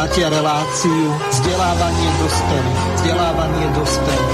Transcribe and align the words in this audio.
Počúvate 0.00 0.32
reláciu 0.32 1.12
vzdelávanie 1.28 2.08
dospelých. 2.24 2.82
Vzdelávanie 2.96 3.66
dospelých. 3.76 4.16
Vzdelávanie 4.16 4.29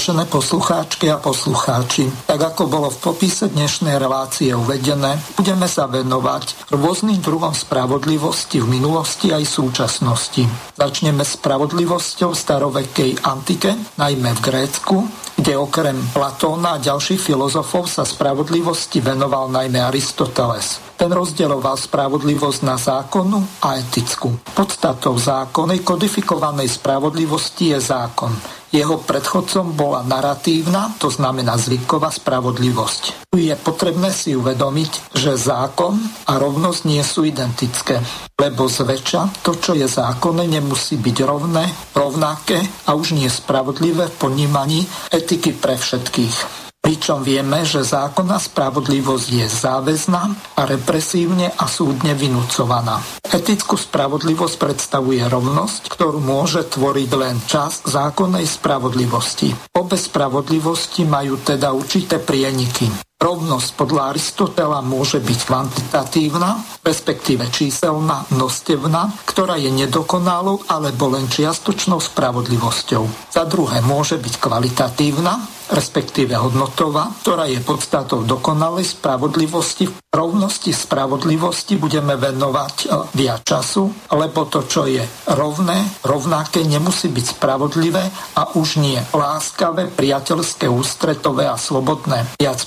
Vážené 0.00 0.32
poslucháčky 0.32 1.12
a 1.12 1.20
poslucháči, 1.20 2.08
tak 2.24 2.40
ako 2.40 2.72
bolo 2.72 2.88
v 2.88 3.04
popise 3.04 3.52
dnešnej 3.52 4.00
relácie 4.00 4.48
uvedené, 4.48 5.20
budeme 5.36 5.68
sa 5.68 5.84
venovať 5.92 6.72
rôznym 6.72 7.20
druhom 7.20 7.52
spravodlivosti 7.52 8.64
v 8.64 8.80
minulosti 8.80 9.28
aj 9.28 9.44
súčasnosti. 9.44 10.48
Začneme 10.72 11.20
spravodlivosťou 11.20 12.32
starovekej 12.32 13.28
antike, 13.28 13.76
najmä 14.00 14.40
v 14.40 14.40
Grécku, 14.40 15.04
kde 15.36 15.60
okrem 15.60 16.00
Platóna 16.16 16.80
a 16.80 16.80
ďalších 16.80 17.20
filozofov 17.20 17.84
sa 17.84 18.00
spravodlivosti 18.00 19.04
venoval 19.04 19.52
najmä 19.52 19.84
Aristoteles. 19.84 20.80
Ten 20.96 21.12
rozdeloval 21.12 21.76
spravodlivosť 21.76 22.60
na 22.64 22.80
zákonnú 22.80 23.68
a 23.68 23.76
etickú. 23.76 24.32
Podstatou 24.56 25.20
zákonnej 25.20 25.84
kodifikovanej 25.84 26.72
spravodlivosti 26.72 27.76
je 27.76 27.84
zákon. 27.84 28.59
Jeho 28.70 29.02
predchodcom 29.02 29.74
bola 29.74 30.06
naratívna, 30.06 30.94
to 31.02 31.10
znamená 31.10 31.58
zvyková 31.58 32.14
spravodlivosť. 32.14 33.26
Tu 33.34 33.50
je 33.50 33.54
potrebné 33.58 34.14
si 34.14 34.38
uvedomiť, 34.38 35.10
že 35.18 35.34
zákon 35.34 35.98
a 36.30 36.38
rovnosť 36.38 36.80
nie 36.86 37.02
sú 37.02 37.26
identické, 37.26 37.98
lebo 38.38 38.70
zväčša 38.70 39.42
to, 39.42 39.58
čo 39.58 39.74
je 39.74 39.90
zákonné, 39.90 40.46
nemusí 40.46 40.94
byť 41.02 41.16
rovné, 41.26 41.66
rovnaké 41.98 42.62
a 42.86 42.94
už 42.94 43.18
nie 43.18 43.26
spravodlivé 43.26 44.06
v 44.06 44.18
ponímaní 44.22 44.86
etiky 45.10 45.50
pre 45.50 45.74
všetkých. 45.74 46.69
Pričom 46.90 47.22
vieme, 47.22 47.62
že 47.62 47.86
zákonná 47.86 48.42
spravodlivosť 48.42 49.28
je 49.30 49.46
záväzná 49.46 50.22
a 50.58 50.66
represívne 50.66 51.46
a 51.54 51.70
súdne 51.70 52.18
vynúcovaná. 52.18 52.98
Etickú 53.30 53.78
spravodlivosť 53.78 54.58
predstavuje 54.58 55.22
rovnosť, 55.22 55.86
ktorú 55.86 56.18
môže 56.18 56.66
tvoriť 56.66 57.10
len 57.14 57.38
čas 57.46 57.86
zákonnej 57.86 58.42
spravodlivosti. 58.42 59.54
Obe 59.70 59.94
spravodlivosti 59.94 61.06
majú 61.06 61.38
teda 61.38 61.70
určité 61.70 62.18
prieniky. 62.18 63.09
Rovnosť 63.20 63.76
podľa 63.76 64.16
Aristotela 64.16 64.80
môže 64.80 65.20
byť 65.20 65.40
kvantitatívna, 65.44 66.80
respektíve 66.80 67.52
číselná, 67.52 68.24
množstevná, 68.32 69.28
ktorá 69.28 69.60
je 69.60 69.68
nedokonalou 69.68 70.64
alebo 70.64 71.12
len 71.12 71.28
čiastočnou 71.28 72.00
spravodlivosťou. 72.00 73.28
Za 73.28 73.44
druhé 73.44 73.84
môže 73.84 74.16
byť 74.16 74.34
kvalitatívna, 74.40 75.60
respektíve 75.70 76.34
hodnotová, 76.34 77.14
ktorá 77.22 77.46
je 77.46 77.62
podstatou 77.62 78.26
dokonalej 78.26 78.98
spravodlivosti. 78.98 79.86
V 79.86 79.98
rovnosti 80.10 80.74
spravodlivosti 80.74 81.78
budeme 81.78 82.18
venovať 82.18 82.76
e, 82.82 82.86
viac 83.14 83.46
času, 83.46 84.10
lebo 84.10 84.50
to, 84.50 84.66
čo 84.66 84.90
je 84.90 84.98
rovné, 85.30 85.78
rovnaké, 86.02 86.66
nemusí 86.66 87.06
byť 87.06 87.38
spravodlivé 87.38 88.02
a 88.34 88.42
už 88.58 88.82
nie 88.82 88.98
láskavé, 89.14 89.86
priateľské, 89.94 90.66
ústretové 90.66 91.46
a 91.46 91.54
slobodné. 91.54 92.26
Viac 92.34 92.58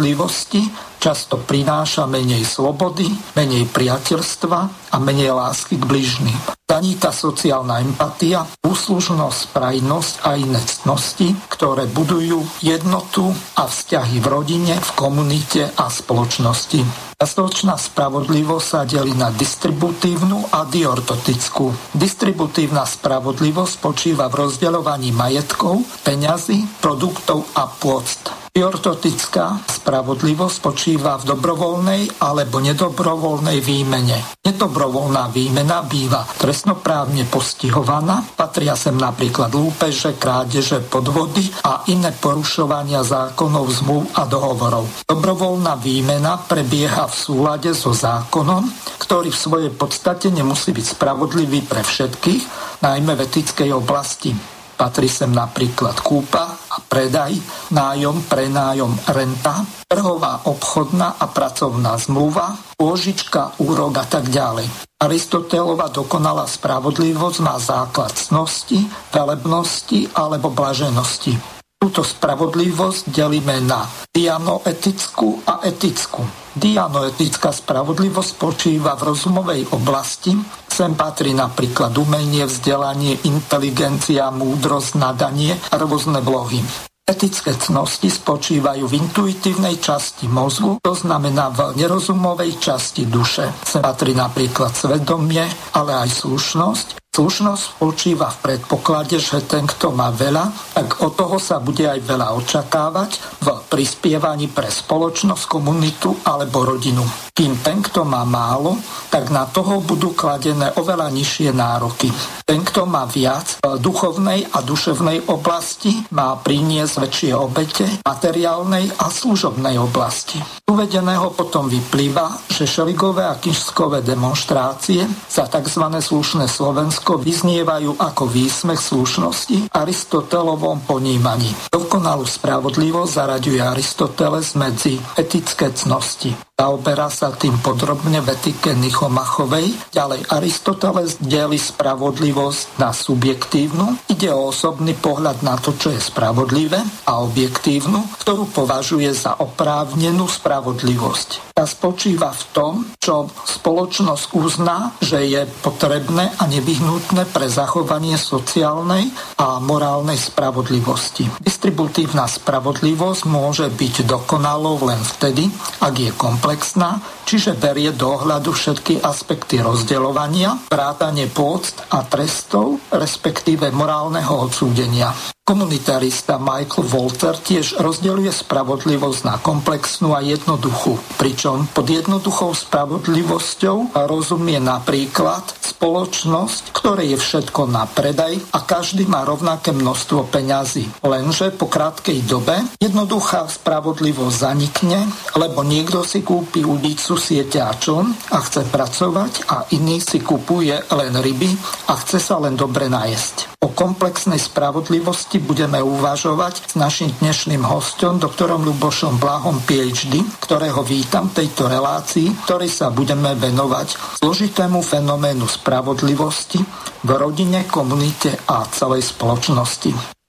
spravodlivosti 0.00 0.64
často 1.00 1.40
prináša 1.40 2.04
menej 2.04 2.44
slobody, 2.44 3.08
menej 3.32 3.64
priateľstva 3.72 4.58
a 4.92 4.96
menej 5.00 5.32
lásky 5.32 5.80
k 5.80 5.88
bližným. 5.88 6.38
Zaníka 6.70 7.10
sociálna 7.10 7.82
empatia, 7.82 8.46
úslužnosť, 8.62 9.40
prajnosť 9.50 10.14
a 10.22 10.38
iné 10.38 10.62
cnosti, 10.62 11.34
ktoré 11.50 11.90
budujú 11.90 12.46
jednotu 12.62 13.34
a 13.58 13.66
vzťahy 13.66 14.22
v 14.22 14.26
rodine, 14.30 14.74
v 14.78 14.90
komunite 14.94 15.66
a 15.66 15.90
spoločnosti. 15.90 17.10
Spoločná 17.20 17.76
spravodlivosť 17.76 18.64
sa 18.64 18.80
delí 18.88 19.12
na 19.12 19.28
distributívnu 19.28 20.56
a 20.56 20.64
diortotickú. 20.64 21.68
Distributívna 21.92 22.88
spravodlivosť 22.88 23.72
spočíva 23.76 24.30
v 24.32 24.46
rozdeľovaní 24.46 25.12
majetkov, 25.12 25.84
peňazí, 26.00 26.64
produktov 26.80 27.44
a 27.58 27.68
pôst. 27.68 28.32
Diortotická 28.50 29.62
spravodlivosť 29.62 30.54
spočíva 30.58 30.89
v 30.96 31.24
dobrovoľnej 31.36 32.22
alebo 32.22 32.58
nedobrovoľnej 32.58 33.58
výmene. 33.60 34.18
Nedobrovoľná 34.40 35.28
výmena 35.30 35.84
býva 35.84 36.24
trestnoprávne 36.24 37.28
postihovaná, 37.28 38.24
patria 38.34 38.74
sem 38.74 38.96
napríklad 38.96 39.52
lúpeže, 39.52 40.16
krádeže, 40.16 40.82
podvody 40.86 41.46
a 41.66 41.84
iné 41.92 42.10
porušovania 42.14 43.04
zákonov, 43.04 43.66
zmluv 43.70 44.02
a 44.16 44.26
dohovorov. 44.26 45.06
Dobrovoľná 45.06 45.76
výmena 45.78 46.40
prebieha 46.40 47.06
v 47.06 47.14
súlade 47.14 47.70
so 47.76 47.92
zákonom, 47.92 48.66
ktorý 49.02 49.30
v 49.30 49.42
svojej 49.42 49.72
podstate 49.74 50.30
nemusí 50.30 50.70
byť 50.70 50.86
spravodlivý 50.98 51.66
pre 51.66 51.82
všetkých, 51.82 52.42
najmä 52.82 53.12
v 53.18 53.24
etickej 53.26 53.70
oblasti. 53.74 54.59
Patrí 54.80 55.12
sem 55.12 55.28
napríklad 55.28 56.00
kúpa 56.00 56.56
a 56.56 56.80
predaj, 56.80 57.36
nájom, 57.68 58.24
prenájom, 58.24 58.96
renta, 59.12 59.60
trhová, 59.84 60.48
obchodná 60.48 61.20
a 61.20 61.28
pracovná 61.28 62.00
zmluva, 62.00 62.56
pôžička, 62.80 63.60
úrok 63.60 64.00
a 64.00 64.08
tak 64.08 64.32
ďalej. 64.32 64.64
Aristotelova 64.96 65.92
dokonalá 65.92 66.48
spravodlivosť 66.48 67.38
má 67.44 67.60
základ 67.60 68.08
cnosti, 68.16 68.88
velebnosti 69.12 70.08
alebo 70.16 70.48
blaženosti. 70.48 71.59
Túto 71.80 72.04
spravodlivosť 72.04 73.08
delíme 73.08 73.56
na 73.64 73.88
dianoetickú 74.12 75.48
a 75.48 75.64
etickú. 75.64 76.20
Dianoetická 76.52 77.48
spravodlivosť 77.56 78.30
spočíva 78.36 78.92
v 79.00 79.08
rozumovej 79.08 79.72
oblasti, 79.72 80.36
Sem 80.70 80.96
patrí 80.96 81.36
napríklad 81.36 81.92
umenie, 81.98 82.46
vzdelanie, 82.46 83.18
inteligencia, 83.28 84.32
múdrosť, 84.32 84.96
nadanie 84.96 85.52
a 85.72 85.76
rôzne 85.76 86.22
blohy. 86.24 86.62
Etické 87.04 87.58
cnosti 87.58 88.06
spočívajú 88.06 88.86
v 88.86 88.96
intuitívnej 89.02 89.82
časti 89.82 90.30
mozgu, 90.30 90.78
to 90.78 90.94
znamená 90.94 91.50
v 91.50 91.74
nerozumovej 91.74 92.62
časti 92.62 93.10
duše. 93.10 93.50
Sem 93.66 93.82
patrí 93.82 94.14
napríklad 94.14 94.70
svedomie, 94.70 95.42
ale 95.74 95.90
aj 96.06 96.22
slušnosť, 96.22 97.09
Slušnosť 97.10 97.74
spočíva 97.74 98.30
v 98.30 98.38
predpoklade, 98.38 99.18
že 99.18 99.42
ten, 99.42 99.66
kto 99.66 99.90
má 99.90 100.14
veľa, 100.14 100.46
tak 100.78 101.02
od 101.02 101.18
toho 101.18 101.42
sa 101.42 101.58
bude 101.58 101.82
aj 101.82 102.06
veľa 102.06 102.38
očakávať 102.38 103.42
v 103.42 103.46
prispievaní 103.66 104.46
pre 104.46 104.70
spoločnosť, 104.70 105.50
komunitu 105.50 106.14
alebo 106.22 106.62
rodinu. 106.62 107.02
Kým 107.34 107.58
ten, 107.66 107.82
kto 107.82 108.06
má 108.06 108.22
málo, 108.22 108.78
tak 109.10 109.34
na 109.34 109.42
toho 109.50 109.82
budú 109.82 110.14
kladené 110.14 110.70
oveľa 110.78 111.10
nižšie 111.10 111.50
nároky. 111.50 112.14
Ten, 112.46 112.62
kto 112.62 112.86
má 112.86 113.02
viac 113.10 113.58
v 113.58 113.82
duchovnej 113.82 114.46
a 114.46 114.62
duševnej 114.62 115.26
oblasti, 115.34 115.90
má 116.14 116.38
priniesť 116.38 116.94
väčšie 117.10 117.30
obete 117.34 117.90
materiálnej 118.06 118.86
a 119.02 119.10
služobnej 119.10 119.82
oblasti. 119.82 120.38
Uvedeného 120.70 121.34
potom 121.34 121.66
vyplýva, 121.66 122.46
že 122.46 122.70
šeligové 122.70 123.26
a 123.26 123.34
kišskové 123.34 124.06
demonstrácie 124.06 125.02
za 125.26 125.50
tzv. 125.50 125.84
slušné 125.98 126.46
Slovensko 126.46 126.99
Slovensko 127.00 127.24
vyznievajú 127.24 127.96
ako 127.96 128.28
výsmech 128.28 128.76
slušnosti 128.76 129.72
Aristotelovom 129.72 130.84
ponímaní. 130.84 131.48
Dokonalú 131.72 132.28
spravodlivosť 132.28 133.12
zaraďuje 133.16 133.56
Aristoteles 133.56 134.52
medzi 134.52 135.00
etické 135.16 135.72
cnosti. 135.72 136.36
Zaoberá 136.60 137.08
sa 137.08 137.32
tým 137.32 137.56
podrobne 137.64 138.20
v 138.20 138.36
etike 138.36 138.76
Nichomachovej. 138.76 139.96
Ďalej 139.96 140.28
Aristoteles 140.28 141.16
delí 141.16 141.56
spravodlivosť 141.56 142.76
na 142.76 142.92
subjektívnu. 142.92 144.12
Ide 144.12 144.28
o 144.28 144.52
osobný 144.52 144.92
pohľad 144.92 145.40
na 145.40 145.56
to, 145.56 145.72
čo 145.72 145.88
je 145.88 145.96
spravodlivé 145.96 146.84
a 147.08 147.24
objektívnu, 147.24 148.12
ktorú 148.20 148.52
považuje 148.52 149.08
za 149.08 149.40
oprávnenú 149.40 150.28
spravodlivosť. 150.28 151.56
Tá 151.56 151.64
spočíva 151.64 152.28
v 152.28 152.44
tom, 152.52 152.72
čo 153.00 153.32
spoločnosť 153.32 154.24
uzná, 154.36 154.92
že 155.00 155.24
je 155.24 155.48
potrebné 155.64 156.28
a 156.36 156.44
nevyhnutné 156.44 157.24
pre 157.32 157.48
zachovanie 157.48 158.20
sociálnej 158.20 159.08
a 159.40 159.56
morálnej 159.64 160.20
spravodlivosti. 160.20 161.24
Distributívna 161.40 162.28
spravodlivosť 162.28 163.22
môže 163.24 163.66
byť 163.72 164.04
dokonalou 164.04 164.76
len 164.84 165.00
vtedy, 165.00 165.48
ak 165.80 165.94
je 165.96 166.12
kompletná 166.16 166.49
komplexná, 166.50 166.98
čiže 167.30 167.54
berie 167.54 167.94
do 167.94 168.10
ohľadu 168.10 168.50
všetky 168.50 169.06
aspekty 169.06 169.62
rozdeľovania, 169.62 170.66
vrátanie 170.66 171.30
pôct 171.30 171.78
a 171.94 172.02
trestov, 172.02 172.82
respektíve 172.90 173.70
morálneho 173.70 174.50
odsúdenia. 174.50 175.14
Komunitarista 175.50 176.38
Michael 176.38 176.86
Walter 176.86 177.34
tiež 177.34 177.82
rozdeľuje 177.82 178.30
spravodlivosť 178.30 179.20
na 179.26 179.34
komplexnú 179.42 180.14
a 180.14 180.22
jednoduchú, 180.22 180.94
pričom 181.18 181.66
pod 181.74 181.90
jednoduchou 181.90 182.54
spravodlivosťou 182.54 183.98
rozumie 184.06 184.62
napríklad 184.62 185.42
spoločnosť, 185.58 186.70
ktoré 186.70 187.10
je 187.10 187.18
všetko 187.18 187.66
na 187.66 187.82
predaj 187.82 188.38
a 188.54 188.62
každý 188.62 189.10
má 189.10 189.26
rovnaké 189.26 189.74
množstvo 189.74 190.30
peňazí. 190.30 190.86
Lenže 191.02 191.50
po 191.50 191.66
krátkej 191.66 192.30
dobe 192.30 192.54
jednoduchá 192.78 193.50
spravodlivosť 193.50 194.36
zanikne, 194.38 195.02
lebo 195.34 195.66
niekto 195.66 196.06
si 196.06 196.22
kúpi 196.22 196.62
ulicu 196.62 197.18
sieťačom 197.18 198.30
a 198.30 198.38
chce 198.38 198.70
pracovať 198.70 199.50
a 199.50 199.66
iný 199.74 199.98
si 199.98 200.22
kupuje 200.22 200.78
len 200.94 201.12
ryby 201.18 201.50
a 201.90 201.98
chce 201.98 202.22
sa 202.22 202.38
len 202.38 202.54
dobre 202.54 202.86
najesť. 202.86 203.58
O 203.60 203.74
komplexnej 203.74 204.40
spravodlivosti 204.40 205.39
budeme 205.42 205.80
uvažovať 205.80 206.70
s 206.70 206.74
našim 206.76 207.10
dnešným 207.18 207.64
hostom, 207.64 208.20
doktorom 208.20 208.62
Lubošom 208.62 209.18
Blahom 209.18 209.58
PhD, 209.64 210.20
ktorého 210.38 210.84
vítam 210.86 211.32
v 211.32 211.44
tejto 211.44 211.66
relácii, 211.66 212.46
ktorý 212.46 212.68
sa 212.68 212.92
budeme 212.92 213.32
venovať 213.34 214.20
zložitému 214.22 214.84
fenoménu 214.84 215.48
spravodlivosti 215.48 216.60
v 217.04 217.10
rodine, 217.16 217.64
komunite 217.66 218.36
a 218.46 218.68
celej 218.68 219.10
spoločnosti. 219.10 220.20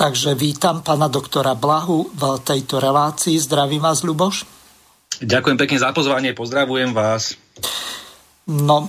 Takže 0.00 0.32
vítam 0.32 0.80
pána 0.80 1.12
doktora 1.12 1.52
Blahu 1.52 2.08
v 2.16 2.40
tejto 2.40 2.80
relácii. 2.80 3.36
Zdravím 3.36 3.84
vás, 3.84 4.00
Luboš. 4.00 4.48
Ďakujem 5.20 5.60
pekne 5.60 5.76
za 5.76 5.92
pozvanie, 5.92 6.32
pozdravujem 6.32 6.96
vás. 6.96 7.36
No, 8.48 8.88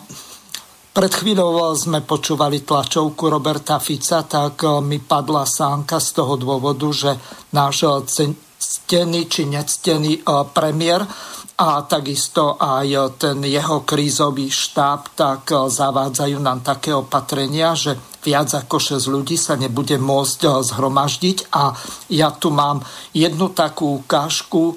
pred 0.91 1.11
chvíľou 1.11 1.71
sme 1.71 2.03
počúvali 2.03 2.67
tlačovku 2.67 3.31
Roberta 3.31 3.79
Fica, 3.79 4.27
tak 4.27 4.59
e, 4.63 4.83
mi 4.83 4.99
padla 4.99 5.47
sánka 5.47 6.03
z 6.03 6.09
toho 6.19 6.35
dôvodu, 6.35 6.87
že 6.91 7.15
náš 7.55 7.87
e, 7.87 8.27
ctený 8.59 9.31
či 9.31 9.47
nectený 9.47 10.19
e, 10.19 10.21
premiér 10.51 11.07
a 11.55 11.85
takisto 11.87 12.59
aj 12.59 13.21
ten 13.21 13.37
jeho 13.45 13.85
krízový 13.87 14.49
štáb, 14.49 15.13
tak 15.13 15.53
zavádzajú 15.53 16.37
nám 16.41 16.65
také 16.65 16.89
opatrenia, 16.89 17.77
že 17.77 17.93
viac 18.25 18.49
ako 18.49 18.97
6 18.97 19.05
ľudí 19.05 19.37
sa 19.37 19.53
nebude 19.53 20.01
môcť 20.01 20.41
zhromaždiť. 20.57 21.53
A 21.53 21.69
ja 22.09 22.33
tu 22.33 22.49
mám 22.49 22.81
jednu 23.13 23.53
takú 23.53 24.01
ukážku 24.01 24.73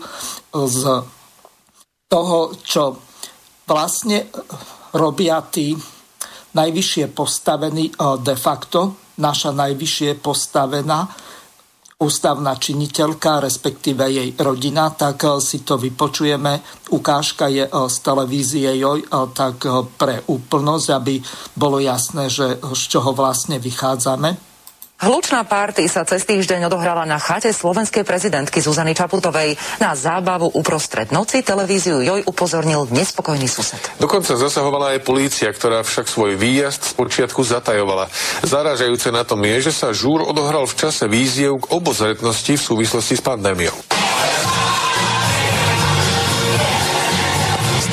z 0.53 0.81
toho, 2.05 2.39
čo 2.61 3.01
vlastne 3.65 4.29
robia 4.93 5.41
tí 5.41 5.73
najvyššie 6.55 7.11
postavený 7.11 7.91
e, 7.91 7.93
de 8.23 8.37
facto, 8.39 9.13
naša 9.19 9.51
najvyššie 9.55 10.19
postavená 10.19 11.07
ústavná 11.95 12.59
činiteľka, 12.59 13.39
respektíve 13.39 14.03
jej 14.11 14.31
rodina, 14.39 14.91
tak 14.95 15.27
e, 15.27 15.39
si 15.43 15.67
to 15.67 15.79
vypočujeme. 15.79 16.63
Ukážka 16.95 17.51
je 17.51 17.67
e, 17.67 17.71
z 17.71 17.97
televízie 18.01 18.71
Joj, 18.79 19.11
tak 19.35 19.67
pre 19.99 20.23
úplnosť, 20.31 20.89
aby 20.95 21.19
bolo 21.59 21.83
jasné, 21.83 22.31
že 22.31 22.63
z 22.63 22.83
čoho 22.89 23.11
vlastne 23.15 23.59
vychádzame. 23.59 24.54
Hlučná 24.95 25.43
párty 25.43 25.91
sa 25.91 26.07
cez 26.07 26.23
týždeň 26.23 26.71
odohrala 26.71 27.03
na 27.03 27.19
chate 27.19 27.51
slovenskej 27.51 28.07
prezidentky 28.07 28.63
Zuzany 28.63 28.95
Čaputovej. 28.95 29.59
Na 29.83 29.99
zábavu 29.99 30.55
uprostred 30.55 31.11
noci 31.11 31.43
televíziu 31.43 31.99
Joj 31.99 32.23
upozornil 32.31 32.87
nespokojný 32.95 33.51
sused. 33.51 33.83
Dokonca 33.99 34.39
zasahovala 34.39 34.95
aj 34.95 35.03
polícia, 35.03 35.51
ktorá 35.51 35.83
však 35.83 36.07
svoj 36.07 36.39
výjazd 36.39 36.83
z 36.85 36.93
počiatku 36.95 37.43
zatajovala. 37.43 38.07
Zarážajúce 38.47 39.11
na 39.11 39.27
tom 39.27 39.43
je, 39.43 39.67
že 39.67 39.73
sa 39.75 39.91
žúr 39.91 40.23
odohral 40.23 40.63
v 40.63 40.79
čase 40.79 41.11
víziev 41.11 41.59
k 41.59 41.75
obozretnosti 41.75 42.55
v 42.55 42.63
súvislosti 42.63 43.19
s 43.19 43.23
pandémiou. 43.23 43.94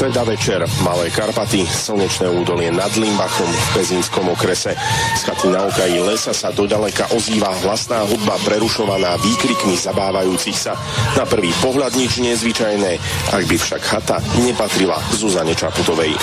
Streda 0.01 0.25
večer, 0.25 0.65
Malé 0.81 1.13
Karpaty, 1.13 1.61
slnečné 1.61 2.25
údolie 2.33 2.73
nad 2.73 2.89
Limbachom 2.97 3.45
v 3.45 3.67
Pezínskom 3.77 4.33
okrese. 4.33 4.73
Z 5.13 5.21
chaty 5.29 5.53
na 5.53 5.61
okraji 5.69 6.01
lesa 6.01 6.33
sa 6.33 6.49
dodaleka 6.49 7.05
ozýva 7.13 7.53
hlasná 7.61 8.01
hudba 8.09 8.33
prerušovaná 8.41 9.21
výkrikmi 9.21 9.77
zabávajúcich 9.77 10.57
sa. 10.57 10.73
Na 11.13 11.29
prvý 11.29 11.53
pohľad 11.61 11.93
nič 11.93 12.17
nezvyčajné, 12.17 12.97
ak 13.29 13.45
by 13.45 13.55
však 13.61 13.81
chata 13.85 14.17
nepatrila 14.41 14.97
Zuzane 15.13 15.53
Čaputovej. 15.53 16.17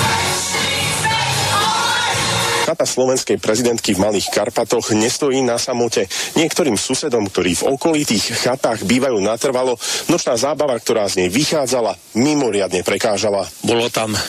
Chata 2.69 2.85
slovenskej 2.85 3.41
prezidentky 3.41 3.97
v 3.97 4.05
Malých 4.05 4.29
Karpatoch 4.29 4.93
nestojí 4.93 5.41
na 5.41 5.56
samote. 5.56 6.05
Niektorým 6.37 6.76
susedom, 6.76 7.25
ktorí 7.32 7.56
v 7.56 7.73
okolitých 7.73 8.44
chatách 8.44 8.85
bývajú 8.85 9.25
natrvalo, 9.25 9.81
nočná 10.12 10.37
zábava, 10.37 10.76
ktorá 10.76 11.09
z 11.09 11.25
nej 11.25 11.29
vychádzala, 11.32 11.97
mimoriadne 12.12 12.85
prekážala. 12.85 13.49
Bolo 13.65 13.88
tam 13.88 14.12
e, 14.12 14.20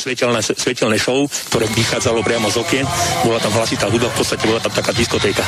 svetelné, 0.00 0.40
svetelné 0.40 0.96
show, 0.96 1.28
ktoré 1.52 1.68
vychádzalo 1.76 2.24
priamo 2.24 2.48
z 2.48 2.56
okien. 2.56 2.88
Bola 3.28 3.36
tam 3.36 3.52
hlasitá 3.52 3.92
hudba, 3.92 4.08
v 4.08 4.16
podstate 4.16 4.48
bola 4.48 4.64
tam 4.64 4.72
taká 4.72 4.96
diskotéka. 4.96 5.44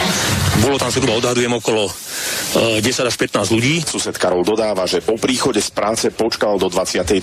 Bolo 0.60 0.76
tam 0.76 0.92
zhruba, 0.92 1.16
odhadujem, 1.16 1.56
okolo 1.56 1.88
e, 1.88 2.84
10 2.84 3.08
až 3.08 3.16
15 3.16 3.48
ľudí. 3.48 3.80
Sused 3.80 4.12
Karol 4.20 4.44
dodáva, 4.44 4.84
že 4.84 5.00
po 5.00 5.16
príchode 5.16 5.64
z 5.64 5.72
práce 5.72 6.12
počkal 6.12 6.60
do 6.60 6.68
22. 6.68 7.16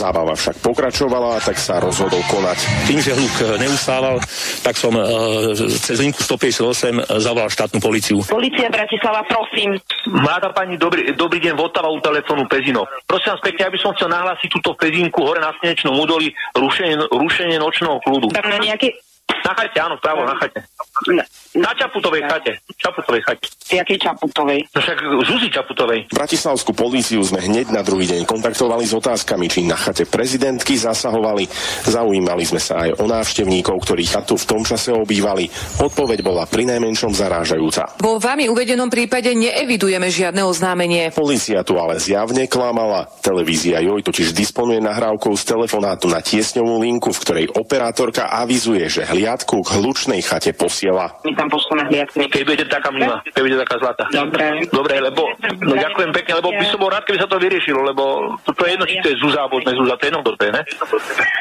Zábava 0.00 0.32
však 0.32 0.64
pokračovala, 0.64 1.44
tak 1.44 1.60
sa 1.60 1.76
rozhodol 1.76 2.24
konať. 2.32 2.88
Tým, 2.88 3.04
že 3.04 3.12
hluk 3.12 3.36
neustále 3.60 3.81
zastával, 3.82 4.22
tak 4.62 4.78
som 4.78 4.94
uh, 4.94 5.50
cez 5.58 5.98
linku 5.98 6.22
158 6.22 7.02
zavolal 7.18 7.50
štátnu 7.50 7.82
policiu. 7.82 8.22
Polícia 8.22 8.70
Bratislava, 8.70 9.26
prosím. 9.26 9.74
Mláda 10.06 10.54
pani, 10.54 10.78
dobrý, 10.78 11.10
dobrý 11.18 11.42
deň, 11.42 11.58
Votava 11.58 11.90
u 11.90 11.98
telefónu 11.98 12.46
Pezino. 12.46 12.86
Prosím 13.10 13.34
vás 13.34 13.42
pekne, 13.42 13.74
aby 13.74 13.78
som 13.82 13.90
chcel 13.98 14.14
nahlásiť 14.14 14.48
túto 14.54 14.78
Pezinku 14.78 15.26
hore 15.26 15.42
na 15.42 15.50
Slnečnom 15.58 15.98
údolí 15.98 16.30
rušenie, 16.54 17.10
rušenie 17.10 17.58
nočného 17.58 17.98
kľudu. 18.06 18.30
Tam 18.30 18.46
na 18.46 18.62
nejaký... 18.62 18.94
Na 19.42 19.58
chate, 19.58 19.78
áno, 19.82 19.98
právo, 19.98 20.22
na 20.22 20.38
chate. 20.38 20.62
Na, 21.52 21.68
Čaputovej 21.76 22.24
chate. 22.24 22.52
Čaputovej 22.80 23.20
chate. 23.28 23.44
Jakej 23.68 23.98
Čaputovej? 24.00 24.64
No 24.72 24.78
však 24.80 24.98
Zuzi 25.28 25.48
Čaputovej. 25.52 26.00
Bratislavskú 26.08 26.72
políciu 26.72 27.20
sme 27.20 27.44
hneď 27.44 27.68
na 27.68 27.84
druhý 27.84 28.08
deň 28.08 28.24
kontaktovali 28.24 28.88
s 28.88 28.96
otázkami, 28.96 29.52
či 29.52 29.68
na 29.68 29.76
chate 29.76 30.08
prezidentky 30.08 30.80
zasahovali. 30.80 31.44
Zaujímali 31.84 32.48
sme 32.48 32.56
sa 32.56 32.88
aj 32.88 32.96
o 32.96 33.04
návštevníkov, 33.04 33.76
ktorí 33.84 34.08
chatu 34.08 34.40
v 34.40 34.48
tom 34.48 34.64
čase 34.64 34.96
obývali. 34.96 35.52
Odpoveď 35.76 36.24
bola 36.24 36.48
pri 36.48 36.72
najmenšom 36.72 37.12
zarážajúca. 37.12 38.00
Vo 38.00 38.16
vami 38.16 38.48
uvedenom 38.48 38.88
prípade 38.88 39.36
neevidujeme 39.36 40.08
žiadne 40.08 40.40
oznámenie. 40.48 41.12
Polícia 41.12 41.60
tu 41.60 41.76
ale 41.76 42.00
zjavne 42.00 42.48
klamala. 42.48 43.12
Televízia 43.20 43.84
Joj 43.84 44.00
totiž 44.00 44.32
disponuje 44.32 44.80
nahrávkou 44.80 45.36
z 45.36 45.44
telefonátu 45.44 46.08
na 46.08 46.24
tiesňovú 46.24 46.80
linku, 46.80 47.12
v 47.12 47.20
ktorej 47.20 47.46
operátorka 47.52 48.32
avizuje, 48.32 48.88
že 48.88 49.04
hliadku 49.04 49.60
k 49.60 49.68
hlučnej 49.76 50.24
chate 50.24 50.56
posiela. 50.56 51.20
My 51.28 51.41
tam 51.42 51.50
pošleme 51.50 51.82
hliadky. 51.90 52.30
Keď 52.30 52.42
budete 52.46 52.66
taká 52.70 52.94
milá, 52.94 53.18
keď 53.34 53.42
budete 53.42 53.60
taká 53.66 53.76
zlatá. 53.82 54.04
Dobre. 54.14 54.46
Dobre, 54.70 54.94
lebo 55.02 55.22
no, 55.58 55.74
ďakujem 55.74 56.10
pekne, 56.14 56.32
lebo 56.38 56.48
by 56.54 56.64
som 56.70 56.78
bol 56.78 56.90
rád, 56.94 57.02
keby 57.02 57.18
sa 57.18 57.26
to 57.26 57.42
vyriešilo, 57.42 57.82
lebo 57.82 58.38
to, 58.46 58.54
to 58.54 58.62
je 58.62 58.70
jedno, 58.78 58.86
či 58.86 58.96
to 59.02 59.10
je 59.10 59.16
Zúza 59.18 59.38
alebo 59.42 59.58
sme 59.58 59.72
Zúza, 59.74 59.94
to 59.98 60.02
je 60.06 60.08
jedno, 60.14 60.20
kto 60.22 60.30
to 60.38 60.42
je, 60.46 60.52
ne? 60.54 60.62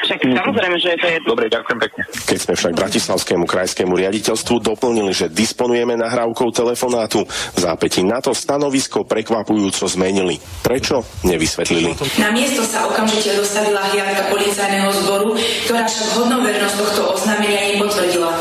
Však 0.01 0.20
samozrejme, 0.25 0.75
že 0.81 0.89
je 0.89 0.98
to 0.98 1.08
jedno. 1.08 1.27
Dobre, 1.38 1.46
ďakujem 1.53 1.77
pekne. 1.77 2.01
Keď 2.25 2.38
sme 2.41 2.53
však 2.58 2.74
Bratislavskému 2.74 3.46
krajskému 3.46 3.93
riaditeľstvu 3.93 4.55
doplnili, 4.65 5.12
že 5.13 5.29
disponujeme 5.29 5.93
nahrávkou 6.01 6.50
telefonátu, 6.50 7.22
v 7.29 7.60
zápäti 7.62 8.01
na 8.01 8.17
to 8.17 8.34
stanovisko 8.34 9.05
prekvapujúco 9.05 9.86
zmenili. 9.86 10.41
Prečo? 10.65 11.05
Nevysvetlili. 11.22 11.93
Na 12.17 12.34
miesto 12.34 12.65
sa 12.65 12.89
okamžite 12.89 13.38
dostavila 13.38 13.86
hliadka 13.93 14.34
policajného 14.34 14.89
zboru, 15.05 15.38
ktorá 15.70 15.86
však 15.86 16.08
hodnovernosť 16.17 16.75
tohto 16.81 17.01
oznámenia 17.13 17.77
nepotvrdila. 17.77 18.31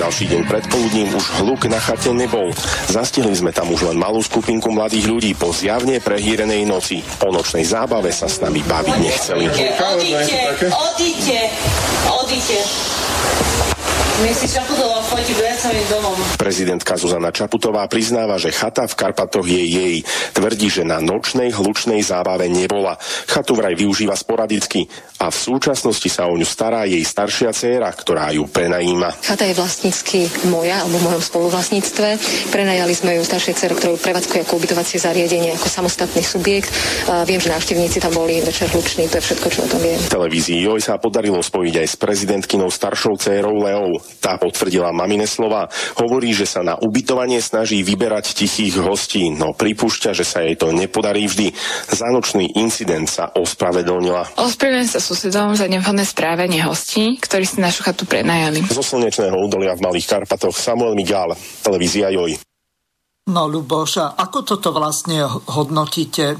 Ďalší 0.00 0.32
deň 0.32 0.42
predpoludním 0.48 1.12
už 1.12 1.44
hluk 1.44 1.68
na 1.68 1.76
chate 1.76 2.08
nebol. 2.16 2.48
Zastihli 2.88 3.36
sme 3.36 3.52
tam 3.52 3.68
už 3.68 3.92
len 3.92 4.00
malú 4.00 4.24
skupinku 4.24 4.72
mladých 4.72 5.12
ľudí 5.12 5.36
po 5.36 5.52
zjavne 5.52 6.00
prehýrenej 6.00 6.64
noci. 6.64 7.04
O 7.20 7.28
nočnej 7.28 7.68
zábave 7.68 8.08
sa 8.08 8.24
s 8.24 8.40
nami 8.40 8.64
baviť 8.64 8.96
nechceli. 8.96 9.44
Odíďte, 9.52 10.40
odíďte, 10.72 11.38
odíďte. 12.16 12.99
My 14.20 14.36
si 14.36 14.52
Čaputová 14.52 15.00
fotí 15.08 15.32
samým 15.60 15.86
domom. 15.92 16.16
Prezidentka 16.40 16.96
Zuzana 16.96 17.32
Čaputová 17.32 17.84
priznáva, 17.88 18.40
že 18.40 18.52
chata 18.52 18.88
v 18.88 18.96
Karpatoch 18.96 19.44
je 19.44 19.64
jej. 19.64 19.96
Tvrdí, 20.32 20.72
že 20.72 20.88
na 20.88 21.00
nočnej 21.00 21.52
hlučnej 21.52 22.00
zábave 22.00 22.48
nebola. 22.48 22.96
Chatu 23.28 23.56
vraj 23.56 23.76
využíva 23.76 24.16
sporadicky 24.16 24.88
a 25.20 25.28
v 25.28 25.36
súčasnosti 25.36 26.08
sa 26.08 26.28
o 26.28 26.36
ňu 26.36 26.48
stará 26.48 26.88
jej 26.88 27.04
staršia 27.04 27.52
dcéra, 27.52 27.92
ktorá 27.92 28.32
ju 28.32 28.48
prenajíma. 28.48 29.20
Chata 29.20 29.44
je 29.44 29.56
vlastnícky 29.56 30.28
moja 30.48 30.80
alebo 30.80 30.96
v 30.96 31.06
mojom 31.12 31.22
spoluvlastníctve. 31.24 32.08
Prenajali 32.48 32.94
sme 32.96 33.20
ju 33.20 33.22
staršej 33.24 33.54
dcere, 33.56 33.72
ktorú 33.76 34.00
prevádzkuje 34.00 34.40
ako 34.48 34.56
ubytovacie 34.60 34.96
zariadenie, 34.96 35.56
ako 35.60 35.68
samostatný 35.68 36.24
subjekt. 36.24 36.72
A 37.08 37.28
viem, 37.28 37.40
že 37.40 37.52
návštevníci 37.52 38.00
tam 38.00 38.16
boli 38.16 38.40
večer 38.40 38.68
hluční, 38.72 39.12
to 39.12 39.20
je 39.20 39.24
všetko, 39.28 39.48
čo 39.48 39.60
o 39.64 39.68
tom 39.68 39.80
viem. 39.80 40.00
Televízii 40.08 40.64
Joj 40.64 40.80
sa 40.80 40.96
podarilo 40.96 41.40
spojiť 41.40 41.74
aj 41.84 41.86
s 41.88 41.96
prezidentkynou 42.00 42.72
staršou 42.72 43.16
dcérou 43.20 43.60
Leou. 43.60 44.00
Tá 44.18 44.34
potvrdila 44.34 44.90
mamine 44.90 45.30
slova. 45.30 45.70
Hovorí, 45.94 46.34
že 46.34 46.50
sa 46.50 46.66
na 46.66 46.74
ubytovanie 46.74 47.38
snaží 47.38 47.86
vyberať 47.86 48.34
tichých 48.34 48.82
hostí, 48.82 49.30
no 49.30 49.54
pripúšťa, 49.54 50.10
že 50.10 50.26
sa 50.26 50.42
jej 50.42 50.58
to 50.58 50.74
nepodarí 50.74 51.30
vždy. 51.30 51.54
Za 51.86 52.10
nočný 52.10 52.58
incident 52.58 53.06
sa 53.06 53.30
ospravedlnila. 53.30 54.36
Ospravedlňujem 54.36 54.90
sa 54.90 55.00
susedom 55.00 55.54
za 55.54 55.70
nevhodné 55.70 56.02
správanie 56.02 56.60
hostí, 56.66 57.16
ktorí 57.22 57.46
si 57.46 57.62
našu 57.62 57.86
chatu 57.86 58.04
prenajali. 58.04 58.66
Zo 58.66 58.82
slnečného 58.82 59.38
údolia 59.38 59.78
v 59.78 59.84
Malých 59.86 60.06
Karpatoch 60.10 60.56
Samuel 60.58 60.98
Migál, 60.98 61.32
televízia 61.62 62.10
Joj. 62.10 62.40
No 63.30 63.46
Luboša, 63.46 64.18
ako 64.18 64.42
toto 64.42 64.74
vlastne 64.74 65.22
hodnotíte? 65.28 66.34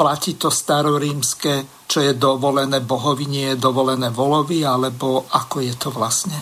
Platí 0.00 0.40
to 0.40 0.48
starorímske, 0.48 1.84
čo 1.84 2.00
je 2.00 2.16
dovolené 2.16 2.80
bohovi, 2.80 3.28
nie 3.28 3.52
je 3.52 3.60
dovolené 3.60 4.08
volovi, 4.08 4.64
alebo 4.64 5.28
ako 5.28 5.60
je 5.60 5.74
to 5.76 5.92
vlastne? 5.92 6.40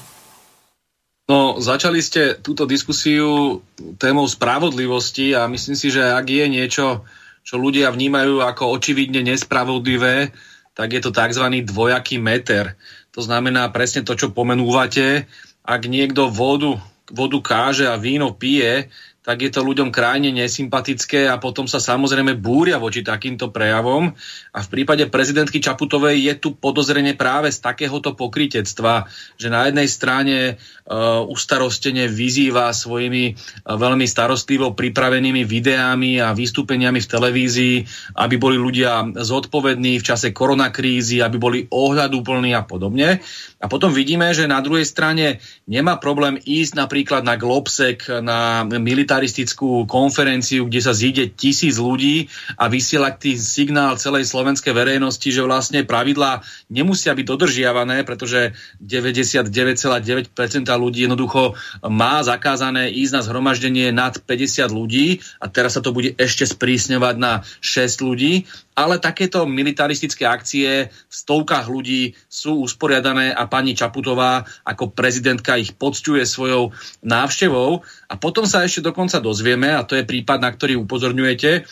No, 1.29 1.61
začali 1.61 2.01
ste 2.01 2.41
túto 2.41 2.65
diskusiu 2.65 3.61
témou 4.01 4.25
spravodlivosti 4.25 5.37
a 5.37 5.45
myslím 5.45 5.77
si, 5.77 5.93
že 5.93 6.01
ak 6.01 6.25
je 6.25 6.47
niečo, 6.49 7.05
čo 7.45 7.61
ľudia 7.61 7.93
vnímajú 7.93 8.41
ako 8.41 8.73
očividne 8.73 9.21
nespravodlivé, 9.21 10.33
tak 10.73 10.89
je 10.97 11.05
to 11.05 11.13
tzv. 11.13 11.45
dvojaký 11.69 12.17
meter. 12.17 12.81
To 13.13 13.21
znamená 13.21 13.69
presne 13.69 14.09
to, 14.09 14.17
čo 14.17 14.33
pomenúvate. 14.33 15.29
Ak 15.69 15.85
niekto 15.85 16.33
vodu, 16.33 16.81
vodu 17.13 17.39
káže 17.45 17.85
a 17.85 18.01
víno 18.01 18.33
pije, 18.33 18.89
tak 19.29 19.45
je 19.45 19.53
to 19.53 19.61
ľuďom 19.61 19.93
krajne 19.93 20.33
nesympatické 20.33 21.29
a 21.29 21.37
potom 21.37 21.69
sa 21.69 21.85
samozrejme 21.85 22.41
búria 22.41 22.81
voči 22.81 23.05
takýmto 23.05 23.53
prejavom. 23.53 24.17
A 24.57 24.59
v 24.65 24.69
prípade 24.73 25.05
prezidentky 25.13 25.61
Čaputovej 25.61 26.17
je 26.17 26.35
tu 26.41 26.49
podozrenie 26.57 27.13
práve 27.13 27.53
z 27.53 27.61
takéhoto 27.61 28.17
pokritectva, 28.17 29.05
že 29.37 29.53
na 29.53 29.69
jednej 29.69 29.85
strane 29.85 30.37
uh, 30.57 31.21
ustarostene 31.29 32.09
vyzýva 32.09 32.73
svojimi 32.73 33.37
uh, 33.37 33.77
veľmi 33.77 34.09
starostlivo 34.09 34.73
pripravenými 34.73 35.45
videami 35.45 36.25
a 36.25 36.33
vystúpeniami 36.33 36.97
v 36.97 37.11
televízii, 37.13 37.77
aby 38.17 38.41
boli 38.41 38.57
ľudia 38.57 39.13
zodpovední 39.13 40.01
v 40.01 40.07
čase 40.09 40.33
koronakrízy, 40.33 41.21
aby 41.21 41.37
boli 41.37 41.59
ohľadúplní 41.69 42.57
a 42.57 42.65
podobne. 42.65 43.21
A 43.59 43.67
potom 43.67 43.91
vidíme, 43.91 44.31
že 44.31 44.47
na 44.47 44.63
druhej 44.63 44.87
strane 44.87 45.43
nemá 45.67 45.99
problém 45.99 46.39
ísť 46.39 46.79
napríklad 46.79 47.27
na 47.27 47.35
Globsek, 47.35 48.07
na 48.23 48.63
militaristickú 48.63 49.83
konferenciu, 49.91 50.71
kde 50.71 50.79
sa 50.79 50.95
zíde 50.95 51.35
tisíc 51.35 51.75
ľudí 51.75 52.31
a 52.55 52.71
vysielať 52.71 53.15
tý 53.19 53.33
signál 53.35 53.99
celej 53.99 54.31
slovenskej 54.31 54.71
verejnosti, 54.71 55.27
že 55.27 55.43
vlastne 55.43 55.83
pravidlá 55.83 56.47
nemusia 56.71 57.11
byť 57.19 57.27
dodržiavané, 57.27 58.07
pretože 58.07 58.55
99,9% 58.79 60.31
ľudí 60.79 61.11
jednoducho 61.11 61.59
má 61.83 62.23
zakázané 62.23 62.95
ísť 62.95 63.13
na 63.19 63.23
zhromaždenie 63.27 63.91
nad 63.91 64.23
50 64.23 64.71
ľudí 64.71 65.19
a 65.43 65.51
teraz 65.51 65.75
sa 65.75 65.83
to 65.83 65.91
bude 65.91 66.15
ešte 66.15 66.47
sprísňovať 66.47 67.15
na 67.19 67.43
6 67.59 68.07
ľudí 68.07 68.47
ale 68.79 69.03
takéto 69.03 69.43
militaristické 69.43 70.23
akcie 70.23 70.87
v 70.87 71.11
stovkách 71.11 71.67
ľudí 71.67 72.15
sú 72.31 72.63
usporiadané 72.63 73.35
a 73.35 73.51
pani 73.51 73.75
Čaputová 73.75 74.47
ako 74.63 74.95
prezidentka 74.95 75.59
ich 75.59 75.75
pocťuje 75.75 76.23
svojou 76.23 76.71
návštevou. 77.03 77.83
A 78.07 78.15
potom 78.15 78.47
sa 78.47 78.63
ešte 78.63 78.87
dokonca 78.87 79.19
dozvieme, 79.19 79.75
a 79.75 79.83
to 79.83 79.99
je 79.99 80.07
prípad, 80.07 80.39
na 80.39 80.55
ktorý 80.55 80.79
upozorňujete, 80.79 81.67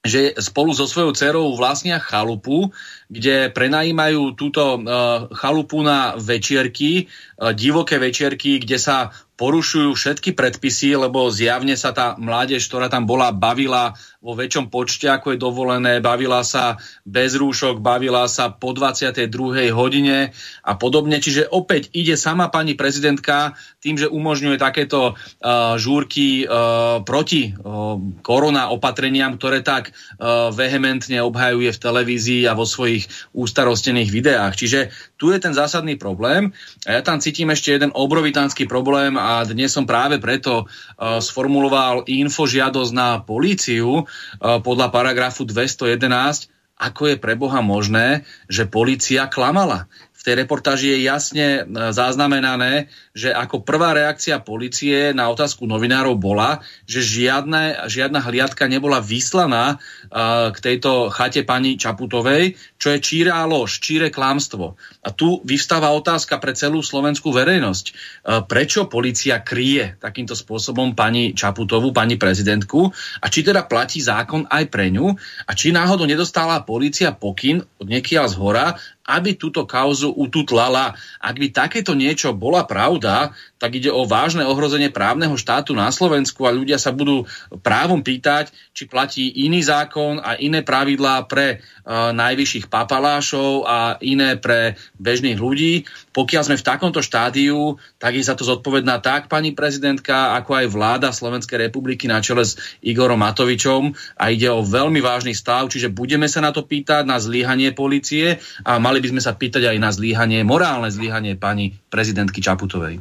že 0.00 0.32
spolu 0.40 0.72
so 0.72 0.88
svojou 0.88 1.12
dcerou 1.12 1.52
vlastnia 1.60 2.00
chalupu, 2.00 2.72
kde 3.12 3.52
prenajímajú 3.52 4.32
túto 4.32 4.80
uh, 4.80 5.28
chalupu 5.36 5.84
na 5.84 6.16
večierky, 6.16 7.04
uh, 7.36 7.52
divoké 7.52 8.00
večierky, 8.00 8.64
kde 8.64 8.80
sa 8.80 9.12
porušujú 9.36 9.92
všetky 9.92 10.32
predpisy, 10.32 10.96
lebo 10.96 11.28
zjavne 11.28 11.76
sa 11.76 11.92
tá 11.92 12.16
mládež, 12.16 12.64
ktorá 12.64 12.88
tam 12.88 13.04
bola, 13.04 13.28
bavila 13.28 13.92
vo 14.20 14.36
väčšom 14.36 14.68
počte, 14.68 15.08
ako 15.08 15.32
je 15.32 15.38
dovolené, 15.40 16.04
bavila 16.04 16.44
sa 16.44 16.76
bez 17.08 17.40
rúšok, 17.40 17.80
bavila 17.80 18.28
sa 18.28 18.52
po 18.52 18.76
22. 18.76 19.32
hodine 19.72 20.36
a 20.60 20.76
podobne. 20.76 21.16
Čiže 21.24 21.48
opäť 21.48 21.88
ide 21.96 22.20
sama 22.20 22.52
pani 22.52 22.76
prezidentka 22.76 23.56
tým, 23.80 23.96
že 23.96 24.12
umožňuje 24.12 24.60
takéto 24.60 25.16
uh, 25.16 25.80
žúrky 25.80 26.44
uh, 26.44 27.00
proti 27.00 27.56
uh, 27.56 27.96
korona 28.20 28.68
opatreniam, 28.68 29.40
ktoré 29.40 29.64
tak 29.64 29.96
uh, 29.96 30.52
vehementne 30.52 31.24
obhajuje 31.24 31.72
v 31.72 31.80
televízii 31.80 32.42
a 32.44 32.52
vo 32.52 32.68
svojich 32.68 33.08
ústarostených 33.32 34.12
videách. 34.12 34.52
Čiže 34.52 34.92
tu 35.16 35.32
je 35.32 35.40
ten 35.40 35.56
zásadný 35.56 35.96
problém. 35.96 36.52
A 36.84 37.00
ja 37.00 37.00
tam 37.00 37.24
cítim 37.24 37.48
ešte 37.48 37.72
jeden 37.72 37.88
obrovitánsky 37.96 38.68
problém 38.68 39.16
a 39.16 39.48
dnes 39.48 39.72
som 39.72 39.88
práve 39.88 40.20
preto 40.20 40.68
uh, 40.68 41.24
sformuloval 41.24 42.04
infožiadosť 42.04 42.92
na 42.92 43.24
políciu, 43.24 44.09
podľa 44.40 44.88
paragrafu 44.92 45.46
211, 45.46 46.50
ako 46.80 47.02
je 47.12 47.16
pre 47.20 47.36
Boha 47.36 47.60
možné, 47.60 48.24
že 48.48 48.64
policia 48.64 49.28
klamala 49.28 49.86
v 50.20 50.22
tej 50.28 50.34
reportáži 50.44 50.92
je 50.92 51.08
jasne 51.08 51.48
e, 51.48 51.60
zaznamenané, 51.96 52.92
že 53.16 53.32
ako 53.32 53.64
prvá 53.64 53.96
reakcia 53.96 54.36
policie 54.44 55.16
na 55.16 55.32
otázku 55.32 55.64
novinárov 55.64 56.20
bola, 56.20 56.60
že 56.84 57.00
žiadne, 57.00 57.88
žiadna 57.88 58.20
hliadka 58.20 58.70
nebola 58.70 59.02
vyslaná 59.02 59.76
uh, 59.76 60.54
k 60.54 60.58
tejto 60.62 61.10
chate 61.10 61.42
pani 61.42 61.74
Čaputovej, 61.74 62.54
čo 62.78 62.94
je 62.94 63.02
číra 63.02 63.42
lož, 63.50 63.82
číre 63.82 64.14
klamstvo. 64.14 64.78
A 65.02 65.08
tu 65.10 65.42
vyvstáva 65.42 65.90
otázka 65.90 66.38
pre 66.38 66.54
celú 66.54 66.86
slovenskú 66.86 67.34
verejnosť. 67.34 67.86
Uh, 67.90 68.46
prečo 68.46 68.86
policia 68.86 69.42
kryje 69.42 69.98
takýmto 69.98 70.38
spôsobom 70.38 70.94
pani 70.94 71.34
Čaputovú, 71.34 71.90
pani 71.90 72.14
prezidentku 72.14 72.94
a 73.18 73.26
či 73.26 73.42
teda 73.42 73.66
platí 73.66 73.98
zákon 73.98 74.46
aj 74.46 74.70
pre 74.70 74.94
ňu 74.94 75.10
a 75.46 75.52
či 75.56 75.74
náhodou 75.74 76.06
nedostala 76.06 76.62
policia 76.62 77.10
pokyn 77.10 77.58
od 77.82 77.86
niekiaľ 77.90 78.26
z 78.30 78.36
hora, 78.38 78.66
aby 79.10 79.34
túto 79.34 79.66
kauzu 79.66 80.14
ututlala. 80.14 80.94
Ak 81.18 81.34
by 81.34 81.50
takéto 81.50 81.98
niečo 81.98 82.30
bola 82.30 82.62
pravda, 82.62 83.34
tak 83.60 83.76
ide 83.76 83.92
o 83.92 84.08
vážne 84.08 84.46
ohrozenie 84.46 84.88
právneho 84.88 85.36
štátu 85.36 85.76
na 85.76 85.90
Slovensku 85.90 86.48
a 86.48 86.54
ľudia 86.54 86.80
sa 86.80 86.94
budú 86.94 87.28
právom 87.60 88.00
pýtať, 88.00 88.54
či 88.72 88.88
platí 88.88 89.44
iný 89.44 89.60
zákon 89.60 90.16
a 90.22 90.40
iné 90.40 90.64
pravidlá 90.64 91.28
pre 91.28 91.60
uh, 91.60 92.14
najvyšších 92.16 92.72
papalášov 92.72 93.68
a 93.68 94.00
iné 94.00 94.40
pre 94.40 94.80
bežných 94.96 95.36
ľudí. 95.36 95.84
Pokiaľ 96.14 96.42
sme 96.46 96.56
v 96.56 96.66
takomto 96.66 97.04
štádiu, 97.04 97.76
tak 98.00 98.16
je 98.16 98.24
za 98.24 98.32
to 98.32 98.48
zodpovedná 98.48 99.02
tak 99.04 99.28
pani 99.28 99.52
prezidentka, 99.52 100.32
ako 100.40 100.64
aj 100.64 100.66
vláda 100.72 101.08
Slovenskej 101.12 101.68
republiky 101.68 102.08
na 102.08 102.24
čele 102.24 102.46
s 102.46 102.56
Igorom 102.80 103.20
Matovičom 103.20 103.92
a 104.16 104.32
ide 104.32 104.48
o 104.48 104.64
veľmi 104.64 105.04
vážny 105.04 105.36
stav, 105.36 105.68
čiže 105.68 105.92
budeme 105.92 106.30
sa 106.30 106.40
na 106.40 106.54
to 106.54 106.64
pýtať, 106.64 107.04
na 107.04 107.20
zlyhanie 107.20 107.76
policie 107.76 108.40
a 108.64 108.80
mali 108.80 108.99
by 109.00 109.08
sme 109.16 109.22
sa 109.24 109.32
pýtať 109.36 109.72
aj 109.72 109.78
na 109.80 109.90
zlyhanie, 109.90 110.44
morálne 110.44 110.92
zlyhanie 110.92 111.34
pani 111.40 111.72
prezidentky 111.88 112.44
Čaputovej. 112.44 113.00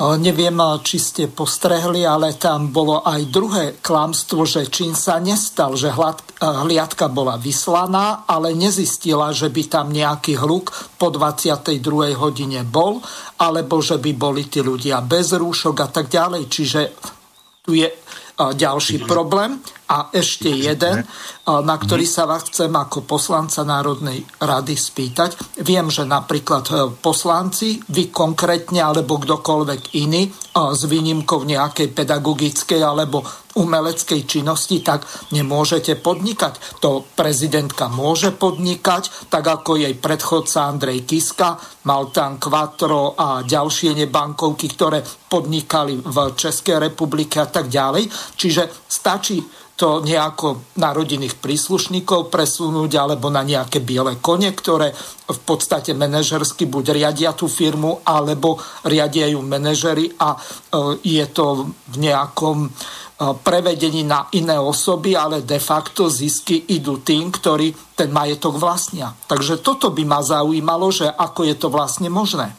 Neviem, 0.00 0.56
či 0.80 0.96
ste 0.96 1.28
postrehli, 1.28 2.08
ale 2.08 2.32
tam 2.40 2.72
bolo 2.72 3.04
aj 3.04 3.20
druhé 3.28 3.76
klamstvo, 3.84 4.48
že 4.48 4.72
čím 4.72 4.96
sa 4.96 5.20
nestal, 5.20 5.76
že 5.76 5.92
hliadka 6.40 7.12
bola 7.12 7.36
vyslaná, 7.36 8.24
ale 8.24 8.56
nezistila, 8.56 9.28
že 9.36 9.52
by 9.52 9.62
tam 9.68 9.92
nejaký 9.92 10.40
hluk 10.40 10.72
po 10.96 11.12
22. 11.12 12.16
hodine 12.16 12.64
bol, 12.64 13.04
alebo 13.44 13.84
že 13.84 14.00
by 14.00 14.16
boli 14.16 14.48
tí 14.48 14.64
ľudia 14.64 15.04
bez 15.04 15.36
rúšok 15.36 15.76
a 15.84 15.88
tak 15.92 16.08
ďalej. 16.08 16.48
Čiže 16.48 16.80
tu 17.60 17.76
je 17.76 17.92
ďalší 18.40 19.04
problém. 19.04 19.60
A 19.90 20.14
ešte 20.14 20.46
jeden, 20.46 21.02
na 21.50 21.74
ktorý 21.74 22.06
sa 22.06 22.22
vás 22.22 22.46
chcem 22.46 22.70
ako 22.70 23.02
poslanca 23.02 23.66
Národnej 23.66 24.22
rady 24.38 24.78
spýtať. 24.78 25.58
Viem, 25.66 25.90
že 25.90 26.06
napríklad 26.06 26.64
e, 26.70 26.74
poslanci, 26.94 27.82
vy 27.90 28.14
konkrétne 28.14 28.86
alebo 28.86 29.18
kdokoľvek 29.18 29.98
iný, 29.98 30.30
s 30.50 30.82
výnimkou 30.86 31.46
nejakej 31.46 31.94
pedagogickej 31.94 32.82
alebo 32.82 33.22
umeleckej 33.54 34.26
činnosti, 34.26 34.82
tak 34.82 35.06
nemôžete 35.30 35.98
podnikať. 35.98 36.82
To 36.82 37.06
prezidentka 37.14 37.86
môže 37.86 38.34
podnikať, 38.34 39.30
tak 39.30 39.46
ako 39.46 39.78
jej 39.78 39.94
predchodca 39.94 40.70
Andrej 40.70 41.06
Kiska, 41.06 41.58
mal 41.86 42.10
tam 42.10 42.42
Quattro 42.42 43.14
a 43.14 43.42
ďalšie 43.46 43.94
nebankovky, 43.94 44.66
ktoré 44.74 45.02
podnikali 45.02 45.98
v 45.98 46.16
Českej 46.34 46.78
republike 46.78 47.38
a 47.42 47.46
tak 47.46 47.70
ďalej. 47.70 48.10
Čiže 48.38 48.86
stačí 48.86 49.42
to 49.80 50.04
nejako 50.04 50.76
na 50.76 50.92
rodinných 50.92 51.40
príslušníkov 51.40 52.28
presunúť 52.28 53.00
alebo 53.00 53.32
na 53.32 53.40
nejaké 53.40 53.80
biele 53.80 54.20
kone, 54.20 54.52
ktoré 54.52 54.92
v 55.24 55.40
podstate 55.40 55.96
manažersky 55.96 56.68
buď 56.68 57.00
riadia 57.00 57.32
tú 57.32 57.48
firmu, 57.48 58.04
alebo 58.04 58.60
riadia 58.84 59.32
ju 59.32 59.40
manažery 59.40 60.12
a 60.20 60.36
e, 60.36 60.38
je 61.00 61.24
to 61.32 61.72
v 61.72 61.96
nejakom 61.96 62.68
e, 62.68 62.70
prevedení 63.40 64.04
na 64.04 64.28
iné 64.36 64.60
osoby, 64.60 65.16
ale 65.16 65.48
de 65.48 65.56
facto 65.56 66.12
zisky 66.12 66.60
idú 66.76 67.00
tým, 67.00 67.32
ktorí 67.32 67.96
ten 67.96 68.12
majetok 68.12 68.60
vlastnia. 68.60 69.16
Takže 69.24 69.64
toto 69.64 69.88
by 69.96 70.04
ma 70.04 70.20
zaujímalo, 70.20 70.92
že 70.92 71.08
ako 71.08 71.40
je 71.48 71.56
to 71.56 71.72
vlastne 71.72 72.12
možné. 72.12 72.52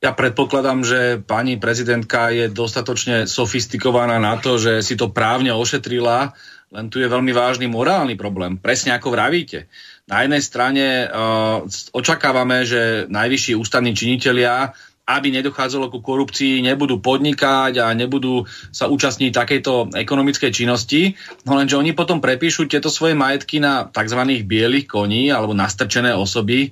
Ja 0.00 0.16
predpokladám, 0.16 0.80
že 0.80 1.20
pani 1.20 1.60
prezidentka 1.60 2.32
je 2.32 2.48
dostatočne 2.48 3.28
sofistikovaná 3.28 4.16
na 4.16 4.40
to, 4.40 4.56
že 4.56 4.80
si 4.80 4.96
to 4.96 5.12
právne 5.12 5.52
ošetrila, 5.52 6.32
len 6.72 6.88
tu 6.88 7.04
je 7.04 7.10
veľmi 7.10 7.36
vážny 7.36 7.68
morálny 7.68 8.16
problém. 8.16 8.56
Presne 8.56 8.96
ako 8.96 9.12
vravíte. 9.12 9.68
Na 10.08 10.24
jednej 10.24 10.40
strane 10.40 11.04
uh, 11.04 11.68
očakávame, 11.92 12.64
že 12.64 13.04
najvyšší 13.12 13.52
ústavní 13.60 13.92
činitelia 13.92 14.72
aby 15.16 15.34
nedochádzalo 15.34 15.90
ku 15.90 15.98
korupcii, 15.98 16.62
nebudú 16.62 17.02
podnikať 17.02 17.82
a 17.82 17.90
nebudú 17.96 18.46
sa 18.70 18.86
účastniť 18.86 19.30
takejto 19.34 19.96
ekonomickej 19.96 20.50
činnosti. 20.54 21.18
No 21.48 21.58
lenže 21.58 21.74
oni 21.74 21.96
potom 21.96 22.22
prepíšu 22.22 22.70
tieto 22.70 22.92
svoje 22.92 23.18
majetky 23.18 23.58
na 23.58 23.88
tzv. 23.90 24.20
bielých 24.46 24.86
koní 24.86 25.32
alebo 25.34 25.56
nastrčené 25.56 26.14
osoby, 26.14 26.70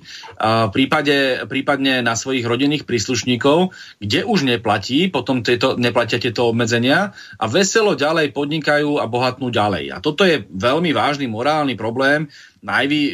prípade, 0.71 1.43
prípadne 1.49 1.99
na 1.99 2.15
svojich 2.15 2.45
rodinných 2.47 2.87
príslušníkov, 2.87 3.75
kde 3.99 4.23
už 4.23 4.47
neplatí, 4.47 5.11
potom 5.11 5.43
tieto, 5.43 5.75
neplatia 5.75 6.21
tieto 6.21 6.47
obmedzenia 6.47 7.11
a 7.35 7.45
veselo 7.49 7.97
ďalej 7.97 8.31
podnikajú 8.31 9.01
a 9.01 9.05
bohatnú 9.09 9.51
ďalej. 9.51 9.91
A 9.93 9.97
toto 9.99 10.23
je 10.23 10.45
veľmi 10.47 10.95
vážny 10.95 11.27
morálny 11.27 11.75
problém, 11.75 12.31
Najvy, 12.59 13.01
e, 13.07 13.11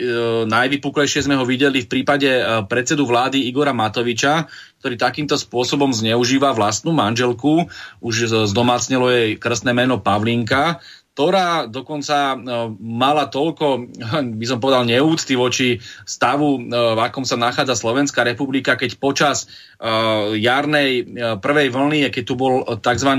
najvypuklejšie 0.50 1.30
sme 1.30 1.38
ho 1.38 1.46
videli 1.46 1.86
v 1.86 1.92
prípade 1.92 2.26
e, 2.26 2.42
predsedu 2.66 3.06
vlády 3.06 3.46
Igora 3.46 3.78
Matoviča, 3.78 4.50
ktorý 4.86 5.02
takýmto 5.02 5.34
spôsobom 5.34 5.90
zneužíva 5.90 6.54
vlastnú 6.54 6.94
manželku, 6.94 7.74
už 8.06 8.46
zdomácnilo 8.46 9.10
jej 9.10 9.34
krstné 9.34 9.74
meno 9.74 9.98
Pavlinka, 9.98 10.78
ktorá 11.16 11.72
dokonca 11.72 12.36
no, 12.36 12.76
mala 12.76 13.32
toľko, 13.32 13.88
by 14.40 14.46
som 14.46 14.60
povedal, 14.60 14.84
neúcty 14.84 15.40
voči 15.40 15.80
stavu, 16.04 16.60
no, 16.60 17.00
v 17.00 17.00
akom 17.00 17.24
sa 17.24 17.40
nachádza 17.40 17.80
Slovenská 17.80 18.28
republika, 18.28 18.76
keď 18.76 19.00
počas 19.00 19.48
uh, 19.80 20.36
jarnej 20.36 21.08
prvej 21.40 21.72
vlny, 21.72 22.12
keď 22.12 22.24
tu 22.28 22.36
bol 22.36 22.68
tzv. 22.68 23.12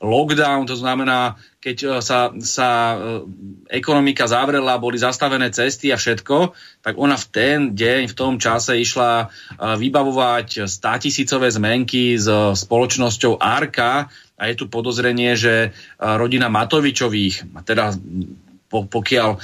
lockdown, 0.00 0.64
to 0.64 0.72
znamená, 0.80 1.36
keď 1.60 2.00
sa, 2.04 2.32
sa 2.44 2.68
ekonomika 3.72 4.28
zavrela, 4.28 4.76
boli 4.76 5.00
zastavené 5.00 5.48
cesty 5.48 5.92
a 5.92 6.00
všetko, 6.00 6.52
tak 6.84 7.00
ona 7.00 7.16
v 7.16 7.26
ten 7.32 7.58
deň, 7.72 8.12
v 8.12 8.16
tom 8.16 8.36
čase 8.36 8.76
išla 8.76 9.32
vybavovať 9.56 10.68
státisícové 10.68 11.48
zmenky 11.48 12.20
s 12.20 12.28
spoločnosťou 12.68 13.40
Arka, 13.40 14.12
a 14.34 14.50
je 14.50 14.54
tu 14.58 14.66
podozrenie, 14.66 15.38
že 15.38 15.70
rodina 15.98 16.50
Matovičových, 16.50 17.54
teda 17.62 17.94
pokiaľ 18.82 19.30
e, 19.30 19.38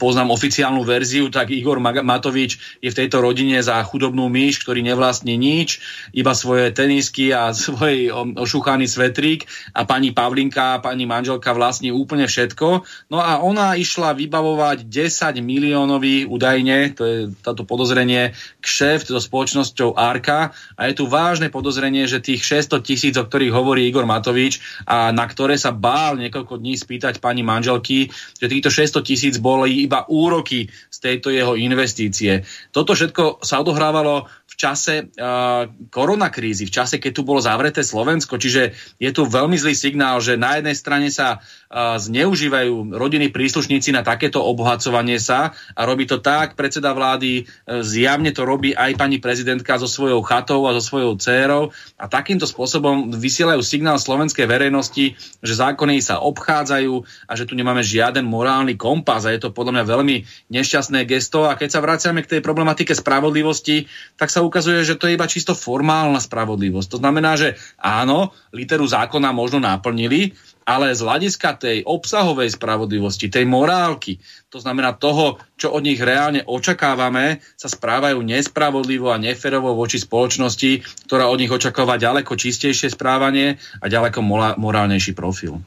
poznám 0.00 0.32
oficiálnu 0.32 0.80
verziu, 0.80 1.28
tak 1.28 1.52
Igor 1.52 1.76
Matovič 1.82 2.80
je 2.80 2.88
v 2.88 2.98
tejto 3.04 3.20
rodine 3.20 3.60
za 3.60 3.76
chudobnú 3.84 4.32
myš, 4.32 4.64
ktorý 4.64 4.80
nevlastní 4.80 5.36
nič, 5.36 5.84
iba 6.16 6.32
svoje 6.32 6.72
tenisky 6.72 7.36
a 7.36 7.52
svoj 7.64 8.08
ošúchaný 8.40 8.88
svetrík 8.88 9.44
a 9.76 9.84
pani 9.84 10.16
Pavlinka, 10.16 10.80
pani 10.80 11.04
manželka 11.04 11.52
vlastní 11.52 11.92
úplne 11.92 12.24
všetko. 12.24 12.88
No 13.12 13.20
a 13.20 13.44
ona 13.44 13.76
išla 13.76 14.16
vybavovať 14.16 14.88
10 14.88 15.44
miliónový 15.44 16.24
údajne, 16.24 16.96
to 16.96 17.02
je 17.04 17.18
táto 17.44 17.68
podozrenie, 17.68 18.32
kšeft 18.62 19.12
so 19.12 19.18
spoločnosťou 19.18 19.98
Arka 19.98 20.54
a 20.78 20.88
je 20.88 20.94
tu 20.96 21.10
vážne 21.10 21.50
podozrenie, 21.50 22.06
že 22.06 22.22
tých 22.22 22.46
600 22.46 22.86
tisíc, 22.86 23.14
o 23.18 23.26
ktorých 23.26 23.52
hovorí 23.52 23.90
Igor 23.90 24.06
Matovič 24.06 24.62
a 24.86 25.10
na 25.10 25.26
ktoré 25.26 25.58
sa 25.58 25.74
bál 25.74 26.14
niekoľko 26.16 26.62
dní 26.62 26.78
spýtať 26.78 27.18
pani 27.18 27.42
manželky, 27.42 28.08
že 28.38 28.46
tých 28.46 28.61
týchto 28.62 29.02
600 29.02 29.02
tisíc 29.02 29.34
boli 29.42 29.82
iba 29.82 30.06
úroky 30.06 30.70
z 30.70 30.98
tejto 31.02 31.34
jeho 31.34 31.58
investície. 31.58 32.46
Toto 32.70 32.94
všetko 32.94 33.42
sa 33.42 33.58
odohrávalo 33.58 34.30
v 34.30 34.54
čase 34.54 35.10
uh, 35.10 35.66
koronakrízy, 35.90 36.70
v 36.70 36.74
čase, 36.78 37.02
keď 37.02 37.10
tu 37.18 37.26
bolo 37.26 37.42
zavreté 37.42 37.82
Slovensko, 37.82 38.38
čiže 38.38 38.78
je 39.02 39.10
tu 39.10 39.26
veľmi 39.26 39.58
zlý 39.58 39.74
signál, 39.74 40.22
že 40.22 40.38
na 40.38 40.62
jednej 40.62 40.78
strane 40.78 41.10
sa 41.10 41.42
uh, 41.42 41.61
zneužívajú 41.74 42.94
rodiny 42.94 43.34
príslušníci 43.34 43.90
na 43.90 44.06
takéto 44.06 44.38
obohacovanie 44.38 45.18
sa 45.18 45.50
a 45.74 45.80
robí 45.82 46.06
to 46.06 46.22
tak 46.22 46.54
predseda 46.54 46.94
vlády, 46.94 47.44
uh, 47.44 47.82
zjavne 47.82 48.30
to 48.30 48.46
robí 48.46 48.78
aj 48.78 48.94
pani 48.94 49.18
prezidentka 49.18 49.74
so 49.82 49.90
svojou 49.90 50.22
chatou 50.22 50.70
a 50.70 50.76
so 50.78 50.82
svojou 50.84 51.18
dcérou 51.18 51.74
a 51.98 52.06
takýmto 52.06 52.46
spôsobom 52.46 53.10
vysielajú 53.10 53.58
signál 53.58 53.98
slovenskej 53.98 54.46
verejnosti, 54.46 55.18
že 55.18 55.54
zákony 55.58 55.98
sa 55.98 56.22
obchádzajú 56.22 57.26
a 57.26 57.32
že 57.34 57.44
tu 57.48 57.58
nemáme 57.58 57.82
žiaden 57.82 58.22
morál 58.22 58.52
morálny 58.52 58.76
kompas 58.76 59.24
a 59.24 59.32
je 59.32 59.40
to 59.40 59.48
podľa 59.48 59.80
mňa 59.80 59.84
veľmi 59.88 60.16
nešťastné 60.52 61.08
gesto. 61.08 61.48
A 61.48 61.56
keď 61.56 61.68
sa 61.72 61.80
vraciame 61.80 62.20
k 62.20 62.36
tej 62.36 62.40
problematike 62.44 62.92
spravodlivosti, 62.92 63.88
tak 64.20 64.28
sa 64.28 64.44
ukazuje, 64.44 64.84
že 64.84 65.00
to 65.00 65.08
je 65.08 65.16
iba 65.16 65.24
čisto 65.24 65.56
formálna 65.56 66.20
spravodlivosť. 66.20 66.88
To 66.92 67.00
znamená, 67.00 67.40
že 67.40 67.56
áno, 67.80 68.36
literu 68.52 68.84
zákona 68.84 69.32
možno 69.32 69.64
naplnili, 69.64 70.36
ale 70.66 70.94
z 70.94 71.00
hľadiska 71.02 71.58
tej 71.58 71.76
obsahovej 71.86 72.54
spravodlivosti, 72.54 73.28
tej 73.28 73.46
morálky, 73.46 74.22
to 74.48 74.58
znamená 74.62 74.94
toho, 74.94 75.40
čo 75.58 75.72
od 75.74 75.82
nich 75.82 75.98
reálne 75.98 76.44
očakávame, 76.44 77.42
sa 77.58 77.68
správajú 77.70 78.20
nespravodlivo 78.22 79.10
a 79.10 79.20
neferovo 79.20 79.74
voči 79.74 79.98
spoločnosti, 79.98 81.04
ktorá 81.08 81.26
od 81.28 81.38
nich 81.40 81.52
očakáva 81.52 81.98
ďaleko 81.98 82.34
čistejšie 82.36 82.92
správanie 82.92 83.58
a 83.80 83.86
ďaleko 83.90 84.22
morálnejší 84.58 85.12
profil. 85.16 85.62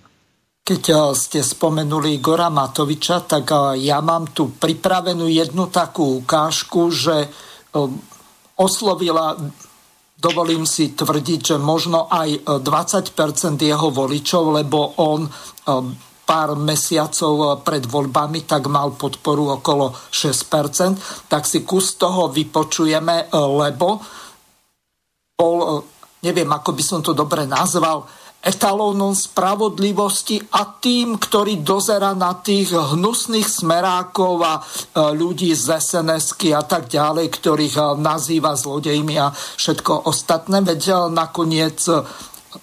Keď 0.65 0.83
eh, 0.89 0.97
ste 1.13 1.39
spomenuli 1.45 2.17
Igora 2.17 2.49
Matoviča, 2.49 3.21
tak 3.29 3.45
eh, 3.53 3.85
ja 3.85 4.01
mám 4.01 4.33
tu 4.33 4.49
pripravenú 4.49 5.29
jednu 5.29 5.69
takú 5.69 6.25
ukážku, 6.25 6.89
že 6.89 7.29
eh, 7.29 7.79
oslovila, 8.57 9.37
dovolím 10.15 10.63
si 10.63 10.95
tvrdiť, 10.95 11.39
že 11.53 11.57
možno 11.59 12.07
aj 12.07 12.63
20% 12.63 13.61
jeho 13.61 13.87
voličov, 13.91 14.57
lebo 14.57 14.97
on 15.03 15.27
pár 16.25 16.57
mesiacov 16.57 17.61
pred 17.61 17.85
voľbami 17.85 18.49
tak 18.49 18.65
mal 18.65 18.97
podporu 18.97 19.61
okolo 19.61 19.93
6%, 20.09 21.29
tak 21.29 21.45
si 21.45 21.61
kus 21.61 22.01
toho 22.01 22.33
vypočujeme, 22.33 23.29
lebo 23.31 24.01
bol, 25.37 25.85
neviem, 26.25 26.49
ako 26.49 26.73
by 26.73 26.83
som 26.83 26.99
to 27.05 27.13
dobre 27.13 27.45
nazval, 27.45 28.09
etalónom 28.45 29.17
spravodlivosti 29.17 30.37
a 30.53 30.69
tým, 30.77 31.17
ktorý 31.17 31.65
dozera 31.65 32.13
na 32.13 32.37
tých 32.37 32.77
hnusných 32.77 33.49
smerákov 33.49 34.33
a 34.45 34.53
e, 34.57 34.61
ľudí 35.17 35.49
z 35.57 35.81
sns 35.81 36.37
a 36.53 36.61
tak 36.61 36.85
ďalej, 36.85 37.33
ktorých 37.33 37.75
e, 37.75 37.83
nazýva 37.97 38.53
zlodejmi 38.53 39.17
a 39.17 39.33
všetko 39.33 40.05
ostatné. 40.05 40.61
Veď 40.61 40.81
e, 40.85 40.95
nakoniec 41.09 41.81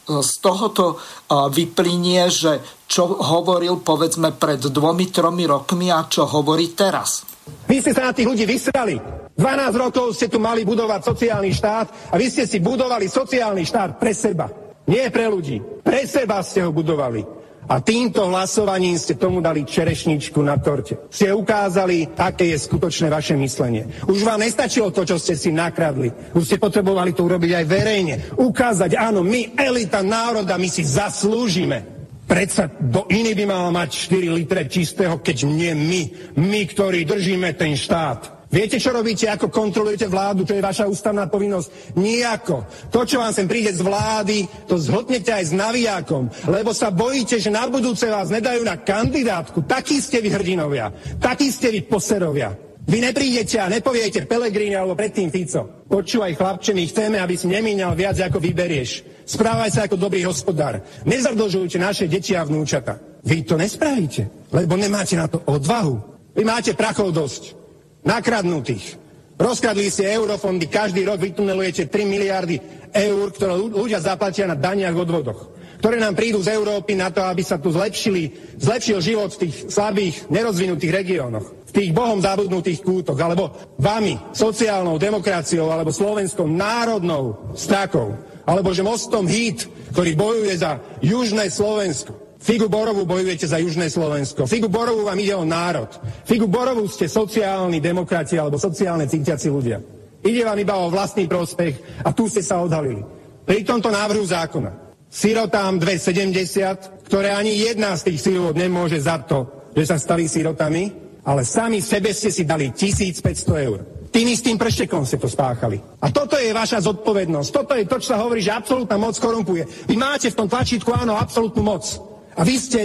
z 0.09 0.33
tohoto 0.40 0.97
vyplynie, 1.29 2.25
že 2.33 2.64
čo 2.88 3.12
hovoril 3.12 3.85
povedzme 3.85 4.33
pred 4.33 4.57
dvomi, 4.57 5.12
tromi 5.12 5.45
rokmi 5.45 5.92
a 5.92 6.09
čo 6.09 6.25
hovorí 6.25 6.73
teraz. 6.73 7.29
Vy 7.68 7.85
ste 7.85 7.92
sa 7.92 8.09
na 8.09 8.16
tých 8.16 8.25
ľudí 8.25 8.49
vysrali. 8.49 8.97
12 9.37 9.37
rokov 9.77 10.16
ste 10.16 10.33
tu 10.33 10.40
mali 10.40 10.64
budovať 10.64 11.12
sociálny 11.12 11.53
štát 11.53 11.87
a 12.09 12.14
vy 12.16 12.27
ste 12.33 12.49
si 12.49 12.57
budovali 12.64 13.05
sociálny 13.05 13.68
štát 13.68 14.01
pre 14.01 14.16
seba. 14.16 14.62
Nie 14.87 15.11
pre 15.14 15.31
ľudí. 15.31 15.62
Pre 15.83 16.03
seba 16.07 16.42
ste 16.42 16.66
ho 16.66 16.75
budovali. 16.75 17.42
A 17.71 17.79
týmto 17.79 18.27
hlasovaním 18.27 18.99
ste 18.99 19.14
tomu 19.14 19.38
dali 19.38 19.62
čerešničku 19.62 20.42
na 20.42 20.59
torte. 20.59 20.99
Ste 21.07 21.31
ukázali, 21.31 22.11
aké 22.18 22.51
je 22.51 22.59
skutočné 22.59 23.07
vaše 23.07 23.38
myslenie. 23.38 23.87
Už 24.11 24.27
vám 24.27 24.42
nestačilo 24.42 24.90
to, 24.90 25.07
čo 25.07 25.14
ste 25.14 25.38
si 25.38 25.55
nakradli. 25.55 26.11
Už 26.35 26.42
ste 26.42 26.59
potrebovali 26.59 27.14
to 27.14 27.23
urobiť 27.23 27.62
aj 27.62 27.64
verejne. 27.71 28.14
Ukázať, 28.35 28.99
áno, 28.99 29.23
my, 29.23 29.55
elita 29.55 30.03
národa, 30.03 30.59
my 30.59 30.66
si 30.66 30.83
zaslúžime. 30.83 31.87
Predsa 32.27 32.66
do 32.66 33.07
iný 33.14 33.38
by 33.38 33.45
mal 33.47 33.71
mať 33.71 34.11
4 34.11 34.38
litre 34.42 34.62
čistého, 34.66 35.23
keď 35.23 35.47
nie 35.47 35.71
my, 35.71 36.03
my, 36.42 36.61
ktorí 36.66 37.07
držíme 37.07 37.55
ten 37.55 37.79
štát. 37.79 38.41
Viete, 38.53 38.77
čo 38.77 38.93
robíte, 38.93 39.25
ako 39.33 39.49
kontrolujete 39.49 40.12
vládu, 40.12 40.45
čo 40.45 40.53
je 40.53 40.61
vaša 40.61 40.85
ústavná 40.85 41.25
povinnosť? 41.25 41.97
Nijako. 41.97 42.69
To, 42.93 43.01
čo 43.09 43.25
vám 43.25 43.33
sem 43.33 43.49
príde 43.49 43.73
z 43.73 43.81
vlády, 43.81 44.45
to 44.69 44.77
zhodnete 44.77 45.33
aj 45.33 45.45
s 45.49 45.53
navijákom, 45.57 46.29
lebo 46.53 46.77
sa 46.77 46.93
bojíte, 46.93 47.41
že 47.41 47.49
na 47.49 47.65
budúce 47.65 48.05
vás 48.12 48.29
nedajú 48.29 48.61
na 48.61 48.77
kandidátku. 48.77 49.65
Takí 49.65 50.05
ste 50.05 50.21
vy 50.21 50.37
hrdinovia, 50.37 50.93
takí 51.17 51.49
ste 51.49 51.73
vy 51.73 51.88
poserovia. 51.88 52.53
Vy 52.85 53.01
neprídete 53.01 53.57
a 53.57 53.73
nepoviete 53.73 54.29
Pelegrini 54.29 54.77
alebo 54.77 54.99
predtým 54.99 55.33
Fico. 55.33 55.88
Počúvaj, 55.88 56.37
chlapče, 56.37 56.77
my 56.77 56.85
chceme, 56.93 57.17
aby 57.25 57.38
si 57.38 57.49
nemíňal 57.49 57.97
viac, 57.97 58.21
ako 58.21 58.37
vyberieš. 58.37 59.07
Správaj 59.25 59.71
sa 59.73 59.81
ako 59.88 59.97
dobrý 59.97 60.29
hospodár. 60.29 60.83
Nezadlžujte 61.09 61.81
naše 61.81 62.05
deti 62.05 62.37
a 62.37 62.45
vnúčata. 62.45 63.01
Vy 63.23 63.49
to 63.49 63.57
nespravíte, 63.57 64.29
lebo 64.53 64.77
nemáte 64.77 65.17
na 65.17 65.31
to 65.31 65.41
odvahu. 65.47 66.05
Vy 66.35 66.43
máte 66.43 66.75
prachov 66.75 67.15
dosť 67.15 67.62
nakradnutých. 68.07 68.99
Rozkradli 69.38 69.91
ste 69.91 70.12
eurofondy, 70.12 70.71
každý 70.71 71.03
rok 71.03 71.19
vytunelujete 71.19 71.91
3 71.91 72.07
miliardy 72.07 72.57
eur, 72.95 73.27
ktoré 73.33 73.59
ľudia 73.59 73.99
zaplatia 73.99 74.47
na 74.47 74.55
daniach 74.55 74.95
odvodoch, 74.95 75.51
ktoré 75.83 75.99
nám 75.99 76.15
prídu 76.15 76.38
z 76.38 76.55
Európy 76.55 76.95
na 76.95 77.11
to, 77.11 77.27
aby 77.27 77.43
sa 77.43 77.59
tu 77.59 77.75
zlepšili, 77.75 78.55
zlepšil 78.61 79.03
život 79.03 79.35
v 79.35 79.49
tých 79.49 79.57
slabých, 79.67 80.31
nerozvinutých 80.31 80.93
regiónoch, 80.95 81.47
v 81.67 81.73
tých 81.75 81.91
bohom 81.91 82.23
zabudnutých 82.23 82.87
kútoch, 82.87 83.19
alebo 83.19 83.75
vami, 83.81 84.15
sociálnou 84.31 85.01
demokraciou, 85.01 85.75
alebo 85.75 85.91
slovenskou 85.91 86.47
národnou 86.47 87.51
stakou, 87.59 88.15
alebo 88.47 88.71
že 88.71 88.87
mostom 88.87 89.27
HIT, 89.27 89.91
ktorý 89.91 90.12
bojuje 90.15 90.55
za 90.55 90.79
južné 91.03 91.51
Slovensko. 91.51 92.15
Figu 92.42 92.66
Borovu 92.66 93.07
bojujete 93.07 93.46
za 93.46 93.62
Južné 93.62 93.87
Slovensko. 93.87 94.50
Figu 94.50 94.66
Borovu 94.66 95.07
vám 95.07 95.18
ide 95.22 95.31
o 95.38 95.46
národ. 95.46 95.87
Figu 96.26 96.50
Borovu 96.50 96.90
ste 96.90 97.07
sociálni 97.07 97.78
demokrati 97.78 98.35
alebo 98.35 98.59
sociálne 98.59 99.07
cítiaci 99.07 99.46
ľudia. 99.46 99.78
Ide 100.26 100.42
vám 100.42 100.59
iba 100.59 100.74
o 100.83 100.90
vlastný 100.90 101.31
prospech 101.31 102.02
a 102.02 102.11
tu 102.11 102.26
ste 102.26 102.42
sa 102.42 102.59
odhalili. 102.59 103.07
Pri 103.46 103.62
tomto 103.62 103.94
návrhu 103.94 104.26
zákona 104.26 104.74
sirotám 105.07 105.78
270, 105.78 107.07
ktoré 107.07 107.31
ani 107.31 107.62
jedna 107.62 107.94
z 107.94 108.11
tých 108.11 108.18
sirot 108.26 108.59
nemôže 108.59 108.98
za 108.98 109.22
to, 109.22 109.70
že 109.78 109.94
sa 109.94 109.96
stali 110.02 110.26
sirotami, 110.26 110.90
ale 111.22 111.46
sami 111.46 111.78
sebe 111.78 112.11
ste 112.11 112.35
si 112.35 112.42
dali 112.42 112.74
1500 112.74 113.66
eur. 113.70 113.78
Tým 114.11 114.28
istým 114.28 114.59
prštekom 114.59 115.07
ste 115.07 115.16
to 115.16 115.31
spáchali. 115.31 115.78
A 116.02 116.11
toto 116.11 116.37
je 116.37 116.50
vaša 116.52 116.85
zodpovednosť. 116.85 117.48
Toto 117.55 117.72
je 117.78 117.87
to, 117.87 117.96
čo 118.02 118.12
sa 118.12 118.20
hovorí, 118.20 118.42
že 118.42 118.52
absolútna 118.52 118.98
moc 118.98 119.14
korumpuje. 119.16 119.87
Vy 119.88 119.94
máte 119.94 120.28
v 120.28 120.37
tom 120.37 120.50
tlačítku, 120.50 120.90
áno, 120.92 121.16
absolútnu 121.16 121.62
moc. 121.64 122.12
A 122.37 122.40
vy 122.42 122.55
ste 122.57 122.81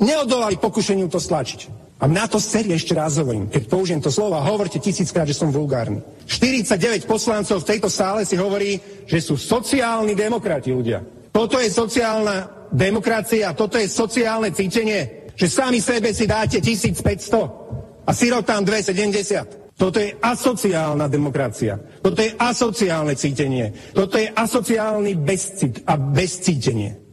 neodolali 0.00 0.56
pokušeniu 0.56 1.10
to 1.10 1.18
stlačiť. 1.18 1.86
A 1.96 2.04
na 2.04 2.28
to 2.28 2.36
série 2.36 2.76
ešte 2.76 2.92
raz 2.92 3.16
hovorím, 3.16 3.48
keď 3.48 3.62
použijem 3.72 4.04
to 4.04 4.12
slovo 4.12 4.36
a 4.36 4.44
hovorte 4.44 4.76
tisíckrát, 4.76 5.24
že 5.24 5.32
som 5.32 5.48
vulgárny. 5.48 6.04
49 6.28 7.08
poslancov 7.08 7.64
v 7.64 7.68
tejto 7.72 7.88
sále 7.88 8.28
si 8.28 8.36
hovorí, 8.36 8.76
že 9.08 9.24
sú 9.24 9.40
sociálni 9.40 10.12
demokrati 10.12 10.76
ľudia. 10.76 11.00
Toto 11.32 11.56
je 11.56 11.72
sociálna 11.72 12.68
demokracia, 12.68 13.56
toto 13.56 13.80
je 13.80 13.88
sociálne 13.88 14.52
cítenie, 14.52 15.32
že 15.32 15.48
sami 15.48 15.80
sebe 15.80 16.12
si 16.12 16.28
dáte 16.28 16.60
1500 16.60 18.04
a 18.04 18.10
sirotám 18.12 18.64
270. 18.64 19.76
Toto 19.76 20.00
je 20.00 20.16
asociálna 20.20 21.08
demokracia. 21.08 21.76
Toto 22.00 22.20
je 22.20 22.32
asociálne 22.32 23.12
cítenie. 23.12 23.92
Toto 23.92 24.16
je 24.16 24.28
asociálny 24.32 25.16
bezcít 25.16 25.84
a 25.84 25.96
bezcítenie. 25.96 27.05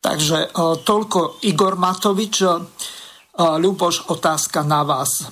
Takže 0.00 0.38
e, 0.40 0.80
toľko 0.80 1.44
Igor 1.44 1.76
Matovič. 1.76 2.36
E, 2.40 2.48
Ľuboš, 3.40 4.12
otázka 4.12 4.64
na 4.64 4.84
vás. 4.84 5.28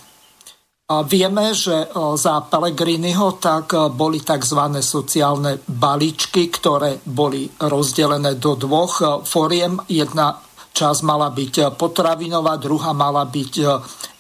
Vieme, 0.88 1.52
že 1.52 1.85
e, 1.85 1.87
za 2.16 2.44
Pelegriniho 2.44 3.40
tak 3.40 3.72
boli 3.96 4.20
tzv. 4.20 4.61
sociálne 4.85 5.64
balíčky, 5.64 6.52
ktoré 6.52 7.00
boli 7.00 7.48
rozdelené 7.48 8.37
do 8.37 8.61
dvoch 8.61 9.24
foriem. 9.24 9.81
Jedna 9.88 10.37
časť 10.72 11.00
mala 11.00 11.33
byť 11.33 11.72
potravinová, 11.74 12.61
druhá 12.61 12.92
mala 12.92 13.24
byť 13.24 13.54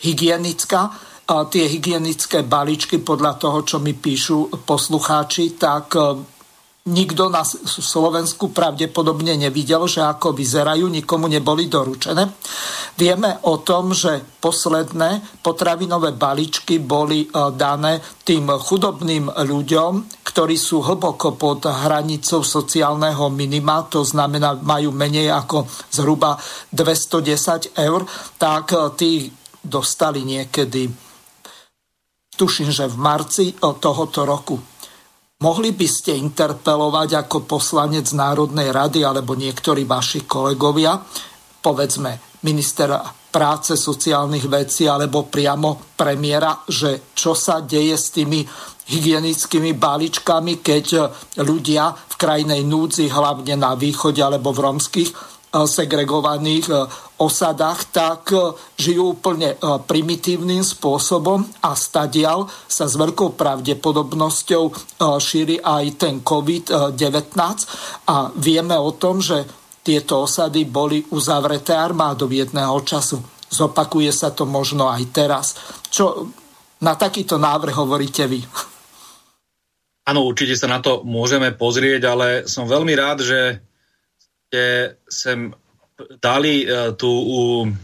hygienická. 0.02 0.80
Tie 1.28 1.64
hygienické 1.68 2.40
balíčky, 2.40 3.04
podľa 3.04 3.36
toho, 3.36 3.60
čo 3.60 3.76
mi 3.84 3.92
píšu 3.92 4.64
poslucháči, 4.64 5.60
tak 5.60 5.92
nikto 6.86 7.28
na 7.28 7.44
Slovensku 7.44 8.54
pravdepodobne 8.54 9.36
nevidel, 9.36 9.84
že 9.84 10.00
ako 10.00 10.32
vyzerajú, 10.32 10.88
nikomu 10.88 11.28
neboli 11.28 11.68
doručené. 11.68 12.24
Vieme 12.96 13.38
o 13.46 13.60
tom, 13.60 13.92
že 13.92 14.22
posledné 14.40 15.42
potravinové 15.44 16.16
balíčky 16.16 16.82
boli 16.82 17.26
e, 17.26 17.28
dané 17.54 18.00
tým 18.24 18.50
chudobným 18.50 19.30
ľuďom, 19.30 20.24
ktorí 20.24 20.56
sú 20.58 20.82
hlboko 20.82 21.38
pod 21.38 21.68
hranicou 21.68 22.42
sociálneho 22.42 23.30
minima, 23.30 23.86
to 23.86 24.02
znamená, 24.02 24.58
majú 24.58 24.90
menej 24.90 25.30
ako 25.30 25.68
zhruba 25.92 26.34
210 26.72 27.78
eur, 27.78 28.02
tak 28.40 28.72
e, 28.72 28.76
tí 28.96 29.10
dostali 29.62 30.24
niekedy, 30.24 30.88
tuším, 32.34 32.72
že 32.72 32.90
v 32.90 32.96
marci 32.98 33.44
e, 33.52 33.54
tohoto 33.60 34.24
roku 34.26 34.77
Mohli 35.38 35.70
by 35.70 35.86
ste 35.86 36.18
interpelovať 36.18 37.22
ako 37.22 37.46
poslanec 37.46 38.10
Národnej 38.10 38.74
rady 38.74 39.06
alebo 39.06 39.38
niektorí 39.38 39.86
vaši 39.86 40.26
kolegovia, 40.26 40.98
povedzme 41.62 42.42
ministera 42.42 42.98
práce, 43.06 43.78
sociálnych 43.78 44.50
vecí 44.50 44.90
alebo 44.90 45.30
priamo 45.30 45.94
premiéra, 45.94 46.66
že 46.66 47.14
čo 47.14 47.38
sa 47.38 47.62
deje 47.62 47.94
s 47.94 48.10
tými 48.10 48.42
hygienickými 48.90 49.78
balíčkami, 49.78 50.58
keď 50.58 50.86
ľudia 51.46 51.94
v 51.94 52.14
krajnej 52.18 52.66
núdzi, 52.66 53.06
hlavne 53.06 53.54
na 53.54 53.78
východe 53.78 54.18
alebo 54.18 54.50
v 54.50 54.58
romských 54.58 55.37
segregovaných 55.52 56.66
eh, 56.70 56.86
osadách, 57.20 57.80
tak 57.90 58.22
eh, 58.32 58.52
žijú 58.76 59.18
úplne 59.18 59.56
primitívnym 59.60 60.62
spôsobom 60.62 61.44
a 61.64 61.74
stadial 61.74 62.46
sa 62.68 62.86
s 62.86 62.94
veľkou 62.94 63.34
pravdepodobnosťou 63.34 64.64
šíri 65.18 65.58
aj 65.60 65.84
ten 65.98 66.14
COVID-19 66.22 67.34
a 68.06 68.16
vieme 68.36 68.76
o 68.78 68.94
tom, 68.94 69.18
že 69.18 69.42
tieto 69.82 70.28
osady 70.28 70.68
boli 70.68 71.00
uzavreté 71.10 71.72
armádou 71.72 72.28
jedného 72.28 72.76
času. 72.84 73.24
Zopakuje 73.48 74.12
sa 74.12 74.28
to 74.36 74.44
možno 74.44 74.92
aj 74.92 75.02
teraz. 75.16 75.56
Čo 75.88 76.28
na 76.84 76.92
takýto 76.94 77.40
návrh 77.40 77.74
hovoríte 77.74 78.28
vy? 78.28 78.44
Áno, 80.08 80.24
určite 80.24 80.56
sa 80.56 80.68
na 80.68 80.80
to 80.80 81.04
môžeme 81.04 81.52
pozrieť, 81.52 82.02
ale 82.08 82.26
som 82.48 82.64
veľmi 82.64 82.92
rád, 82.96 83.24
že 83.24 83.60
ste 84.48 84.96
sem 85.04 85.52
dali 86.24 86.64
uh, 86.64 86.96
tú 86.96 87.10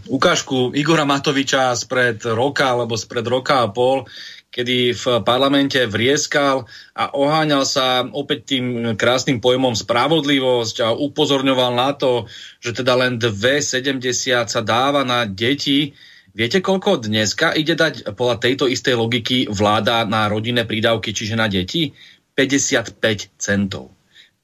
ukážku 0.09 0.73
Igora 0.73 1.05
Matoviča 1.05 1.77
spred 1.77 2.25
roka 2.33 2.73
alebo 2.73 2.97
spred 2.97 3.29
roka 3.29 3.61
a 3.61 3.69
pol, 3.69 4.09
kedy 4.49 4.97
v 4.97 5.05
parlamente 5.27 5.77
vrieskal 5.85 6.65
a 6.97 7.13
oháňal 7.13 7.69
sa 7.69 8.07
opäť 8.09 8.57
tým 8.57 8.97
krásnym 8.97 9.45
pojmom 9.45 9.77
spravodlivosť 9.77 10.77
a 10.81 10.89
upozorňoval 10.97 11.77
na 11.77 11.91
to, 11.93 12.25
že 12.65 12.81
teda 12.81 12.97
len 12.97 13.21
2,70 13.21 14.01
sa 14.49 14.61
dáva 14.65 15.05
na 15.05 15.29
deti. 15.29 15.93
Viete, 16.33 16.65
koľko 16.65 17.05
dneska 17.05 17.53
ide 17.53 17.77
dať 17.77 18.15
podľa 18.17 18.41
tejto 18.41 18.65
istej 18.73 18.95
logiky 18.97 19.51
vláda 19.53 20.09
na 20.09 20.33
rodinné 20.33 20.65
prídavky, 20.65 21.13
čiže 21.13 21.37
na 21.37 21.51
deti? 21.51 21.93
55 22.33 22.95
centov. 23.37 23.94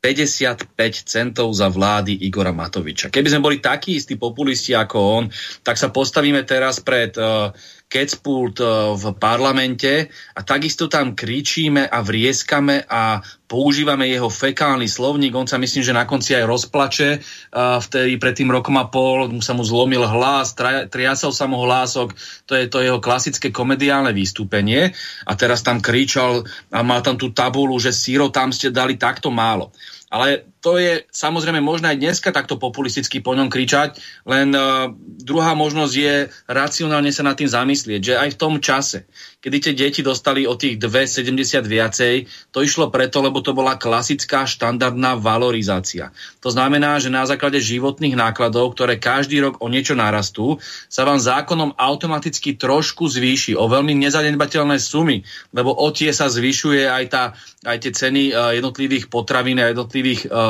55 0.01 0.73
centov 1.05 1.53
za 1.53 1.69
vlády 1.69 2.25
Igora 2.25 2.57
Matoviča. 2.57 3.13
Keby 3.13 3.29
sme 3.37 3.45
boli 3.45 3.61
takí 3.61 4.01
istí 4.01 4.17
populisti 4.17 4.73
ako 4.73 4.97
on, 4.97 5.25
tak 5.61 5.77
sa 5.77 5.93
postavíme 5.93 6.41
teraz 6.49 6.81
pred 6.81 7.13
uh, 7.21 7.53
kecpult 7.85 8.57
uh, 8.65 8.97
v 8.97 9.13
parlamente 9.21 10.09
a 10.33 10.41
takisto 10.41 10.89
tam 10.89 11.13
kričíme 11.13 11.85
a 11.85 12.01
vrieskame 12.01 12.89
a 12.89 13.21
používame 13.45 14.09
jeho 14.09 14.33
fekálny 14.33 14.89
slovník. 14.89 15.37
On 15.37 15.45
sa 15.45 15.61
myslím, 15.61 15.85
že 15.85 15.93
na 15.93 16.09
konci 16.09 16.33
aj 16.33 16.49
rozplače. 16.49 17.21
Uh, 17.53 17.77
vtedy 17.77 18.17
pred 18.17 18.33
tým 18.33 18.49
rokom 18.49 18.81
a 18.81 18.89
pol 18.89 19.29
mu 19.29 19.45
sa 19.45 19.53
mu 19.53 19.61
zlomil 19.61 20.01
hlas, 20.09 20.57
triasal 20.89 21.37
sa 21.37 21.45
mu 21.45 21.61
hlások. 21.61 22.17
To 22.49 22.57
je 22.57 22.73
to 22.73 22.81
jeho 22.81 23.05
klasické 23.05 23.53
komediálne 23.53 24.17
vystúpenie. 24.17 24.97
A 25.29 25.37
teraz 25.37 25.61
tam 25.61 25.85
kričal 25.85 26.49
a 26.73 26.81
mal 26.81 27.05
tam 27.05 27.21
tú 27.21 27.37
tabulu, 27.37 27.77
že 27.77 27.93
síro 27.93 28.33
tam 28.33 28.49
ste 28.49 28.73
dali 28.73 28.97
takto 28.97 29.29
málo. 29.29 29.77
Ale 30.11 30.50
to 30.61 30.77
je 30.77 31.09
samozrejme 31.09 31.65
možné 31.65 31.97
aj 31.97 31.99
dneska 31.99 32.31
takto 32.37 32.61
populisticky 32.61 33.25
po 33.25 33.33
ňom 33.33 33.49
kričať, 33.49 33.97
len 34.29 34.53
uh, 34.53 34.93
druhá 35.01 35.57
možnosť 35.57 35.95
je 35.97 36.15
racionálne 36.53 37.09
sa 37.09 37.25
nad 37.25 37.37
tým 37.37 37.49
zamyslieť, 37.49 38.01
že 38.05 38.15
aj 38.21 38.29
v 38.37 38.41
tom 38.41 38.55
čase, 38.61 39.09
kedy 39.41 39.57
tie 39.57 39.73
deti 39.73 40.01
dostali 40.05 40.45
o 40.45 40.53
tých 40.61 40.77
2,70 40.77 41.65
viacej, 41.65 42.15
to 42.53 42.61
išlo 42.61 42.93
preto, 42.93 43.25
lebo 43.25 43.41
to 43.41 43.57
bola 43.57 43.81
klasická 43.81 44.45
štandardná 44.45 45.17
valorizácia. 45.17 46.13
To 46.45 46.53
znamená, 46.53 47.01
že 47.01 47.09
na 47.09 47.25
základe 47.25 47.57
životných 47.57 48.21
nákladov, 48.21 48.77
ktoré 48.77 49.01
každý 49.01 49.41
rok 49.41 49.65
o 49.65 49.73
niečo 49.73 49.97
narastú, 49.97 50.61
sa 50.93 51.09
vám 51.09 51.17
zákonom 51.17 51.73
automaticky 51.81 52.61
trošku 52.61 53.09
zvýši 53.09 53.57
o 53.57 53.65
veľmi 53.65 53.97
nezanedbateľné 53.97 54.77
sumy, 54.77 55.25
lebo 55.57 55.73
o 55.73 55.89
tie 55.89 56.13
sa 56.13 56.29
zvyšuje 56.29 56.85
aj, 56.85 57.05
tá, 57.09 57.33
aj 57.65 57.77
tie 57.81 57.93
ceny 57.97 58.23
uh, 58.37 58.53
jednotlivých 58.53 59.09
potravín 59.09 59.57
a 59.57 59.73
jednotlivých 59.73 60.29
uh, 60.29 60.50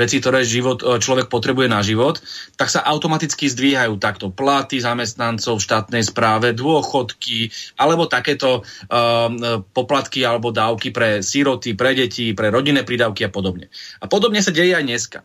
vecí, 0.00 0.16
ktoré 0.24 0.48
život, 0.48 0.80
uh, 0.80 0.96
človek 0.96 1.28
potrebuje 1.28 1.68
na 1.68 1.84
život, 1.84 2.24
tak 2.56 2.72
sa 2.72 2.80
automaticky 2.88 3.52
zdvíhajú 3.52 4.00
takto 4.00 4.32
platy 4.32 4.80
zamestnancov 4.80 5.60
v 5.60 5.66
štátnej 5.68 6.02
správe, 6.08 6.56
dôchodky, 6.56 7.52
alebo 7.76 8.08
také 8.08 8.30
takéto 8.30 8.62
uh, 8.62 9.60
poplatky 9.74 10.22
alebo 10.22 10.54
dávky 10.54 10.94
pre 10.94 11.18
síroty, 11.18 11.74
pre 11.74 11.98
deti, 11.98 12.30
pre 12.30 12.54
rodinné 12.54 12.86
prídavky 12.86 13.26
a 13.26 13.30
podobne. 13.32 13.66
A 13.98 14.06
podobne 14.06 14.38
sa 14.38 14.54
deje 14.54 14.78
aj 14.78 14.84
dneska. 14.86 15.18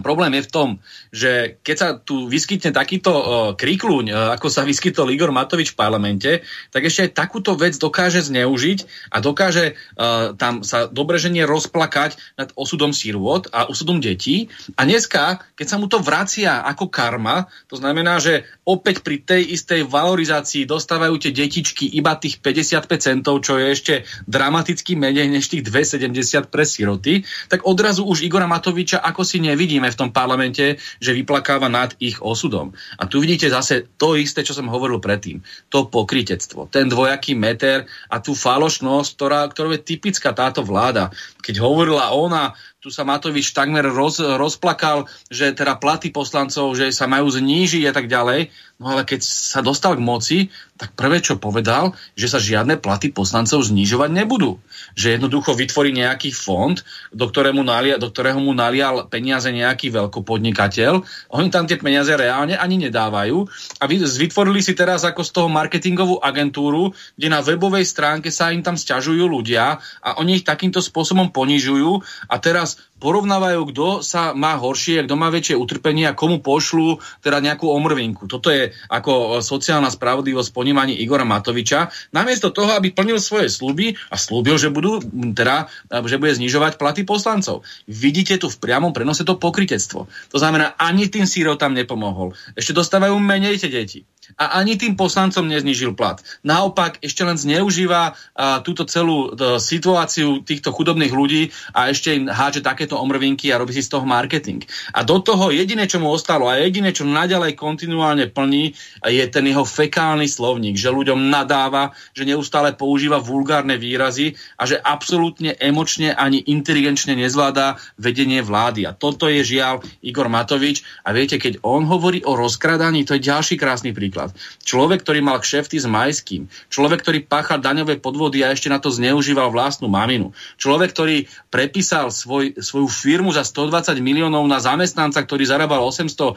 Problém 0.00 0.38
je 0.40 0.46
v 0.46 0.52
tom, 0.52 0.68
že 1.12 1.60
keď 1.60 1.76
sa 1.76 1.88
tu 1.98 2.30
vyskytne 2.30 2.72
takýto 2.72 3.12
uh, 3.12 3.24
kríkluň, 3.52 4.06
uh, 4.08 4.16
ako 4.38 4.48
sa 4.48 4.64
vyskytol 4.64 5.12
Igor 5.12 5.34
Matovič 5.34 5.74
v 5.74 5.78
parlamente, 5.78 6.30
tak 6.72 6.88
ešte 6.88 7.10
aj 7.10 7.18
takúto 7.18 7.52
vec 7.58 7.76
dokáže 7.76 8.24
zneužiť 8.24 9.10
a 9.12 9.20
dokáže 9.20 9.74
uh, 9.74 10.32
tam 10.38 10.64
sa 10.64 10.88
dobreženie 10.88 11.44
rozplakať 11.44 12.16
nad 12.40 12.48
osudom 12.56 12.96
sírvot 12.96 13.52
a 13.52 13.68
osudom 13.68 14.00
detí. 14.00 14.48
A 14.78 14.88
dneska, 14.88 15.44
keď 15.58 15.66
sa 15.66 15.76
mu 15.76 15.90
to 15.90 16.00
vracia 16.00 16.64
ako 16.64 16.88
karma, 16.88 17.50
to 17.68 17.76
znamená, 17.76 18.22
že 18.22 18.46
opäť 18.62 19.02
pri 19.02 19.20
tej 19.20 19.42
istej 19.58 19.84
valorizácii 19.90 20.64
dostávajú 20.64 21.18
tie 21.18 21.34
detičky 21.34 21.90
iba 21.98 22.14
tých 22.14 22.38
55 22.38 22.88
centov, 23.02 23.42
čo 23.42 23.58
je 23.58 23.66
ešte 23.74 23.94
dramaticky 24.30 24.94
menej 24.94 25.26
než 25.26 25.50
tých 25.50 25.66
2,70 25.66 26.46
pre 26.46 26.62
siroty, 26.62 27.26
tak 27.50 27.66
odrazu 27.66 28.06
už 28.06 28.22
Igora 28.22 28.46
Matoviča 28.46 29.02
ako 29.02 29.26
si 29.26 29.42
nevidím 29.42 29.81
vidíme 29.82 29.98
v 29.98 30.00
tom 30.06 30.14
parlamente, 30.14 30.78
že 31.02 31.10
vyplakáva 31.10 31.66
nad 31.66 31.90
ich 31.98 32.22
osudom. 32.22 32.70
A 33.02 33.10
tu 33.10 33.18
vidíte 33.18 33.50
zase 33.50 33.90
to 33.98 34.14
isté, 34.14 34.46
čo 34.46 34.54
som 34.54 34.70
hovoril 34.70 35.02
predtým. 35.02 35.42
To 35.74 35.90
pokritectvo, 35.90 36.70
ten 36.70 36.86
dvojaký 36.86 37.34
meter 37.34 37.90
a 38.06 38.22
tú 38.22 38.38
falošnosť, 38.38 39.08
ktorá, 39.18 39.40
ktorá 39.50 39.74
je 39.74 39.82
typická 39.82 40.30
táto 40.30 40.62
vláda. 40.62 41.10
Keď 41.42 41.58
hovorila 41.58 42.14
ona, 42.14 42.54
tu 42.82 42.90
sa 42.90 43.06
Matovič 43.06 43.54
takmer 43.54 43.86
roz, 43.86 44.18
rozplakal, 44.18 45.06
že 45.30 45.54
teda 45.54 45.78
platy 45.78 46.10
poslancov, 46.10 46.74
že 46.74 46.90
sa 46.90 47.06
majú 47.06 47.30
znížiť 47.30 47.86
a 47.86 47.94
tak 47.94 48.10
ďalej. 48.10 48.50
No 48.82 48.98
ale 48.98 49.06
keď 49.06 49.22
sa 49.22 49.62
dostal 49.62 49.94
k 49.94 50.02
moci, 50.02 50.38
tak 50.74 50.98
prvé, 50.98 51.22
čo 51.22 51.38
povedal, 51.38 51.94
že 52.18 52.26
sa 52.26 52.42
žiadne 52.42 52.82
platy 52.82 53.14
poslancov 53.14 53.62
znižovať 53.62 54.10
nebudú. 54.10 54.58
Že 54.98 55.14
jednoducho 55.14 55.54
vytvorí 55.54 55.94
nejaký 55.94 56.34
fond, 56.34 56.74
do, 57.14 57.30
ktorému 57.30 57.62
nalia, 57.62 58.02
do 58.02 58.10
ktorého 58.10 58.42
mu 58.42 58.50
nalial 58.50 59.06
peniaze 59.06 59.46
nejaký 59.46 59.94
veľkopodnikateľ. 59.94 60.92
Oni 61.38 61.48
tam 61.54 61.70
tie 61.70 61.78
peniaze 61.78 62.10
reálne 62.10 62.58
ani 62.58 62.82
nedávajú. 62.82 63.46
A 63.78 63.86
vytvorili 63.86 64.58
si 64.58 64.74
teraz 64.74 65.06
ako 65.06 65.22
z 65.22 65.30
toho 65.30 65.46
marketingovú 65.46 66.18
agentúru, 66.18 66.90
kde 67.14 67.28
na 67.30 67.38
webovej 67.38 67.86
stránke 67.86 68.34
sa 68.34 68.50
im 68.50 68.66
tam 68.66 68.74
sťažujú 68.74 69.22
ľudia 69.22 69.78
a 70.02 70.18
oni 70.18 70.42
ich 70.42 70.44
takýmto 70.48 70.82
spôsobom 70.82 71.30
ponižujú 71.30 72.02
a 72.26 72.34
teraz 72.42 72.71
más 72.76 72.91
porovnávajú, 73.02 73.74
kto 73.74 73.86
sa 74.06 74.30
má 74.30 74.54
horšie, 74.54 75.02
kto 75.02 75.18
má 75.18 75.26
väčšie 75.34 75.58
utrpenie 75.58 76.06
a 76.06 76.14
komu 76.14 76.38
pošlu 76.38 77.02
teda 77.18 77.42
nejakú 77.42 77.66
omrvinku. 77.66 78.30
Toto 78.30 78.54
je 78.54 78.70
ako 78.86 79.42
sociálna 79.42 79.90
spravodlivosť 79.90 80.54
ponímaní 80.54 80.94
Igora 81.02 81.26
Matoviča. 81.26 81.90
Namiesto 82.14 82.54
toho, 82.54 82.78
aby 82.78 82.94
plnil 82.94 83.18
svoje 83.18 83.50
sluby 83.50 83.98
a 84.06 84.14
slúbil, 84.14 84.54
že, 84.54 84.70
budú, 84.70 85.02
teda, 85.34 85.66
že 85.90 86.22
bude 86.22 86.38
znižovať 86.38 86.78
platy 86.78 87.02
poslancov. 87.02 87.66
Vidíte 87.90 88.38
tu 88.38 88.46
v 88.46 88.60
priamom 88.62 88.94
prenose 88.94 89.26
to 89.26 89.34
pokritectvo. 89.34 90.06
To 90.06 90.36
znamená, 90.38 90.78
ani 90.78 91.10
tým 91.10 91.26
sírov 91.26 91.58
tam 91.58 91.74
nepomohol. 91.74 92.38
Ešte 92.54 92.70
dostávajú 92.70 93.18
menej 93.18 93.58
tie 93.58 93.72
deti 93.72 94.06
a 94.38 94.62
ani 94.62 94.78
tým 94.78 94.94
poslancom 94.94 95.44
neznižil 95.50 95.98
plat. 95.98 96.22
Naopak 96.46 97.02
ešte 97.02 97.26
len 97.26 97.36
zneužíva 97.36 98.14
a, 98.14 98.62
túto 98.62 98.86
celú 98.86 99.34
to, 99.34 99.58
situáciu 99.58 100.40
týchto 100.46 100.70
chudobných 100.72 101.12
ľudí 101.12 101.42
a 101.74 101.90
ešte 101.90 102.14
im 102.16 102.30
háže 102.30 102.62
takéto 102.62 102.91
omrvinky 102.98 103.52
a 103.52 103.60
robí 103.60 103.72
si 103.76 103.84
z 103.84 103.92
toho 103.92 104.04
marketing. 104.08 104.64
A 104.92 105.06
do 105.06 105.22
toho 105.22 105.54
jediné, 105.54 105.88
čo 105.88 106.02
mu 106.02 106.10
ostalo 106.10 106.50
a 106.50 106.58
jediné, 106.58 106.92
čo 106.92 107.08
naďalej 107.08 107.56
kontinuálne 107.56 108.28
plní, 108.28 108.76
je 109.06 109.24
ten 109.28 109.44
jeho 109.46 109.62
fekálny 109.62 110.26
slovník, 110.28 110.76
že 110.76 110.92
ľuďom 110.92 111.30
nadáva, 111.30 111.94
že 112.12 112.26
neustále 112.26 112.74
používa 112.76 113.22
vulgárne 113.22 113.78
výrazy 113.78 114.34
a 114.58 114.66
že 114.66 114.80
absolútne 114.80 115.54
emočne 115.56 116.12
ani 116.12 116.42
inteligenčne 116.42 117.14
nezvláda 117.14 117.78
vedenie 117.96 118.42
vlády. 118.42 118.88
A 118.88 118.92
toto 118.92 119.30
je 119.30 119.42
žiaľ 119.42 119.84
Igor 120.02 120.26
Matovič. 120.26 120.82
A 121.06 121.14
viete, 121.14 121.38
keď 121.38 121.62
on 121.62 121.86
hovorí 121.86 122.24
o 122.26 122.34
rozkradaní, 122.34 123.06
to 123.06 123.16
je 123.16 123.26
ďalší 123.28 123.54
krásny 123.60 123.94
príklad. 123.94 124.34
Človek, 124.66 125.06
ktorý 125.06 125.20
mal 125.22 125.38
kšefty 125.38 125.78
s 125.78 125.86
Majským, 125.86 126.48
človek, 126.72 127.04
ktorý 127.04 127.18
páchal 127.26 127.62
daňové 127.62 127.98
podvody 128.02 128.42
a 128.42 128.52
ešte 128.54 128.72
na 128.72 128.78
to 128.82 128.90
zneužíval 128.90 129.52
vlastnú 129.52 129.86
maminu, 129.90 130.34
človek, 130.58 130.90
ktorý 130.94 131.16
prepísal 131.52 132.08
svoj, 132.10 132.56
svoju 132.58 132.81
firmu 132.86 133.34
za 133.34 133.42
120 133.46 133.98
miliónov 133.98 134.46
na 134.46 134.62
zamestnanca, 134.62 135.22
ktorý 135.22 135.44
zarábal 135.46 135.82
800 135.82 136.08
uh, 136.08 136.34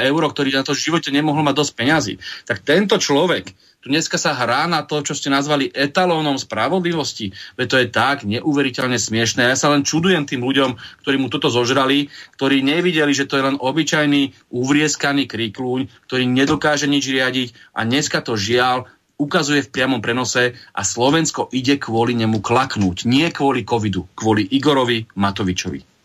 eur, 0.00 0.22
ktorý 0.30 0.54
na 0.54 0.62
to 0.62 0.72
v 0.72 0.82
živote 0.90 1.10
nemohol 1.10 1.42
mať 1.46 1.56
dosť 1.58 1.72
peňazí. 1.76 2.14
Tak 2.46 2.62
tento 2.62 2.96
človek 2.96 3.52
tu 3.86 3.94
dneska 3.94 4.18
sa 4.18 4.34
hrá 4.34 4.66
na 4.66 4.82
to, 4.82 4.98
čo 4.98 5.14
ste 5.14 5.30
nazvali 5.30 5.70
etalónom 5.70 6.42
spravodlivosti. 6.42 7.30
Veď 7.54 7.66
to 7.70 7.76
je 7.78 7.86
tak 7.86 8.16
neuveriteľne 8.26 8.98
smiešné. 8.98 9.46
Ja 9.46 9.54
sa 9.54 9.70
len 9.70 9.86
čudujem 9.86 10.26
tým 10.26 10.42
ľuďom, 10.42 10.74
ktorí 11.06 11.16
mu 11.22 11.30
toto 11.30 11.54
zožrali, 11.54 12.10
ktorí 12.34 12.66
nevideli, 12.66 13.14
že 13.14 13.30
to 13.30 13.38
je 13.38 13.46
len 13.46 13.54
obyčajný 13.62 14.50
uvrieskaný 14.50 15.30
kríkluň, 15.30 15.86
ktorý 16.10 16.24
nedokáže 16.26 16.90
nič 16.90 17.06
riadiť 17.06 17.54
a 17.78 17.86
dneska 17.86 18.26
to 18.26 18.34
žiaľ 18.34 18.90
ukazuje 19.16 19.64
v 19.64 19.72
priamom 19.72 20.04
prenose 20.04 20.54
a 20.76 20.82
Slovensko 20.84 21.48
ide 21.52 21.80
kvôli 21.80 22.12
nemu 22.16 22.44
klaknúť. 22.44 23.08
Nie 23.08 23.32
kvôli 23.32 23.64
covidu, 23.64 24.04
kvôli 24.12 24.44
Igorovi 24.44 25.08
Matovičovi. 25.16 25.96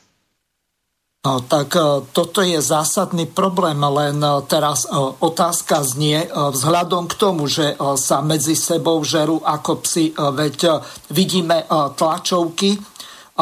No, 1.21 1.37
tak 1.45 1.77
e, 1.77 2.01
toto 2.17 2.41
je 2.41 2.57
zásadný 2.57 3.29
problém, 3.29 3.77
len 3.77 4.17
e, 4.17 4.41
teraz 4.49 4.89
e, 4.89 4.97
otázka 5.21 5.85
znie 5.85 6.25
vzhľadom 6.33 7.05
k 7.05 7.13
tomu, 7.13 7.45
že 7.45 7.77
sa 7.77 8.25
medzi 8.25 8.57
sebou 8.57 8.97
žerú 9.05 9.37
ako 9.45 9.85
psi, 9.85 10.17
veď 10.17 10.81
vidíme 11.13 11.61
tlačovky 11.69 12.81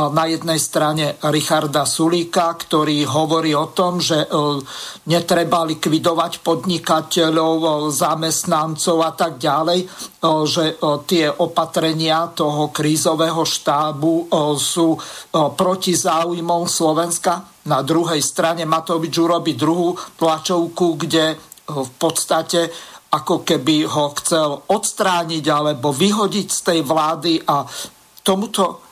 na 0.08 0.24
jednej 0.30 0.56
strane 0.56 1.20
Richarda 1.20 1.84
Sulíka, 1.84 2.56
ktorý 2.56 3.04
hovorí 3.10 3.52
o 3.52 3.74
tom, 3.76 4.00
že 4.00 4.24
e, 4.24 4.28
netreba 5.12 5.68
likvidovať 5.68 6.40
podnikateľov, 6.40 7.56
e, 7.60 7.68
zamestnancov 7.92 8.98
a 9.04 9.12
tak 9.12 9.36
ďalej, 9.42 9.80
e, 9.84 9.88
že 10.48 10.80
tie 11.10 11.28
opatrenia 11.28 12.32
toho 12.32 12.72
krízového 12.72 13.44
štábu 13.44 14.32
sú 14.56 14.96
proti 15.58 15.94
záujmom 15.98 16.70
Slovenska. 16.70 17.66
Na 17.68 17.82
druhej 17.84 18.22
strane 18.24 18.64
Matovič 18.64 19.14
urobí 19.20 19.58
druhú 19.58 19.98
tlačovku, 20.16 20.96
kde 20.96 21.36
v 21.70 21.92
podstate 21.98 22.70
ako 23.10 23.42
keby 23.42 23.90
ho 23.90 24.14
chcel 24.22 24.70
odstrániť 24.70 25.46
alebo 25.50 25.90
vyhodiť 25.90 26.48
z 26.50 26.60
tej 26.62 26.80
vlády 26.86 27.42
a 27.42 27.66
tomuto 28.22 28.89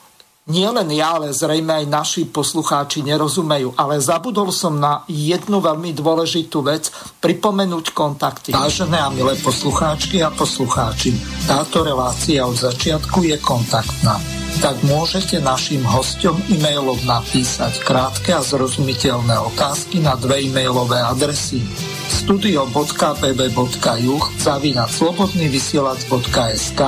nie 0.48 0.64
len 0.64 0.88
ja, 0.96 1.20
ale 1.20 1.36
zrejme 1.36 1.84
aj 1.84 1.86
naši 1.86 2.24
poslucháči 2.24 3.04
nerozumejú. 3.04 3.76
Ale 3.76 4.00
zabudol 4.00 4.48
som 4.48 4.80
na 4.80 5.04
jednu 5.06 5.60
veľmi 5.60 5.92
dôležitú 5.92 6.64
vec, 6.64 6.88
pripomenúť 7.20 7.92
kontakty. 7.92 8.56
Vážené 8.56 8.96
a 8.96 9.12
milé 9.12 9.36
poslucháčky 9.38 10.24
a 10.24 10.32
poslucháči, 10.32 11.12
táto 11.44 11.84
relácia 11.84 12.48
od 12.48 12.56
začiatku 12.56 13.28
je 13.28 13.36
kontaktná. 13.38 14.16
Tak 14.58 14.82
môžete 14.88 15.38
našim 15.38 15.86
hostom 15.86 16.34
e-mailov 16.50 16.98
napísať 17.06 17.78
krátke 17.84 18.34
a 18.34 18.42
zrozumiteľné 18.42 19.38
otázky 19.54 20.02
na 20.02 20.18
dve 20.18 20.42
e-mailové 20.48 20.98
adresy 20.98 21.62
studio.pb.juh 22.08 24.24
zavinať 24.40 24.88
slobodnyvysielac.sk 24.88 26.80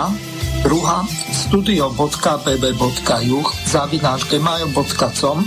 Druhá 0.61 1.09
studio.pb.juh 1.33 3.46
zavináč 3.64 4.20
gmail.com 4.29 5.38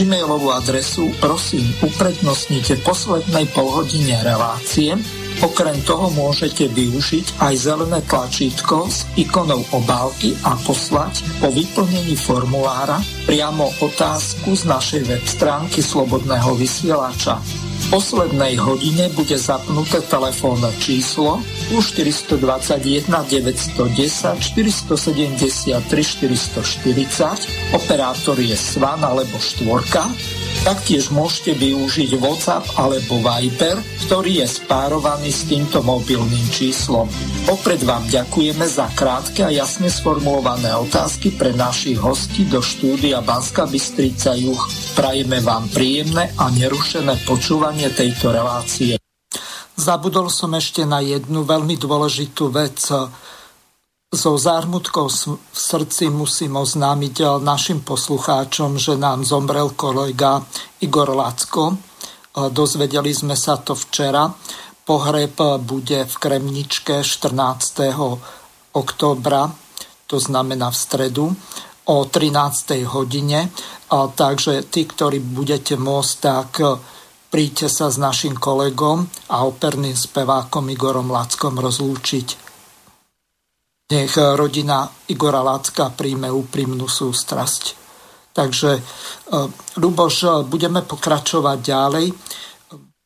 Gmailovú 0.00 0.48
adresu 0.50 1.12
prosím 1.20 1.68
uprednostnite 1.84 2.80
poslednej 2.80 3.52
polhodine 3.52 4.16
relácie 4.24 4.96
Okrem 5.44 5.76
toho 5.84 6.08
môžete 6.16 6.72
využiť 6.72 7.44
aj 7.44 7.54
zelené 7.60 8.00
tlačítko 8.08 8.88
s 8.88 9.04
ikonou 9.20 9.60
obálky 9.68 10.32
a 10.40 10.56
poslať 10.56 11.20
po 11.44 11.52
vyplnení 11.52 12.16
formulára 12.16 12.96
priamo 13.28 13.68
otázku 13.84 14.56
z 14.56 14.64
našej 14.64 15.02
web 15.04 15.24
stránky 15.28 15.84
Slobodného 15.84 16.56
vysielača. 16.56 17.36
Poslednej 17.86 18.58
hodine 18.58 19.06
bude 19.14 19.38
zapnuté 19.38 20.02
telefónne 20.10 20.74
číslo 20.82 21.38
plus 21.70 21.94
421 21.94 23.06
910 23.06 24.42
473 24.42 25.78
440, 25.78 27.78
operátor 27.78 28.42
je 28.42 28.58
Svan 28.58 29.06
alebo 29.06 29.38
Štvorka 29.38 30.10
Taktiež 30.66 31.14
môžete 31.14 31.54
využiť 31.62 32.18
WhatsApp 32.18 32.66
alebo 32.74 33.22
Viber, 33.22 33.78
ktorý 34.02 34.42
je 34.42 34.50
spárovaný 34.50 35.30
s 35.30 35.46
týmto 35.46 35.78
mobilným 35.78 36.42
číslom. 36.50 37.06
Opred 37.46 37.86
vám 37.86 38.02
ďakujeme 38.10 38.66
za 38.66 38.90
krátke 38.98 39.46
a 39.46 39.54
jasne 39.54 39.86
sformulované 39.86 40.74
otázky 40.74 41.38
pre 41.38 41.54
našich 41.54 42.02
hostí 42.02 42.50
do 42.50 42.58
štúdia 42.58 43.22
Banska 43.22 43.70
Bystrica 43.70 44.34
Juch. 44.34 44.66
Prajeme 44.98 45.38
vám 45.38 45.70
príjemné 45.70 46.34
a 46.34 46.50
nerušené 46.50 47.14
počúvanie 47.22 47.86
tejto 47.94 48.34
relácie. 48.34 48.98
Zabudol 49.78 50.34
som 50.34 50.50
ešte 50.58 50.82
na 50.82 50.98
jednu 50.98 51.46
veľmi 51.46 51.78
dôležitú 51.78 52.50
vec. 52.50 52.90
So 54.16 54.40
zármutkou 54.40 55.12
v 55.12 55.58
srdci 55.60 56.08
musím 56.08 56.56
oznámiť 56.56 57.16
eh, 57.20 57.28
našim 57.44 57.84
poslucháčom, 57.84 58.80
že 58.80 58.96
nám 58.96 59.28
zomrel 59.28 59.76
kolega 59.76 60.40
Igor 60.80 61.12
Lacko. 61.12 61.76
Eh, 61.76 62.48
dozvedeli 62.48 63.12
sme 63.12 63.36
sa 63.36 63.60
to 63.60 63.76
včera. 63.76 64.32
Pohreb 64.88 65.36
bude 65.68 66.08
v 66.08 66.14
Kremničke 66.16 67.04
14. 67.04 68.16
oktobra, 68.72 69.52
to 70.06 70.16
znamená 70.16 70.70
v 70.72 70.78
stredu, 70.78 71.26
o 71.84 71.96
13. 72.08 72.86
hodine. 72.88 73.52
Takže 73.90 74.64
tí, 74.70 74.86
ktorí 74.88 75.20
budete 75.20 75.76
môcť, 75.76 76.12
tak 76.24 76.50
eh, 76.64 76.80
príďte 77.28 77.68
sa 77.68 77.92
s 77.92 78.00
našim 78.00 78.32
kolegom 78.32 79.04
a 79.28 79.44
operným 79.44 79.92
spevákom 79.92 80.72
Igorom 80.72 81.12
Lackom 81.12 81.60
rozlúčiť. 81.60 82.45
Nech 83.86 84.18
rodina 84.18 84.82
Igora 85.14 85.46
Lácka 85.46 85.94
príjme 85.94 86.26
úprimnú 86.26 86.90
sústrasť. 86.90 87.78
Takže, 88.34 88.82
Luboš, 89.78 90.16
e, 90.26 90.30
budeme 90.42 90.82
pokračovať 90.82 91.58
ďalej. 91.62 92.06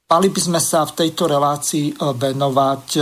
Mali 0.08 0.28
by 0.32 0.40
sme 0.40 0.56
sa 0.56 0.88
v 0.88 1.04
tejto 1.04 1.28
relácii 1.28 1.92
e, 1.92 1.94
venovať 2.00 2.84
e, 2.96 3.00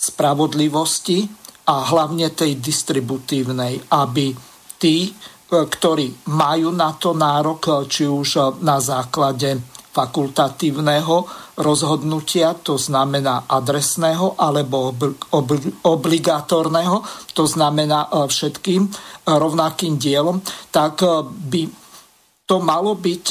spravodlivosti 0.00 1.28
a 1.68 1.92
hlavne 1.92 2.32
tej 2.32 2.56
distributívnej, 2.56 3.76
aby 3.92 4.32
tí, 4.80 5.12
ktorí 5.52 6.32
majú 6.32 6.72
na 6.72 6.96
to 6.96 7.12
nárok, 7.12 7.84
či 7.84 8.08
už 8.08 8.56
na 8.64 8.80
základe 8.80 9.60
fakultatívneho 9.92 11.51
rozhodnutia, 11.62 12.58
to 12.58 12.74
znamená 12.76 13.46
adresného 13.48 14.34
alebo 14.36 14.92
obligatórneho, 15.86 17.00
to 17.32 17.46
znamená 17.46 18.10
e, 18.10 18.28
všetkým 18.28 18.82
e, 18.84 18.90
rovnakým 19.24 19.96
dielom, 19.96 20.42
tak 20.74 21.00
e, 21.00 21.08
by 21.24 21.62
to 22.42 22.58
malo 22.58 22.98
byť 22.98 23.26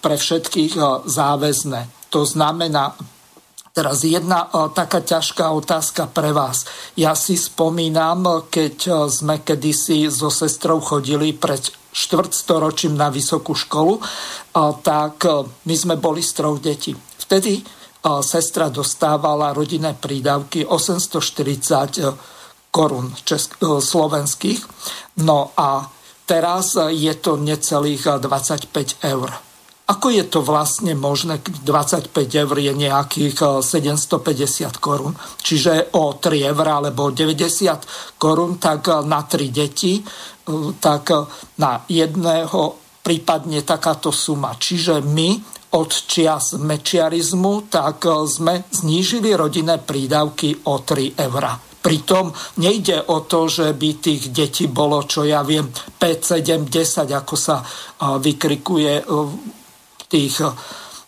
pre 0.00 0.16
všetkých 0.16 1.04
záväzné. 1.04 2.08
To 2.14 2.22
znamená, 2.24 2.94
Teraz 3.72 4.04
jedna 4.04 4.52
taká 4.76 5.00
ťažká 5.00 5.48
otázka 5.48 6.04
pre 6.12 6.28
vás. 6.36 6.68
Ja 6.92 7.16
si 7.16 7.40
spomínam, 7.40 8.44
keď 8.52 9.08
sme 9.08 9.40
kedysi 9.40 10.12
so 10.12 10.28
sestrou 10.28 10.76
chodili 10.84 11.32
pred 11.32 11.72
štvrtstoročím 11.88 12.92
na 12.92 13.08
vysokú 13.08 13.56
školu, 13.56 13.96
tak 14.84 15.24
my 15.64 15.72
sme 15.72 15.96
boli 15.96 16.20
z 16.20 16.32
troch 16.36 16.60
detí. 16.60 16.92
Vtedy 17.32 17.64
sestra 18.20 18.68
dostávala 18.68 19.56
rodinné 19.56 19.96
prídavky 19.96 20.68
840 20.68 22.12
korún 22.68 23.08
česk- 23.24 23.56
slovenských. 23.80 24.60
No 25.24 25.48
a 25.56 25.80
teraz 26.28 26.76
je 26.92 27.08
to 27.16 27.40
necelých 27.40 28.20
25 28.20 29.00
eur. 29.00 29.32
Ako 29.88 30.12
je 30.12 30.28
to 30.28 30.44
vlastne 30.44 30.92
možné, 30.92 31.40
25 31.40 32.12
eur 32.36 32.56
je 32.60 32.72
nejakých 32.76 33.64
750 33.64 34.76
korún, 34.76 35.16
čiže 35.40 35.96
o 35.96 36.12
3 36.20 36.52
eur 36.52 36.66
alebo 36.68 37.16
90 37.16 38.20
korún, 38.20 38.60
tak 38.60 39.08
na 39.08 39.24
3 39.24 39.48
deti, 39.48 40.04
tak 40.84 41.08
na 41.56 41.80
jedného 41.88 42.81
prípadne 43.02 43.66
takáto 43.66 44.14
suma. 44.14 44.54
Čiže 44.54 45.02
my 45.02 45.28
od 45.72 45.90
čias 46.06 46.54
mečiarizmu, 46.56 47.72
tak 47.72 48.04
e, 48.04 48.10
sme 48.28 48.54
znížili 48.68 49.32
rodinné 49.32 49.80
prídavky 49.80 50.68
o 50.68 50.84
3 50.84 51.16
eurá. 51.16 51.56
Pritom 51.82 52.30
nejde 52.62 53.10
o 53.10 53.26
to, 53.26 53.50
že 53.50 53.74
by 53.74 53.88
tých 53.98 54.30
detí 54.30 54.70
bolo, 54.70 55.02
čo 55.02 55.26
ja 55.26 55.42
viem, 55.42 55.66
5, 55.66 55.98
7, 56.38 56.68
10, 56.68 57.10
ako 57.10 57.34
sa 57.34 57.60
e, 57.60 57.64
vykrikuje 58.20 58.94
v 59.08 59.32
tých 60.12 60.44
e, 60.44 60.48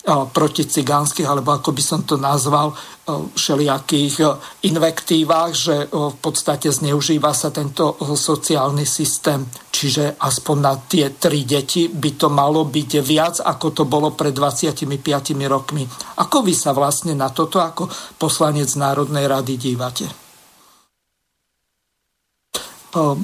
proticigánskych, 0.05 1.25
alebo 1.25 1.57
ako 1.57 1.73
by 1.73 1.81
som 1.81 2.05
to 2.05 2.21
nazval, 2.21 2.77
všelijakých 3.09 4.21
invektívach, 4.69 5.57
že 5.57 5.89
v 5.89 6.17
podstate 6.21 6.69
zneužíva 6.69 7.33
sa 7.33 7.49
tento 7.49 7.97
sociálny 8.13 8.85
systém. 8.85 9.49
Čiže 9.73 10.21
aspoň 10.21 10.57
na 10.61 10.77
tie 10.77 11.09
tri 11.17 11.49
deti 11.49 11.89
by 11.89 12.21
to 12.21 12.29
malo 12.29 12.69
byť 12.69 12.91
viac, 13.01 13.41
ako 13.41 13.67
to 13.73 13.89
bolo 13.89 14.13
pred 14.13 14.37
25 14.37 14.85
rokmi. 15.49 15.89
Ako 16.21 16.45
vy 16.45 16.53
sa 16.53 16.77
vlastne 16.77 17.17
na 17.17 17.33
toto 17.33 17.65
ako 17.65 17.89
poslanec 18.21 18.69
Národnej 18.77 19.25
rady 19.25 19.57
dívate? 19.57 20.05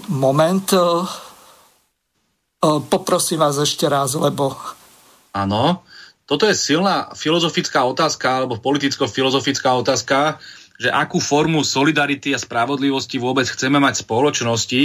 Moment. 0.08 0.68
Poprosím 2.88 3.38
vás 3.44 3.60
ešte 3.60 3.84
raz, 3.84 4.16
lebo... 4.16 4.56
Áno, 5.30 5.86
toto 6.30 6.46
je 6.46 6.54
silná 6.54 7.10
filozofická 7.18 7.82
otázka 7.82 8.46
alebo 8.46 8.62
politicko-filozofická 8.62 9.74
otázka, 9.82 10.38
že 10.78 10.86
akú 10.86 11.18
formu 11.18 11.66
solidarity 11.66 12.30
a 12.30 12.38
spravodlivosti 12.38 13.18
vôbec 13.18 13.50
chceme 13.50 13.82
mať 13.82 13.98
v 13.98 14.04
spoločnosti, 14.06 14.82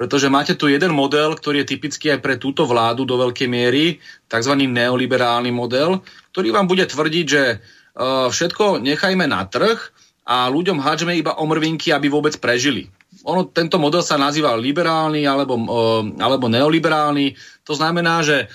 pretože 0.00 0.32
máte 0.32 0.56
tu 0.56 0.72
jeden 0.72 0.96
model, 0.96 1.36
ktorý 1.36 1.60
je 1.62 1.76
typický 1.76 2.16
aj 2.16 2.24
pre 2.24 2.40
túto 2.40 2.64
vládu 2.64 3.04
do 3.04 3.20
veľkej 3.20 3.44
miery, 3.44 4.00
tzv. 4.24 4.56
neoliberálny 4.56 5.52
model, 5.52 6.00
ktorý 6.32 6.56
vám 6.56 6.64
bude 6.64 6.88
tvrdiť, 6.88 7.26
že 7.28 7.60
uh, 7.60 8.32
všetko 8.32 8.80
nechajme 8.80 9.28
na 9.28 9.44
trh 9.44 9.76
a 10.24 10.48
ľuďom 10.48 10.80
hádžeme 10.80 11.12
iba 11.12 11.36
omrvinky, 11.36 11.92
aby 11.92 12.08
vôbec 12.08 12.40
prežili. 12.40 12.88
Ono, 13.28 13.52
tento 13.52 13.76
model 13.76 14.00
sa 14.00 14.16
nazýva 14.16 14.56
liberálny 14.56 15.28
alebo, 15.28 15.60
uh, 15.60 16.02
alebo 16.16 16.48
neoliberálny. 16.48 17.36
To 17.68 17.76
znamená, 17.76 18.24
že 18.24 18.48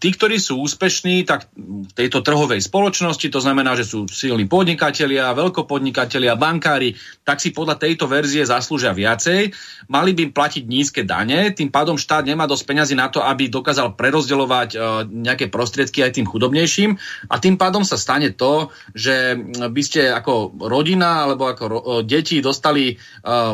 tí, 0.00 0.08
ktorí 0.16 0.40
sú 0.40 0.64
úspešní, 0.64 1.28
tak 1.28 1.52
v 1.52 1.92
tejto 1.92 2.24
trhovej 2.24 2.64
spoločnosti, 2.64 3.28
to 3.28 3.44
znamená, 3.44 3.76
že 3.76 3.84
sú 3.84 4.08
silní 4.08 4.48
podnikatelia, 4.48 5.36
veľkopodnikatelia, 5.36 6.32
bankári, 6.32 6.96
tak 7.28 7.36
si 7.36 7.52
podľa 7.52 7.76
tejto 7.76 8.08
verzie 8.08 8.48
zaslúžia 8.48 8.96
viacej. 8.96 9.52
Mali 9.92 10.16
by 10.16 10.20
im 10.24 10.32
platiť 10.32 10.64
nízke 10.64 11.04
dane, 11.04 11.52
tým 11.52 11.68
pádom 11.68 12.00
štát 12.00 12.24
nemá 12.24 12.48
dosť 12.48 12.64
peňazí 12.72 12.96
na 12.96 13.12
to, 13.12 13.20
aby 13.20 13.52
dokázal 13.52 14.00
prerozdeľovať 14.00 14.80
nejaké 15.12 15.52
prostriedky 15.52 16.00
aj 16.00 16.16
tým 16.16 16.24
chudobnejším 16.24 16.96
a 17.28 17.36
tým 17.36 17.60
pádom 17.60 17.84
sa 17.84 18.00
stane 18.00 18.32
to, 18.32 18.72
že 18.96 19.36
by 19.60 19.82
ste 19.84 20.08
ako 20.08 20.56
rodina 20.56 21.28
alebo 21.28 21.52
ako 21.52 21.64
deti 22.00 22.40
dostali 22.40 22.96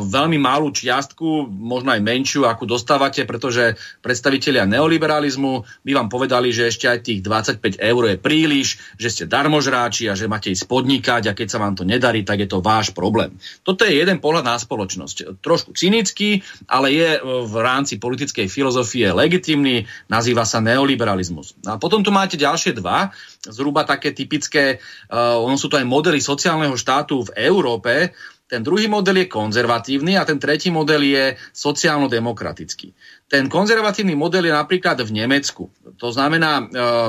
veľmi 0.06 0.38
malú 0.38 0.70
čiastku, 0.70 1.50
možno 1.50 1.98
aj 1.98 2.00
menšiu, 2.06 2.46
akú 2.46 2.62
dostávate, 2.62 3.26
pretože 3.26 3.74
predstavitelia 4.06 4.70
neoliberalizmu 4.70 5.63
by 5.84 5.92
vám 5.96 6.08
povedali, 6.08 6.54
že 6.54 6.70
ešte 6.70 6.86
aj 6.86 6.98
tých 7.04 7.20
25 7.24 7.80
eur 7.80 8.02
je 8.10 8.16
príliš, 8.20 8.78
že 8.96 9.08
ste 9.10 9.24
darmožráči 9.24 10.08
a 10.08 10.14
že 10.14 10.30
máte 10.30 10.52
ísť 10.52 10.68
podnikať 10.68 11.30
a 11.30 11.36
keď 11.36 11.48
sa 11.50 11.58
vám 11.62 11.74
to 11.74 11.84
nedarí, 11.84 12.22
tak 12.22 12.44
je 12.44 12.48
to 12.48 12.64
váš 12.64 12.94
problém. 12.94 13.36
Toto 13.66 13.84
je 13.84 13.96
jeden 13.96 14.18
pohľad 14.18 14.44
na 14.44 14.56
spoločnosť. 14.56 15.40
Trošku 15.40 15.76
cynický, 15.76 16.40
ale 16.70 16.94
je 16.94 17.10
v 17.24 17.54
rámci 17.60 18.00
politickej 18.00 18.46
filozofie 18.48 19.10
legitimný, 19.10 19.84
nazýva 20.08 20.48
sa 20.48 20.62
neoliberalizmus. 20.64 21.58
A 21.68 21.76
potom 21.76 22.04
tu 22.04 22.14
máte 22.14 22.38
ďalšie 22.40 22.76
dva, 22.76 23.12
zhruba 23.44 23.84
také 23.84 24.16
typické, 24.16 24.80
uh, 25.10 25.36
ono 25.40 25.60
sú 25.60 25.68
to 25.68 25.76
aj 25.76 25.84
modely 25.84 26.20
sociálneho 26.20 26.76
štátu 26.78 27.28
v 27.28 27.34
Európe, 27.44 28.14
Ten 28.44 28.60
druhý 28.60 28.92
model 28.92 29.24
je 29.24 29.32
konzervatívny 29.32 30.20
a 30.20 30.28
ten 30.28 30.36
tretí 30.36 30.68
model 30.68 31.00
je 31.00 31.32
sociálno-demokratický. 31.56 32.92
Ten 33.24 33.48
konzervatívny 33.48 34.12
model 34.14 34.46
je 34.46 34.54
napríklad 34.54 35.00
v 35.00 35.24
Nemecku. 35.24 35.72
To 35.96 36.08
znamená, 36.12 36.60
e, 36.60 36.64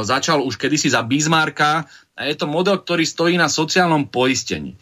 začal 0.07 0.41
už 0.41 0.55
kedysi 0.55 0.89
za 0.91 1.03
Bismarcka 1.03 1.85
a 2.15 2.21
je 2.25 2.35
to 2.39 2.47
model, 2.47 2.79
ktorý 2.79 3.03
stojí 3.03 3.35
na 3.35 3.51
sociálnom 3.51 4.07
poistení. 4.07 4.79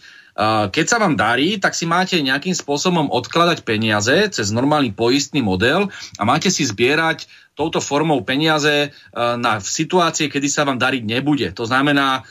Keď 0.73 0.85
sa 0.89 0.97
vám 0.97 1.13
darí, 1.13 1.61
tak 1.61 1.77
si 1.77 1.85
máte 1.85 2.17
nejakým 2.17 2.57
spôsobom 2.57 3.05
odkladať 3.13 3.61
peniaze 3.61 4.33
cez 4.33 4.49
normálny 4.49 4.89
poistný 4.89 5.45
model 5.45 5.93
a 6.17 6.23
máte 6.25 6.49
si 6.49 6.65
zbierať 6.65 7.29
touto 7.53 7.77
formou 7.77 8.21
peniaze 8.25 8.89
na 9.13 9.61
v 9.61 9.67
situácie, 9.67 10.25
kedy 10.29 10.47
sa 10.49 10.65
vám 10.65 10.81
dariť 10.81 11.03
nebude. 11.05 11.47
To 11.53 11.69
znamená, 11.69 12.25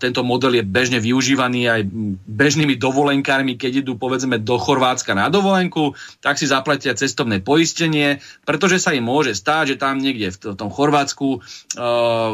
tento 0.00 0.24
model 0.24 0.60
je 0.60 0.64
bežne 0.64 0.96
využívaný 0.96 1.68
aj 1.68 1.80
bežnými 2.24 2.80
dovolenkármi, 2.80 3.60
keď 3.60 3.84
idú 3.84 4.00
povedzme 4.00 4.40
do 4.40 4.56
Chorvátska 4.56 5.12
na 5.12 5.28
dovolenku, 5.28 5.92
tak 6.24 6.40
si 6.40 6.48
zaplatia 6.48 6.96
cestovné 6.96 7.44
poistenie, 7.44 8.20
pretože 8.48 8.80
sa 8.80 8.96
im 8.96 9.04
môže 9.04 9.36
stáť, 9.36 9.76
že 9.76 9.80
tam 9.80 10.00
niekde 10.00 10.32
v 10.32 10.56
tom 10.56 10.72
Chorvátsku 10.72 11.28
uh, 11.36 11.40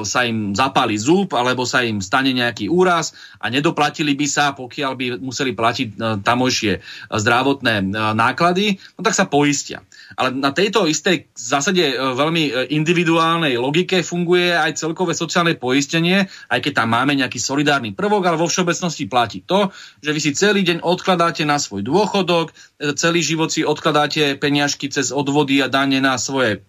sa 0.07 0.20
im 0.22 0.55
zapáli 0.55 0.95
zub 0.95 1.35
alebo 1.35 1.66
sa 1.66 1.82
im 1.82 1.99
stane 1.99 2.30
nejaký 2.30 2.70
úraz 2.70 3.14
a 3.43 3.51
nedoplatili 3.51 4.14
by 4.14 4.26
sa, 4.30 4.55
pokiaľ 4.55 4.93
by 4.95 5.07
museli 5.18 5.55
platiť 5.55 6.22
tamojšie 6.22 6.72
zdravotné 7.11 7.95
náklady, 8.14 8.78
no 8.95 9.03
tak 9.03 9.14
sa 9.18 9.26
poistia. 9.26 9.82
Ale 10.15 10.37
na 10.37 10.53
tejto 10.53 10.85
istej 10.85 11.33
zásade 11.33 11.97
veľmi 11.97 12.69
individuálnej 12.69 13.57
logike 13.57 14.05
funguje 14.05 14.53
aj 14.53 14.77
celkové 14.77 15.17
sociálne 15.17 15.57
poistenie, 15.57 16.29
aj 16.53 16.61
keď 16.61 16.85
tam 16.85 16.93
máme 16.93 17.17
nejaký 17.17 17.41
solidárny 17.41 17.97
prvok, 17.97 18.29
ale 18.29 18.37
vo 18.37 18.51
všeobecnosti 18.51 19.09
platí 19.09 19.41
to, 19.45 19.73
že 20.05 20.11
vy 20.13 20.21
si 20.21 20.37
celý 20.37 20.61
deň 20.67 20.85
odkladáte 20.85 21.43
na 21.49 21.57
svoj 21.57 21.81
dôchodok, 21.87 22.53
celý 22.99 23.25
život 23.25 23.49
si 23.49 23.65
odkladáte 23.65 24.37
peniažky 24.37 24.93
cez 24.93 25.15
odvody 25.15 25.65
a 25.65 25.73
dane 25.73 26.03
na 26.03 26.21
svoje 26.21 26.61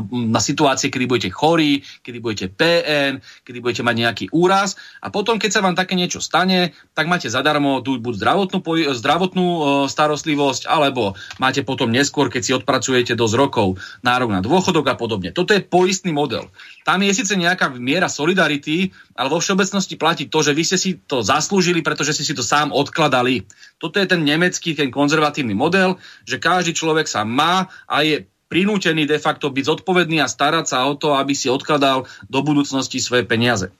na 0.00 0.40
situácie, 0.40 0.88
kedy 0.88 1.04
budete 1.04 1.30
chorí, 1.30 1.84
kedy 2.00 2.18
budete 2.24 2.46
PN, 2.48 3.20
kedy 3.44 3.58
budete 3.60 3.82
mať 3.84 3.96
nejaký 4.00 4.26
úraz 4.32 4.80
a 5.04 5.12
potom, 5.12 5.36
keď 5.36 5.50
sa 5.52 5.60
vám 5.60 5.76
také 5.76 5.92
niečo 5.92 6.24
stane, 6.24 6.72
tak 6.96 7.12
máte 7.12 7.28
zadarmo 7.28 7.84
tu 7.84 8.00
buď 8.00 8.14
zdravotnú, 8.16 8.58
zdravotnú 8.96 9.46
e, 9.46 9.60
starostlivosť, 9.92 10.64
alebo 10.64 11.12
máte 11.36 11.60
potom 11.60 11.92
neskôr, 11.92 12.32
keď 12.32 12.42
si 12.42 12.56
odpracujete 12.56 13.12
dosť 13.12 13.34
rokov 13.36 13.76
nárok 14.00 14.32
na 14.32 14.40
dôchodok 14.40 14.88
a 14.88 14.96
podobne. 14.96 15.28
Toto 15.36 15.52
je 15.52 15.60
poistný 15.60 16.16
model. 16.16 16.48
Tam 16.88 16.98
je 17.04 17.12
síce 17.12 17.36
nejaká 17.36 17.68
miera 17.76 18.08
solidarity, 18.08 18.90
ale 19.12 19.28
vo 19.28 19.44
všeobecnosti 19.44 20.00
platí 20.00 20.24
to, 20.32 20.40
že 20.40 20.56
vy 20.56 20.62
ste 20.64 20.78
si 20.80 20.90
to 21.04 21.20
zaslúžili, 21.20 21.84
pretože 21.84 22.16
ste 22.16 22.24
si 22.24 22.32
to 22.32 22.40
sám 22.40 22.72
odkladali. 22.72 23.44
Toto 23.76 24.00
je 24.00 24.08
ten 24.08 24.24
nemecký, 24.24 24.72
ten 24.72 24.88
konzervatívny 24.88 25.52
model, 25.52 26.00
že 26.24 26.40
každý 26.40 26.72
človek 26.72 27.04
sa 27.04 27.28
má 27.28 27.68
a 27.84 28.02
je 28.02 28.24
prinútený 28.52 29.08
de 29.08 29.16
facto 29.16 29.48
byť 29.48 29.64
zodpovedný 29.64 30.20
a 30.20 30.28
starať 30.28 30.68
sa 30.68 30.84
o 30.84 30.92
to, 30.92 31.16
aby 31.16 31.32
si 31.32 31.48
odkladal 31.48 32.04
do 32.28 32.38
budúcnosti 32.44 33.00
svoje 33.00 33.24
peniaze. 33.24 33.72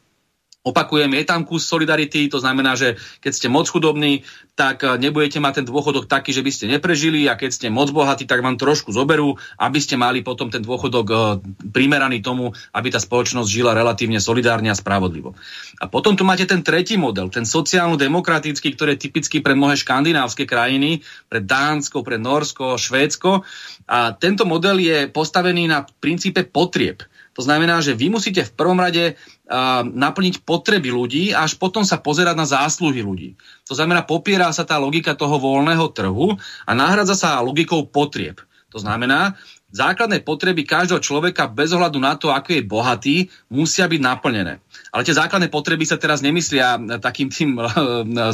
Opakujem, 0.62 1.10
je 1.18 1.26
tam 1.26 1.42
kus 1.42 1.66
solidarity, 1.66 2.30
to 2.30 2.38
znamená, 2.38 2.78
že 2.78 2.94
keď 3.18 3.32
ste 3.34 3.48
moc 3.50 3.66
chudobní, 3.66 4.22
tak 4.54 4.86
eh, 4.86 4.94
nebudete 4.94 5.42
mať 5.42 5.58
ten 5.58 5.66
dôchodok 5.66 6.06
taký, 6.06 6.30
že 6.30 6.46
by 6.46 6.50
ste 6.54 6.70
neprežili 6.70 7.26
a 7.26 7.34
keď 7.34 7.50
ste 7.50 7.66
moc 7.66 7.90
bohatí, 7.90 8.30
tak 8.30 8.46
vám 8.46 8.54
trošku 8.54 8.94
zoberú, 8.94 9.34
aby 9.58 9.82
ste 9.82 9.98
mali 9.98 10.22
potom 10.22 10.54
ten 10.54 10.62
dôchodok 10.62 11.06
eh, 11.10 11.18
primeraný 11.66 12.22
tomu, 12.22 12.54
aby 12.70 12.94
tá 12.94 13.02
spoločnosť 13.02 13.50
žila 13.50 13.74
relatívne 13.74 14.22
solidárne 14.22 14.70
a 14.70 14.78
spravodlivo. 14.78 15.34
A 15.82 15.90
potom 15.90 16.14
tu 16.14 16.22
máte 16.22 16.46
ten 16.46 16.62
tretí 16.62 16.94
model, 16.94 17.26
ten 17.26 17.42
sociálno-demokratický, 17.42 18.78
ktorý 18.78 18.94
je 18.94 19.10
typický 19.10 19.42
pre 19.42 19.58
mnohé 19.58 19.74
škandinávske 19.74 20.46
krajiny, 20.46 21.02
pre 21.26 21.42
Dánsko, 21.42 22.06
pre 22.06 22.22
Norsko, 22.22 22.78
Švédsko. 22.78 23.42
A 23.90 24.14
tento 24.14 24.46
model 24.46 24.78
je 24.78 25.10
postavený 25.10 25.66
na 25.66 25.82
princípe 25.82 26.46
potrieb. 26.46 27.02
To 27.32 27.40
znamená, 27.40 27.80
že 27.80 27.96
vy 27.96 28.12
musíte 28.12 28.44
v 28.44 28.52
prvom 28.52 28.76
rade 28.76 29.16
uh, 29.16 29.80
naplniť 29.82 30.44
potreby 30.44 30.92
ľudí 30.92 31.32
a 31.32 31.48
až 31.48 31.56
potom 31.56 31.80
sa 31.80 31.96
pozerať 31.96 32.36
na 32.36 32.44
zásluhy 32.44 33.00
ľudí. 33.00 33.40
To 33.68 33.72
znamená, 33.72 34.04
popiera 34.04 34.52
sa 34.52 34.68
tá 34.68 34.76
logika 34.76 35.16
toho 35.16 35.40
voľného 35.40 35.88
trhu 35.96 36.36
a 36.68 36.70
nahradza 36.76 37.16
sa 37.16 37.40
logikou 37.40 37.88
potrieb. 37.88 38.44
To 38.72 38.80
znamená, 38.80 39.36
základné 39.72 40.24
potreby 40.24 40.64
každého 40.68 41.00
človeka 41.00 41.48
bez 41.48 41.72
ohľadu 41.72 41.98
na 42.00 42.16
to, 42.16 42.28
ako 42.28 42.56
je 42.56 42.62
bohatý, 42.64 43.16
musia 43.48 43.88
byť 43.88 44.00
naplnené. 44.00 44.60
Ale 44.92 45.08
tie 45.08 45.16
základné 45.16 45.48
potreby 45.48 45.88
sa 45.88 45.96
teraz 45.96 46.20
nemyslia 46.20 46.76
takým 47.00 47.32
tým 47.32 47.56
eh, 47.58 47.66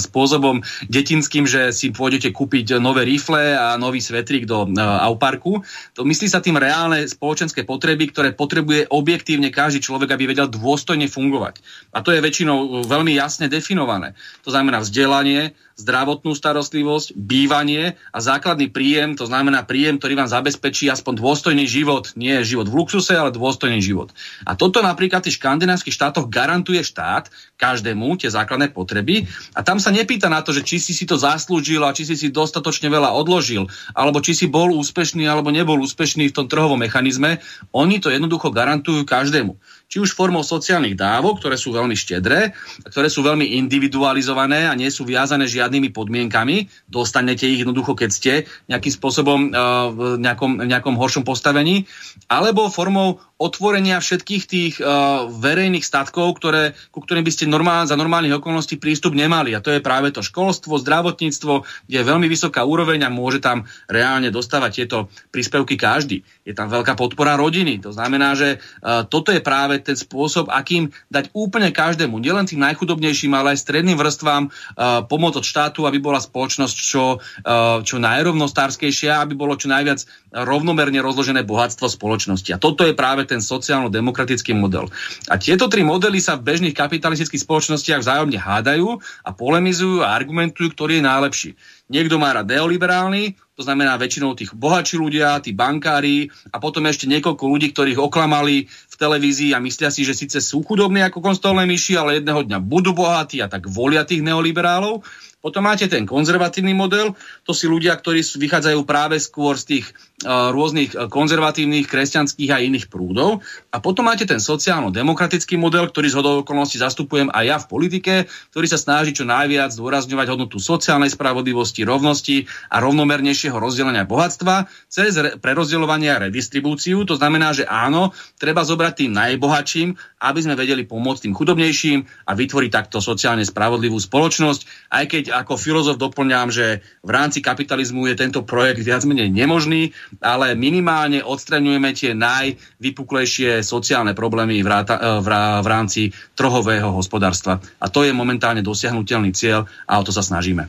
spôsobom 0.02 0.58
detinským, 0.90 1.46
že 1.46 1.70
si 1.70 1.94
pôjdete 1.94 2.34
kúpiť 2.34 2.82
nové 2.82 3.06
rifle 3.06 3.54
a 3.54 3.78
nový 3.78 4.02
svetrík 4.02 4.42
do 4.42 4.66
eh, 4.66 4.74
auparku. 4.82 5.62
To 5.94 6.02
myslí 6.02 6.26
sa 6.26 6.42
tým 6.42 6.58
reálne 6.58 7.06
spoločenské 7.06 7.62
potreby, 7.62 8.10
ktoré 8.10 8.34
potrebuje 8.34 8.90
objektívne 8.90 9.54
každý 9.54 9.78
človek, 9.78 10.10
aby 10.10 10.34
vedel 10.34 10.50
dôstojne 10.50 11.06
fungovať. 11.06 11.62
A 11.94 12.02
to 12.02 12.10
je 12.10 12.18
väčšinou 12.18 12.82
veľmi 12.90 13.14
jasne 13.14 13.46
definované. 13.46 14.18
To 14.42 14.50
znamená 14.50 14.82
vzdelanie, 14.82 15.54
zdravotnú 15.78 16.34
starostlivosť, 16.34 17.14
bývanie 17.14 17.94
a 18.10 18.18
základný 18.18 18.66
príjem, 18.74 19.14
to 19.14 19.30
znamená 19.30 19.62
príjem, 19.62 20.02
ktorý 20.02 20.18
vám 20.18 20.26
zabezpečí 20.26 20.90
aspoň 20.90 21.22
dôstojný 21.22 21.70
život, 21.70 22.18
nie 22.18 22.34
život 22.42 22.66
v 22.66 22.82
luxuse, 22.82 23.14
ale 23.14 23.30
dôstojný 23.30 23.78
život. 23.78 24.10
A 24.42 24.58
toto 24.58 24.82
napríklad 24.82 25.22
v 25.22 25.30
škandinávskych 25.30 25.94
štátoch 25.94 26.26
garantuje 26.26 26.47
štát 26.56 27.28
každému 27.60 28.16
tie 28.16 28.32
základné 28.32 28.72
potreby 28.72 29.28
a 29.52 29.60
tam 29.60 29.76
sa 29.76 29.92
nepýta 29.92 30.32
na 30.32 30.40
to, 30.40 30.56
že 30.56 30.64
či 30.64 30.80
si 30.80 30.96
si 30.96 31.04
to 31.04 31.20
zaslúžil 31.20 31.84
a 31.84 31.92
či 31.92 32.08
si 32.08 32.16
si 32.16 32.32
dostatočne 32.32 32.88
veľa 32.88 33.12
odložil, 33.12 33.68
alebo 33.92 34.24
či 34.24 34.32
si 34.32 34.46
bol 34.48 34.72
úspešný 34.72 35.28
alebo 35.28 35.52
nebol 35.52 35.76
úspešný 35.82 36.30
v 36.30 36.36
tom 36.36 36.46
trhovom 36.46 36.80
mechanizme. 36.80 37.42
Oni 37.74 38.00
to 38.00 38.08
jednoducho 38.08 38.48
garantujú 38.54 39.04
každému 39.04 39.58
či 39.88 40.04
už 40.04 40.12
formou 40.12 40.44
sociálnych 40.44 40.94
dávok, 40.94 41.40
ktoré 41.40 41.56
sú 41.56 41.72
veľmi 41.72 41.96
štedré, 41.96 42.52
ktoré 42.84 43.08
sú 43.08 43.24
veľmi 43.24 43.56
individualizované 43.56 44.68
a 44.68 44.76
nie 44.76 44.92
sú 44.92 45.08
viazané 45.08 45.48
žiadnymi 45.48 45.96
podmienkami. 45.96 46.68
Dostanete 46.84 47.48
ich 47.48 47.64
jednoducho, 47.64 47.96
keď 47.96 48.10
ste 48.12 48.32
nejakým 48.68 48.92
spôsobom 48.92 49.40
uh, 49.48 49.88
v 49.88 50.00
nejakom, 50.20 50.60
nejakom 50.60 50.94
horšom 51.00 51.24
postavení, 51.24 51.88
alebo 52.28 52.68
formou 52.68 53.24
otvorenia 53.40 54.02
všetkých 54.02 54.42
tých 54.44 54.74
uh, 54.82 55.30
verejných 55.30 55.86
statkov, 55.86 56.36
ktoré, 56.36 56.76
ku 56.92 57.00
ktorým 57.00 57.24
by 57.24 57.32
ste 57.32 57.48
normál, 57.48 57.88
za 57.88 57.96
normálnych 57.96 58.42
okolností 58.42 58.76
prístup 58.76 59.16
nemali. 59.16 59.56
A 59.56 59.62
to 59.64 59.72
je 59.72 59.80
práve 59.80 60.12
to 60.12 60.20
školstvo, 60.20 60.76
zdravotníctvo, 60.76 61.64
kde 61.88 61.96
je 61.96 62.04
veľmi 62.04 62.26
vysoká 62.26 62.66
úroveň 62.66 63.06
a 63.06 63.14
môže 63.14 63.40
tam 63.40 63.64
reálne 63.88 64.28
dostávať 64.28 64.70
tieto 64.84 64.98
príspevky 65.30 65.78
každý. 65.78 66.26
Je 66.44 66.52
tam 66.52 66.68
veľká 66.68 66.98
podpora 66.98 67.38
rodiny. 67.38 67.78
To 67.86 67.94
znamená, 67.94 68.34
že 68.34 68.58
uh, 68.58 69.06
toto 69.06 69.30
je 69.30 69.38
práve 69.38 69.77
ten 69.84 69.96
spôsob, 69.96 70.50
akým 70.50 70.90
dať 71.08 71.30
úplne 71.34 71.70
každému, 71.70 72.18
nielen 72.18 72.46
tým 72.48 72.62
najchudobnejším, 72.62 73.32
ale 73.34 73.54
aj 73.54 73.62
stredným 73.64 73.98
vrstvám 73.98 74.48
uh, 74.48 75.04
pomoc 75.06 75.38
od 75.38 75.44
štátu, 75.46 75.84
aby 75.84 75.98
bola 75.98 76.22
spoločnosť 76.22 76.76
čo, 76.76 77.18
uh, 77.18 77.80
čo 77.82 77.96
najrovnostárskejšia, 78.00 79.22
aby 79.22 79.34
bolo 79.38 79.54
čo 79.58 79.70
najviac 79.70 80.04
rovnomerne 80.32 81.00
rozložené 81.00 81.42
bohatstvo 81.44 81.88
spoločnosti. 81.88 82.52
A 82.52 82.60
toto 82.60 82.84
je 82.84 82.92
práve 82.92 83.24
ten 83.24 83.40
sociálno-demokratický 83.40 84.52
model. 84.52 84.92
A 85.32 85.40
tieto 85.40 85.72
tri 85.72 85.80
modely 85.80 86.20
sa 86.20 86.36
v 86.36 86.44
bežných 86.44 86.76
kapitalistických 86.76 87.40
spoločnostiach 87.40 88.04
vzájomne 88.04 88.36
hádajú 88.36 89.00
a 89.24 89.30
polemizujú 89.32 90.04
a 90.04 90.12
argumentujú, 90.12 90.76
ktorý 90.76 91.00
je 91.00 91.08
najlepší. 91.08 91.50
Niekto 91.88 92.20
má 92.20 92.36
rád 92.36 92.52
neoliberálny, 92.52 93.32
to 93.56 93.64
znamená 93.64 93.96
väčšinou 93.96 94.36
tých 94.36 94.52
bohatší 94.52 95.00
ľudia, 95.00 95.40
tí 95.40 95.56
bankári 95.56 96.28
a 96.52 96.60
potom 96.60 96.84
ešte 96.84 97.08
niekoľko 97.08 97.44
ľudí, 97.48 97.72
ktorých 97.72 97.96
oklamali 97.96 98.68
v 98.68 98.94
televízii 98.94 99.56
a 99.56 99.58
myslia 99.58 99.88
si, 99.88 100.04
že 100.04 100.12
síce 100.12 100.38
sú 100.44 100.60
chudobní 100.62 101.00
ako 101.02 101.24
konstolné 101.24 101.64
myši, 101.64 101.96
ale 101.96 102.20
jedného 102.20 102.44
dňa 102.44 102.58
budú 102.60 102.92
bohatí 102.92 103.40
a 103.40 103.48
tak 103.48 103.66
volia 103.66 104.04
tých 104.04 104.20
neoliberálov. 104.20 105.00
Potom 105.40 105.64
máte 105.64 105.88
ten 105.88 106.04
konzervatívny 106.04 106.76
model, 106.76 107.16
to 107.48 107.56
si 107.56 107.64
ľudia, 107.70 107.96
ktorí 107.96 108.20
vychádzajú 108.20 108.84
práve 108.84 109.16
skôr 109.22 109.56
z 109.56 109.64
tých 109.80 109.86
rôznych 110.26 110.98
konzervatívnych, 111.14 111.86
kresťanských 111.86 112.50
a 112.50 112.58
iných 112.58 112.90
prúdov. 112.90 113.46
A 113.70 113.78
potom 113.78 114.10
máte 114.10 114.26
ten 114.26 114.42
sociálno-demokratický 114.42 115.54
model, 115.54 115.86
ktorý 115.86 116.10
z 116.10 116.18
hodou 116.18 116.34
okolností 116.42 116.82
zastupujem 116.82 117.30
aj 117.30 117.44
ja 117.46 117.56
v 117.62 117.70
politike, 117.70 118.14
ktorý 118.50 118.66
sa 118.66 118.82
snaží 118.82 119.14
čo 119.14 119.22
najviac 119.22 119.70
zdôrazňovať 119.70 120.26
hodnotu 120.34 120.58
sociálnej 120.58 121.14
spravodlivosti, 121.14 121.86
rovnosti 121.86 122.50
a 122.66 122.82
rovnomernejšieho 122.82 123.54
rozdelenia 123.54 124.02
bohatstva 124.10 124.66
cez 124.90 125.14
re- 125.14 125.38
prerozdeľovanie 125.38 126.10
a 126.10 126.22
redistribúciu. 126.26 127.06
To 127.06 127.14
znamená, 127.14 127.54
že 127.54 127.62
áno, 127.62 128.10
treba 128.42 128.66
zobrať 128.66 129.06
tým 129.06 129.14
najbohatším, 129.14 129.94
aby 130.18 130.40
sme 130.42 130.58
vedeli 130.58 130.82
pomôcť 130.82 131.30
tým 131.30 131.34
chudobnejším 131.38 132.26
a 132.26 132.34
vytvoriť 132.34 132.70
takto 132.74 132.98
sociálne 132.98 133.46
spravodlivú 133.46 134.02
spoločnosť, 134.02 134.90
aj 134.90 135.04
keď 135.06 135.24
ako 135.30 135.54
filozof 135.54 135.94
doplňam, 135.94 136.50
že 136.50 136.82
v 137.06 137.10
rámci 137.14 137.38
kapitalizmu 137.38 138.10
je 138.10 138.18
tento 138.18 138.42
projekt 138.42 138.82
viac 138.82 139.06
menej 139.06 139.30
nemožný, 139.30 139.94
ale 140.20 140.54
minimálne 140.58 141.20
odstraňujeme 141.24 141.90
tie 141.92 142.12
najvypuklejšie 142.16 143.60
sociálne 143.60 144.12
problémy 144.12 144.60
v, 144.60 144.68
ráta, 144.68 145.20
v, 145.20 145.28
v 145.62 145.66
rámci 145.66 146.00
trhového 146.34 146.92
hospodárstva. 146.92 147.60
A 147.78 147.86
to 147.92 148.04
je 148.04 148.12
momentálne 148.12 148.64
dosiahnutelný 148.64 149.32
cieľ 149.36 149.68
a 149.84 150.00
o 150.00 150.06
to 150.06 150.12
sa 150.14 150.24
snažíme. 150.24 150.66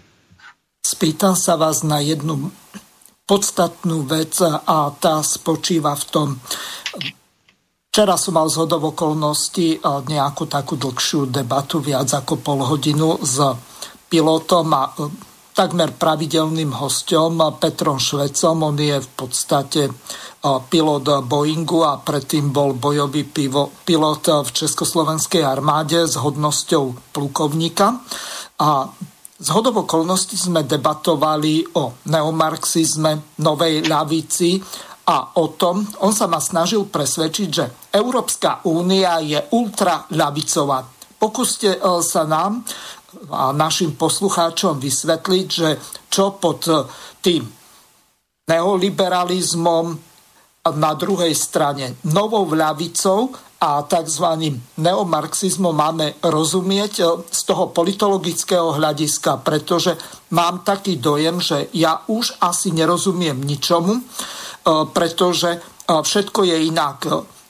spýtam 0.83 1.37
sa 1.37 1.55
vás 1.55 1.85
na 1.85 2.01
jednu 2.01 2.51
podstatnú 3.29 4.09
vec 4.09 4.41
a 4.41 4.89
tá 4.97 5.21
spočíva 5.21 5.93
v 5.93 6.05
tom, 6.09 6.29
Včera 7.89 8.21
som 8.21 8.37
mal 8.37 8.45
z 8.53 8.69
okolností 8.69 9.81
nejakú 9.81 10.45
takú 10.45 10.77
dlhšiu 10.77 11.25
debatu, 11.25 11.81
viac 11.81 12.05
ako 12.13 12.37
pol 12.37 12.61
hodinu 12.61 13.17
s 13.17 13.41
pilotom 14.05 14.69
a 14.77 14.93
takmer 15.59 15.91
pravidelným 15.91 16.71
hostom 16.71 17.43
Petrom 17.59 17.99
Švecom. 17.99 18.63
On 18.63 18.77
je 18.79 18.95
v 18.95 19.09
podstate 19.11 19.91
pilot 20.39 21.27
Boeingu 21.27 21.83
a 21.83 21.99
predtým 21.99 22.55
bol 22.55 22.79
bojový 22.79 23.27
pivo, 23.27 23.67
pilot 23.83 24.47
v 24.47 24.49
Československej 24.55 25.43
armáde 25.43 26.07
s 26.07 26.15
hodnosťou 26.15 27.11
plukovníka. 27.11 27.91
A 28.63 28.87
z 29.35 29.47
hodov 29.51 29.83
okolností 29.83 30.39
sme 30.39 30.63
debatovali 30.63 31.75
o 31.75 31.99
neomarxizme, 32.07 33.43
novej 33.43 33.83
ľavici 33.83 34.63
a 35.11 35.43
o 35.43 35.59
tom, 35.59 35.83
on 36.07 36.15
sa 36.15 36.31
ma 36.31 36.39
snažil 36.39 36.87
presvedčiť, 36.87 37.49
že 37.51 37.91
Európska 37.91 38.63
únia 38.63 39.19
je 39.19 39.43
ultraľavicová. 39.51 40.87
Pokúste 41.19 41.75
e, 41.75 41.79
sa 41.99 42.23
nám 42.23 42.63
a 43.29 43.51
našim 43.51 43.97
poslucháčom 43.97 44.77
vysvetliť, 44.77 45.47
že 45.49 45.69
čo 46.09 46.37
pod 46.37 46.65
e, 46.69 46.85
tým 47.21 47.43
neoliberalizmom 48.49 49.85
na 50.69 50.91
druhej 50.93 51.33
strane 51.33 51.97
novou 52.05 52.45
ľavicou 52.53 53.33
a 53.59 53.83
tzv. 53.83 54.25
neomarxizmom 54.77 55.73
máme 55.73 56.21
rozumieť 56.21 56.93
e, 57.01 57.03
z 57.27 57.41
toho 57.49 57.73
politologického 57.73 58.77
hľadiska, 58.77 59.41
pretože 59.41 59.97
mám 60.33 60.61
taký 60.61 61.01
dojem, 61.01 61.41
že 61.41 61.69
ja 61.73 62.05
už 62.05 62.37
asi 62.41 62.69
nerozumiem 62.73 63.41
ničomu, 63.41 63.93
e, 63.97 64.03
pretože 64.93 65.61
všetko 65.89 66.45
je 66.45 66.57
inak. 66.69 66.99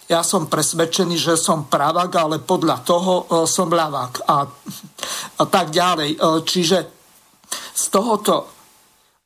Ja 0.09 0.25
som 0.25 0.49
presvedčený, 0.49 1.21
že 1.21 1.37
som 1.37 1.69
pravák, 1.69 2.09
ale 2.17 2.41
podľa 2.41 2.81
toho 2.81 3.29
som 3.45 3.69
ľavák 3.69 4.25
a, 4.25 4.37
a 5.37 5.43
tak 5.45 5.69
ďalej. 5.69 6.17
Čiže 6.49 6.77
z 7.53 7.83
tohoto 7.93 8.58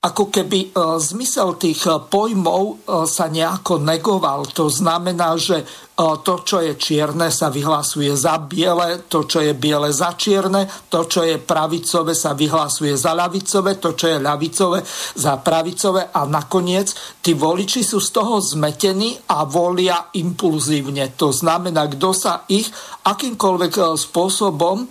ako 0.03 0.27
keby 0.27 0.59
e, 0.67 0.69
zmysel 0.99 1.55
tých 1.55 1.87
e, 1.87 1.95
pojmov 1.95 2.63
e, 2.67 2.75
sa 3.07 3.31
nejako 3.31 3.79
negoval. 3.79 4.51
To 4.51 4.67
znamená, 4.67 5.39
že 5.39 5.63
to, 5.93 6.41
čo 6.41 6.57
je 6.57 6.73
čierne, 6.73 7.29
sa 7.29 7.53
vyhlasuje 7.53 8.09
za 8.17 8.41
biele, 8.41 9.05
to, 9.05 9.29
čo 9.29 9.45
je 9.45 9.53
biele 9.53 9.93
za 9.93 10.17
čierne, 10.17 10.65
to, 10.89 11.05
čo 11.05 11.21
je 11.21 11.37
pravicové, 11.37 12.17
sa 12.17 12.33
vyhlasuje 12.33 12.97
za 12.97 13.13
ľavicové, 13.13 13.77
to, 13.77 13.93
čo 13.93 14.09
je 14.09 14.17
ľavicové, 14.17 14.81
za 15.13 15.37
pravicové 15.37 16.09
a 16.09 16.25
nakoniec 16.25 16.89
tí 17.21 17.37
voliči 17.37 17.85
sú 17.85 18.01
z 18.01 18.09
toho 18.09 18.41
zmetení 18.41 19.21
a 19.37 19.45
volia 19.45 20.09
impulzívne. 20.17 21.13
To 21.13 21.29
znamená, 21.29 21.85
kto 21.85 22.09
sa 22.09 22.41
ich 22.49 22.65
akýmkoľvek 23.05 23.93
spôsobom 23.93 24.89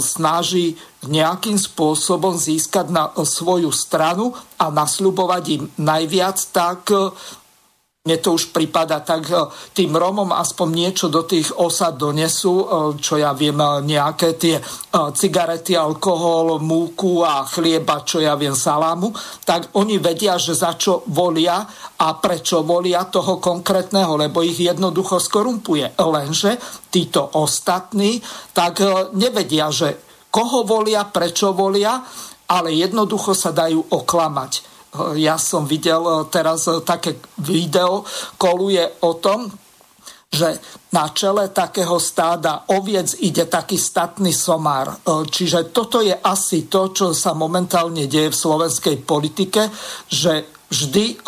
snaží 0.00 0.76
nejakým 1.06 1.60
spôsobom 1.60 2.34
získať 2.34 2.90
na 2.90 3.12
svoju 3.12 3.70
stranu 3.70 4.34
a 4.58 4.72
nasľubovať 4.72 5.44
im 5.52 5.62
najviac, 5.78 6.36
tak 6.50 6.90
e, 6.90 7.12
mne 8.06 8.22
to 8.22 8.38
už 8.38 8.54
prípada, 8.54 9.02
tak 9.02 9.26
e, 9.26 9.34
tým 9.74 9.98
Romom 9.98 10.30
aspoň 10.30 10.68
niečo 10.70 11.06
do 11.10 11.26
tých 11.26 11.50
osad 11.58 11.98
donesú, 11.98 12.54
e, 12.62 12.66
čo 13.02 13.18
ja 13.18 13.34
viem, 13.34 13.58
nejaké 13.58 14.38
tie 14.38 14.62
cigarety, 14.94 15.74
alkohol, 15.76 16.62
múku 16.62 17.26
a 17.26 17.44
chlieba, 17.44 18.06
čo 18.06 18.22
ja 18.22 18.38
viem, 18.38 18.54
salámu, 18.54 19.12
tak 19.44 19.74
oni 19.76 19.98
vedia, 19.98 20.38
že 20.38 20.54
za 20.54 20.78
čo 20.78 21.04
volia 21.10 21.66
a 22.00 22.08
prečo 22.16 22.62
volia 22.62 23.04
toho 23.10 23.36
konkrétneho, 23.42 24.16
lebo 24.16 24.40
ich 24.40 24.56
jednoducho 24.56 25.20
skorumpuje. 25.20 25.98
Lenže 25.98 26.56
títo 26.88 27.26
ostatní 27.36 28.22
tak 28.54 28.80
nevedia, 29.12 29.68
že 29.68 30.00
koho 30.30 30.68
volia, 30.68 31.08
prečo 31.08 31.56
volia, 31.56 32.04
ale 32.46 32.76
jednoducho 32.76 33.32
sa 33.34 33.50
dajú 33.50 33.90
oklamať. 33.90 34.75
Ja 35.16 35.36
som 35.36 35.68
videl 35.68 36.02
e, 36.02 36.28
teraz 36.32 36.66
e, 36.68 36.80
také 36.80 37.20
video, 37.40 38.04
koluje 38.40 38.82
o 39.04 39.16
tom, 39.20 39.48
že 40.26 40.58
na 40.92 41.08
čele 41.14 41.48
takého 41.54 41.96
stáda 42.02 42.66
oviec 42.74 43.14
ide 43.22 43.46
taký 43.46 43.78
statný 43.78 44.34
somár. 44.34 44.90
E, 44.90 44.96
čiže 45.28 45.70
toto 45.70 46.02
je 46.02 46.12
asi 46.12 46.66
to, 46.66 46.92
čo 46.92 47.16
sa 47.16 47.32
momentálne 47.36 48.08
deje 48.08 48.32
v 48.32 48.40
slovenskej 48.40 48.96
politike, 49.04 49.70
že 50.10 50.48
vždy 50.66 51.22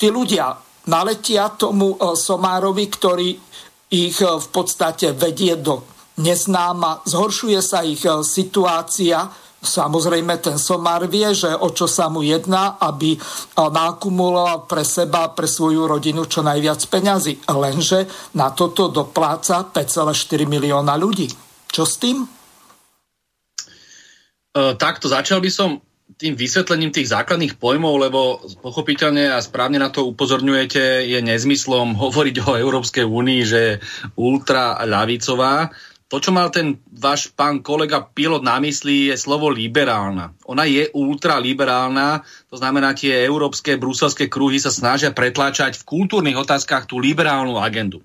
tí 0.00 0.08
ľudia 0.08 0.56
naletia 0.88 1.52
tomu 1.52 1.92
somárovi, 2.16 2.88
ktorý 2.88 3.30
ich 3.92 4.16
v 4.16 4.46
podstate 4.48 5.12
vedie 5.12 5.60
do 5.60 5.84
neznáma, 6.16 7.04
zhoršuje 7.04 7.60
sa 7.60 7.84
ich 7.84 8.00
situácia. 8.24 9.28
Samozrejme, 9.62 10.42
ten 10.42 10.58
somár 10.58 11.06
vie, 11.06 11.30
že 11.38 11.54
o 11.54 11.70
čo 11.70 11.86
sa 11.86 12.10
mu 12.10 12.26
jedná, 12.26 12.82
aby 12.82 13.14
e, 13.14 13.18
nakumuloval 13.54 14.66
pre 14.66 14.82
seba, 14.82 15.30
pre 15.30 15.46
svoju 15.46 15.86
rodinu 15.86 16.26
čo 16.26 16.42
najviac 16.42 16.82
peňazí. 16.90 17.46
Lenže 17.46 18.10
na 18.34 18.50
toto 18.50 18.90
dopláca 18.90 19.62
5,4 19.70 20.50
milióna 20.50 20.98
ľudí. 20.98 21.30
Čo 21.70 21.86
s 21.86 21.94
tým? 22.02 22.26
Uh, 24.52 24.76
takto 24.76 25.06
začal 25.08 25.40
by 25.40 25.48
som 25.48 25.80
tým 26.20 26.36
vysvetlením 26.36 26.92
tých 26.92 27.08
základných 27.08 27.56
pojmov, 27.56 27.94
lebo 28.02 28.20
pochopiteľne 28.60 29.32
a 29.32 29.40
správne 29.40 29.80
na 29.80 29.88
to 29.88 30.04
upozorňujete, 30.10 31.08
je 31.08 31.18
nezmyslom 31.22 31.96
hovoriť 32.02 32.36
o 32.44 32.58
Európskej 32.58 33.06
únii, 33.06 33.40
že 33.46 33.60
je 33.62 33.80
ultra 34.18 34.76
ľavicová 34.82 35.70
to, 36.12 36.20
čo 36.20 36.28
mal 36.28 36.52
ten 36.52 36.76
váš 36.92 37.32
pán 37.32 37.64
kolega 37.64 38.04
pilot 38.04 38.44
na 38.44 38.60
mysli, 38.60 39.08
je 39.08 39.16
slovo 39.16 39.48
liberálna. 39.48 40.36
Ona 40.44 40.68
je 40.68 40.92
ultraliberálna, 40.92 42.20
to 42.52 42.60
znamená, 42.60 42.92
tie 42.92 43.24
európske, 43.24 43.80
bruselské 43.80 44.28
kruhy 44.28 44.60
sa 44.60 44.68
snažia 44.68 45.08
pretláčať 45.16 45.80
v 45.80 45.88
kultúrnych 45.88 46.36
otázkach 46.36 46.84
tú 46.84 47.00
liberálnu 47.00 47.56
agendu. 47.56 48.04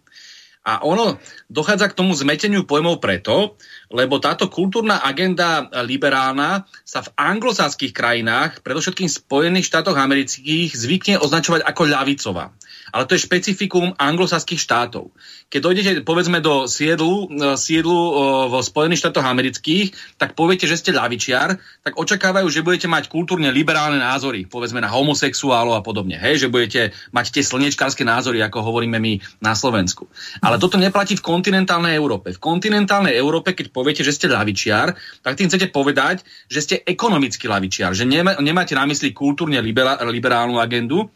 A 0.64 0.88
ono 0.88 1.20
dochádza 1.52 1.92
k 1.92 2.00
tomu 2.00 2.16
zmeteniu 2.16 2.64
pojmov 2.64 3.04
preto, 3.04 3.60
lebo 3.92 4.24
táto 4.24 4.48
kultúrna 4.48 5.04
agenda 5.04 5.68
liberálna 5.84 6.64
sa 6.88 7.04
v 7.04 7.12
anglosaských 7.12 7.92
krajinách, 7.92 8.64
predovšetkým 8.64 9.12
Spojených 9.12 9.68
štátoch 9.68 10.00
amerických, 10.00 10.72
zvykne 10.72 11.20
označovať 11.20 11.60
ako 11.64 11.82
ľavicová 11.92 12.56
ale 12.92 13.08
to 13.08 13.16
je 13.16 13.26
špecifikum 13.26 13.96
anglosaských 13.98 14.60
štátov. 14.60 15.12
Keď 15.48 15.60
dojdete, 15.64 15.92
povedzme, 16.04 16.40
do 16.44 16.68
siedlu, 16.68 17.28
e, 17.32 17.56
siedlu 17.60 17.96
e, 17.96 18.12
vo 18.52 18.60
Spojených 18.60 19.08
štátoch 19.08 19.24
amerických, 19.24 20.20
tak 20.20 20.36
poviete, 20.36 20.68
že 20.68 20.80
ste 20.80 20.96
ľavičiar, 20.96 21.56
tak 21.84 21.94
očakávajú, 21.96 22.48
že 22.52 22.64
budete 22.64 22.88
mať 22.92 23.08
kultúrne 23.08 23.52
liberálne 23.52 24.00
názory, 24.00 24.48
povedzme 24.48 24.84
na 24.84 24.92
homosexuálov 24.92 25.80
a 25.80 25.86
podobne. 25.86 26.20
Hej, 26.20 26.48
že 26.48 26.52
budete 26.52 26.82
mať 27.12 27.40
tie 27.40 27.44
slnečkárske 27.44 28.04
názory, 28.04 28.44
ako 28.44 28.64
hovoríme 28.64 29.00
my 29.00 29.20
na 29.44 29.56
Slovensku. 29.56 30.08
Ale 30.44 30.60
toto 30.60 30.76
neplatí 30.80 31.16
v 31.16 31.26
kontinentálnej 31.26 31.96
Európe. 31.96 32.36
V 32.36 32.40
kontinentálnej 32.40 33.16
Európe, 33.16 33.56
keď 33.56 33.72
poviete, 33.72 34.04
že 34.04 34.16
ste 34.16 34.32
ľavičiar, 34.32 34.96
tak 35.24 35.40
tým 35.40 35.48
chcete 35.48 35.72
povedať, 35.72 36.24
že 36.48 36.60
ste 36.64 36.76
ekonomicky 36.84 37.48
ľavičiar, 37.48 37.96
že 37.96 38.08
nemáte 38.40 38.76
na 38.76 38.86
mysli 38.88 39.12
kultúrne 39.16 39.60
liberálnu 39.64 40.60
agendu, 40.60 41.10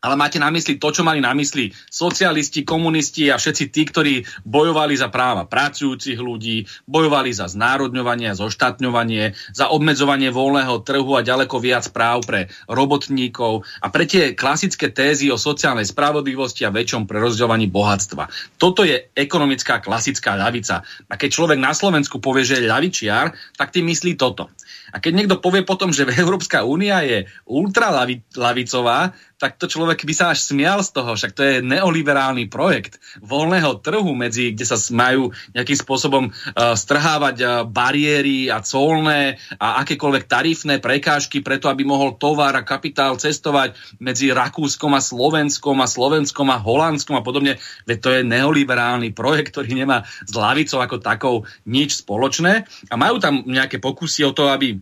ale 0.00 0.14
máte 0.16 0.40
na 0.40 0.48
mysli 0.48 0.80
to, 0.80 0.88
čo 0.90 1.04
mali 1.04 1.20
na 1.20 1.36
mysli 1.36 1.76
socialisti, 1.92 2.64
komunisti 2.64 3.28
a 3.28 3.36
všetci 3.36 3.64
tí, 3.68 3.82
ktorí 3.84 4.14
bojovali 4.48 4.96
za 4.96 5.12
práva 5.12 5.44
pracujúcich 5.44 6.16
ľudí, 6.16 6.64
bojovali 6.88 7.30
za 7.36 7.52
znárodňovanie 7.52 8.32
zoštátňovanie, 8.32 9.36
za 9.52 9.68
obmedzovanie 9.68 10.32
voľného 10.32 10.80
trhu 10.80 11.12
a 11.20 11.26
ďaleko 11.26 11.56
viac 11.60 11.84
práv 11.92 12.24
pre 12.24 12.40
robotníkov 12.64 13.68
a 13.84 13.92
pre 13.92 14.08
tie 14.08 14.32
klasické 14.32 14.88
tézy 14.88 15.28
o 15.28 15.36
sociálnej 15.36 15.84
spravodlivosti 15.84 16.64
a 16.64 16.72
väčšom 16.72 17.04
prerozdeľovaní 17.04 17.68
bohatstva. 17.68 18.56
Toto 18.56 18.88
je 18.88 19.12
ekonomická 19.12 19.84
klasická 19.84 20.32
ľavica. 20.40 20.80
A 21.12 21.14
keď 21.20 21.28
človek 21.28 21.58
na 21.60 21.76
Slovensku 21.76 22.24
povie, 22.24 22.48
že 22.48 22.64
je 22.64 22.72
ľavičiar, 22.72 23.36
tak 23.60 23.76
tým 23.76 23.92
myslí 23.92 24.16
toto. 24.16 24.48
A 24.90 24.98
keď 24.98 25.12
niekto 25.22 25.36
povie 25.38 25.62
potom, 25.62 25.94
že 25.94 26.08
Európska 26.08 26.66
únia 26.66 27.04
je 27.06 27.30
ultralavicová, 27.46 29.14
tak 29.40 29.56
to 29.56 29.64
človek 29.64 30.04
by 30.04 30.12
sa 30.12 30.36
až 30.36 30.44
smial 30.44 30.84
z 30.84 30.92
toho, 30.92 31.16
však 31.16 31.32
to 31.32 31.40
je 31.40 31.54
neoliberálny 31.64 32.52
projekt 32.52 33.00
voľného 33.24 33.80
trhu, 33.80 34.12
medzi, 34.12 34.52
kde 34.52 34.68
sa 34.68 34.76
majú 34.92 35.32
nejakým 35.56 35.78
spôsobom 35.80 36.28
uh, 36.28 36.76
strhávať 36.76 37.36
uh, 37.40 37.48
bariéry 37.64 38.52
a 38.52 38.60
colné 38.60 39.40
a 39.56 39.80
akékoľvek 39.80 40.28
tarifné 40.28 40.76
prekážky 40.84 41.40
preto, 41.40 41.72
aby 41.72 41.88
mohol 41.88 42.20
tovar 42.20 42.52
a 42.52 42.68
kapitál 42.68 43.16
cestovať 43.16 43.72
medzi 43.96 44.28
Rakúskom 44.28 44.92
a 44.92 45.00
Slovenskom 45.00 45.80
a 45.80 45.88
Slovenskom 45.88 46.52
a 46.52 46.60
Holandskom 46.60 47.16
a 47.16 47.24
podobne. 47.24 47.56
Veď 47.88 47.98
to 47.98 48.08
je 48.12 48.28
neoliberálny 48.28 49.16
projekt, 49.16 49.56
ktorý 49.56 49.72
nemá 49.72 50.04
s 50.04 50.36
lavicou 50.36 50.84
ako 50.84 51.00
takou 51.00 51.34
nič 51.64 52.04
spoločné 52.04 52.68
a 52.92 52.94
majú 53.00 53.16
tam 53.16 53.40
nejaké 53.48 53.80
pokusy 53.80 54.28
o 54.28 54.36
to, 54.36 54.52
aby 54.52 54.76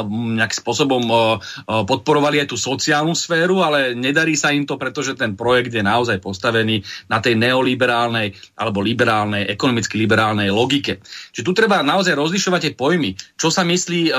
nejakým 0.00 0.58
spôsobom 0.64 1.04
podporovali 1.68 2.40
aj 2.40 2.48
tú 2.48 2.56
sociálnu 2.56 3.12
sféru, 3.12 3.60
ale 3.60 3.92
nedarí 3.92 4.32
sa 4.32 4.48
im 4.48 4.64
to, 4.64 4.80
pretože 4.80 5.12
ten 5.12 5.36
projekt 5.36 5.76
je 5.76 5.84
naozaj 5.84 6.16
postavený 6.24 6.80
na 7.12 7.20
tej 7.20 7.36
neoliberálnej 7.36 8.32
alebo 8.56 8.80
liberálnej, 8.80 9.44
ekonomicky 9.52 10.00
liberálnej 10.00 10.48
logike. 10.48 11.04
Čiže 11.36 11.44
tu 11.44 11.52
treba 11.52 11.82
naozaj 11.82 12.16
rozlišovať 12.16 12.60
tie 12.62 12.72
pojmy, 12.78 13.10
čo 13.36 13.52
sa 13.52 13.66
myslí 13.66 14.14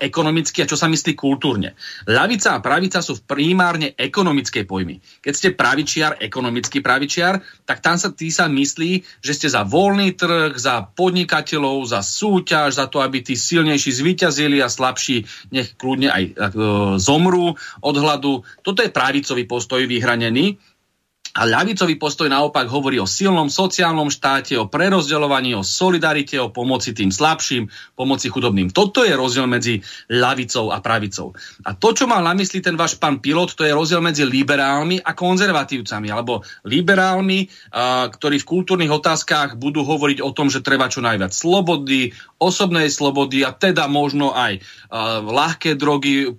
ekonomicky 0.00 0.64
a 0.64 0.70
čo 0.70 0.78
sa 0.78 0.88
myslí 0.88 1.12
kultúrne. 1.18 1.74
Ľavica 2.08 2.56
a 2.56 2.62
pravica 2.62 3.02
sú 3.02 3.18
primárne 3.26 3.92
ekonomické 3.98 4.62
pojmy. 4.62 5.02
Keď 5.20 5.32
ste 5.34 5.48
pravičiar, 5.52 6.22
ekonomický 6.22 6.78
pravičiar, 6.78 7.42
tak 7.66 7.82
tam 7.82 7.98
sa 7.98 8.14
tí 8.14 8.30
sa 8.30 8.46
myslí, 8.46 9.18
že 9.18 9.32
ste 9.34 9.48
za 9.50 9.66
voľný 9.66 10.14
trh, 10.14 10.54
za 10.54 10.86
podnikateľov, 10.86 11.90
za 11.90 12.06
súťaž, 12.06 12.78
za 12.78 12.86
to, 12.86 13.02
aby 13.02 13.26
tí 13.26 13.34
silnejší 13.34 13.90
zvíťazili 13.90 14.62
a 14.62 14.70
slabší 14.70 15.09
či 15.10 15.26
nech 15.50 15.74
kľudne 15.74 16.06
aj 16.06 16.22
e, 16.22 16.32
zomrú 17.02 17.58
od 17.82 17.94
hladu. 17.98 18.46
Toto 18.62 18.86
je 18.86 18.94
pravicový 18.94 19.50
postoj 19.50 19.82
vyhranený. 19.90 20.54
A 21.30 21.46
ľavicový 21.46 21.94
postoj 21.94 22.26
naopak 22.26 22.66
hovorí 22.66 22.98
o 22.98 23.06
silnom 23.06 23.46
sociálnom 23.46 24.10
štáte, 24.10 24.58
o 24.58 24.66
prerozdeľovaní, 24.66 25.54
o 25.54 25.62
solidarite, 25.62 26.34
o 26.42 26.50
pomoci 26.50 26.90
tým 26.90 27.14
slabším, 27.14 27.70
pomoci 27.94 28.26
chudobným. 28.26 28.74
Toto 28.74 29.06
je 29.06 29.14
rozdiel 29.14 29.46
medzi 29.46 29.78
ľavicou 30.10 30.74
a 30.74 30.82
pravicou. 30.82 31.30
A 31.62 31.78
to, 31.78 31.94
čo 31.94 32.10
mal 32.10 32.26
na 32.26 32.34
mysli 32.34 32.58
ten 32.58 32.74
váš 32.74 32.98
pán 32.98 33.22
pilot, 33.22 33.54
to 33.54 33.62
je 33.62 33.70
rozdiel 33.70 34.02
medzi 34.02 34.26
liberálmi 34.26 34.98
a 34.98 35.14
konzervatívcami, 35.14 36.10
alebo 36.10 36.42
liberálmi, 36.66 37.46
ktorí 38.10 38.42
v 38.42 38.48
kultúrnych 38.50 38.90
otázkach 38.90 39.54
budú 39.54 39.86
hovoriť 39.86 40.18
o 40.24 40.34
tom, 40.34 40.50
že 40.50 40.66
treba 40.66 40.90
čo 40.90 40.98
najviac 40.98 41.30
slobody, 41.30 42.10
osobnej 42.42 42.90
slobody 42.90 43.46
a 43.46 43.54
teda 43.54 43.86
možno 43.86 44.34
aj 44.34 44.58
ľahké 45.30 45.78
drogy 45.78 46.34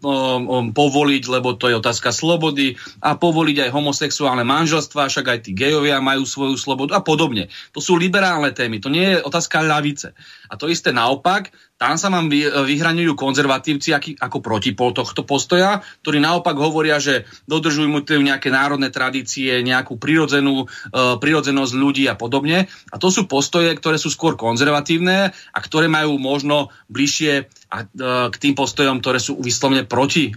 povoliť, 0.76 1.24
lebo 1.32 1.56
to 1.56 1.72
je 1.72 1.80
otázka 1.80 2.12
slobody 2.12 2.76
a 3.00 3.16
povoliť 3.16 3.70
aj 3.70 3.70
homosexuálne 3.70 4.42
manželstvo 4.42 4.81
manželstva, 4.82 5.14
však 5.14 5.26
aj 5.30 5.40
tí 5.46 5.52
gejovia 5.54 6.02
majú 6.02 6.26
svoju 6.26 6.58
slobodu 6.58 6.98
a 6.98 7.02
podobne. 7.06 7.54
To 7.78 7.80
sú 7.80 8.02
liberálne 8.02 8.50
témy, 8.50 8.82
to 8.82 8.90
nie 8.90 9.14
je 9.14 9.22
otázka 9.22 9.62
ľavice. 9.62 10.18
A 10.52 10.60
to 10.60 10.68
isté 10.68 10.92
naopak, 10.92 11.56
tam 11.80 11.98
sa 11.98 12.14
vám 12.14 12.30
vyhraňujú 12.30 13.18
konzervatívci 13.18 13.96
ako 14.22 14.38
protipol 14.44 14.94
tohto 14.94 15.26
postoja, 15.26 15.82
ktorí 16.06 16.22
naopak 16.22 16.54
hovoria, 16.54 17.02
že 17.02 17.26
dodržujú 17.50 17.90
nejaké 18.22 18.54
národné 18.54 18.94
tradície, 18.94 19.64
nejakú 19.66 19.98
prirodzenú, 19.98 20.68
uh, 20.68 21.18
prirodzenosť 21.18 21.74
ľudí 21.74 22.06
a 22.06 22.14
podobne. 22.14 22.70
A 22.94 22.96
to 23.02 23.10
sú 23.10 23.26
postoje, 23.26 23.74
ktoré 23.74 23.98
sú 23.98 24.14
skôr 24.14 24.38
konzervatívne 24.38 25.34
a 25.34 25.60
ktoré 25.64 25.90
majú 25.90 26.22
možno 26.22 26.70
bližšie 26.92 27.50
uh, 27.50 28.30
k 28.30 28.36
tým 28.38 28.54
postojom, 28.54 29.02
ktoré 29.02 29.18
sú 29.18 29.42
vyslovene 29.42 29.88
proti 29.88 30.30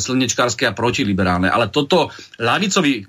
slnečkárske 0.00 0.70
a 0.70 0.72
protiliberálne. 0.72 1.50
Ale 1.50 1.68
toto 1.68 2.14
ľavicový 2.38 3.04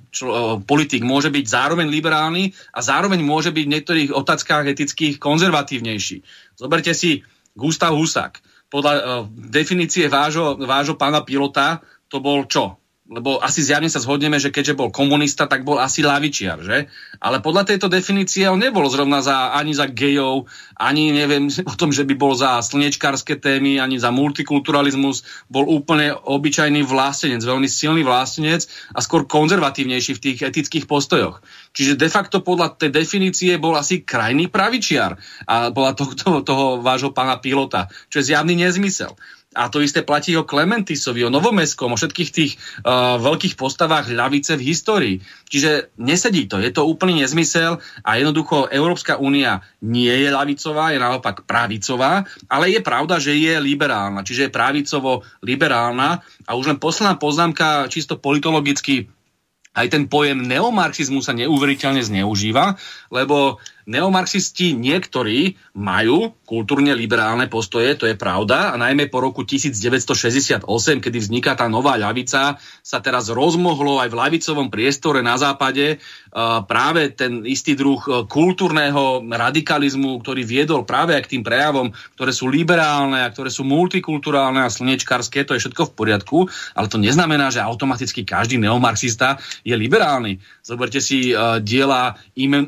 politik 0.66 1.05
môže 1.05 1.30
byť 1.30 1.45
zároveň 1.45 1.88
liberálny 1.88 2.51
a 2.74 2.80
zároveň 2.82 3.22
môže 3.22 3.53
byť 3.53 3.64
v 3.64 3.74
niektorých 3.78 4.10
otázkach 4.12 4.66
etických 4.66 5.22
konzervatívnejší. 5.22 6.46
Zoberte 6.58 6.97
si 6.97 7.22
Gustav 7.53 7.93
Husák. 7.93 8.41
Podľa 8.68 8.93
uh, 8.97 9.03
definície 9.30 10.10
vášho, 10.10 10.58
vášho 10.58 10.97
pána 10.97 11.22
pilota 11.22 11.80
to 12.10 12.18
bol 12.18 12.49
čo? 12.49 12.82
Lebo 13.08 13.39
asi 13.39 13.64
zjavne 13.64 13.88
sa 13.88 14.03
zhodneme, 14.03 14.36
že 14.36 14.51
keďže 14.51 14.76
bol 14.76 14.91
komunista, 14.91 15.47
tak 15.47 15.64
bol 15.64 15.80
asi 15.80 16.03
lavičiar, 16.03 16.60
že? 16.60 16.91
Ale 17.24 17.39
podľa 17.39 17.72
tejto 17.72 17.88
definície 17.88 18.43
on 18.51 18.60
nebol 18.60 18.84
zrovna 18.91 19.24
za, 19.24 19.55
ani 19.55 19.72
za 19.72 19.88
gejov, 19.88 20.51
ani 20.76 21.16
neviem 21.16 21.47
o 21.72 21.74
tom, 21.80 21.95
že 21.95 22.03
by 22.03 22.14
bol 22.20 22.36
za 22.36 22.60
slnečkárske 22.60 23.39
témy, 23.39 23.80
ani 23.80 23.95
za 23.95 24.12
multikulturalizmus. 24.12 25.24
Bol 25.47 25.72
úplne 25.72 26.12
obyčajný 26.12 26.84
vlástenec, 26.84 27.39
veľmi 27.39 27.72
silný 27.72 28.03
vlástenec 28.03 28.68
a 28.91 28.99
skôr 28.99 29.24
konzervatívnejší 29.24 30.12
v 30.20 30.24
tých 30.24 30.39
etických 30.43 30.86
postojoch. 30.86 31.39
Čiže 31.72 31.95
de 31.95 32.12
facto 32.12 32.43
podľa 32.43 32.76
tej 32.76 32.91
definície 32.91 33.55
bol 33.55 33.80
asi 33.80 34.03
krajný 34.03 34.51
pravičiar 34.51 35.16
a 35.47 35.72
bola 35.72 35.95
toho, 35.95 36.43
toho 36.43 36.66
vášho 36.84 37.16
pána 37.16 37.39
pilota, 37.39 37.88
čo 38.12 38.20
je 38.20 38.36
zjavný 38.36 38.60
nezmysel. 38.60 39.16
A 39.58 39.74
to 39.74 39.82
isté 39.82 40.05
platí 40.05 40.38
o 40.38 40.45
Klementisovi, 40.45 41.26
o 41.26 41.34
Novomeskom, 41.34 41.89
o 41.89 41.97
všetkých 41.97 42.30
tých 42.30 42.51
uh, 42.86 43.18
veľkých 43.18 43.58
postavách 43.58 44.14
ľavice 44.14 44.53
v 44.53 44.66
histórii. 44.70 45.16
Čiže 45.49 45.97
nesedí 45.97 46.45
to, 46.45 46.62
je 46.62 46.70
to 46.70 46.86
úplný 46.86 47.26
nezmysel 47.26 47.82
a 48.05 48.10
jednoducho 48.22 48.70
Európska 48.70 49.18
únia 49.18 49.66
nie 49.82 50.14
je 50.14 50.30
ľavicová, 50.30 50.93
je 50.93 51.01
naopak 51.01 51.49
pravicová, 51.49 52.30
ale 52.45 52.70
je 52.70 52.80
pravda, 52.86 53.18
že 53.18 53.34
je 53.34 53.58
liberálna, 53.58 54.22
čiže 54.22 54.47
je 54.47 54.55
pravicovo-liberálna. 54.55 56.22
A 56.45 56.51
už 56.53 56.70
len 56.70 56.78
posledná 56.78 57.18
poznámka, 57.18 57.89
čisto 57.89 58.22
politologicky, 58.22 59.10
aj 59.78 59.93
ten 59.93 60.10
pojem 60.10 60.41
neomarxizmu 60.41 61.22
sa 61.22 61.38
neuveriteľne 61.38 62.01
zneužíva, 62.01 62.82
lebo 63.14 63.62
Neomarxisti 63.88 64.75
niektorí 64.75 65.55
majú 65.71 66.35
kultúrne 66.43 66.91
liberálne 66.91 67.47
postoje, 67.47 67.95
to 67.95 68.03
je 68.03 68.19
pravda, 68.19 68.71
a 68.71 68.75
najmä 68.75 69.07
po 69.07 69.23
roku 69.23 69.47
1968, 69.47 70.67
kedy 70.99 71.17
vzniká 71.23 71.55
tá 71.55 71.71
nová 71.71 71.95
ľavica, 71.95 72.59
sa 72.59 72.97
teraz 72.99 73.31
rozmohlo 73.31 74.03
aj 74.03 74.11
v 74.11 74.19
lavicovom 74.19 74.67
priestore 74.67 75.23
na 75.23 75.39
západe 75.39 76.03
uh, 76.03 76.67
práve 76.67 77.15
ten 77.15 77.47
istý 77.47 77.79
druh 77.79 78.03
uh, 78.11 78.27
kultúrneho 78.27 79.23
radikalizmu, 79.23 80.19
ktorý 80.19 80.43
viedol 80.43 80.83
práve 80.83 81.15
k 81.23 81.39
tým 81.39 81.43
prejavom, 81.47 81.88
ktoré 82.19 82.35
sú 82.35 82.51
liberálne 82.51 83.23
a 83.23 83.31
ktoré 83.31 83.47
sú 83.47 83.63
multikulturálne 83.63 84.67
a 84.67 84.71
slnečkarské, 84.71 85.47
to 85.47 85.55
je 85.55 85.63
všetko 85.63 85.91
v 85.91 85.95
poriadku, 85.95 86.39
ale 86.75 86.91
to 86.91 86.99
neznamená, 86.99 87.55
že 87.55 87.63
automaticky 87.63 88.27
každý 88.27 88.59
neomarxista 88.59 89.39
je 89.63 89.79
liberálny. 89.79 90.43
Zoberte 90.59 90.99
si 90.99 91.31
uh, 91.31 91.63
diela 91.63 92.19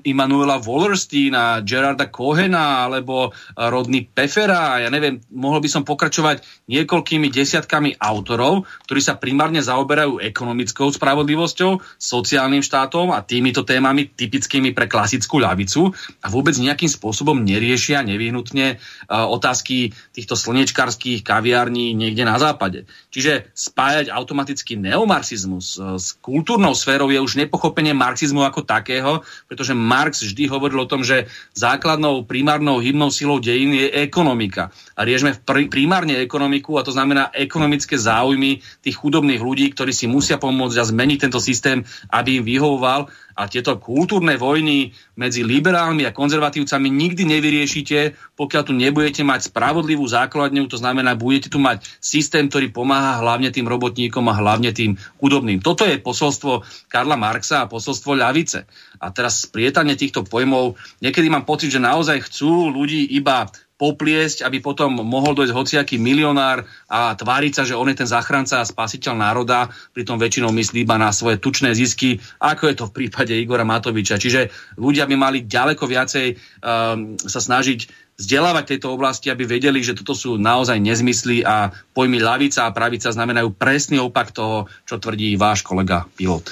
Immanuela 0.07 0.63
Wallers, 0.63 1.08
na 1.33 1.65
Gerarda 1.65 2.13
Kohena 2.13 2.85
alebo 2.85 3.33
rodný 3.57 4.05
Pefera. 4.05 4.77
Ja 4.77 4.93
neviem, 4.93 5.17
mohol 5.33 5.65
by 5.65 5.69
som 5.69 5.81
pokračovať 5.81 6.69
niekoľkými 6.69 7.33
desiatkami 7.33 7.97
autorov, 7.97 8.69
ktorí 8.85 9.01
sa 9.01 9.17
primárne 9.17 9.65
zaoberajú 9.65 10.21
ekonomickou 10.21 10.93
spravodlivosťou, 10.93 11.81
sociálnym 11.97 12.61
štátom 12.61 13.09
a 13.09 13.25
týmito 13.25 13.65
témami 13.65 14.13
typickými 14.13 14.77
pre 14.77 14.85
klasickú 14.85 15.41
ľavicu 15.41 15.89
a 16.21 16.27
vôbec 16.29 16.53
nejakým 16.53 16.91
spôsobom 16.91 17.41
neriešia 17.41 18.05
nevyhnutne 18.05 18.77
otázky 19.09 19.97
týchto 20.13 20.37
slnečkarských 20.37 21.25
kaviarní 21.25 21.97
niekde 21.97 22.21
na 22.27 22.37
západe. 22.37 22.85
Čiže 23.09 23.49
spájať 23.57 24.13
automaticky 24.13 24.77
neomarxizmus 24.77 25.81
s 25.97 26.13
kultúrnou 26.21 26.77
sférou 26.77 27.09
je 27.09 27.17
už 27.17 27.39
nepochopenie 27.39 27.97
marxizmu 27.97 28.45
ako 28.45 28.61
takého, 28.67 29.25
pretože 29.49 29.73
Marx 29.73 30.21
vždy 30.21 30.45
hovoril 30.51 30.83
o 30.83 30.89
tom, 30.91 30.98
že 31.01 31.27
základnou 31.57 32.23
primárnou 32.23 32.79
hybnou 32.79 33.09
silou 33.09 33.39
dejín 33.39 33.75
je 33.75 33.87
ekonomika. 34.03 34.71
A 34.95 35.03
riešme 35.03 35.41
primárne 35.45 36.19
ekonomiku 36.19 36.79
a 36.79 36.85
to 36.85 36.95
znamená 36.95 37.31
ekonomické 37.33 37.97
záujmy 37.97 38.63
tých 38.83 38.95
chudobných 38.97 39.41
ľudí, 39.41 39.71
ktorí 39.71 39.91
si 39.91 40.05
musia 40.05 40.39
pomôcť 40.39 40.77
a 40.79 40.89
zmeniť 40.89 41.17
tento 41.27 41.39
systém, 41.43 41.83
aby 42.11 42.39
im 42.39 42.47
vyhovoval 42.47 43.11
a 43.39 43.47
tieto 43.47 43.79
kultúrne 43.79 44.35
vojny 44.35 44.91
medzi 45.15 45.47
liberálmi 45.47 46.03
a 46.03 46.11
konzervatívcami 46.11 46.91
nikdy 46.91 47.23
nevyriešite, 47.23 48.19
pokiaľ 48.35 48.63
tu 48.67 48.75
nebudete 48.75 49.23
mať 49.23 49.47
spravodlivú 49.47 50.03
základňu, 50.03 50.67
to 50.67 50.75
znamená, 50.75 51.15
budete 51.15 51.47
tu 51.47 51.55
mať 51.55 51.87
systém, 52.03 52.51
ktorý 52.51 52.75
pomáha 52.75 53.23
hlavne 53.23 53.47
tým 53.47 53.63
robotníkom 53.63 54.27
a 54.27 54.35
hlavne 54.35 54.75
tým 54.75 54.99
chudobným. 55.23 55.63
Toto 55.63 55.87
je 55.87 55.95
posolstvo 56.03 56.67
Karla 56.91 57.15
Marxa 57.15 57.63
a 57.63 57.71
posolstvo 57.71 58.11
ľavice. 58.11 58.67
A 58.99 59.09
teraz 59.15 59.47
sprietanie 59.47 59.95
týchto 59.95 60.27
pojmov, 60.27 60.75
niekedy 60.99 61.31
mám 61.31 61.47
pocit, 61.47 61.71
že 61.71 61.79
naozaj 61.79 62.27
chcú 62.27 62.69
ľudí 62.69 63.07
iba 63.15 63.47
popliesť, 63.79 64.43
aby 64.43 64.59
potom 64.59 64.99
mohol 64.99 65.31
dojsť 65.39 65.55
hociaký 65.55 65.95
milionár 65.95 66.67
a 66.91 67.15
tváriť 67.15 67.51
sa, 67.55 67.63
že 67.63 67.79
on 67.79 67.87
je 67.87 68.03
ten 68.03 68.11
zachranca 68.11 68.59
a 68.59 68.67
spasiteľ 68.67 69.15
národa, 69.15 69.71
pritom 69.95 70.19
väčšinou 70.19 70.51
myslí 70.51 70.83
iba 70.83 70.99
na 70.99 71.15
svoje 71.15 71.39
tučné 71.39 71.71
zisky, 71.71 72.19
ako 72.43 72.67
je 72.67 72.75
to 72.75 72.85
v 72.91 72.95
prípade 72.99 73.31
Igora 73.31 73.63
Matoviča. 73.63 74.19
Čiže 74.19 74.51
ľudia 74.75 75.07
by 75.07 75.15
mali 75.15 75.47
ďaleko 75.47 75.87
viacej 75.87 76.27
um, 76.35 77.15
sa 77.15 77.39
snažiť 77.39 78.11
vzdelávať 78.19 78.75
tejto 78.75 78.91
oblasti, 78.91 79.31
aby 79.31 79.47
vedeli, 79.47 79.79
že 79.79 79.95
toto 79.95 80.11
sú 80.11 80.35
naozaj 80.35 80.75
nezmysly 80.75 81.47
a 81.47 81.71
pojmy 81.95 82.19
ľavica 82.19 82.67
a 82.67 82.75
pravica 82.75 83.15
znamenajú 83.15 83.55
presný 83.55 84.03
opak 84.03 84.35
toho, 84.35 84.67
čo 84.83 84.99
tvrdí 84.99 85.39
váš 85.39 85.63
kolega 85.63 86.03
pilot. 86.19 86.51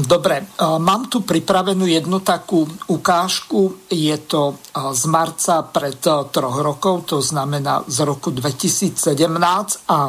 Dobre, 0.00 0.48
mám 0.60 1.12
tu 1.12 1.20
pripravenú 1.20 1.84
jednu 1.84 2.24
takú 2.24 2.64
ukážku. 2.88 3.84
Je 3.92 4.16
to 4.24 4.56
z 4.72 5.02
marca 5.10 5.60
pred 5.68 6.00
troch 6.32 6.56
rokov, 6.62 7.04
to 7.04 7.18
znamená 7.20 7.84
z 7.84 8.08
roku 8.08 8.32
2017 8.32 8.96
a 9.92 10.08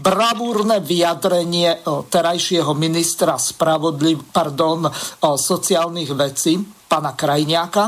bravúrne 0.00 0.80
vyjadrenie 0.80 1.84
terajšieho 1.84 2.72
ministra 2.74 3.36
spravodliv, 3.36 4.32
pardon, 4.32 4.88
sociálnych 5.20 6.10
vecí, 6.16 6.56
pana 6.88 7.12
Krajniaka. 7.14 7.84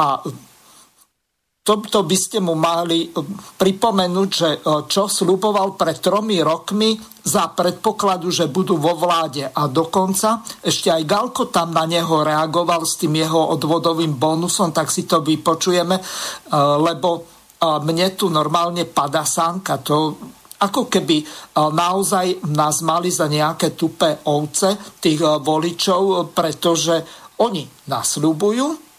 A 0.00 0.18
tomto 1.62 2.02
by 2.02 2.16
ste 2.18 2.42
mu 2.42 2.58
mali 2.58 3.06
pripomenúť, 3.56 4.28
že 4.34 4.50
čo 4.90 5.06
sluboval 5.06 5.78
pred 5.78 6.02
tromi 6.02 6.42
rokmi 6.42 6.98
za 7.22 7.54
predpokladu, 7.54 8.34
že 8.34 8.50
budú 8.50 8.82
vo 8.82 8.98
vláde. 8.98 9.46
A 9.46 9.70
dokonca 9.70 10.42
ešte 10.58 10.90
aj 10.90 11.06
Galko 11.06 11.54
tam 11.54 11.70
na 11.70 11.86
neho 11.86 12.26
reagoval 12.26 12.82
s 12.82 12.98
tým 12.98 13.14
jeho 13.14 13.54
odvodovým 13.54 14.18
bonusom, 14.18 14.74
tak 14.74 14.90
si 14.90 15.06
to 15.06 15.22
vypočujeme, 15.22 16.02
lebo 16.82 17.08
mne 17.62 18.06
tu 18.18 18.26
normálne 18.26 18.82
pada 18.90 19.22
sánka. 19.22 19.78
To 19.86 20.18
ako 20.66 20.90
keby 20.90 21.22
naozaj 21.54 22.42
nás 22.50 22.82
mali 22.82 23.14
za 23.14 23.30
nejaké 23.30 23.78
tupé 23.78 24.18
ovce 24.26 24.98
tých 24.98 25.22
voličov, 25.22 26.34
pretože 26.34 27.06
oni 27.38 27.62
nasľubujú, 27.86 28.91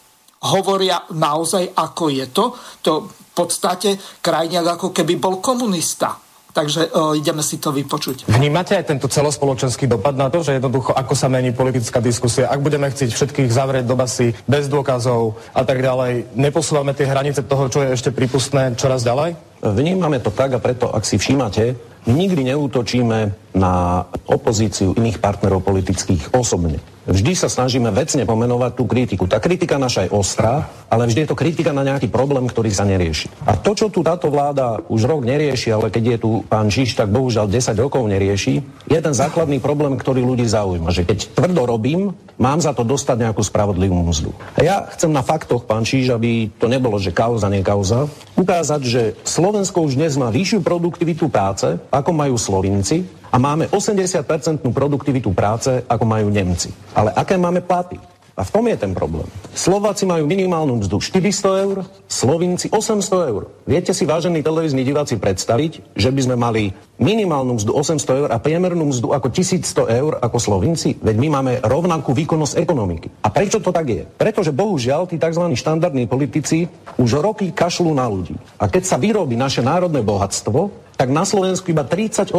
hovoria 0.44 1.08
naozaj, 1.16 1.72
ako 1.72 2.06
je 2.12 2.26
to. 2.30 2.46
To 2.84 2.92
v 3.08 3.32
podstate 3.32 3.98
krajňák 4.22 4.78
ako 4.78 4.94
keby 4.94 5.18
bol 5.18 5.42
komunista. 5.42 6.20
Takže 6.54 6.94
uh, 6.94 7.18
ideme 7.18 7.42
si 7.42 7.58
to 7.58 7.74
vypočuť. 7.74 8.30
Vnímate 8.30 8.78
aj 8.78 8.86
tento 8.86 9.10
celospoločenský 9.10 9.90
dopad 9.90 10.14
na 10.14 10.30
to, 10.30 10.46
že 10.46 10.62
jednoducho 10.62 10.94
ako 10.94 11.18
sa 11.18 11.26
mení 11.26 11.50
politická 11.50 11.98
diskusia, 11.98 12.46
ak 12.46 12.62
budeme 12.62 12.94
chcieť 12.94 13.10
všetkých 13.10 13.50
zavrieť 13.50 13.90
do 13.90 13.98
basy 13.98 14.38
bez 14.46 14.70
dôkazov 14.70 15.34
a 15.50 15.66
tak 15.66 15.82
ďalej, 15.82 16.38
neposúvame 16.38 16.94
tie 16.94 17.10
hranice 17.10 17.42
toho, 17.42 17.74
čo 17.74 17.82
je 17.82 17.98
ešte 17.98 18.14
prípustné 18.14 18.78
čoraz 18.78 19.02
ďalej? 19.02 19.34
Vnímame 19.66 20.22
to 20.22 20.30
tak 20.30 20.54
a 20.54 20.62
preto, 20.62 20.94
ak 20.94 21.02
si 21.02 21.18
všímate, 21.18 21.74
nikdy 22.06 22.54
neútočíme 22.54 23.20
na 23.58 24.06
opozíciu 24.30 24.94
iných 24.94 25.18
partnerov 25.18 25.66
politických 25.66 26.38
osobne. 26.38 26.93
Vždy 27.04 27.36
sa 27.36 27.52
snažíme 27.52 27.92
vecne 27.92 28.24
pomenovať 28.24 28.80
tú 28.80 28.88
kritiku. 28.88 29.28
Tá 29.28 29.44
kritika 29.44 29.76
naša 29.76 30.08
je 30.08 30.16
ostrá, 30.16 30.72
ale 30.88 31.04
vždy 31.04 31.28
je 31.28 31.30
to 31.30 31.40
kritika 31.40 31.76
na 31.76 31.84
nejaký 31.84 32.08
problém, 32.08 32.48
ktorý 32.48 32.72
sa 32.72 32.88
nerieši. 32.88 33.28
A 33.44 33.60
to, 33.60 33.76
čo 33.76 33.92
tu 33.92 34.08
táto 34.08 34.32
vláda 34.32 34.80
už 34.88 35.04
rok 35.04 35.28
nerieši, 35.28 35.76
ale 35.76 35.92
keď 35.92 36.04
je 36.16 36.18
tu 36.24 36.32
pán 36.48 36.72
Žiž, 36.72 36.96
tak 36.96 37.12
bohužiaľ 37.12 37.52
10 37.52 37.76
rokov 37.76 38.08
nerieši, 38.08 38.64
je 38.88 39.00
ten 39.04 39.12
základný 39.12 39.60
problém, 39.60 40.00
ktorý 40.00 40.24
ľudí 40.24 40.48
zaujíma. 40.48 40.96
Že 40.96 41.04
keď 41.04 41.18
tvrdo 41.36 41.68
robím, 41.68 42.16
mám 42.40 42.64
za 42.64 42.72
to 42.72 42.88
dostať 42.88 43.20
nejakú 43.20 43.44
spravodlivú 43.44 44.00
mzdu. 44.00 44.32
A 44.56 44.64
ja 44.64 44.76
chcem 44.96 45.12
na 45.12 45.28
faktoch, 45.28 45.68
pán 45.68 45.84
Číž, 45.84 46.08
aby 46.16 46.56
to 46.56 46.72
nebolo, 46.72 46.96
že 47.04 47.12
kauza, 47.12 47.52
nie 47.52 47.68
kauza, 47.68 48.08
ukázať, 48.40 48.82
že 48.88 49.02
Slovensko 49.28 49.84
už 49.84 50.00
dnes 50.00 50.16
má 50.16 50.32
vyššiu 50.32 50.64
produktivitu 50.64 51.28
práce, 51.28 51.68
ako 51.92 52.12
majú 52.16 52.40
Slovinci, 52.40 53.04
a 53.34 53.42
máme 53.42 53.66
80% 53.74 54.62
produktivitu 54.62 55.34
práce, 55.34 55.82
ako 55.90 56.06
majú 56.06 56.30
Nemci. 56.30 56.70
Ale 56.94 57.10
aké 57.18 57.34
máme 57.34 57.66
platy? 57.66 57.98
A 58.34 58.42
v 58.42 58.50
tom 58.50 58.66
je 58.66 58.74
ten 58.74 58.98
problém. 58.98 59.30
Slováci 59.54 60.10
majú 60.10 60.26
minimálnu 60.26 60.82
mzdu 60.82 60.98
400 60.98 61.66
eur, 61.70 61.78
Slovinci 62.10 62.66
800 62.70 63.30
eur. 63.30 63.50
Viete 63.70 63.94
si, 63.94 64.10
vážení 64.10 64.42
televízni 64.42 64.82
diváci, 64.82 65.22
predstaviť, 65.22 65.94
že 65.94 66.10
by 66.10 66.22
sme 66.22 66.36
mali 66.38 66.74
minimálnu 67.04 67.60
mzdu 67.60 67.76
800 67.76 68.20
eur 68.24 68.30
a 68.32 68.40
priemernú 68.40 68.88
mzdu 68.88 69.12
ako 69.12 69.28
1100 69.28 69.92
eur 69.92 70.14
ako 70.24 70.38
Slovinci? 70.40 70.96
Veď 71.04 71.16
my 71.20 71.28
máme 71.28 71.54
rovnakú 71.60 72.16
výkonnosť 72.16 72.56
ekonomiky. 72.64 73.12
A 73.20 73.28
prečo 73.28 73.60
to 73.60 73.76
tak 73.76 73.92
je? 73.92 74.08
Pretože 74.08 74.56
bohužiaľ 74.56 75.12
tí 75.12 75.20
tzv. 75.20 75.44
štandardní 75.52 76.08
politici 76.08 76.72
už 76.96 77.20
roky 77.20 77.52
kašľú 77.52 77.92
na 77.92 78.08
ľudí. 78.08 78.40
A 78.56 78.72
keď 78.72 78.84
sa 78.88 78.96
vyrobí 78.96 79.36
naše 79.36 79.60
národné 79.60 80.00
bohatstvo, 80.00 80.84
tak 80.94 81.10
na 81.10 81.26
Slovensku 81.26 81.74
iba 81.74 81.82
38% 81.82 82.32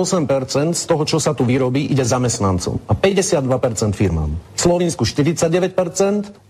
z 0.73 0.85
toho, 0.87 1.03
čo 1.05 1.19
sa 1.19 1.35
tu 1.35 1.43
vyrobí, 1.43 1.91
ide 1.91 2.07
zamestnancom 2.07 2.79
a 2.87 2.95
52% 2.95 3.93
firmám. 3.93 4.31
V 4.55 4.61
Slovensku 4.63 5.03
49% 5.03 5.75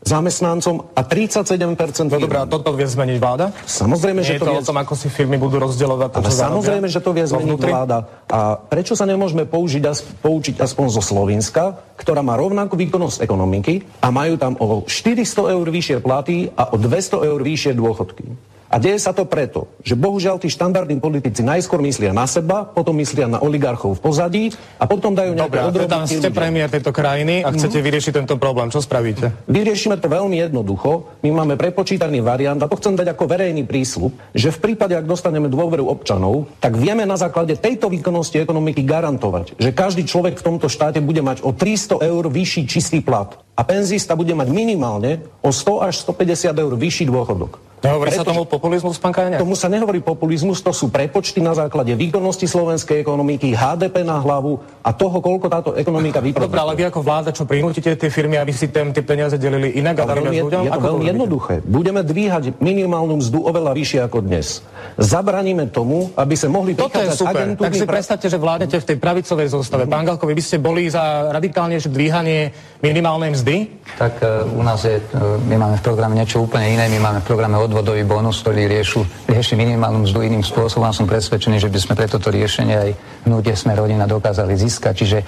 zamestnancom 0.05 0.85
a 0.93 1.01
37% 1.01 2.13
No 2.13 2.21
dobré, 2.21 2.39
a 2.39 2.47
toto 2.47 2.77
vie 2.77 2.85
zmeniť 2.85 3.17
vláda? 3.17 3.57
Samozrejme, 3.65 4.21
Nie 4.21 4.37
že 4.37 4.39
to, 4.39 4.45
to 4.45 4.53
vie... 4.53 4.61
o 4.61 4.65
tom, 4.69 4.77
ako 4.77 4.95
si 4.95 5.09
firmy 5.09 5.41
budú 5.41 5.57
rozdielovať 5.65 6.09
to, 6.13 6.19
Ale 6.21 6.31
samozrejme, 6.31 6.87
že 6.93 7.01
to 7.01 7.11
vie 7.17 7.25
zmeniť 7.25 7.59
vláda. 7.59 8.04
A 8.31 8.57
prečo 8.57 8.97
sa 8.97 9.07
nemôžeme 9.07 9.45
použiť, 9.47 9.85
poučiť 10.25 10.57
aspoň 10.59 10.87
zo 10.91 11.03
Slovenska, 11.05 11.77
ktorá 11.95 12.25
má 12.25 12.35
rovnakú 12.35 12.75
výkonnosť 12.75 13.23
ekonomiky 13.23 14.03
a 14.03 14.09
majú 14.09 14.35
tam 14.41 14.57
o 14.59 14.83
400 14.83 15.55
eur 15.55 15.67
vyššie 15.69 15.99
platy 16.01 16.51
a 16.57 16.73
o 16.73 16.77
200 16.81 17.31
eur 17.31 17.41
vyššie 17.41 17.73
dôchodky. 17.77 18.54
A 18.75 18.83
deje 18.83 18.99
sa 18.99 19.15
to 19.15 19.23
preto, 19.23 19.71
že 19.87 19.95
bohužiaľ 19.95 20.43
tí 20.43 20.51
štandardní 20.51 20.99
politici 20.99 21.47
najskôr 21.47 21.79
myslia 21.87 22.11
na 22.11 22.27
seba, 22.27 22.67
potom 22.67 22.99
myslia 22.99 23.31
na 23.31 23.39
oligarchov 23.39 23.95
v 23.95 24.01
pozadí 24.03 24.45
a 24.83 24.91
potom 24.91 25.15
dajú 25.15 25.31
nejaké 25.39 25.63
Dobre, 25.63 25.87
teda 25.87 26.11
ste 26.11 26.35
premiér 26.35 26.67
tejto 26.67 26.91
krajiny 26.91 27.47
a 27.47 27.55
chcete 27.55 27.79
Mhm. 27.79 27.85
vyriešiť 27.87 28.13
tento 28.19 28.35
problém. 28.35 28.75
Čo 28.75 28.83
spravíte? 28.83 29.31
Vyriešime 29.47 29.95
to 30.03 30.11
veľmi 30.11 30.43
jednoducho. 30.43 31.07
My 31.23 31.31
máme 31.31 31.55
prepočítaný 31.55 32.19
variant 32.19 32.59
a 32.59 32.67
to 32.67 32.75
chcem 32.75 32.99
dať 32.99 33.15
ako 33.15 33.31
verejný 33.31 33.63
prísľub, 33.63 34.11
že 34.35 34.51
v 34.51 34.59
prípade, 34.59 34.99
ak 34.99 35.07
dostaneme 35.07 35.47
dôveru 35.47 35.87
občanov, 35.87 36.51
tak 36.59 36.75
vieme 36.75 37.07
na 37.07 37.15
základe 37.15 37.55
tejto 37.55 37.87
výkonnosti 37.87 38.43
ekonomiky 38.43 38.83
garantovať, 38.83 39.55
že 39.55 39.71
každý 39.71 40.03
človek 40.03 40.35
v 40.43 40.47
tomto 40.51 40.67
štáte 40.67 40.99
bude 40.99 41.23
mať 41.23 41.47
o 41.47 41.55
300 41.55 42.03
eur 42.03 42.27
vyšší 42.27 42.67
čistý 42.67 42.99
plat 42.99 43.39
a 43.55 43.63
penzista 43.63 44.19
bude 44.19 44.35
mať 44.35 44.51
minimálne 44.51 45.23
o 45.47 45.55
100 45.55 45.87
až 45.87 45.95
150 46.03 46.59
eur 46.59 46.75
vyšší 46.75 47.07
dôchodok. 47.07 47.74
Nehovorí 47.85 48.11
sa 48.17 48.25
tomu 48.25 48.49
populizmus, 48.49 48.97
pán 48.97 49.13
Kajňák? 49.13 49.45
Tomu 49.45 49.53
sa 49.53 49.69
nehovorí 49.69 50.01
populizmus, 50.01 50.65
to 50.65 50.73
sú 50.73 50.89
prepočty 50.89 51.45
na 51.45 51.53
základe 51.53 51.93
výkonnosti 51.93 52.49
slovenskej 52.49 53.05
ekonomiky, 53.05 53.53
HDP 53.53 54.01
na 54.09 54.17
hlavu 54.25 54.57
a 54.81 54.91
toho, 54.97 55.21
koľko 55.21 55.47
táto 55.53 55.71
ekonomika 55.77 56.25
Dobre, 56.25 56.33
vyprodukuje. 56.33 56.61
ale 56.65 56.73
vy 56.81 56.85
ako 56.89 57.01
vláda, 57.05 57.31
čo 57.37 57.45
prinútite 57.45 57.93
tie 57.93 58.09
firmy, 58.09 58.41
aby 58.41 58.57
si 58.57 58.73
tém, 58.73 58.89
tie 58.89 59.05
peniaze 59.05 59.37
delili 59.37 59.77
inak 59.77 60.01
a 60.01 60.05
viac 60.09 60.25
ľuďom? 60.25 60.63
je 60.65 60.73
to 60.73 60.81
Ako 60.81 60.87
veľmi 60.97 61.05
jednoduché. 61.13 61.55
Budeme 61.69 62.01
dvíhať 62.01 62.57
minimálnu 62.57 63.21
mzdu 63.21 63.45
oveľa 63.45 63.77
vyššie 63.77 64.01
ako 64.09 64.19
dnes. 64.25 64.65
Zabraníme 64.97 65.69
tomu, 65.69 66.09
aby 66.17 66.35
sa 66.41 66.49
mohli 66.49 66.73
Toto 66.73 66.97
je 66.97 67.13
super. 67.13 67.53
Tak 67.53 67.73
si 67.77 67.85
pra- 67.85 68.01
predstavte, 68.01 68.33
že 68.33 68.41
vládnete 68.41 68.81
v 68.81 68.87
tej 68.89 68.97
pravicovej 68.97 69.53
zostave. 69.53 69.85
Pán 69.85 70.09
Galko, 70.09 70.25
vy 70.25 70.33
by 70.33 70.45
ste 70.45 70.57
boli 70.57 70.89
za 70.89 71.29
radikálnejšie 71.37 71.93
dvíhanie 71.93 72.49
minimálnej 72.81 73.37
mzdy? 73.37 73.57
Tak 74.01 74.25
e, 74.25 74.49
u 74.57 74.63
nás 74.65 74.81
je, 74.87 74.97
e, 74.97 75.05
my 75.51 75.57
máme 75.61 75.77
v 75.77 75.83
programe 75.85 76.15
niečo 76.17 76.41
úplne 76.41 76.73
iné, 76.73 76.89
my 76.89 76.99
máme 77.01 77.19
v 77.21 77.27
programe 77.27 77.57
odvodový 77.75 78.07
bonus, 78.07 78.39
ktorý 78.47 78.71
riešu, 78.71 79.03
rieši 79.27 79.59
minimálnu 79.59 80.07
mzdu 80.07 80.23
iným 80.23 80.47
spôsobom. 80.47 80.95
Som 80.95 81.11
presvedčený, 81.11 81.59
že 81.59 81.67
by 81.67 81.79
sme 81.83 81.99
pre 81.99 82.07
toto 82.07 82.31
riešenie 82.31 82.75
aj 82.79 82.91
hnutie 83.27 83.59
sme 83.59 83.75
rodina 83.75 84.07
dokázali 84.07 84.55
získať. 84.55 84.95
Čiže 84.95 85.19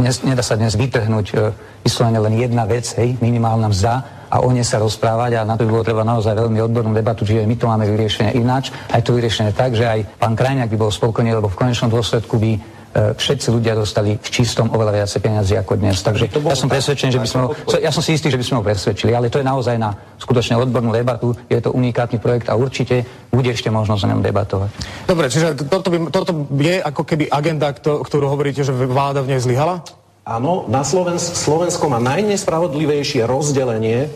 e, 0.00 0.08
nedá 0.24 0.40
sa 0.40 0.56
dnes 0.56 0.72
vytrhnúť 0.72 1.26
e, 1.36 1.52
vyslovene 1.84 2.16
len 2.16 2.40
jedna 2.40 2.64
vec, 2.64 2.88
hej, 2.96 3.20
minimálna 3.20 3.68
mzda 3.68 4.24
a 4.32 4.40
o 4.40 4.48
nej 4.48 4.64
sa 4.64 4.80
rozprávať. 4.80 5.36
A 5.36 5.44
na 5.44 5.60
to 5.60 5.68
by 5.68 5.76
bolo 5.76 5.84
treba 5.84 6.00
naozaj 6.00 6.32
veľmi 6.32 6.64
odbornú 6.64 6.96
debatu, 6.96 7.28
čiže 7.28 7.44
my 7.44 7.56
to 7.60 7.68
máme 7.68 7.84
vyriešené 7.84 8.32
ináč, 8.40 8.72
aj 8.88 9.04
to 9.04 9.12
vyriešené 9.12 9.52
tak, 9.52 9.76
že 9.76 9.84
aj 9.84 10.16
pán 10.16 10.32
Krajňák 10.32 10.72
by 10.72 10.78
bol 10.80 10.88
spokojný, 10.88 11.36
lebo 11.36 11.52
v 11.52 11.60
konečnom 11.60 11.92
dôsledku 11.92 12.40
by 12.40 12.71
všetci 12.92 13.48
ľudia 13.48 13.72
dostali 13.72 14.20
v 14.20 14.28
čistom 14.28 14.68
oveľa 14.68 15.02
viacej 15.02 15.20
peniazy 15.24 15.54
ako 15.56 15.80
dnes. 15.80 16.04
Takže 16.04 16.28
ja 16.28 16.56
som 16.56 16.68
presvedčený, 16.68 17.10
že 17.16 17.20
by 17.20 17.28
sme 17.28 17.40
ho, 17.44 17.48
ja 17.80 17.88
som 17.88 18.04
si 18.04 18.12
istý, 18.12 18.28
že 18.28 18.36
by 18.36 18.44
sme 18.44 18.56
ho 18.60 18.64
presvedčili, 18.64 19.16
ale 19.16 19.32
to 19.32 19.40
je 19.40 19.46
naozaj 19.48 19.80
na 19.80 19.96
skutočne 20.20 20.60
odbornú 20.60 20.92
debatu, 20.92 21.32
je 21.48 21.56
to 21.58 21.72
unikátny 21.72 22.20
projekt 22.20 22.52
a 22.52 22.54
určite 22.54 23.04
bude 23.32 23.48
ešte 23.48 23.72
možnosť 23.72 24.02
o 24.04 24.10
ňom 24.12 24.20
debatovať. 24.20 24.70
Dobre, 25.08 25.26
čiže 25.32 25.56
toto, 25.66 25.88
by, 25.88 25.96
toto 26.12 26.30
je 26.52 26.76
ako 26.84 27.02
keby 27.08 27.32
agenda, 27.32 27.72
kto- 27.72 28.04
ktorú 28.04 28.28
hovoríte, 28.28 28.60
že 28.60 28.76
vláda 28.76 29.24
v 29.24 29.34
nej 29.34 29.40
zlyhala? 29.40 29.80
Áno, 30.22 30.70
na 30.70 30.86
Slovens- 30.86 31.34
Slovensko 31.34 31.90
má 31.90 31.98
najnespravodlivejšie 31.98 33.26
rozdelenie 33.26 34.06
e, 34.06 34.08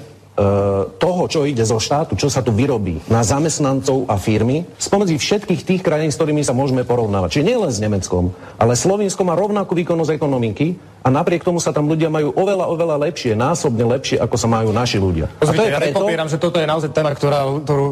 toho, 1.00 1.22
čo 1.32 1.48
ide 1.48 1.64
zo 1.64 1.80
štátu, 1.80 2.12
čo 2.12 2.28
sa 2.28 2.44
tu 2.44 2.52
vyrobí 2.52 3.00
na 3.08 3.24
zamestnancov 3.24 4.04
a 4.04 4.20
firmy, 4.20 4.68
spomedzi 4.76 5.16
všetkých 5.16 5.64
tých 5.64 5.80
krajín, 5.80 6.12
s 6.12 6.20
ktorými 6.20 6.44
sa 6.44 6.52
môžeme 6.52 6.84
porovnávať. 6.84 7.40
Čiže 7.40 7.48
nielen 7.48 7.72
s 7.72 7.80
Nemeckom, 7.80 8.36
ale 8.60 8.76
Slovensko 8.76 9.24
má 9.24 9.32
rovnakú 9.32 9.72
výkonnosť 9.72 10.12
ekonomiky 10.12 10.76
a 11.06 11.08
napriek 11.08 11.46
tomu 11.46 11.62
sa 11.62 11.70
tam 11.70 11.86
ľudia 11.86 12.10
majú 12.10 12.34
oveľa, 12.34 12.66
oveľa 12.66 12.96
lepšie, 13.06 13.38
násobne 13.38 13.86
lepšie, 13.86 14.18
ako 14.18 14.34
sa 14.34 14.50
majú 14.50 14.74
naši 14.74 14.98
ľudia. 14.98 15.30
A 15.38 15.54
to 15.54 15.62
je 15.62 15.70
ja 15.70 15.78
preto, 15.78 16.02
nepopieram, 16.02 16.26
že 16.26 16.34
toto 16.42 16.58
je 16.58 16.66
naozaj 16.66 16.90
téma, 16.90 17.14
ktorá, 17.14 17.46
ktorú 17.62 17.86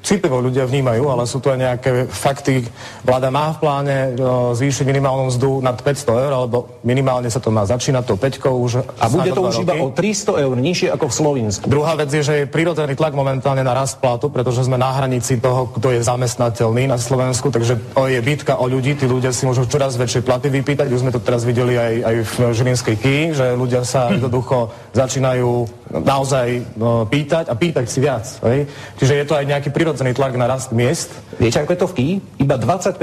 citlivo 0.00 0.40
ľudia 0.40 0.64
vnímajú, 0.64 1.04
ale 1.12 1.28
sú 1.28 1.44
tu 1.44 1.52
aj 1.52 1.60
nejaké 1.60 2.08
fakty. 2.08 2.64
Vláda 3.04 3.28
má 3.28 3.52
v 3.52 3.58
pláne 3.60 3.96
o, 4.16 4.56
zvýšiť 4.56 4.80
minimálnu 4.88 5.28
mzdu 5.28 5.60
nad 5.60 5.76
500 5.76 6.24
eur, 6.24 6.32
alebo 6.32 6.80
minimálne 6.80 7.28
sa 7.28 7.36
to 7.36 7.52
má 7.52 7.68
začínať 7.68 8.00
tou 8.08 8.16
5 8.16 8.40
už 8.48 8.72
a 8.80 9.04
bude 9.12 9.28
to 9.36 9.44
už 9.44 9.60
iba 9.60 9.76
roky. 9.76 9.84
o 9.84 9.88
300 9.92 10.44
eur 10.48 10.56
nižšie 10.56 10.88
ako 10.96 11.04
v 11.12 11.14
Slovensku. 11.20 11.64
Druhá 11.68 12.00
vec 12.00 12.08
je, 12.16 12.24
že 12.24 12.34
je 12.40 12.46
prirodzený 12.48 12.96
tlak 12.96 13.12
momentálne 13.12 13.60
na 13.60 13.76
rast 13.76 14.00
platu, 14.00 14.32
pretože 14.32 14.64
sme 14.64 14.80
na 14.80 14.88
hranici 14.88 15.36
toho, 15.36 15.68
kto 15.68 15.92
je 15.92 16.00
zamestnateľný 16.00 16.88
na 16.88 16.96
Slovensku, 16.96 17.52
takže 17.52 17.76
je 17.92 18.20
bitka 18.24 18.56
o 18.56 18.64
ľudí, 18.64 18.96
tí 18.96 19.04
ľudia 19.04 19.36
si 19.36 19.44
môžu 19.44 19.68
čoraz 19.68 20.00
väčšie 20.00 20.24
platy 20.24 20.48
vypýtať, 20.48 20.88
už 20.88 21.04
sme 21.04 21.12
to 21.12 21.20
teraz 21.20 21.44
videli 21.44 21.76
aj, 21.76 21.92
aj 22.00 22.16
v 22.24 22.53
Žilinskej 22.54 22.96
Kii, 22.96 23.22
že 23.34 23.46
ľudia 23.58 23.82
sa 23.82 24.08
jednoducho 24.14 24.70
začínajú 24.94 25.66
naozaj 25.90 26.78
no, 26.78 27.04
pýtať 27.04 27.50
a 27.50 27.54
pýtať 27.58 27.84
si 27.90 27.98
viac. 27.98 28.24
Hej? 28.46 28.70
Čiže 28.98 29.14
je 29.18 29.26
to 29.26 29.34
aj 29.34 29.44
nejaký 29.50 29.68
prirodzený 29.74 30.14
tlak 30.14 30.38
na 30.38 30.46
rast 30.46 30.70
miest. 30.70 31.10
Viete, 31.36 31.60
ako 31.60 31.74
je 31.74 31.80
to 31.82 31.90
v 31.90 31.96
Kii? 31.98 32.12
Iba 32.46 32.56
25% 32.56 32.98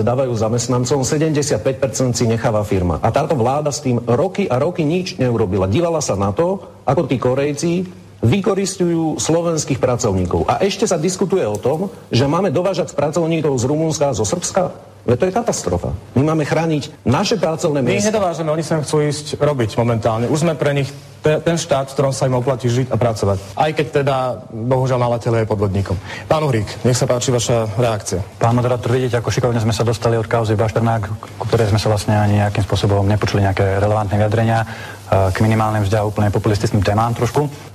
dávajú 0.00 0.32
zamestnancom, 0.34 1.02
75% 1.02 2.14
si 2.14 2.24
necháva 2.30 2.62
firma. 2.62 3.02
A 3.02 3.10
táto 3.10 3.34
vláda 3.34 3.74
s 3.74 3.82
tým 3.82 3.98
roky 4.06 4.46
a 4.46 4.62
roky 4.62 4.86
nič 4.86 5.18
neurobila. 5.18 5.66
Dívala 5.66 5.98
sa 5.98 6.14
na 6.14 6.30
to, 6.30 6.62
ako 6.86 7.10
tí 7.10 7.16
Korejci 7.18 8.03
vykoristujú 8.24 9.20
slovenských 9.20 9.76
pracovníkov. 9.76 10.48
A 10.48 10.64
ešte 10.64 10.88
sa 10.88 10.96
diskutuje 10.96 11.44
o 11.44 11.60
tom, 11.60 11.92
že 12.08 12.24
máme 12.24 12.48
dovážať 12.48 12.96
pracovníkov 12.96 13.52
z 13.60 13.64
Rumunska 13.68 14.10
a 14.10 14.16
zo 14.16 14.24
Srbska. 14.24 14.94
Veď 15.04 15.16
to 15.20 15.26
je 15.28 15.36
katastrofa. 15.36 15.92
My 16.16 16.32
máme 16.32 16.48
chrániť 16.48 17.04
naše 17.04 17.36
pracovné 17.36 17.84
My 17.84 17.92
ich 17.92 18.00
miesta. 18.00 18.08
nedovážeme, 18.08 18.48
oni 18.48 18.64
sem 18.64 18.80
chcú 18.80 19.04
ísť 19.04 19.36
robiť 19.36 19.76
momentálne. 19.76 20.32
Už 20.32 20.48
sme 20.48 20.56
pre 20.56 20.72
nich 20.72 20.88
te, 21.20 21.44
ten 21.44 21.60
štát, 21.60 21.92
v 21.92 21.92
ktorom 21.92 22.12
sa 22.16 22.24
im 22.24 22.40
oplatí 22.40 22.72
žiť 22.72 22.88
a 22.88 22.96
pracovať. 22.96 23.36
Aj 23.52 23.68
keď 23.76 23.86
teda, 24.00 24.16
bohužiaľ, 24.48 25.04
malateľ 25.04 25.44
je 25.44 25.50
podvodníkom. 25.52 25.96
Pán 26.24 26.48
Uhrík, 26.48 26.88
nech 26.88 26.96
sa 26.96 27.04
páči 27.04 27.28
vaša 27.28 27.68
reakcia. 27.76 28.24
Pán 28.40 28.56
moderátor, 28.56 28.96
vidíte, 28.96 29.20
ako 29.20 29.28
šikovne 29.28 29.60
sme 29.60 29.76
sa 29.76 29.84
dostali 29.84 30.16
od 30.16 30.24
kauzy 30.24 30.56
Bašternák, 30.56 31.36
ku 31.36 31.44
ktorej 31.52 31.68
sme 31.68 31.80
sa 31.80 31.92
vlastne 31.92 32.16
ani 32.16 32.40
nejakým 32.40 32.64
spôsobom 32.64 33.04
nepočuli 33.04 33.44
nejaké 33.44 33.84
relevantné 33.84 34.16
vyjadrenia 34.16 34.64
eh, 34.64 35.28
k 35.28 35.36
minimálnym 35.44 35.84
vzďa 35.84 36.08
úplne 36.08 36.32
populistickým 36.32 36.80
témám 36.80 37.12
trošku. 37.12 37.73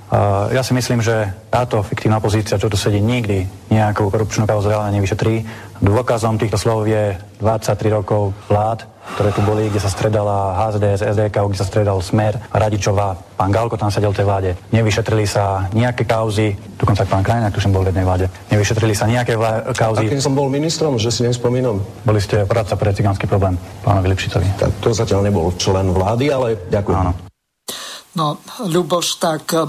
Ja 0.50 0.66
si 0.66 0.74
myslím, 0.74 0.98
že 0.98 1.30
táto 1.54 1.86
fiktívna 1.86 2.18
opozícia, 2.18 2.58
čo 2.58 2.66
tu 2.66 2.74
sedí, 2.74 2.98
nikdy 2.98 3.46
nejakú 3.70 4.10
korupčnú 4.10 4.42
kauzu 4.42 4.66
reálne 4.66 4.98
nevyšetrí. 4.98 5.46
Dôkazom 5.78 6.34
týchto 6.34 6.58
slov 6.58 6.90
je 6.90 7.14
23 7.38 7.94
rokov 7.94 8.34
vlád, 8.50 8.90
ktoré 9.14 9.30
tu 9.30 9.40
boli, 9.46 9.70
kde 9.70 9.78
sa 9.78 9.86
stredala 9.86 10.58
HZDS, 10.58 11.14
SDK, 11.14 11.46
kde 11.46 11.58
sa 11.62 11.64
stredal 11.64 12.02
Smer, 12.02 12.42
Radičová, 12.50 13.14
pán 13.38 13.54
Galko 13.54 13.78
tam 13.78 13.94
sedel 13.94 14.10
v 14.10 14.18
tej 14.18 14.26
vláde. 14.26 14.50
Nevyšetrili 14.74 15.30
sa 15.30 15.70
nejaké 15.70 16.02
kauzy, 16.04 16.58
dokonca 16.74 17.06
pán 17.06 17.22
Krajňák, 17.22 17.54
tuším, 17.54 17.70
bol 17.70 17.86
v 17.86 17.94
jednej 17.94 18.04
vláde. 18.04 18.26
Nevyšetrili 18.50 18.92
sa 18.98 19.06
nejaké 19.06 19.38
vlá- 19.38 19.70
kauzy. 19.72 20.10
Akým 20.10 20.20
som 20.20 20.34
bol 20.34 20.50
ministrom, 20.50 20.98
že 20.98 21.14
si 21.14 21.22
nespomínam? 21.22 21.78
Boli 22.02 22.18
ste 22.18 22.42
poradca 22.50 22.74
pre 22.74 22.90
cigánsky 22.90 23.30
problém, 23.30 23.54
pánovi 23.86 24.10
Lipšicovi. 24.10 24.58
Tak 24.58 24.70
to 24.82 24.90
zatiaľ 24.90 25.22
nebol 25.22 25.54
člen 25.54 25.94
vlády, 25.94 26.34
ale 26.34 26.58
ďakujem. 26.66 26.98
Áno. 26.98 27.14
No, 28.10 28.42
Ľuboš, 28.66 29.22
tak 29.22 29.54
eh, 29.54 29.64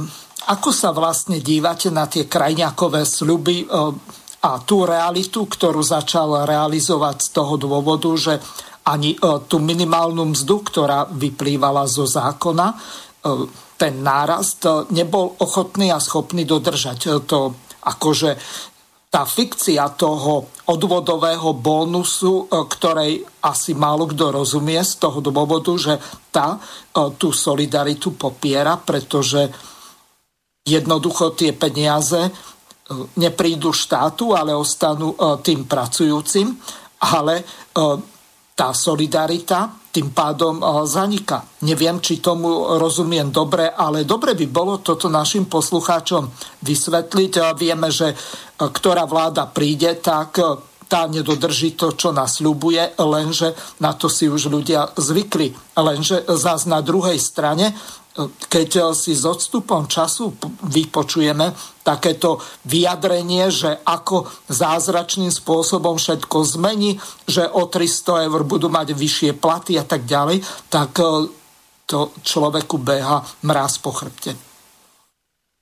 ako 0.52 0.70
sa 0.76 0.91
vlastne 0.91 1.39
dívate 1.39 1.88
na 1.88 2.12
tie 2.12 2.28
krajňakové 2.28 3.08
sľuby 3.08 3.58
eh, 3.64 3.68
a 4.41 4.52
tú 4.66 4.84
realitu, 4.84 5.47
ktorú 5.47 5.80
začal 5.80 6.43
realizovať 6.43 7.18
z 7.24 7.30
toho 7.32 7.56
dôvodu, 7.56 8.12
že 8.20 8.34
ani 8.84 9.16
eh, 9.16 9.20
tú 9.47 9.64
minimálnu 9.64 10.36
mzdu, 10.36 10.56
ktorá 10.68 11.08
vyplývala 11.08 11.88
zo 11.88 12.04
zákona, 12.04 12.68
eh, 12.76 13.70
ten 13.80 14.06
nárast 14.06 14.62
nebol 14.93 15.41
ochotný 15.41 15.89
a 15.89 15.97
schopný 15.97 16.45
dodržať. 16.45 17.26
To 17.26 17.49
akože 17.82 18.38
tá 19.12 19.28
fikcia 19.28 19.91
toho 19.99 20.47
odvodového 20.72 21.52
bónusu, 21.52 22.47
e, 22.47 22.64
ktorej 22.64 23.20
asi 23.43 23.76
málo 23.76 24.08
kto 24.08 24.32
rozumie 24.32 24.80
z 24.80 25.04
toho 25.04 25.20
dôvodu, 25.20 25.76
že 25.76 25.99
tá 26.32 26.56
e, 26.56 26.60
tú 27.20 27.36
solidaritu 27.36 28.16
popiera, 28.16 28.80
pretože 28.80 29.52
jednoducho 30.66 31.34
tie 31.34 31.53
peniaze 31.57 32.30
e, 32.30 32.32
neprídu 33.18 33.74
štátu, 33.74 34.38
ale 34.38 34.53
ostanú 34.53 35.14
e, 35.14 35.18
tým 35.41 35.66
pracujúcim, 35.66 36.53
ale 37.01 37.41
e, 37.41 37.43
tá 38.53 38.70
solidarita 38.76 39.82
tým 39.91 40.16
pádom 40.16 40.64
zanika. 40.88 41.43
Neviem, 41.68 41.99
či 41.99 42.24
tomu 42.24 42.80
rozumiem 42.80 43.28
dobre, 43.28 43.68
ale 43.68 44.07
dobre 44.07 44.39
by 44.39 44.47
bolo 44.47 44.80
toto 44.80 45.12
našim 45.12 45.51
poslucháčom 45.51 46.32
vysvetliť. 46.64 47.51
Vieme, 47.59 47.91
že 47.91 48.16
ktorá 48.55 49.03
vláda 49.03 49.51
príde, 49.51 49.99
tak 49.99 50.39
tá 50.91 51.07
nedodrží 51.07 51.80
to, 51.80 51.95
čo 51.95 52.12
nasľubuje, 52.12 52.99
lenže 52.99 53.80
na 53.80 53.95
to 53.95 54.12
si 54.12 54.28
už 54.28 54.51
ľudia 54.51 54.91
zvykli. 54.99 55.76
Lenže 55.76 56.28
zás 56.36 56.68
na 56.68 56.84
druhej 56.84 57.16
strane, 57.16 57.72
keď 58.51 58.70
e, 58.76 58.82
si 58.91 59.16
s 59.16 59.24
odstupom 59.24 59.88
času 59.88 60.36
vypočujeme 60.68 61.55
takéto 61.82 62.43
vyjadrenie, 62.68 63.47
že 63.47 63.80
ako 63.88 64.28
zázračným 64.51 65.32
spôsobom 65.32 65.95
všetko 65.95 66.38
zmení, 66.59 66.99
že 67.24 67.47
o 67.47 67.72
300 67.72 68.28
eur 68.28 68.41
budú 68.43 68.68
mať 68.68 68.91
vyššie 68.91 69.32
platy 69.39 69.80
a 69.80 69.86
tak 69.88 70.03
ďalej, 70.03 70.43
tak 70.68 70.91
e, 70.99 71.32
to 71.88 72.12
človeku 72.24 72.80
beha 72.80 73.24
mráz 73.47 73.80
po 73.80 73.95
chrbte. 73.95 74.36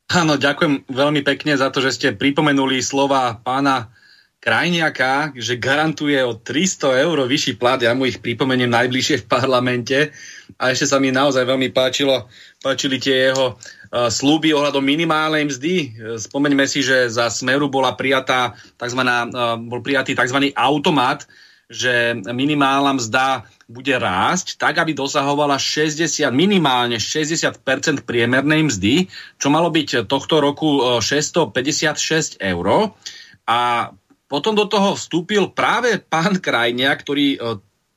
Áno, 0.10 0.42
ďakujem 0.42 0.90
veľmi 0.90 1.22
pekne 1.22 1.54
za 1.54 1.70
to, 1.70 1.86
že 1.86 1.94
ste 1.94 2.18
pripomenuli 2.18 2.82
slova 2.82 3.38
pána 3.38 3.94
Krajniaka, 4.40 5.36
že 5.36 5.60
garantuje 5.60 6.16
o 6.24 6.40
300 6.40 7.04
eur 7.04 7.28
vyšší 7.28 7.60
plat. 7.60 7.76
Ja 7.76 7.92
mu 7.92 8.08
ich 8.08 8.24
pripomeniem 8.24 8.72
najbližšie 8.72 9.24
v 9.24 9.30
parlamente. 9.30 10.16
A 10.56 10.72
ešte 10.72 10.88
sa 10.88 10.98
mi 11.04 11.12
naozaj 11.12 11.44
veľmi 11.44 11.76
páčilo, 11.76 12.32
páčili 12.64 13.04
tie 13.04 13.32
jeho 13.32 13.60
uh, 13.60 14.08
slúby 14.08 14.56
ohľadom 14.56 14.80
minimálnej 14.80 15.44
mzdy. 15.44 15.76
Spomeňme 16.24 16.64
si, 16.72 16.80
že 16.80 17.12
za 17.12 17.28
Smeru 17.28 17.68
bola 17.68 18.00
prijatá 18.00 18.56
tzv., 18.80 19.04
uh, 19.04 19.60
bol 19.60 19.84
prijatý 19.84 20.16
tzv. 20.16 20.56
automat, 20.56 21.28
že 21.70 22.18
minimálna 22.32 22.98
mzda 22.98 23.46
bude 23.70 23.94
rásť 23.94 24.58
tak, 24.58 24.82
aby 24.82 24.98
dosahovala 24.98 25.62
60, 25.62 26.10
minimálne 26.34 26.98
60% 26.98 27.62
priemernej 28.08 28.66
mzdy, 28.66 28.96
čo 29.38 29.54
malo 29.54 29.70
byť 29.70 30.10
tohto 30.10 30.42
roku 30.42 30.98
e, 30.98 31.06
656 31.06 32.42
eur. 32.42 32.98
A 33.46 33.94
potom 34.30 34.54
do 34.54 34.70
toho 34.70 34.94
vstúpil 34.94 35.50
práve 35.50 35.98
pán 35.98 36.38
Krajnia, 36.38 36.94
ktorý 36.94 37.28
e, 37.36 37.38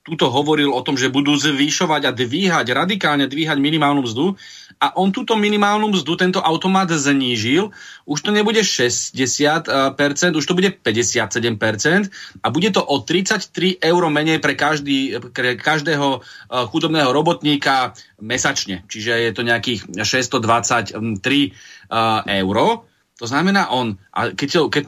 túto 0.02 0.26
hovoril 0.32 0.72
o 0.74 0.82
tom, 0.82 0.98
že 0.98 1.12
budú 1.12 1.38
zvyšovať 1.38 2.02
a 2.08 2.12
dvíhať, 2.16 2.66
radikálne 2.74 3.30
dvíhať 3.30 3.60
minimálnu 3.62 4.02
mzdu 4.02 4.34
a 4.82 4.98
on 4.98 5.14
túto 5.14 5.38
minimálnu 5.38 5.94
mzdu, 5.94 6.18
tento 6.18 6.40
automat 6.42 6.90
znížil, 6.90 7.70
už 8.02 8.18
to 8.18 8.34
nebude 8.34 8.58
60%, 8.58 9.68
už 10.34 10.42
to 10.42 10.58
bude 10.58 10.74
57% 10.82 12.10
a 12.42 12.46
bude 12.50 12.68
to 12.74 12.82
o 12.82 12.96
33 12.98 13.78
eur 13.78 14.02
menej 14.10 14.42
pre, 14.42 14.58
každý, 14.58 15.22
pre 15.30 15.54
každého 15.54 16.18
e, 16.18 16.20
chudobného 16.66 17.14
robotníka 17.14 17.94
mesačne. 18.18 18.82
Čiže 18.90 19.30
je 19.30 19.32
to 19.36 19.46
nejakých 19.46 19.86
623 20.02 20.98
eur. 22.26 22.58
To 23.22 23.30
znamená 23.30 23.70
on, 23.70 23.94
a 24.10 24.34
keď, 24.34 24.48
to, 24.50 24.62
keď 24.66 24.84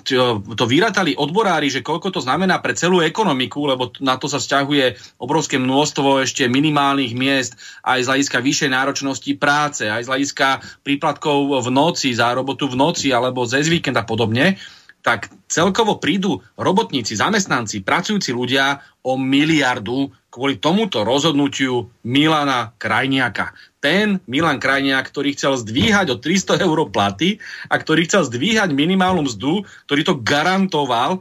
to 0.58 0.64
vyrátali 0.66 1.14
odborári, 1.14 1.70
že 1.70 1.86
koľko 1.86 2.10
to 2.10 2.18
znamená 2.18 2.58
pre 2.58 2.74
celú 2.74 2.98
ekonomiku, 2.98 3.62
lebo 3.70 3.94
na 4.02 4.18
to 4.18 4.26
sa 4.26 4.42
vzťahuje 4.42 5.14
obrovské 5.22 5.54
množstvo 5.54 6.26
ešte 6.26 6.50
minimálnych 6.50 7.14
miest, 7.14 7.54
aj 7.86 8.02
z 8.02 8.10
hľadiska 8.10 8.42
vyššej 8.42 8.70
náročnosti 8.74 9.32
práce, 9.38 9.86
aj 9.86 10.02
z 10.02 10.10
hľadiska 10.10 10.48
príplatkov 10.82 11.62
v 11.62 11.68
noci, 11.70 12.10
za 12.10 12.34
robotu 12.34 12.66
v 12.66 12.74
noci 12.74 13.14
alebo 13.14 13.46
cez 13.46 13.70
víkend 13.70 13.94
a 13.94 14.02
podobne, 14.02 14.58
tak 15.04 15.30
celkovo 15.46 16.02
prídu 16.02 16.42
robotníci, 16.58 17.14
zamestnanci, 17.14 17.86
pracujúci 17.86 18.34
ľudia 18.34 18.82
o 19.06 19.14
miliardu 19.14 20.10
kvôli 20.26 20.58
tomuto 20.58 21.06
rozhodnutiu 21.06 21.86
Milana 22.02 22.74
Krajniaka. 22.74 23.54
Ten 23.84 24.24
Milan 24.24 24.56
Krajniak, 24.56 25.12
ktorý 25.12 25.36
chcel 25.36 25.60
zdvíhať 25.60 26.08
o 26.08 26.16
300 26.16 26.64
eur 26.64 26.88
platy 26.88 27.36
a 27.68 27.76
ktorý 27.76 28.08
chcel 28.08 28.24
zdvíhať 28.24 28.72
minimálnu 28.72 29.28
mzdu, 29.28 29.68
ktorý 29.84 30.02
to 30.08 30.24
garantoval, 30.24 31.20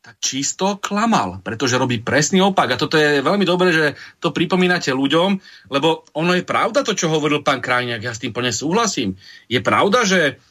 tak 0.00 0.16
čisto 0.18 0.80
klamal, 0.82 1.38
pretože 1.44 1.78
robí 1.78 2.02
presný 2.02 2.42
opak. 2.42 2.74
A 2.74 2.80
toto 2.80 2.98
je 2.98 3.22
veľmi 3.22 3.46
dobré, 3.46 3.70
že 3.70 3.86
to 4.18 4.34
pripomínate 4.34 4.90
ľuďom, 4.90 5.38
lebo 5.70 6.02
ono 6.18 6.34
je 6.34 6.42
pravda 6.42 6.82
to, 6.82 6.98
čo 6.98 7.12
hovoril 7.12 7.46
pán 7.46 7.62
Krajniak, 7.62 8.02
ja 8.02 8.10
s 8.10 8.18
tým 8.18 8.34
plne 8.34 8.50
súhlasím. 8.50 9.14
Je 9.46 9.62
pravda, 9.62 10.02
že 10.02 10.42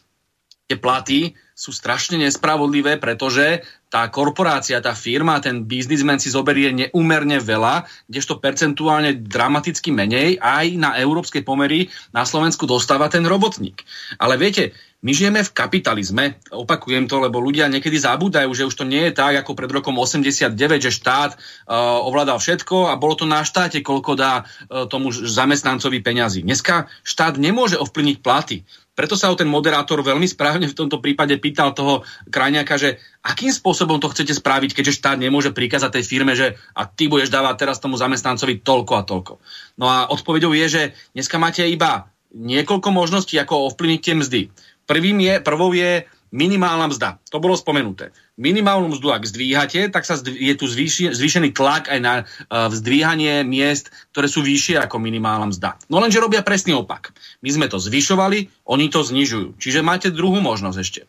tie 0.70 0.78
platy 0.78 1.34
sú 1.60 1.76
strašne 1.76 2.16
nespravodlivé, 2.24 2.95
pretože 2.95 3.68
tá 3.91 4.07
korporácia, 4.07 4.80
tá 4.80 4.95
firma, 4.95 5.43
ten 5.43 5.68
biznismen 5.68 6.16
si 6.16 6.32
zoberie 6.32 6.72
neúmerne 6.72 7.36
veľa, 7.43 7.84
kdežto 8.07 8.39
percentuálne 8.39 9.20
dramaticky 9.20 9.91
menej 9.91 10.39
aj 10.39 10.80
na 10.80 10.95
európskej 10.95 11.43
pomery 11.43 11.91
na 12.16 12.24
Slovensku 12.24 12.64
dostáva 12.64 13.12
ten 13.12 13.28
robotník. 13.28 13.84
Ale 14.16 14.39
viete, 14.39 14.72
my 15.03 15.12
žijeme 15.12 15.43
v 15.43 15.51
kapitalizme, 15.51 16.39
opakujem 16.51 17.12
to, 17.12 17.24
lebo 17.24 17.43
ľudia 17.43 17.72
niekedy 17.72 17.99
zabúdajú, 17.99 18.51
že 18.51 18.68
už 18.68 18.76
to 18.80 18.86
nie 18.88 19.12
je 19.12 19.16
tak, 19.16 19.43
ako 19.43 19.55
pred 19.55 19.72
rokom 19.72 19.95
89, 19.99 20.55
že 20.80 20.91
štát 20.95 21.32
uh, 21.36 22.03
ovládal 22.03 22.39
všetko 22.39 22.91
a 22.91 22.99
bolo 22.99 23.20
to 23.20 23.24
na 23.28 23.43
štáte, 23.47 23.84
koľko 23.84 24.16
dá 24.16 24.43
uh, 24.43 24.91
tomu 24.91 25.12
zamestnancovi 25.12 25.99
peňazí. 26.03 26.43
Dneska 26.43 26.91
štát 27.03 27.39
nemôže 27.39 27.80
ovplyvniť 27.80 28.18
platy. 28.20 28.68
Preto 29.00 29.16
sa 29.16 29.32
ho 29.32 29.39
ten 29.39 29.47
moderátor 29.47 30.04
veľmi 30.04 30.28
správne 30.28 30.68
v 30.68 30.76
tomto 30.76 31.00
prípade 31.00 31.32
pýtal 31.39 31.72
toho 31.72 32.04
krajňaka, 32.28 32.76
že 32.76 33.00
akým 33.24 33.47
spôsobom 33.47 33.95
to 33.95 34.12
chcete 34.12 34.36
spraviť, 34.36 34.76
keďže 34.76 35.00
štát 35.00 35.16
nemôže 35.16 35.56
prikázať 35.56 35.95
tej 35.95 36.04
firme, 36.04 36.36
že 36.36 36.60
a 36.76 36.84
ty 36.84 37.08
budeš 37.08 37.32
dávať 37.32 37.64
teraz 37.64 37.80
tomu 37.80 37.95
zamestnancovi 37.95 38.60
toľko 38.60 38.93
a 39.00 39.08
toľko. 39.08 39.34
No 39.80 39.88
a 39.88 40.12
odpovedou 40.12 40.52
je, 40.52 40.68
že 40.68 40.82
dneska 41.16 41.39
máte 41.39 41.64
iba 41.64 42.12
niekoľko 42.36 42.91
možností, 42.91 43.39
ako 43.39 43.72
ovplyvniť 43.72 44.02
tie 44.04 44.16
mzdy. 44.20 44.41
Prvým 44.84 45.24
je, 45.24 45.34
prvou 45.39 45.72
je 45.72 46.04
minimálna 46.30 46.89
mzda. 46.89 47.17
To 47.34 47.41
bolo 47.41 47.57
spomenuté. 47.57 48.13
Minimálnu 48.39 48.95
mzdu, 48.95 49.11
ak 49.11 49.27
zdvíhate, 49.27 49.91
tak 49.91 50.07
sa 50.07 50.15
zdví, 50.15 50.39
je 50.39 50.55
tu 50.55 50.65
zvýši, 50.69 51.11
zvýšený 51.11 51.51
tlak 51.51 51.91
aj 51.91 51.99
na 51.99 52.13
uh, 52.23 52.71
zdvíhanie 52.71 53.43
miest, 53.43 53.91
ktoré 54.15 54.32
sú 54.32 54.45
vyššie 54.45 54.80
ako 54.80 54.95
minimálna 55.01 55.51
mzda. 55.51 55.75
No 55.91 55.99
lenže 55.99 56.23
robia 56.23 56.45
presný 56.45 56.77
opak. 56.77 57.11
My 57.43 57.49
sme 57.51 57.67
to 57.67 57.82
zvyšovali, 57.82 58.47
oni 58.69 58.86
to 58.88 59.03
znižujú. 59.03 59.59
Čiže 59.59 59.84
máte 59.84 60.07
druhú 60.13 60.39
možnosť 60.39 60.77
ešte. 60.80 61.01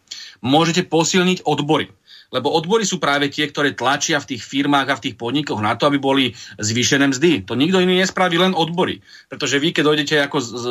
Môžete 0.43 0.83
posilniť 0.89 1.47
odbory 1.47 1.93
lebo 2.31 2.51
odbory 2.55 2.87
sú 2.87 3.03
práve 3.03 3.27
tie, 3.31 3.51
ktoré 3.51 3.75
tlačia 3.75 4.23
v 4.23 4.35
tých 4.35 4.43
firmách 4.47 4.89
a 4.91 4.99
v 4.99 5.05
tých 5.11 5.19
podnikoch 5.19 5.59
na 5.59 5.75
to, 5.75 5.91
aby 5.91 5.99
boli 5.99 6.25
zvýšené 6.63 7.11
mzdy. 7.11 7.47
To 7.51 7.59
nikto 7.59 7.83
iný 7.83 7.99
nespraví, 7.99 8.39
len 8.39 8.55
odbory. 8.55 9.03
Pretože 9.27 9.59
vy, 9.59 9.75
keď 9.75 9.83
dojdete 9.85 10.15
ako 10.31 10.39
z, 10.39 10.49
z, 10.49 10.67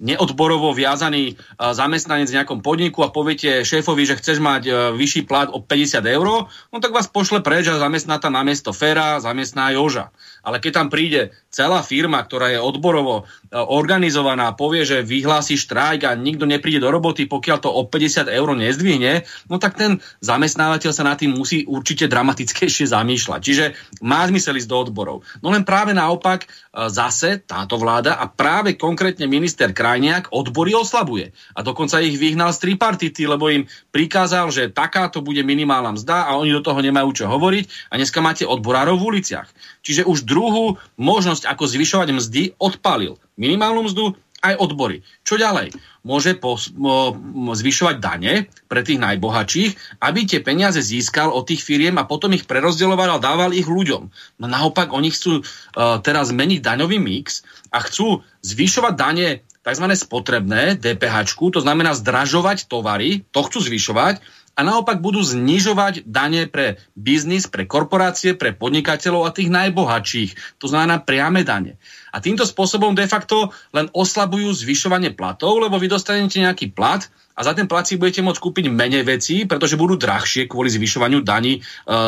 neodborovo 0.00 0.72
viazaný 0.72 1.36
zamestnanec 1.60 2.28
v 2.28 2.36
nejakom 2.40 2.60
podniku 2.64 3.04
a 3.04 3.12
poviete 3.12 3.62
šéfovi, 3.62 4.08
že 4.08 4.18
chceš 4.18 4.40
mať 4.40 4.92
vyšší 4.96 5.28
plat 5.28 5.48
o 5.52 5.60
50 5.60 6.02
eur, 6.04 6.48
no 6.48 6.76
tak 6.80 6.96
vás 6.96 7.06
pošle 7.06 7.44
preč 7.44 7.68
a 7.68 7.78
zamestná 7.78 8.18
tam 8.18 8.34
na 8.34 8.42
miesto 8.42 8.72
Fera, 8.72 9.20
zamestná 9.20 9.70
Joža. 9.76 10.10
Ale 10.44 10.60
keď 10.60 10.72
tam 10.84 10.88
príde 10.92 11.32
celá 11.48 11.80
firma, 11.80 12.20
ktorá 12.20 12.52
je 12.52 12.60
odborovo 12.60 13.24
organizovaná, 13.54 14.52
povie, 14.52 14.84
že 14.84 15.06
vyhlási 15.06 15.56
štrajk 15.56 16.10
a 16.10 16.12
nikto 16.18 16.44
nepríde 16.44 16.82
do 16.82 16.90
roboty, 16.90 17.24
pokiaľ 17.30 17.58
to 17.62 17.70
o 17.70 17.86
50 17.86 18.28
eur 18.28 18.48
nezdvihne, 18.52 19.24
no 19.48 19.56
tak 19.56 19.78
ten 19.78 20.02
zamestnávateľ 20.20 20.90
sa 20.90 21.06
nad 21.06 21.16
tým 21.16 21.32
musí 21.32 21.64
určite 21.64 22.10
dramatickejšie 22.10 22.90
zamýšľať. 22.90 23.40
Čiže 23.40 23.64
má 24.02 24.26
zmysel 24.26 24.58
ísť 24.58 24.68
do 24.68 24.76
odborov. 24.76 25.22
No 25.40 25.54
len 25.54 25.62
práve 25.62 25.94
naopak 25.94 26.44
e, 26.44 26.48
zase 26.90 27.40
táto 27.46 27.78
vláda 27.78 28.18
a 28.18 28.26
práve 28.26 28.74
konkrétne 28.74 29.30
minister 29.30 29.70
Krajniak 29.70 30.34
odbory 30.34 30.74
oslabuje. 30.74 31.30
A 31.54 31.62
dokonca 31.62 32.02
ich 32.02 32.18
vyhnal 32.18 32.50
z 32.50 32.68
tripartity, 32.68 33.24
lebo 33.30 33.48
im 33.48 33.70
prikázal, 33.94 34.50
že 34.50 34.74
takáto 34.74 35.22
bude 35.22 35.46
minimálna 35.46 35.94
mzda 35.94 36.26
a 36.26 36.36
oni 36.36 36.50
do 36.50 36.64
toho 36.64 36.82
nemajú 36.82 37.14
čo 37.14 37.24
hovoriť 37.30 37.94
a 37.94 37.96
dneska 37.96 38.18
máte 38.18 38.44
odborárov 38.44 38.98
v 38.98 39.06
uliciach. 39.16 39.48
Čiže 39.84 40.08
už 40.08 40.24
druhú 40.34 40.82
možnosť, 40.98 41.46
ako 41.46 41.70
zvyšovať 41.70 42.08
mzdy, 42.10 42.42
odpalil. 42.58 43.22
Minimálnu 43.38 43.86
mzdu 43.86 44.18
aj 44.44 44.60
odbory. 44.60 45.00
Čo 45.24 45.40
ďalej? 45.40 45.72
Môže 46.04 46.36
pos- 46.36 46.68
mo- 46.76 47.16
zvyšovať 47.56 47.96
dane 47.96 48.52
pre 48.68 48.84
tých 48.84 49.00
najbohatších, 49.00 50.02
aby 50.04 50.20
tie 50.28 50.44
peniaze 50.44 50.76
získal 50.84 51.32
od 51.32 51.48
tých 51.48 51.64
firiem 51.64 51.96
a 51.96 52.04
potom 52.04 52.36
ich 52.36 52.44
prerozdeľoval 52.44 53.16
a 53.16 53.22
dával 53.24 53.56
ich 53.56 53.64
ľuďom. 53.64 54.02
No 54.42 54.44
naopak, 54.44 54.92
oni 54.92 55.08
chcú 55.08 55.40
uh, 55.40 55.96
teraz 56.04 56.28
zmeniť 56.28 56.60
daňový 56.60 57.00
mix 57.00 57.40
a 57.72 57.80
chcú 57.80 58.20
zvyšovať 58.44 58.92
dane 58.92 59.28
tzv. 59.64 59.86
spotrebné, 59.96 60.76
DPH, 60.76 61.40
to 61.40 61.64
znamená 61.64 61.96
zdražovať 61.96 62.68
tovary, 62.68 63.24
to 63.32 63.40
chcú 63.48 63.64
zvyšovať, 63.64 64.20
a 64.54 64.60
naopak 64.62 65.02
budú 65.02 65.20
znižovať 65.20 66.06
dane 66.06 66.46
pre 66.46 66.78
biznis, 66.94 67.50
pre 67.50 67.66
korporácie, 67.66 68.38
pre 68.38 68.54
podnikateľov 68.54 69.26
a 69.26 69.34
tých 69.34 69.50
najbohatších. 69.50 70.62
To 70.62 70.66
znamená 70.70 71.02
priame 71.02 71.42
dane. 71.42 71.76
A 72.14 72.22
týmto 72.22 72.46
spôsobom 72.46 72.94
de 72.94 73.10
facto 73.10 73.50
len 73.74 73.90
oslabujú 73.90 74.54
zvyšovanie 74.54 75.10
platov, 75.18 75.58
lebo 75.58 75.82
vy 75.82 75.90
dostanete 75.90 76.38
nejaký 76.38 76.70
plat 76.70 77.02
a 77.34 77.42
za 77.42 77.50
ten 77.50 77.66
plat 77.66 77.82
si 77.82 77.98
budete 77.98 78.22
môcť 78.22 78.38
kúpiť 78.38 78.70
menej 78.70 79.02
vecí, 79.02 79.42
pretože 79.42 79.74
budú 79.74 79.98
drahšie 79.98 80.46
kvôli 80.46 80.70
zvyšovaniu 80.70 81.26
daní 81.26 81.58
e, 81.58 81.60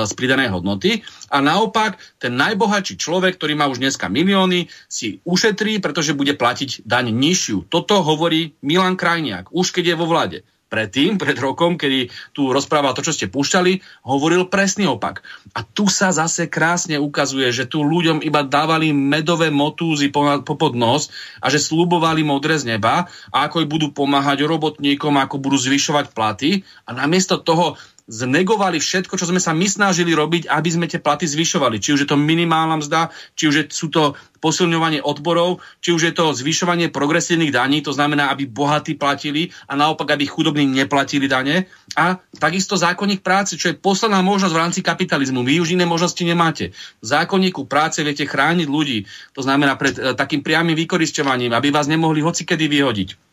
z 0.06 0.12
pridanej 0.14 0.54
hodnoty. 0.54 1.02
A 1.34 1.42
naopak, 1.42 1.98
ten 2.22 2.38
najbohatší 2.38 2.94
človek, 2.94 3.34
ktorý 3.34 3.58
má 3.58 3.66
už 3.66 3.82
dneska 3.82 4.06
milióny, 4.06 4.70
si 4.86 5.18
ušetrí, 5.26 5.82
pretože 5.82 6.14
bude 6.14 6.38
platiť 6.38 6.86
daň 6.86 7.10
nižšiu. 7.10 7.66
Toto 7.66 8.06
hovorí 8.06 8.54
Milan 8.62 8.94
Krajniak, 8.94 9.50
už 9.50 9.74
keď 9.74 9.84
je 9.94 9.98
vo 9.98 10.06
vlade 10.06 10.38
predtým, 10.66 11.14
pred 11.16 11.38
rokom, 11.38 11.78
kedy 11.78 12.10
tu 12.34 12.50
rozprával 12.50 12.92
to, 12.92 13.06
čo 13.06 13.14
ste 13.14 13.26
púšťali, 13.30 14.04
hovoril 14.06 14.50
presný 14.50 14.90
opak. 14.90 15.22
A 15.54 15.62
tu 15.62 15.86
sa 15.86 16.10
zase 16.10 16.50
krásne 16.50 16.98
ukazuje, 16.98 17.48
že 17.54 17.70
tu 17.70 17.86
ľuďom 17.86 18.22
iba 18.26 18.42
dávali 18.42 18.90
medové 18.90 19.54
motúzy 19.54 20.10
popod 20.42 20.74
nos 20.74 21.08
a 21.38 21.48
že 21.48 21.62
slúbovali 21.62 22.26
modré 22.26 22.58
z 22.58 22.76
neba 22.76 23.06
a 23.30 23.36
ako 23.46 23.62
budú 23.66 23.94
pomáhať 23.94 24.42
robotníkom, 24.42 25.14
ako 25.16 25.38
budú 25.38 25.56
zvyšovať 25.56 26.10
platy 26.10 26.66
a 26.84 26.90
namiesto 26.94 27.38
toho 27.38 27.78
znegovali 28.06 28.78
všetko, 28.78 29.18
čo 29.18 29.26
sme 29.26 29.42
sa 29.42 29.50
my 29.50 29.66
snažili 29.66 30.14
robiť, 30.14 30.46
aby 30.46 30.68
sme 30.70 30.86
tie 30.86 31.02
platy 31.02 31.26
zvyšovali. 31.26 31.82
Či 31.82 31.98
už 31.98 32.00
je 32.06 32.08
to 32.10 32.18
minimálna 32.18 32.78
mzda, 32.78 33.10
či 33.34 33.50
už 33.50 33.74
sú 33.74 33.90
to 33.90 34.14
posilňovanie 34.38 35.02
odborov, 35.02 35.58
či 35.82 35.90
už 35.90 36.02
je 36.06 36.12
to 36.14 36.30
zvyšovanie 36.30 36.94
progresívnych 36.94 37.50
daní, 37.50 37.82
to 37.82 37.90
znamená, 37.90 38.30
aby 38.30 38.46
bohatí 38.46 38.94
platili 38.94 39.50
a 39.66 39.74
naopak, 39.74 40.14
aby 40.14 40.22
chudobní 40.30 40.70
neplatili 40.70 41.26
dane. 41.26 41.66
A 41.98 42.22
takisto 42.38 42.78
zákonník 42.78 43.26
práce, 43.26 43.58
čo 43.58 43.74
je 43.74 43.78
posledná 43.78 44.22
možnosť 44.22 44.54
v 44.54 44.62
rámci 44.62 44.80
kapitalizmu. 44.86 45.42
Vy 45.42 45.58
už 45.58 45.74
iné 45.74 45.82
možnosti 45.82 46.22
nemáte. 46.22 46.70
V 47.02 47.06
zákonníku 47.10 47.66
práce 47.66 47.98
viete 48.06 48.22
chrániť 48.22 48.70
ľudí, 48.70 49.02
to 49.34 49.42
znamená 49.42 49.74
pred 49.74 49.98
e, 49.98 50.14
takým 50.14 50.46
priamým 50.46 50.78
vykoristovaním, 50.78 51.50
aby 51.50 51.74
vás 51.74 51.90
nemohli 51.90 52.22
hocikedy 52.22 52.70
vyhodiť 52.70 53.25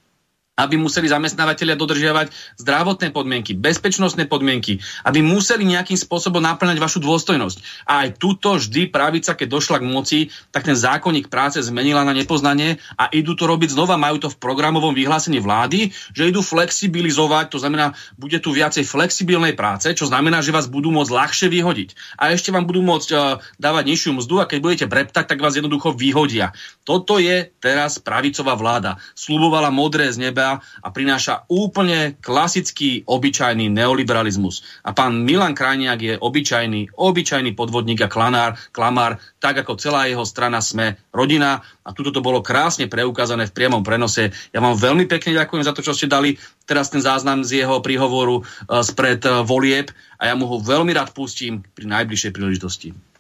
aby 0.54 0.78
museli 0.78 1.10
zamestnávateľia 1.10 1.74
dodržiavať 1.74 2.30
zdravotné 2.62 3.10
podmienky, 3.10 3.58
bezpečnostné 3.58 4.30
podmienky, 4.30 4.78
aby 5.02 5.26
museli 5.26 5.66
nejakým 5.66 5.98
spôsobom 5.98 6.38
naplňať 6.46 6.78
vašu 6.78 7.02
dôstojnosť. 7.02 7.90
A 7.90 8.06
aj 8.06 8.22
túto 8.22 8.54
vždy 8.62 8.94
pravica, 8.94 9.34
keď 9.34 9.48
došla 9.50 9.82
k 9.82 9.90
moci, 9.90 10.20
tak 10.54 10.70
ten 10.70 10.78
zákonník 10.78 11.34
práce 11.34 11.58
zmenila 11.58 12.06
na 12.06 12.14
nepoznanie 12.14 12.78
a 12.94 13.10
idú 13.10 13.34
to 13.34 13.50
robiť 13.50 13.74
znova, 13.74 13.98
majú 13.98 14.22
to 14.22 14.30
v 14.30 14.38
programovom 14.38 14.94
vyhlásení 14.94 15.42
vlády, 15.42 15.90
že 16.14 16.30
idú 16.30 16.46
flexibilizovať, 16.46 17.50
to 17.50 17.58
znamená, 17.58 17.98
bude 18.22 18.38
tu 18.38 18.54
viacej 18.54 18.86
flexibilnej 18.86 19.58
práce, 19.58 19.90
čo 19.98 20.06
znamená, 20.06 20.46
že 20.46 20.54
vás 20.54 20.70
budú 20.70 20.94
môcť 20.94 21.10
ľahšie 21.18 21.48
vyhodiť. 21.50 22.22
A 22.22 22.30
ešte 22.30 22.54
vám 22.54 22.70
budú 22.70 22.86
môcť 22.86 23.10
uh, 23.18 23.42
dávať 23.58 23.90
nižšiu 23.90 24.12
mzdu 24.22 24.38
a 24.38 24.46
keď 24.46 24.60
budete 24.62 24.86
breptať, 24.86 25.26
tak 25.26 25.42
vás 25.42 25.58
jednoducho 25.58 25.98
vyhodia. 25.98 26.54
Toto 26.86 27.18
je 27.18 27.50
teraz 27.58 27.98
pravicová 27.98 28.54
vláda. 28.54 29.02
Slubovala 29.18 29.74
modré 29.74 30.14
z 30.14 30.30
neba 30.30 30.43
seba 30.44 30.60
a 30.60 30.88
prináša 30.92 31.48
úplne 31.48 32.20
klasický, 32.20 33.08
obyčajný 33.08 33.72
neoliberalizmus. 33.72 34.84
A 34.84 34.92
pán 34.92 35.24
Milan 35.24 35.56
Krajniak 35.56 36.00
je 36.04 36.14
obyčajný, 36.20 36.92
obyčajný 36.92 37.56
podvodník 37.56 38.04
a 38.04 38.12
klanár, 38.12 38.60
klamár, 38.76 39.24
tak 39.40 39.64
ako 39.64 39.80
celá 39.80 40.12
jeho 40.12 40.28
strana 40.28 40.60
Sme 40.60 41.00
rodina. 41.16 41.64
A 41.84 41.92
tuto 41.96 42.12
to 42.12 42.24
bolo 42.24 42.44
krásne 42.44 42.92
preukázané 42.92 43.48
v 43.48 43.56
priamom 43.56 43.84
prenose. 43.84 44.32
Ja 44.52 44.60
vám 44.60 44.76
veľmi 44.76 45.08
pekne 45.08 45.40
ďakujem 45.40 45.64
za 45.64 45.76
to, 45.76 45.84
čo 45.84 45.96
ste 45.96 46.12
dali 46.12 46.36
teraz 46.68 46.92
ten 46.92 47.00
záznam 47.00 47.44
z 47.44 47.64
jeho 47.64 47.80
príhovoru 47.80 48.44
uh, 48.44 48.84
spred 48.84 49.24
uh, 49.28 49.44
volieb 49.44 49.92
a 50.20 50.32
ja 50.32 50.36
mu 50.36 50.48
ho 50.48 50.60
veľmi 50.60 50.92
rád 50.96 51.12
pustím 51.12 51.64
pri 51.76 51.88
najbližšej 51.88 52.32
príležitosti. 52.32 53.13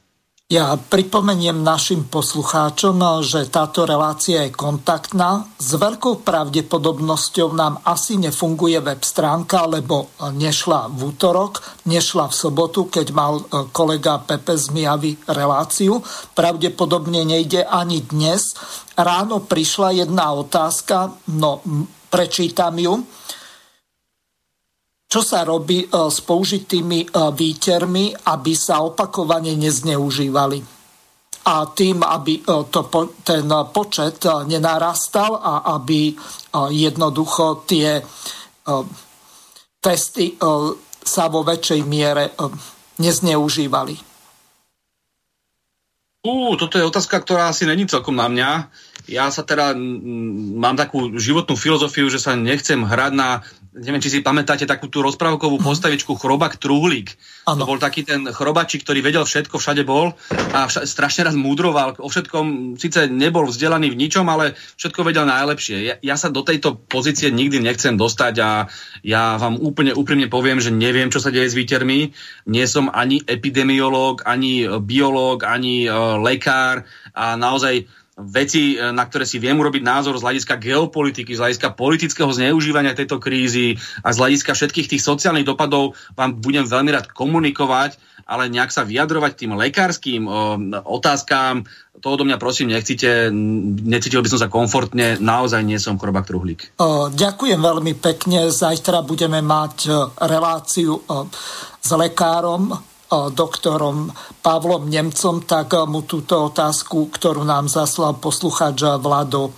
Ja 0.52 0.76
pripomeniem 0.76 1.64
našim 1.64 2.04
poslucháčom, 2.12 3.00
že 3.24 3.48
táto 3.48 3.88
relácia 3.88 4.44
je 4.44 4.52
kontaktná. 4.52 5.48
S 5.56 5.80
veľkou 5.80 6.20
pravdepodobnosťou 6.20 7.56
nám 7.56 7.80
asi 7.88 8.20
nefunguje 8.20 8.76
web 8.84 9.00
stránka, 9.08 9.64
lebo 9.64 10.12
nešla 10.20 10.92
v 10.92 11.16
útorok, 11.16 11.64
nešla 11.88 12.28
v 12.28 12.36
sobotu, 12.36 12.92
keď 12.92 13.08
mal 13.16 13.40
e, 13.40 13.72
kolega 13.72 14.20
Pepe 14.20 14.60
z 14.60 14.76
Mijavy 14.76 15.16
reláciu. 15.32 16.04
Pravdepodobne 16.36 17.24
nejde 17.24 17.64
ani 17.64 18.04
dnes. 18.04 18.52
Ráno 19.00 19.48
prišla 19.48 20.04
jedna 20.04 20.36
otázka, 20.36 21.24
no 21.40 21.64
prečítam 22.12 22.76
ju 22.76 23.00
čo 25.14 25.22
sa 25.22 25.46
robí 25.46 25.86
e, 25.86 25.88
s 26.10 26.26
použitými 26.26 27.00
e, 27.06 27.08
výtermi, 27.38 28.18
aby 28.34 28.54
sa 28.58 28.82
opakovane 28.82 29.54
nezneužívali. 29.54 30.58
A 31.46 31.70
tým, 31.70 32.02
aby 32.02 32.42
e, 32.42 32.44
to, 32.74 32.82
ten 33.22 33.46
počet 33.70 34.26
nenarastal 34.50 35.38
a 35.38 35.78
aby 35.78 36.18
jednoducho 36.74 37.68
tie 37.70 38.00
testy 39.84 40.40
sa 41.04 41.26
vo 41.28 41.42
väčšej 41.44 41.82
miere 41.84 42.32
nezneužívali. 43.02 43.98
Uh, 46.24 46.56
toto 46.56 46.80
je 46.80 46.88
otázka, 46.88 47.20
ktorá 47.20 47.52
asi 47.52 47.68
není 47.68 47.84
celkom 47.84 48.16
na 48.16 48.32
mňa 48.32 48.50
ja 49.08 49.28
sa 49.28 49.44
teda 49.44 49.76
m, 49.76 50.56
mám 50.56 50.80
takú 50.80 51.20
životnú 51.20 51.60
filozofiu, 51.60 52.08
že 52.08 52.24
sa 52.24 52.40
nechcem 52.40 52.80
hrať 52.80 53.12
na, 53.12 53.44
neviem, 53.74 54.02
či 54.02 54.14
si 54.14 54.20
pamätáte 54.22 54.70
takú 54.70 54.86
tú 54.90 55.02
rozprávkovú 55.02 55.58
mm. 55.58 55.66
postavičku 55.66 56.14
Chrobak. 56.18 56.62
Ano. 56.64 57.66
To 57.66 57.76
bol 57.76 57.80
taký 57.82 58.06
ten 58.06 58.24
chrobačík, 58.30 58.86
ktorý 58.86 59.04
vedel 59.04 59.26
všetko, 59.26 59.58
všade 59.58 59.84
bol 59.84 60.14
a 60.54 60.70
vša- 60.70 60.86
strašne 60.86 61.28
raz 61.28 61.36
múdroval. 61.36 61.98
O 62.00 62.08
všetkom 62.08 62.78
síce 62.78 63.10
nebol 63.10 63.50
vzdelaný 63.50 63.92
v 63.92 64.00
ničom, 64.00 64.24
ale 64.30 64.56
všetko 64.78 65.02
vedel 65.04 65.26
najlepšie. 65.28 65.78
Ja, 65.84 65.96
ja 66.00 66.16
sa 66.16 66.30
do 66.30 66.46
tejto 66.46 66.78
pozície 66.78 67.34
nikdy 67.34 67.60
nechcem 67.60 67.98
dostať 67.98 68.34
a 68.40 68.50
ja 69.02 69.36
vám 69.42 69.60
úplne 69.60 69.92
úprimne 69.92 70.30
poviem, 70.30 70.62
že 70.62 70.72
neviem, 70.72 71.10
čo 71.12 71.20
sa 71.20 71.34
deje 71.34 71.52
s 71.52 71.58
výtermi. 71.58 72.14
Nie 72.48 72.66
som 72.70 72.88
ani 72.94 73.20
epidemiológ, 73.26 74.24
ani 74.24 74.70
biológ, 74.80 75.44
ani 75.44 75.90
uh, 75.90 76.22
lekár 76.22 76.86
a 77.12 77.36
naozaj 77.36 77.90
veci, 78.18 78.78
e, 78.78 78.94
na 78.94 79.04
ktoré 79.06 79.26
si 79.26 79.42
viem 79.42 79.58
urobiť 79.58 79.82
názor 79.82 80.14
z 80.18 80.26
hľadiska 80.26 80.62
geopolitiky, 80.62 81.34
z 81.34 81.42
hľadiska 81.42 81.74
politického 81.74 82.30
zneužívania 82.30 82.94
tejto 82.94 83.18
krízy 83.18 83.82
a 84.06 84.14
z 84.14 84.18
hľadiska 84.22 84.54
všetkých 84.54 84.90
tých 84.96 85.02
sociálnych 85.02 85.48
dopadov 85.48 85.98
vám 86.14 86.38
budem 86.38 86.66
veľmi 86.70 86.94
rád 86.94 87.10
komunikovať, 87.10 87.98
ale 88.30 88.54
nejak 88.54 88.70
sa 88.70 88.86
vyjadrovať 88.86 89.32
tým 89.34 89.52
lekárským 89.58 90.22
o, 90.30 90.56
otázkám, 90.86 91.66
to 92.00 92.08
odo 92.08 92.24
mňa 92.24 92.38
prosím 92.38 92.72
nechcite, 92.72 93.34
necítil 93.84 94.22
by 94.22 94.30
som 94.30 94.40
sa 94.40 94.52
komfortne, 94.52 95.18
naozaj 95.18 95.64
nie 95.66 95.82
som 95.82 95.98
chorobák 95.98 96.28
truhlík. 96.28 96.78
O, 96.80 97.10
ďakujem 97.10 97.60
veľmi 97.60 97.98
pekne, 97.98 98.54
zajtra 98.54 99.02
budeme 99.02 99.42
mať 99.42 99.90
reláciu 100.22 101.02
s 101.84 101.90
lekárom 101.92 102.93
doktorom 103.34 104.10
Pavlom 104.42 104.90
Nemcom, 104.90 105.46
tak 105.46 105.78
mu 105.86 106.04
túto 106.04 106.50
otázku, 106.50 107.12
ktorú 107.14 107.46
nám 107.46 107.70
zaslal 107.70 108.18
poslucháč 108.18 108.84
Vlado, 109.00 109.54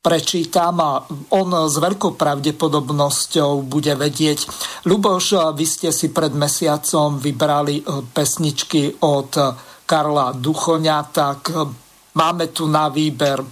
prečítam 0.00 0.80
a 0.80 1.04
on 1.36 1.48
s 1.68 1.76
veľkou 1.76 2.16
pravdepodobnosťou 2.16 3.68
bude 3.68 3.92
vedieť. 3.92 4.48
Luboš, 4.88 5.52
vy 5.52 5.66
ste 5.68 5.92
si 5.92 6.08
pred 6.08 6.32
mesiacom 6.32 7.20
vybrali 7.20 7.80
e, 7.80 7.84
pesničky 8.08 9.04
od 9.04 9.30
Karla 9.84 10.32
Duchoňa, 10.32 10.98
tak 11.12 11.52
e, 11.52 11.68
máme 12.16 12.48
tu 12.48 12.64
na 12.64 12.88
výber 12.88 13.44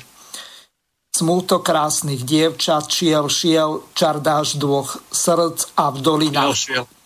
smúto 1.13 1.61
krásnych 1.61 2.25
dievčat, 2.25 2.89
šiel, 2.89 3.29
šiel, 3.29 3.71
čardáš 3.93 4.57
dvoch 4.57 5.03
srdc 5.13 5.77
a 5.77 5.93
v 5.93 5.99
dolinách. 6.01 6.57
Šiel, 6.57 6.87
šiel. 6.87 6.98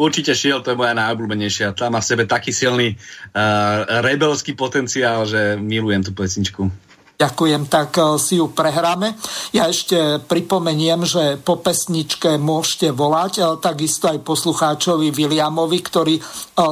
Určite 0.00 0.32
šiel, 0.32 0.64
to 0.64 0.72
je 0.72 0.80
moja 0.80 0.96
najobľúbenejšia. 0.96 1.76
Tá 1.76 1.92
má 1.92 2.00
v 2.00 2.08
sebe 2.08 2.24
taký 2.24 2.56
silný 2.56 2.96
uh, 2.96 4.00
rebelský 4.00 4.56
potenciál, 4.56 5.28
že 5.28 5.60
milujem 5.60 6.00
tú 6.00 6.16
pesničku. 6.16 6.72
Ďakujem, 7.20 7.68
tak 7.68 8.00
e, 8.00 8.16
si 8.16 8.40
ju 8.40 8.48
prehráme. 8.48 9.12
Ja 9.52 9.68
ešte 9.68 10.24
pripomeniem, 10.24 11.04
že 11.04 11.36
po 11.36 11.60
pesničke 11.60 12.40
môžete 12.40 12.96
volať, 12.96 13.32
e, 13.36 13.60
takisto 13.60 14.08
aj 14.08 14.24
poslucháčovi 14.24 15.12
Williamovi, 15.12 15.84
ktorý 15.84 16.16
e, 16.16 16.22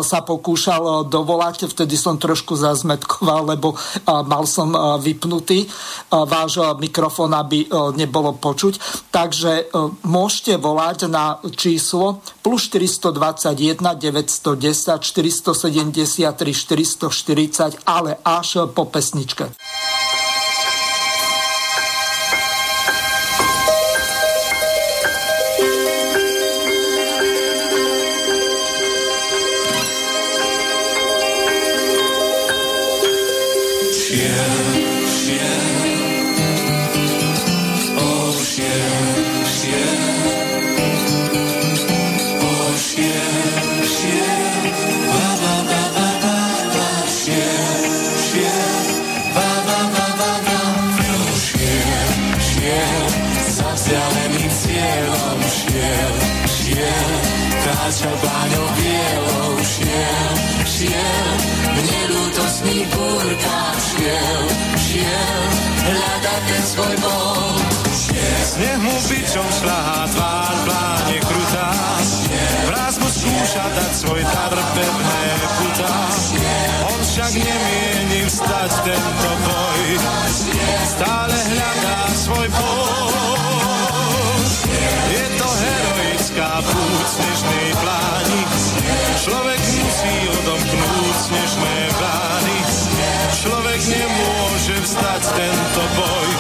sa 0.01 0.25
pokúšal 0.25 1.05
dovolať, 1.13 1.69
vtedy 1.69 2.01
som 2.01 2.17
trošku 2.17 2.57
zazmetkoval, 2.57 3.53
lebo 3.53 3.77
mal 4.09 4.47
som 4.47 4.71
vypnutý 5.03 5.67
váš 6.09 6.61
mikrofón, 6.79 7.35
aby 7.35 7.67
nebolo 7.99 8.37
počuť. 8.39 8.79
Takže 9.11 9.73
môžete 10.07 10.57
volať 10.57 11.11
na 11.11 11.43
číslo 11.53 12.23
plus 12.41 12.71
421 12.71 13.81
910 13.81 15.03
473 15.03 16.55
440, 16.55 17.85
ale 17.85 18.17
až 18.23 18.71
po 18.71 18.87
pesničke. 18.87 19.51
Kráčal 57.99 58.15
báňou 58.23 58.69
bielou, 58.79 59.59
šiel, 59.59 60.35
šiel, 60.63 61.31
v 61.67 61.79
nelútostných 61.83 62.87
búrkach 62.95 63.79
šiel, 63.91 64.43
šiel, 64.79 65.43
hľadať 65.83 66.41
ten 66.47 66.63
svoj 66.63 66.95
bol. 67.03 67.59
Sneh 68.55 68.79
mu 68.79 68.95
bičom 69.03 69.49
šľahá 69.51 70.01
tvár, 70.15 70.55
pláne 70.63 71.19
krutá, 71.27 71.71
vraz 72.71 72.95
mu 73.03 73.09
skúša 73.11 73.67
dať 73.67 73.93
svoj 73.99 74.23
dar 74.31 74.55
pevné 74.55 75.23
putá. 75.59 75.99
On 76.87 77.01
však 77.03 77.33
nemieni 77.35 78.21
vstať 78.31 78.73
tento 78.87 79.31
boj, 79.43 79.83
stále 80.87 81.35
hľadá 81.51 81.99
svoj 82.15 82.47
bol. 82.47 83.58
Heroická 86.39 86.63
púť 86.71 87.07
snežnej 87.19 87.69
pláni, 87.83 88.43
človek 89.27 89.59
musí 89.59 90.15
odomknúť 90.39 91.17
snežné 91.19 91.77
plány. 91.99 92.59
Človek 93.43 93.81
nemôže 93.91 94.77
vstať 94.87 95.23
tento 95.35 95.83
boj, 95.99 96.31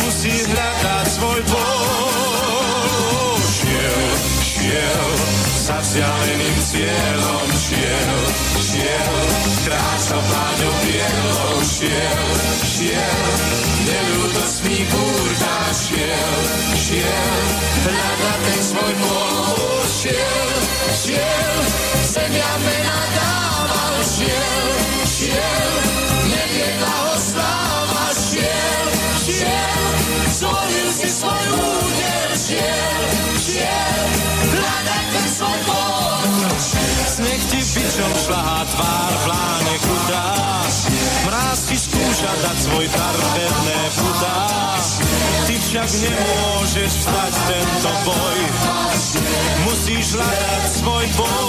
musí 0.00 0.32
hľadať 0.32 1.06
svoj 1.12 1.40
bol. 1.52 3.36
Šiel, 3.44 4.00
šiel, 4.48 5.08
za 5.60 5.76
vzdialeným 5.84 6.56
cieľom 6.64 7.48
šiel, 7.52 8.16
šiel, 8.80 9.16
kráčal 9.64 10.20
pláňou 10.24 10.74
bielou 10.84 11.60
šiel, 11.60 12.28
šiel, 12.64 13.28
nelúdostný 13.84 14.78
búrda 14.88 15.56
šiel, 15.76 16.36
šiel, 16.80 17.44
hľadať 17.84 18.38
ten 18.40 18.60
svoj 18.64 18.94
bol, 19.04 19.84
šiel, 19.84 20.50
šiel, 20.96 21.56
zemia 22.08 22.52
mena 22.64 23.00
dával, 23.16 23.96
šiel, 24.00 24.72
šiel, 25.04 25.72
neviedla 26.24 26.94
ho 27.04 27.14
sláva, 27.20 28.06
šiel, 28.16 28.86
šiel, 29.28 29.84
zvolil 30.40 30.88
si 30.88 31.08
svoj 31.20 31.44
úder, 31.52 31.99
bičom 37.70 38.12
šľahá 38.26 38.60
tvár, 38.66 39.12
pláne 39.26 39.74
krutá, 39.78 40.26
mráz 41.26 41.60
ti 41.70 41.76
skúša 41.78 42.32
dať 42.42 42.56
svoj 42.66 42.86
dar 42.90 43.16
pevné 43.34 43.80
putá. 43.94 44.38
Ty 45.46 45.54
však 45.54 45.90
nemôžeš 46.02 46.92
vstať 46.98 47.32
tento 47.46 47.92
boj, 48.06 48.38
musíš 49.70 50.06
hľadať 50.18 50.64
svoj 50.82 51.06
bol. 51.14 51.48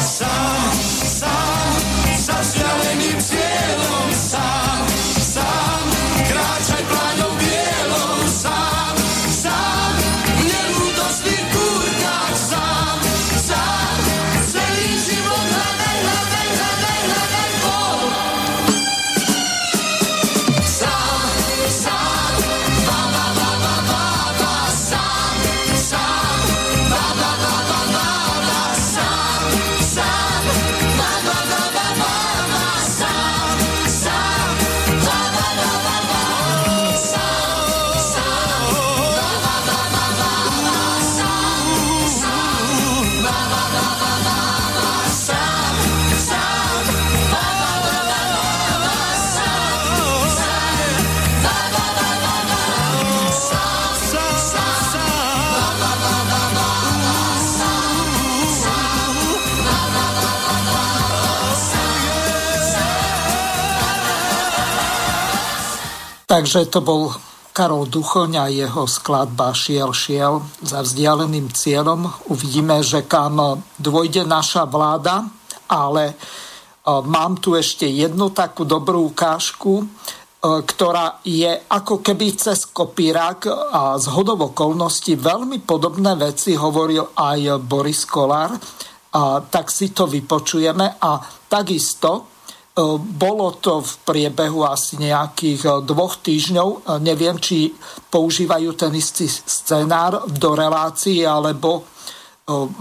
Sám, 0.00 0.72
sám, 1.04 1.72
za 2.16 2.36
vzdialeným 2.40 3.18
cieľom, 3.20 4.08
sám, 4.12 4.80
sám, 5.20 5.84
kráčaj 6.24 6.82
pláňou 6.88 7.29
Takže 66.40 66.72
to 66.72 66.80
bol 66.80 67.12
Karol 67.52 67.84
Duchoň 67.84 68.40
a 68.40 68.48
jeho 68.48 68.88
skladba 68.88 69.52
Šiel, 69.52 69.92
šiel 69.92 70.40
za 70.64 70.80
vzdialeným 70.80 71.52
cieľom. 71.52 72.08
Uvidíme, 72.32 72.80
že 72.80 73.04
kam 73.04 73.60
dôjde 73.76 74.24
naša 74.24 74.64
vláda, 74.64 75.28
ale 75.68 76.16
Mám 76.88 77.44
tu 77.44 77.52
ešte 77.52 77.84
jednu 77.84 78.32
takú 78.32 78.64
dobrú 78.64 79.12
ukážku, 79.12 79.84
ktorá 80.40 81.20
je 81.20 81.52
ako 81.68 82.00
keby 82.00 82.32
cez 82.40 82.64
kopírák 82.72 83.52
a 83.52 84.00
z 84.00 84.06
hodov 84.16 84.56
okolností 84.56 85.20
veľmi 85.20 85.60
podobné 85.68 86.16
veci 86.16 86.56
hovoril 86.56 87.12
aj 87.12 87.60
Boris 87.60 88.08
Kolár, 88.08 88.56
a 89.10 89.42
tak 89.42 89.74
si 89.74 89.90
to 89.90 90.06
vypočujeme 90.06 91.02
a 91.02 91.18
takisto 91.50 92.29
bolo 93.00 93.58
to 93.60 93.84
v 93.84 93.92
priebehu 94.06 94.64
asi 94.64 94.96
nejakých 95.00 95.84
dvoch 95.84 96.20
týždňov. 96.24 97.00
Neviem, 97.04 97.36
či 97.40 97.72
používajú 98.08 98.76
ten 98.78 98.92
istý 98.94 99.28
scenár 99.28 100.28
do 100.30 100.54
relácií, 100.56 101.22
alebo 101.24 101.86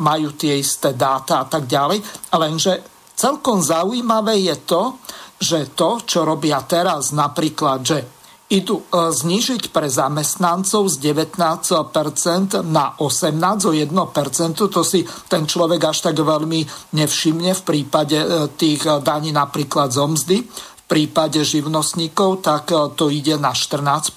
majú 0.01 0.33
tie 0.33 0.57
isté 0.57 0.97
dáta 0.97 1.43
a 1.43 1.45
tak 1.45 1.69
ďalej. 1.69 2.01
Lenže 2.33 2.73
celkom 3.13 3.61
zaujímavé 3.61 4.41
je 4.49 4.55
to, 4.65 4.97
že 5.39 5.71
to, 5.77 6.03
čo 6.03 6.27
robia 6.27 6.59
teraz, 6.65 7.15
napríklad, 7.15 7.79
že 7.79 7.97
idú 8.49 8.81
e, 8.81 9.13
znižiť 9.13 9.69
pre 9.69 9.85
zamestnancov 9.85 10.89
z 10.89 10.95
19% 11.13 12.65
na 12.65 12.97
18, 12.97 13.69
o 13.69 13.71
1%, 13.71 14.57
to 14.57 14.81
si 14.81 15.05
ten 15.29 15.45
človek 15.45 15.81
až 15.85 16.09
tak 16.09 16.17
veľmi 16.17 16.91
nevšimne 16.97 17.53
v 17.53 17.61
prípade 17.61 18.17
e, 18.17 18.27
tých 18.57 18.81
e, 18.89 18.97
daní 19.05 19.29
napríklad 19.29 19.93
z 19.93 19.97
omzdy. 20.01 20.37
V 20.49 20.83
prípade 20.89 21.45
živnostníkov 21.45 22.41
tak 22.41 22.73
to 22.97 23.13
ide 23.13 23.37
na 23.37 23.53
14%. 23.53 24.09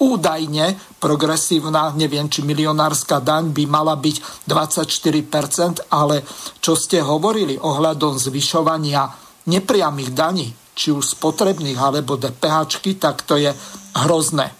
Údajne 0.00 0.76
progresívna, 0.96 1.92
neviem, 1.92 2.32
či 2.32 2.40
milionárska 2.40 3.20
daň 3.20 3.52
by 3.52 3.64
mala 3.68 3.92
byť 4.00 4.48
24%, 4.48 5.92
ale 5.92 6.24
čo 6.64 6.72
ste 6.72 7.04
hovorili 7.04 7.60
ohľadom 7.60 8.16
zvyšovania 8.16 9.25
nepriamých 9.46 10.10
daní, 10.12 10.52
či 10.76 10.92
už 10.92 11.16
spotrebných 11.16 11.78
alebo 11.78 12.18
DPH, 12.20 12.68
tak 13.00 13.22
to 13.24 13.40
je 13.40 13.50
hrozné. 13.96 14.52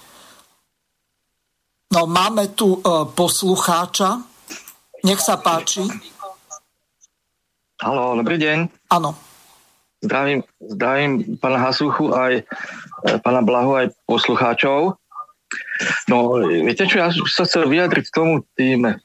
No 1.92 2.06
máme 2.10 2.50
tu 2.56 2.76
e, 2.76 2.80
poslucháča. 3.14 4.18
Nech 5.06 5.22
sa 5.22 5.38
páči. 5.38 5.86
Halo, 7.78 8.18
dobrý 8.18 8.40
deň. 8.42 8.58
Áno. 8.90 9.14
Zdravím, 10.02 10.42
zdravím 10.60 11.12
pána 11.38 11.58
Hasuchu 11.62 12.10
aj 12.10 12.42
e, 12.42 12.42
pána 13.22 13.44
Blahu 13.46 13.78
aj 13.78 13.94
poslucháčov. 14.08 14.98
No, 16.10 16.16
viete 16.42 16.88
čo, 16.88 16.98
ja 16.98 17.12
sa 17.12 17.44
chcel 17.46 17.70
vyjadriť 17.70 18.04
k 18.10 18.16
tomu 18.16 18.42
tým, 18.56 18.96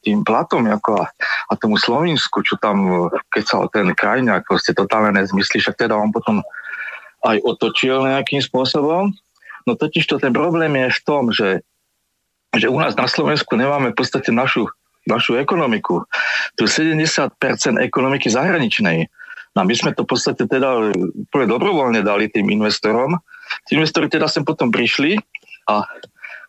tým 0.00 0.22
platom 0.22 0.68
ako 0.68 1.00
a, 1.02 1.04
a 1.48 1.52
tomu 1.56 1.80
Slovensku, 1.80 2.44
čo 2.44 2.60
tam 2.60 3.08
keď 3.32 3.44
sa 3.44 3.56
ten 3.72 3.90
krajňák, 3.92 4.46
proste 4.46 4.76
totálne 4.76 5.16
nezmyslí, 5.16 5.60
však 5.60 5.86
teda 5.86 5.96
on 5.96 6.12
potom 6.12 6.44
aj 7.24 7.36
otočil 7.44 8.04
nejakým 8.04 8.40
spôsobom. 8.40 9.12
No 9.68 9.72
totiž 9.76 10.08
to 10.08 10.16
ten 10.16 10.32
problém 10.32 10.72
je 10.76 10.88
v 10.88 11.00
tom, 11.04 11.22
že, 11.32 11.60
že 12.56 12.66
u 12.72 12.80
nás 12.80 12.96
na 12.96 13.04
Slovensku 13.04 13.56
nemáme 13.56 13.92
v 13.92 13.98
podstate 13.98 14.32
našu, 14.32 14.72
našu 15.04 15.36
ekonomiku. 15.36 16.04
Tu 16.56 16.64
70% 16.64 17.36
ekonomiky 17.76 18.32
zahraničnej. 18.32 19.08
No 19.52 19.58
a 19.62 19.64
my 19.66 19.74
sme 19.74 19.90
to 19.92 20.06
v 20.06 20.10
podstate 20.16 20.46
teda 20.46 20.94
úplne 20.94 21.46
dobrovoľne 21.50 22.00
dali 22.06 22.30
tým 22.30 22.48
investorom. 22.54 23.18
Tí 23.66 23.76
investori 23.76 24.06
teda 24.06 24.30
sem 24.30 24.46
potom 24.46 24.70
prišli 24.70 25.18
a 25.66 25.84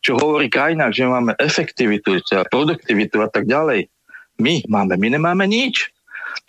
čo 0.01 0.17
hovorí 0.17 0.49
krajinách, 0.49 0.93
že 0.93 1.09
máme 1.09 1.37
efektivitu, 1.37 2.21
produktivitu 2.49 3.21
a 3.21 3.29
tak 3.29 3.45
ďalej. 3.45 3.87
My 4.41 4.65
máme, 4.65 4.97
my 4.97 5.07
nemáme 5.17 5.45
nič. 5.45 5.93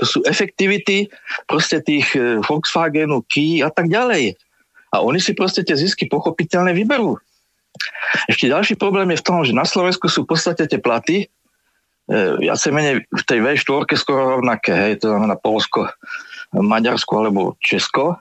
To 0.00 0.08
sú 0.08 0.18
efektivity 0.24 1.12
proste 1.44 1.84
tých 1.84 2.16
e, 2.16 2.40
Volkswagenu, 2.40 3.20
Kia 3.28 3.68
a 3.68 3.70
tak 3.70 3.92
ďalej. 3.92 4.38
A 4.94 5.04
oni 5.04 5.20
si 5.20 5.36
proste 5.36 5.60
tie 5.66 5.76
zisky 5.76 6.08
pochopiteľne 6.08 6.72
vyberú. 6.72 7.18
Ešte 8.28 8.48
ďalší 8.48 8.74
problém 8.80 9.12
je 9.12 9.20
v 9.20 9.26
tom, 9.26 9.44
že 9.44 9.52
na 9.52 9.68
Slovensku 9.68 10.08
sú 10.08 10.24
v 10.24 10.32
podstate 10.32 10.64
tie 10.64 10.80
platy 10.80 11.28
ja 12.42 12.54
sa 12.58 12.74
menej 12.74 13.06
v 13.06 13.22
tej 13.24 13.38
V4 13.40 13.86
skoro 13.94 14.38
rovnaké, 14.38 14.74
hej, 14.74 14.92
to 15.00 15.08
znamená 15.08 15.38
Polsko, 15.38 15.86
Maďarsko 16.50 17.12
alebo 17.14 17.54
Česko, 17.62 18.18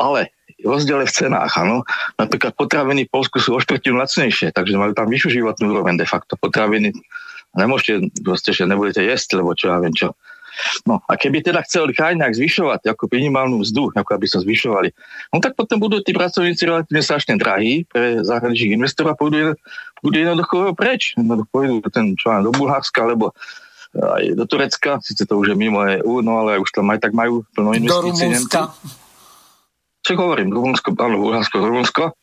ale 0.00 0.32
rozdiel 0.64 1.06
v 1.06 1.12
cenách, 1.12 1.54
áno. 1.58 1.86
Napríklad 2.18 2.54
potraviny 2.58 3.06
v 3.06 3.12
Polsku 3.12 3.38
sú 3.38 3.54
o 3.54 3.62
štvrtinu 3.62 3.98
lacnejšie, 3.98 4.50
takže 4.50 4.74
majú 4.74 4.92
tam 4.94 5.06
vyššiu 5.06 5.42
životnú 5.42 5.70
úroveň 5.70 5.98
de 5.98 6.06
facto. 6.06 6.34
Potraviny 6.34 6.94
nemôžete, 7.54 8.10
proste, 8.22 8.50
že 8.50 8.66
nebudete 8.66 9.02
jesť, 9.02 9.38
lebo 9.38 9.54
čo 9.54 9.70
ja 9.70 9.78
viem 9.78 9.94
čo. 9.94 10.18
No 10.82 10.98
a 11.06 11.14
keby 11.14 11.46
teda 11.46 11.62
chceli 11.62 11.94
krajinách 11.94 12.34
zvyšovať 12.34 12.90
ako 12.90 13.06
minimálnu 13.14 13.62
mzdu, 13.62 13.94
ako 13.94 14.10
aby 14.10 14.26
sa 14.26 14.42
zvyšovali, 14.42 14.90
no 15.30 15.38
tak 15.38 15.54
potom 15.54 15.78
budú 15.78 16.02
tí 16.02 16.10
pracovníci 16.10 16.66
relatívne 16.66 16.98
strašne 16.98 17.38
drahí 17.38 17.86
pre 17.86 18.26
zahraničných 18.26 18.74
investorov 18.74 19.14
a 19.14 19.18
pôjdu, 19.18 19.54
budú 20.02 20.16
jednoducho 20.18 20.74
preč. 20.74 21.14
Jednoducho 21.14 21.50
pôjdu 21.54 21.78
ten, 21.94 22.18
čo 22.18 22.34
do 22.42 22.50
Bulharska, 22.50 23.06
alebo 23.06 23.38
aj 23.94 24.34
do 24.34 24.44
Turecka, 24.50 24.98
síce 24.98 25.22
to 25.24 25.38
už 25.38 25.54
je 25.54 25.56
mimo 25.56 25.80
EU, 25.80 26.26
no 26.26 26.42
ale 26.42 26.58
už 26.58 26.74
tam 26.74 26.90
aj 26.90 27.06
tak 27.06 27.14
majú 27.14 27.46
plno 27.54 27.78
investícií. 27.78 27.94
Do 27.94 28.02
Rumunska 28.02 28.62
čo 30.08 30.16
hovorím, 30.16 30.56
Rumunsko, 30.56 30.96
áno, 30.96 31.20
Bulharsko, 31.20 31.60
Rumunsko. 31.60 32.16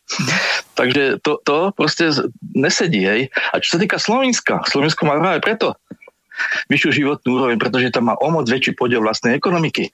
Takže 0.74 1.22
to, 1.22 1.38
to 1.46 1.70
proste 1.78 2.10
nesedí, 2.42 3.06
hej. 3.06 3.22
A 3.54 3.62
čo 3.62 3.78
sa 3.78 3.80
týka 3.80 4.02
Slovenska, 4.02 4.66
Slovensko 4.66 5.06
má 5.06 5.22
práve 5.22 5.46
preto 5.46 5.78
vyššiu 6.68 6.90
životnú 7.06 7.30
úroveň, 7.38 7.58
pretože 7.62 7.94
tam 7.94 8.10
má 8.10 8.18
o 8.18 8.28
moc 8.34 8.50
väčší 8.50 8.74
podiel 8.74 9.06
vlastnej 9.06 9.38
ekonomiky. 9.38 9.94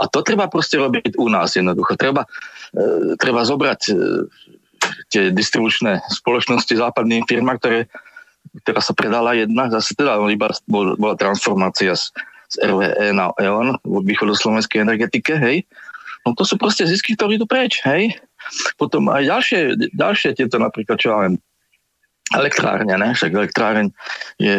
A 0.00 0.08
to 0.08 0.24
treba 0.24 0.48
proste 0.48 0.80
robiť 0.80 1.20
u 1.20 1.28
nás 1.28 1.52
jednoducho. 1.52 2.00
Treba, 2.00 2.24
e, 2.72 3.14
treba 3.20 3.44
zobrať 3.44 3.80
e, 3.86 3.92
tie 5.12 5.22
distribučné 5.30 6.02
spoločnosti 6.08 6.72
západným 6.72 7.28
firmám, 7.28 7.60
ktoré, 7.60 7.86
ktorá 8.64 8.80
sa 8.80 8.96
predala 8.96 9.36
jedna, 9.36 9.70
zase 9.70 9.94
teda 9.94 10.18
iba 10.32 10.48
bol, 10.66 10.96
bola 10.96 11.14
transformácia 11.14 11.94
z, 11.94 12.10
z 12.50 12.54
RVE 12.64 13.12
na 13.14 13.30
EON 13.38 13.78
v 13.84 14.02
východoslovenskej 14.02 14.82
energetike, 14.82 15.36
hej 15.36 15.68
No 16.26 16.34
to 16.34 16.42
sú 16.42 16.58
proste 16.58 16.86
zisky, 16.86 17.14
ktoré 17.14 17.36
idú 17.38 17.46
preč, 17.46 17.82
hej. 17.84 18.16
Potom 18.78 19.10
aj 19.10 19.26
ďalšie, 19.26 19.60
ďalšie 19.94 20.38
tieto 20.38 20.56
napríklad, 20.62 20.96
čo 20.98 21.10
ja 21.12 21.18
viem, 21.26 21.36
elektrárne, 22.36 22.92
ne? 22.92 23.16
Však 23.16 23.32
elektráreň 23.32 23.88
je 24.36 24.56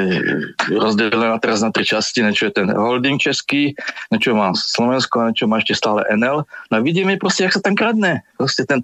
rozdelená 0.74 1.38
teraz 1.38 1.62
na 1.62 1.70
tri 1.70 1.86
časti, 1.86 2.26
niečo 2.26 2.50
je 2.50 2.58
ten 2.58 2.68
holding 2.74 3.22
český, 3.22 3.78
niečo 4.10 4.34
má 4.34 4.58
Slovensko 4.58 5.22
a 5.22 5.30
niečo 5.30 5.46
má 5.46 5.62
ešte 5.62 5.78
stále 5.78 6.02
NL. 6.10 6.50
No 6.74 6.76
vidíme 6.82 7.14
proste, 7.22 7.46
jak 7.46 7.54
sa 7.54 7.62
tam 7.62 7.78
kradne. 7.78 8.26
Proste 8.42 8.66
ten, 8.66 8.82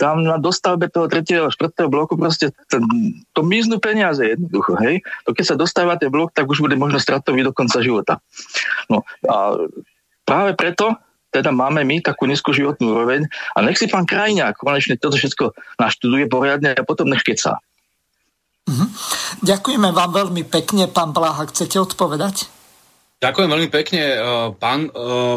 tam 0.00 0.24
na 0.24 0.40
dostavbe 0.40 0.88
toho 0.88 1.12
tretieho, 1.12 1.52
štvrtého 1.52 1.92
bloku 1.92 2.16
proste 2.16 2.56
ten, 2.72 2.80
to 3.36 3.44
miznú 3.44 3.76
peniaze 3.76 4.24
jednoducho, 4.24 4.80
hej. 4.80 5.04
To 5.28 5.36
keď 5.36 5.44
sa 5.52 5.56
dostáva 5.60 6.00
ten 6.00 6.08
blok, 6.08 6.32
tak 6.32 6.48
už 6.48 6.64
bude 6.64 6.76
možno 6.80 6.96
stratový 6.96 7.44
do 7.44 7.52
konca 7.52 7.84
života. 7.84 8.16
No 8.88 9.04
a 9.28 9.60
práve 10.24 10.56
preto 10.56 10.96
teda 11.32 11.50
máme 11.50 11.82
my 11.88 12.04
takú 12.04 12.28
nízku 12.28 12.52
životnú 12.52 12.92
úroveň 12.92 13.24
a 13.56 13.64
nech 13.64 13.80
si 13.80 13.88
pán 13.88 14.04
Krajňák 14.04 14.60
konečne 14.60 15.00
toto 15.00 15.16
všetko 15.16 15.56
naštuduje 15.80 16.28
poriadne 16.28 16.76
a 16.76 16.84
potom 16.84 17.08
nech 17.08 17.24
keca. 17.24 17.58
Mhm. 18.68 18.86
Ďakujeme 19.42 19.88
vám 19.90 20.10
veľmi 20.12 20.46
pekne, 20.46 20.86
pán 20.86 21.10
Bláha. 21.10 21.48
Chcete 21.50 21.82
odpovedať? 21.82 22.46
Ďakujem 23.22 23.48
veľmi 23.54 23.70
pekne. 23.70 24.02
E, 24.02 24.16
pán 24.58 24.86
e, 24.86 24.90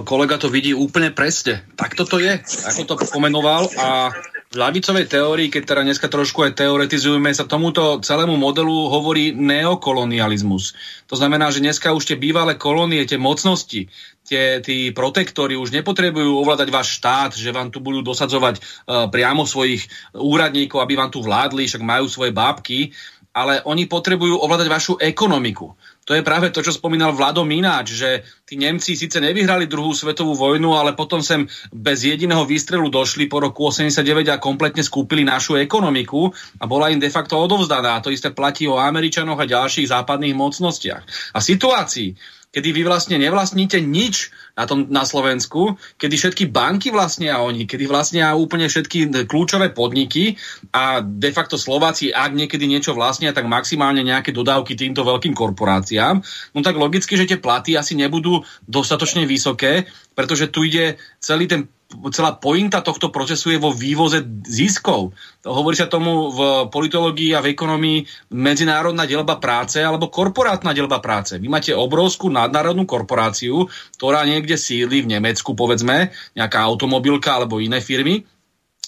kolega 0.05 0.41
to 0.41 0.49
vidí 0.49 0.73
úplne 0.73 1.13
presne. 1.13 1.61
Tak 1.77 1.93
toto 1.93 2.17
je, 2.17 2.41
ako 2.41 2.81
to 2.85 2.93
pomenoval 3.13 3.69
a 3.77 4.09
ľavicovej 4.55 5.05
teórii, 5.11 5.51
keď 5.51 5.63
teda 5.67 5.81
dneska 5.83 6.07
trošku 6.07 6.47
aj 6.47 6.57
teoretizujeme, 6.57 7.29
sa 7.35 7.43
tomuto 7.43 7.99
celému 7.99 8.39
modelu 8.39 8.87
hovorí 8.89 9.35
neokolonializmus. 9.35 10.73
To 11.11 11.15
znamená, 11.19 11.51
že 11.51 11.61
dneska 11.61 11.91
už 11.91 12.07
tie 12.07 12.17
bývalé 12.17 12.55
kolónie, 12.55 13.03
tie 13.03 13.19
mocnosti, 13.19 13.91
tie, 14.25 14.63
tí 14.63 14.95
protektory 14.95 15.59
už 15.59 15.75
nepotrebujú 15.75 16.39
ovládať 16.41 16.67
váš 16.71 16.97
štát, 16.97 17.35
že 17.35 17.53
vám 17.53 17.69
tu 17.69 17.83
budú 17.83 18.01
dosadzovať 18.01 18.55
uh, 18.57 18.63
priamo 19.11 19.43
svojich 19.45 19.85
úradníkov, 20.15 20.81
aby 20.81 20.97
vám 20.97 21.11
tu 21.13 21.21
vládli, 21.21 21.69
však 21.69 21.83
majú 21.85 22.09
svoje 22.09 22.31
bábky, 22.33 22.95
ale 23.35 23.59
oni 23.67 23.85
potrebujú 23.85 24.39
ovládať 24.39 24.67
vašu 24.71 24.93
ekonomiku 24.95 25.75
to 26.05 26.13
je 26.13 26.21
práve 26.21 26.53
to, 26.53 26.61
čo 26.61 26.69
spomínal 26.69 27.17
Vlado 27.17 27.41
Mináč, 27.41 27.97
že 27.97 28.21
tí 28.45 28.61
Nemci 28.61 28.93
síce 28.93 29.17
nevyhrali 29.17 29.65
druhú 29.65 29.89
svetovú 29.89 30.37
vojnu, 30.37 30.77
ale 30.77 30.93
potom 30.93 31.25
sem 31.25 31.49
bez 31.73 32.05
jediného 32.05 32.45
výstrelu 32.45 32.85
došli 32.93 33.25
po 33.25 33.41
roku 33.41 33.73
89 33.73 34.05
a 34.29 34.37
kompletne 34.37 34.85
skúpili 34.85 35.25
našu 35.25 35.57
ekonomiku 35.57 36.29
a 36.61 36.69
bola 36.69 36.93
im 36.93 37.01
de 37.01 37.09
facto 37.09 37.41
odovzdaná. 37.41 37.97
A 37.97 38.03
to 38.05 38.13
isté 38.13 38.29
platí 38.29 38.69
o 38.69 38.77
Američanoch 38.77 39.41
a 39.41 39.49
ďalších 39.49 39.89
západných 39.89 40.37
mocnostiach. 40.37 41.33
A 41.33 41.41
situácii, 41.41 42.13
kedy 42.55 42.71
vy 42.71 42.87
vlastne 42.87 43.19
nevlastníte 43.19 43.83
nič 43.83 44.31
na, 44.55 44.63
tom, 44.63 44.87
na 44.87 45.03
Slovensku, 45.03 45.75
kedy 45.99 46.15
všetky 46.15 46.43
banky 46.47 46.95
vlastnia 46.95 47.43
oni, 47.43 47.67
kedy 47.67 47.83
vlastnia 47.83 48.31
úplne 48.31 48.71
všetky 48.71 49.11
kľúčové 49.27 49.75
podniky 49.75 50.39
a 50.71 51.03
de 51.03 51.35
facto 51.35 51.59
Slováci, 51.59 52.15
ak 52.15 52.31
niekedy 52.31 52.63
niečo 52.63 52.95
vlastnia, 52.95 53.35
tak 53.35 53.51
maximálne 53.51 53.99
nejaké 53.99 54.31
dodávky 54.31 54.79
týmto 54.79 55.03
veľkým 55.03 55.35
korporáciám, 55.35 56.23
no 56.55 56.59
tak 56.63 56.79
logicky, 56.79 57.19
že 57.19 57.27
tie 57.27 57.43
platy 57.43 57.75
asi 57.75 57.99
nebudú 57.99 58.39
dostatočne 58.63 59.27
vysoké, 59.27 59.91
pretože 60.15 60.47
tu 60.47 60.63
ide 60.63 60.95
celý 61.19 61.51
ten 61.51 61.67
celá 62.09 62.33
pointa 62.33 62.81
tohto 62.81 63.13
procesu 63.13 63.53
je 63.53 63.59
vo 63.61 63.69
vývoze 63.69 64.25
ziskov. 64.45 65.13
Hovorí 65.45 65.77
sa 65.77 65.85
tomu 65.85 66.33
v 66.33 66.39
politológii 66.73 67.37
a 67.37 67.43
v 67.45 67.53
ekonomii 67.53 68.31
medzinárodná 68.33 69.05
delba 69.05 69.37
práce 69.37 69.79
alebo 69.79 70.09
korporátna 70.09 70.73
delba 70.73 70.97
práce. 70.97 71.37
Vy 71.37 71.45
máte 71.45 71.71
obrovskú 71.77 72.33
nadnárodnú 72.33 72.89
korporáciu, 72.89 73.69
ktorá 74.01 74.25
niekde 74.25 74.57
sídli 74.57 75.05
v 75.05 75.11
Nemecku, 75.17 75.53
povedzme, 75.53 76.09
nejaká 76.33 76.65
automobilka 76.65 77.37
alebo 77.37 77.61
iné 77.61 77.79
firmy, 77.79 78.25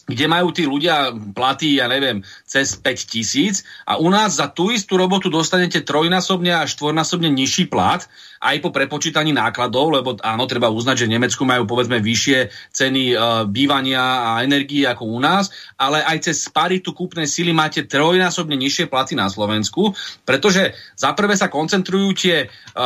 kde 0.07 0.25
majú 0.31 0.55
tí 0.55 0.63
ľudia 0.63 1.11
platy, 1.35 1.83
ja 1.83 1.91
neviem, 1.91 2.23
cez 2.47 2.79
5 2.79 3.11
tisíc 3.11 3.67
a 3.83 3.99
u 3.99 4.07
nás 4.07 4.39
za 4.39 4.47
tú 4.47 4.71
istú 4.71 4.95
robotu 4.95 5.27
dostanete 5.27 5.83
trojnásobne 5.83 6.55
až 6.55 6.79
štvornásobne 6.79 7.27
nižší 7.27 7.67
plat 7.67 8.07
aj 8.41 8.55
po 8.61 8.69
prepočítaní 8.69 9.33
nákladov, 9.33 9.97
lebo 9.97 10.09
áno, 10.21 10.45
treba 10.45 10.69
uznať, 10.69 11.03
že 11.03 11.07
v 11.09 11.13
Nemecku 11.17 11.43
majú 11.43 11.65
povedzme 11.65 11.97
vyššie 11.99 12.53
ceny 12.69 13.03
e, 13.11 13.15
bývania 13.49 14.01
a 14.01 14.29
energie 14.45 14.85
ako 14.85 15.09
u 15.09 15.19
nás, 15.19 15.49
ale 15.75 16.05
aj 16.05 16.29
cez 16.29 16.45
paritu 16.53 16.93
kúpnej 16.93 17.25
sily 17.25 17.49
máte 17.51 17.83
trojnásobne 17.89 18.53
nižšie 18.53 18.87
platy 18.87 19.17
na 19.17 19.27
Slovensku, 19.27 19.97
pretože 20.21 20.77
za 20.93 21.17
prvé 21.17 21.33
sa 21.33 21.49
koncentrujú 21.49 22.13
tie, 22.13 22.37
e, 22.45 22.85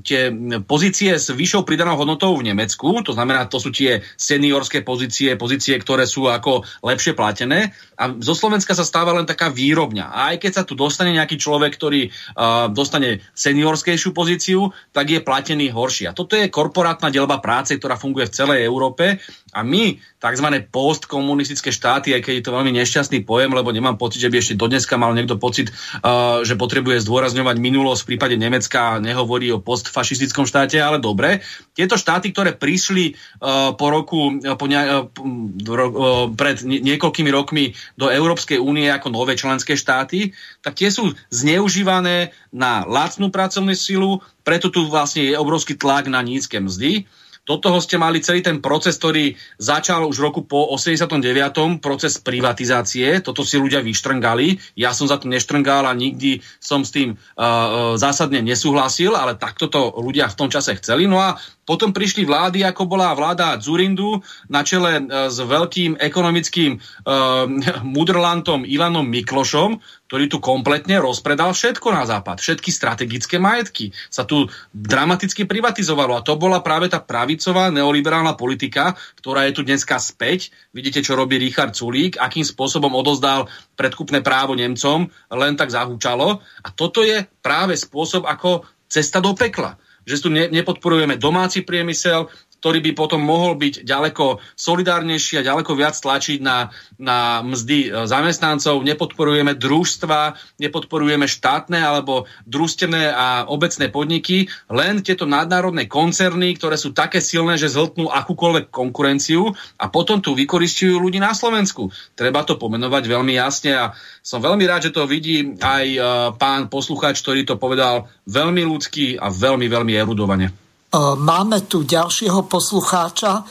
tie 0.00 0.32
pozície 0.64 1.20
s 1.20 1.28
vyššou 1.28 1.68
pridanou 1.68 2.00
hodnotou 2.00 2.32
v 2.34 2.48
Nemecku, 2.48 3.04
to 3.04 3.12
znamená, 3.12 3.44
to 3.44 3.60
sú 3.60 3.68
tie 3.68 4.00
seniorské 4.16 4.80
pozície, 4.80 5.36
pozície, 5.36 5.76
ktoré 5.76 6.08
sú 6.08 6.32
ako 6.32 6.64
lepšie 6.80 7.12
platené. 7.12 7.76
A 8.00 8.16
zo 8.16 8.32
Slovenska 8.32 8.72
sa 8.72 8.87
stáva 8.88 9.12
len 9.12 9.28
taká 9.28 9.52
výrobňa. 9.52 10.08
A 10.08 10.32
aj 10.32 10.36
keď 10.40 10.52
sa 10.56 10.62
tu 10.64 10.72
dostane 10.72 11.12
nejaký 11.12 11.36
človek, 11.36 11.76
ktorý 11.76 12.08
uh, 12.08 12.72
dostane 12.72 13.20
seniorskejšiu 13.36 14.16
pozíciu, 14.16 14.72
tak 14.96 15.12
je 15.12 15.20
platený 15.20 15.68
horší. 15.68 16.08
A 16.08 16.16
toto 16.16 16.32
je 16.40 16.48
korporátna 16.48 17.12
delba 17.12 17.44
práce, 17.44 17.76
ktorá 17.76 18.00
funguje 18.00 18.32
v 18.32 18.36
celej 18.40 18.64
Európe 18.64 19.20
a 19.52 19.64
my, 19.64 19.96
tzv. 20.20 20.46
postkomunistické 20.68 21.72
štáty, 21.72 22.12
aj 22.12 22.22
keď 22.24 22.34
je 22.40 22.44
to 22.44 22.54
veľmi 22.54 22.72
nešťastný 22.76 23.24
pojem, 23.24 23.54
lebo 23.56 23.72
nemám 23.72 23.96
pocit, 23.96 24.20
že 24.20 24.28
by 24.28 24.36
ešte 24.40 24.60
dodneska 24.60 25.00
mal 25.00 25.16
niekto 25.16 25.40
pocit, 25.40 25.72
uh, 25.72 26.44
že 26.44 26.58
potrebuje 26.58 27.00
zdôrazňovať 27.04 27.56
minulosť 27.56 28.00
v 28.04 28.08
prípade 28.14 28.36
Nemecka 28.36 28.96
a 28.96 29.02
nehovorí 29.02 29.48
o 29.52 29.62
postfašistickom 29.62 30.44
štáte, 30.44 30.76
ale 30.76 31.00
dobre. 31.00 31.40
Tieto 31.72 31.96
štáty, 31.96 32.30
ktoré 32.34 32.52
prišli 32.52 33.14
uh, 33.14 33.72
po 33.72 33.86
roku, 33.88 34.36
po 34.36 34.66
ne, 34.68 34.80
uh, 34.84 35.08
uh, 35.08 36.28
pred 36.34 36.60
niekoľkými 36.64 37.30
rokmi 37.32 37.72
do 37.96 38.12
Európskej 38.12 38.60
únie 38.60 38.92
ako 38.92 39.08
nové 39.08 39.34
členské 39.38 39.74
štáty, 39.78 40.36
tak 40.60 40.76
tie 40.76 40.92
sú 40.92 41.16
zneužívané 41.32 42.36
na 42.52 42.84
lacnú 42.84 43.32
pracovnú 43.32 43.72
silu, 43.72 44.20
preto 44.44 44.72
tu 44.72 44.88
vlastne 44.88 45.28
je 45.28 45.36
obrovský 45.36 45.76
tlak 45.76 46.08
na 46.08 46.24
nízke 46.24 46.56
mzdy 46.56 47.04
do 47.48 47.56
toho 47.56 47.80
ste 47.80 47.96
mali 47.96 48.20
celý 48.20 48.44
ten 48.44 48.60
proces, 48.60 49.00
ktorý 49.00 49.32
začal 49.56 50.04
už 50.04 50.20
v 50.20 50.24
roku 50.28 50.40
po 50.44 50.68
89. 50.76 51.80
proces 51.80 52.20
privatizácie. 52.20 53.24
Toto 53.24 53.40
si 53.40 53.56
ľudia 53.56 53.80
vyštrngali. 53.80 54.76
Ja 54.76 54.92
som 54.92 55.08
za 55.08 55.16
to 55.16 55.32
neštrngal 55.32 55.88
a 55.88 55.96
nikdy 55.96 56.44
som 56.60 56.84
s 56.84 56.92
tým 56.92 57.16
uh, 57.16 57.96
zásadne 57.96 58.44
nesúhlasil, 58.44 59.16
ale 59.16 59.40
takto 59.40 59.72
to 59.72 59.96
ľudia 59.96 60.28
v 60.28 60.36
tom 60.36 60.52
čase 60.52 60.76
chceli. 60.76 61.08
No 61.08 61.24
a 61.24 61.40
potom 61.68 61.92
prišli 61.92 62.24
vlády, 62.24 62.64
ako 62.64 62.88
bola 62.88 63.12
vláda 63.12 63.60
Zurindu 63.60 64.24
na 64.48 64.64
čele 64.64 65.04
s 65.28 65.36
veľkým 65.36 66.00
ekonomickým 66.00 66.80
uh, 66.80 67.44
mudrlantom 67.96 68.64
Ivanom 68.64 69.04
Miklošom, 69.04 69.76
ktorý 70.08 70.24
tu 70.32 70.40
kompletne 70.40 70.96
rozpredal 71.04 71.52
všetko 71.52 71.92
na 71.92 72.08
západ. 72.08 72.40
Všetky 72.40 72.72
strategické 72.72 73.36
majetky 73.36 73.92
sa 74.08 74.24
tu 74.24 74.48
dramaticky 74.72 75.44
privatizovalo. 75.44 76.16
A 76.16 76.24
to 76.24 76.40
bola 76.40 76.64
práve 76.64 76.88
tá 76.88 77.04
pravicová 77.04 77.68
neoliberálna 77.68 78.32
politika, 78.32 78.96
ktorá 79.20 79.44
je 79.44 79.60
tu 79.60 79.62
dneska 79.68 80.00
späť. 80.00 80.48
Vidíte, 80.72 81.04
čo 81.04 81.12
robí 81.12 81.36
Richard 81.36 81.76
Sulík, 81.76 82.16
akým 82.16 82.48
spôsobom 82.48 82.96
odozdal 82.96 83.52
predkupné 83.76 84.24
právo 84.24 84.56
Nemcom, 84.56 85.12
len 85.36 85.54
tak 85.60 85.68
zahúčalo. 85.68 86.40
A 86.64 86.68
toto 86.72 87.04
je 87.04 87.28
práve 87.44 87.76
spôsob, 87.76 88.24
ako 88.24 88.64
cesta 88.88 89.20
do 89.20 89.36
pekla 89.36 89.76
že 90.08 90.24
tu 90.24 90.32
ne, 90.32 90.48
nepodporujeme 90.48 91.20
domáci 91.20 91.60
priemysel, 91.60 92.32
ktorý 92.58 92.78
by 92.90 92.92
potom 92.98 93.22
mohol 93.22 93.54
byť 93.54 93.86
ďaleko 93.86 94.42
solidárnejší 94.58 95.40
a 95.40 95.46
ďaleko 95.46 95.72
viac 95.78 95.94
tlačiť 95.94 96.38
na, 96.42 96.70
na 96.98 97.40
mzdy 97.46 97.78
e, 97.86 97.88
zamestnancov. 98.04 98.82
Nepodporujeme 98.82 99.54
družstva, 99.54 100.34
nepodporujeme 100.58 101.30
štátne 101.30 101.78
alebo 101.78 102.26
družstevné 102.44 103.14
a 103.14 103.46
obecné 103.46 103.88
podniky, 103.88 104.50
len 104.68 105.00
tieto 105.06 105.24
nadnárodné 105.24 105.86
koncerny, 105.86 106.58
ktoré 106.58 106.74
sú 106.74 106.90
také 106.90 107.22
silné, 107.22 107.54
že 107.54 107.70
zhltnú 107.70 108.10
akúkoľvek 108.10 108.74
konkurenciu 108.74 109.54
a 109.78 109.86
potom 109.86 110.18
tu 110.18 110.34
vykoristujú 110.34 110.98
ľudí 110.98 111.22
na 111.22 111.32
Slovensku. 111.32 111.94
Treba 112.18 112.42
to 112.42 112.58
pomenovať 112.58 113.04
veľmi 113.06 113.38
jasne 113.38 113.72
a 113.74 113.84
som 114.20 114.42
veľmi 114.42 114.66
rád, 114.66 114.90
že 114.90 114.94
to 114.94 115.08
vidí 115.08 115.56
aj 115.56 115.86
uh, 115.96 116.04
pán 116.36 116.68
poslucháč, 116.68 117.24
ktorý 117.24 117.48
to 117.48 117.56
povedal 117.56 118.10
veľmi 118.28 118.60
ľudský 118.66 119.16
a 119.16 119.32
veľmi, 119.32 119.66
veľmi 119.70 119.94
erudovane. 119.96 120.67
E, 120.88 120.96
máme 121.20 121.68
tu 121.68 121.84
ďalšieho 121.84 122.48
poslucháča. 122.48 123.32
E, 123.36 123.42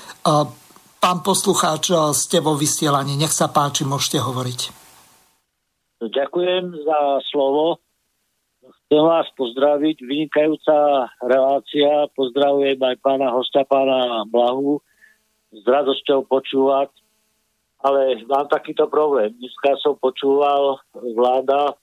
pán 0.98 1.20
poslucháč, 1.22 1.94
e, 1.94 2.10
ste 2.18 2.42
vo 2.42 2.58
vysielaní. 2.58 3.14
Nech 3.14 3.30
sa 3.30 3.46
páči, 3.54 3.86
môžete 3.86 4.18
hovoriť. 4.18 4.60
Ďakujem 6.02 6.66
za 6.82 7.00
slovo. 7.30 7.78
Chcem 8.66 9.04
vás 9.06 9.30
pozdraviť. 9.38 10.02
Vynikajúca 10.02 11.10
relácia. 11.22 12.10
Pozdravujem 12.18 12.82
aj 12.82 12.96
pána 13.06 13.30
hosta, 13.30 13.62
pána 13.70 14.26
Blahu. 14.26 14.82
S 15.54 15.62
radosťou 15.62 16.26
počúvať. 16.26 16.90
Ale 17.86 18.18
mám 18.26 18.50
takýto 18.50 18.90
problém. 18.90 19.38
Dneska 19.38 19.78
som 19.86 19.94
počúval, 20.02 20.82
vláda 21.14 21.78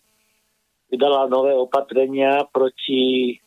vydala 0.91 1.31
nové 1.31 1.55
opatrenia 1.55 2.43
proti 2.51 3.39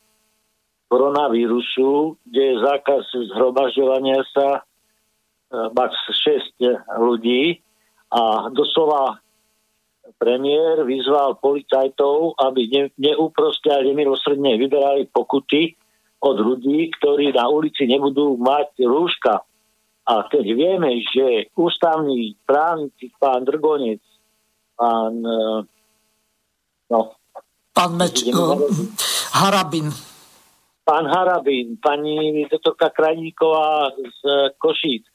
koronavírusu, 0.87 2.15
kde 2.23 2.41
je 2.41 2.55
zákaz 2.63 3.03
zhromažďovania 3.35 4.23
sa 4.31 4.47
e, 4.55 4.61
max 5.75 5.93
6 6.11 6.63
ľudí 6.99 7.59
a 8.07 8.47
doslova 8.55 9.19
premiér 10.15 10.87
vyzval 10.87 11.35
policajtov, 11.43 12.39
aby 12.39 12.61
ne, 12.71 12.83
neúproste 12.95 13.67
a 13.67 13.83
nemilosrdne 13.83 14.55
vyberali 14.55 15.11
pokuty 15.11 15.75
od 16.23 16.39
ľudí, 16.39 16.89
ktorí 16.97 17.35
na 17.35 17.51
ulici 17.51 17.83
nebudú 17.83 18.39
mať 18.39 18.81
rúška. 18.87 19.43
A 20.07 20.13
keď 20.31 20.45
vieme, 20.55 21.03
že 21.03 21.51
ústavný 21.51 22.39
právnik, 22.47 23.11
pán 23.19 23.43
Drgonec, 23.43 23.99
pán 24.79 25.19
e, 25.19 25.39
no, 26.95 26.99
pán 27.75 27.91
Meč, 27.99 28.23
uh, 28.31 28.55
Harabin, 29.35 29.91
pán 30.87 31.03
Harabín, 31.03 31.75
pani 31.83 32.47
doktorka 32.47 32.95
Krajníková 32.95 33.91
z 33.91 34.55
Košíc 34.55 35.03
e, 35.03 35.11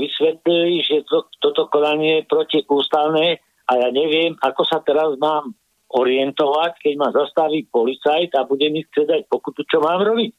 vysvetlili, 0.00 0.80
že 0.80 1.04
to, 1.04 1.28
toto 1.36 1.68
konanie 1.68 2.24
je 2.24 2.28
protiústavné 2.32 3.44
a 3.68 3.72
ja 3.76 3.88
neviem, 3.92 4.32
ako 4.40 4.64
sa 4.64 4.80
teraz 4.80 5.12
mám 5.20 5.52
orientovať, 5.92 6.80
keď 6.80 6.94
ma 6.96 7.12
zastaví 7.12 7.68
policajt 7.68 8.32
a 8.40 8.48
bude 8.48 8.72
mi 8.72 8.88
chcieť 8.88 9.04
dať 9.04 9.22
pokutu, 9.28 9.68
čo 9.68 9.84
mám 9.84 10.00
robiť. 10.00 10.32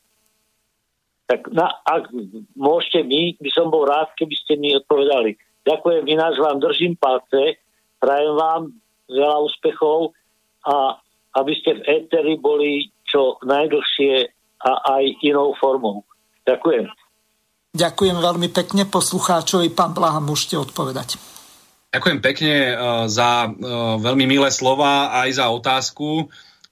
Tak 1.30 1.54
na, 1.54 1.70
ak 1.86 2.10
môžete 2.58 3.06
mi, 3.06 3.38
by 3.38 3.50
som 3.54 3.70
bol 3.70 3.86
rád, 3.86 4.10
keby 4.18 4.36
ste 4.42 4.58
mi 4.58 4.74
odpovedali. 4.74 5.38
Ďakujem, 5.70 6.04
ináč 6.10 6.34
vám 6.42 6.58
držím 6.58 6.98
palce, 6.98 7.62
prajem 8.02 8.34
vám 8.34 8.62
veľa 9.06 9.38
úspechov 9.46 10.18
a 10.66 10.98
aby 11.38 11.54
ste 11.62 11.78
v 11.78 11.86
éteri 11.86 12.42
boli 12.42 12.90
čo 13.06 13.38
najdlhšie 13.46 14.37
a 14.62 15.00
aj 15.00 15.04
inou 15.22 15.54
formou. 15.58 16.02
Ďakujem. 16.48 16.90
Ďakujem 17.78 18.18
veľmi 18.18 18.48
pekne 18.50 18.84
poslucháčovi. 18.90 19.70
Pán 19.70 19.94
Blaha, 19.94 20.18
môžete 20.18 20.58
odpovedať. 20.58 21.22
Ďakujem 21.94 22.20
pekne 22.20 22.56
uh, 22.74 22.76
za 23.06 23.48
uh, 23.48 23.96
veľmi 24.02 24.26
milé 24.26 24.50
slova 24.50 25.14
aj 25.24 25.30
za 25.38 25.46
otázku. 25.54 26.28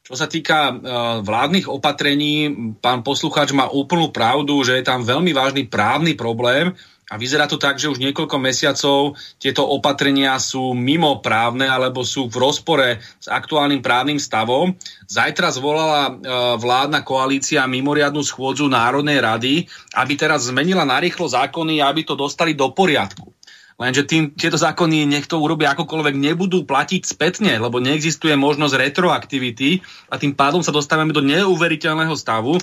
Čo 0.06 0.14
sa 0.14 0.30
týka 0.30 0.70
uh, 0.70 0.78
vládnych 1.22 1.70
opatrení, 1.70 2.52
pán 2.78 3.02
poslucháč 3.02 3.54
má 3.54 3.70
úplnú 3.70 4.14
pravdu, 4.14 4.62
že 4.62 4.78
je 4.82 4.86
tam 4.86 5.02
veľmi 5.02 5.34
vážny 5.34 5.64
právny 5.66 6.14
problém 6.14 6.74
a 7.06 7.22
vyzerá 7.22 7.46
to 7.46 7.62
tak, 7.62 7.78
že 7.78 7.86
už 7.86 8.02
niekoľko 8.02 8.42
mesiacov 8.42 9.14
tieto 9.38 9.62
opatrenia 9.62 10.42
sú 10.42 10.74
mimo 10.74 11.22
právne 11.22 11.70
alebo 11.70 12.02
sú 12.02 12.26
v 12.34 12.42
rozpore 12.42 12.98
s 12.98 13.28
aktuálnym 13.30 13.86
právnym 13.86 14.18
stavom. 14.18 14.74
Zajtra 15.06 15.54
zvolala 15.54 16.10
uh, 16.10 16.14
vládna 16.58 17.06
koalícia 17.06 17.62
mimoriadnu 17.70 18.26
schôdzu 18.26 18.66
Národnej 18.66 19.22
rady, 19.22 19.70
aby 19.94 20.14
teraz 20.18 20.50
zmenila 20.50 20.82
narýchlo 20.82 21.30
zákony, 21.30 21.78
aby 21.86 22.02
to 22.02 22.18
dostali 22.18 22.58
do 22.58 22.74
poriadku. 22.74 23.36
Lenže 23.76 24.08
tým, 24.08 24.32
tieto 24.32 24.56
zákony 24.56 25.04
nech 25.04 25.28
to 25.28 25.36
urobia 25.36 25.76
akokoľvek, 25.76 26.16
nebudú 26.16 26.64
platiť 26.64 27.04
spätne, 27.04 27.60
lebo 27.60 27.84
neexistuje 27.84 28.32
možnosť 28.40 28.80
retroaktivity 28.80 29.84
a 30.08 30.16
tým 30.16 30.32
pádom 30.32 30.64
sa 30.64 30.72
dostávame 30.72 31.12
do 31.12 31.20
neuveriteľného 31.20 32.16
stavu, 32.16 32.56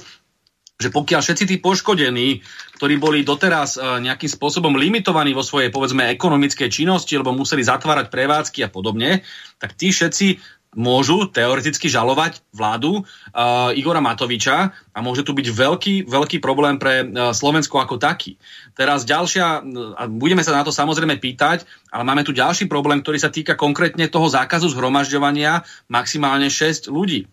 že 0.82 0.90
pokiaľ 0.90 1.22
všetci 1.22 1.44
tí 1.46 1.56
poškodení, 1.62 2.42
ktorí 2.74 2.98
boli 2.98 3.22
doteraz 3.22 3.78
e, 3.78 4.02
nejakým 4.02 4.26
spôsobom 4.26 4.74
limitovaní 4.74 5.30
vo 5.30 5.46
svojej, 5.46 5.70
povedzme, 5.70 6.10
ekonomickej 6.10 6.66
činnosti, 6.66 7.14
lebo 7.14 7.30
museli 7.30 7.62
zatvárať 7.62 8.10
prevádzky 8.10 8.66
a 8.66 8.72
podobne, 8.72 9.22
tak 9.62 9.78
tí 9.78 9.94
všetci 9.94 10.42
môžu 10.72 11.28
teoreticky 11.28 11.92
žalovať 11.92 12.40
vládu 12.48 13.04
uh, 13.04 13.76
Igora 13.76 14.00
Matoviča 14.00 14.72
a 14.72 14.98
môže 15.04 15.20
tu 15.20 15.36
byť 15.36 15.46
veľký, 15.52 15.94
veľký 16.08 16.40
problém 16.40 16.80
pre 16.80 17.04
uh, 17.04 17.36
Slovensko 17.36 17.76
ako 17.76 18.00
taký. 18.00 18.40
Teraz 18.72 19.04
ďalšia, 19.04 19.60
a 20.00 20.02
budeme 20.08 20.40
sa 20.40 20.56
na 20.56 20.64
to 20.64 20.72
samozrejme 20.72 21.20
pýtať, 21.20 21.68
ale 21.92 22.08
máme 22.08 22.24
tu 22.24 22.32
ďalší 22.32 22.72
problém, 22.72 23.04
ktorý 23.04 23.20
sa 23.20 23.28
týka 23.28 23.52
konkrétne 23.52 24.08
toho 24.08 24.32
zákazu 24.32 24.72
zhromažďovania 24.72 25.60
maximálne 25.92 26.48
6 26.48 26.88
ľudí. 26.88 27.28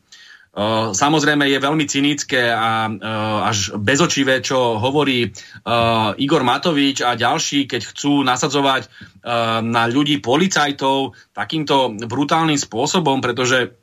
Samozrejme 0.91 1.47
je 1.47 1.59
veľmi 1.63 1.85
cynické 1.87 2.51
a 2.51 2.91
až 3.47 3.79
bezočivé, 3.79 4.43
čo 4.43 4.75
hovorí 4.75 5.31
Igor 6.19 6.43
Matovič 6.43 6.99
a 6.99 7.15
ďalší, 7.15 7.63
keď 7.63 7.81
chcú 7.95 8.27
nasadzovať 8.27 8.91
na 9.63 9.87
ľudí 9.87 10.19
policajtov 10.19 11.15
takýmto 11.31 11.95
brutálnym 12.03 12.59
spôsobom, 12.59 13.23
pretože 13.23 13.78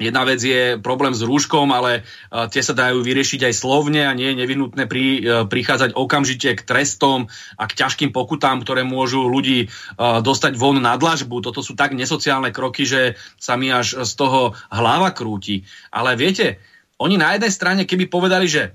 Jedna 0.00 0.24
vec 0.24 0.40
je 0.40 0.78
problém 0.80 1.12
s 1.12 1.20
rúškom, 1.20 1.68
ale 1.74 2.02
uh, 2.02 2.48
tie 2.48 2.64
sa 2.64 2.72
dajú 2.72 3.04
vyriešiť 3.04 3.50
aj 3.50 3.54
slovne 3.54 4.08
a 4.08 4.16
nie 4.16 4.32
je 4.32 4.40
nevinutné 4.40 4.88
pri, 4.88 5.04
uh, 5.20 5.22
prichádzať 5.44 5.92
okamžite 5.92 6.56
k 6.56 6.62
trestom 6.64 7.28
a 7.58 7.64
k 7.68 7.76
ťažkým 7.76 8.10
pokutám, 8.14 8.62
ktoré 8.64 8.86
môžu 8.86 9.28
ľudí 9.28 9.68
uh, 9.68 10.24
dostať 10.24 10.56
von 10.56 10.80
na 10.80 10.96
dlažbu. 10.96 11.44
Toto 11.44 11.60
sú 11.60 11.76
tak 11.76 11.92
nesociálne 11.92 12.54
kroky, 12.54 12.88
že 12.88 13.20
sa 13.36 13.58
mi 13.60 13.68
až 13.68 14.06
z 14.06 14.12
toho 14.16 14.56
hlava 14.72 15.12
krúti. 15.12 15.66
Ale 15.92 16.16
viete, 16.16 16.62
oni 16.96 17.18
na 17.18 17.34
jednej 17.34 17.52
strane, 17.52 17.82
keby 17.82 18.06
povedali, 18.06 18.46
že 18.46 18.72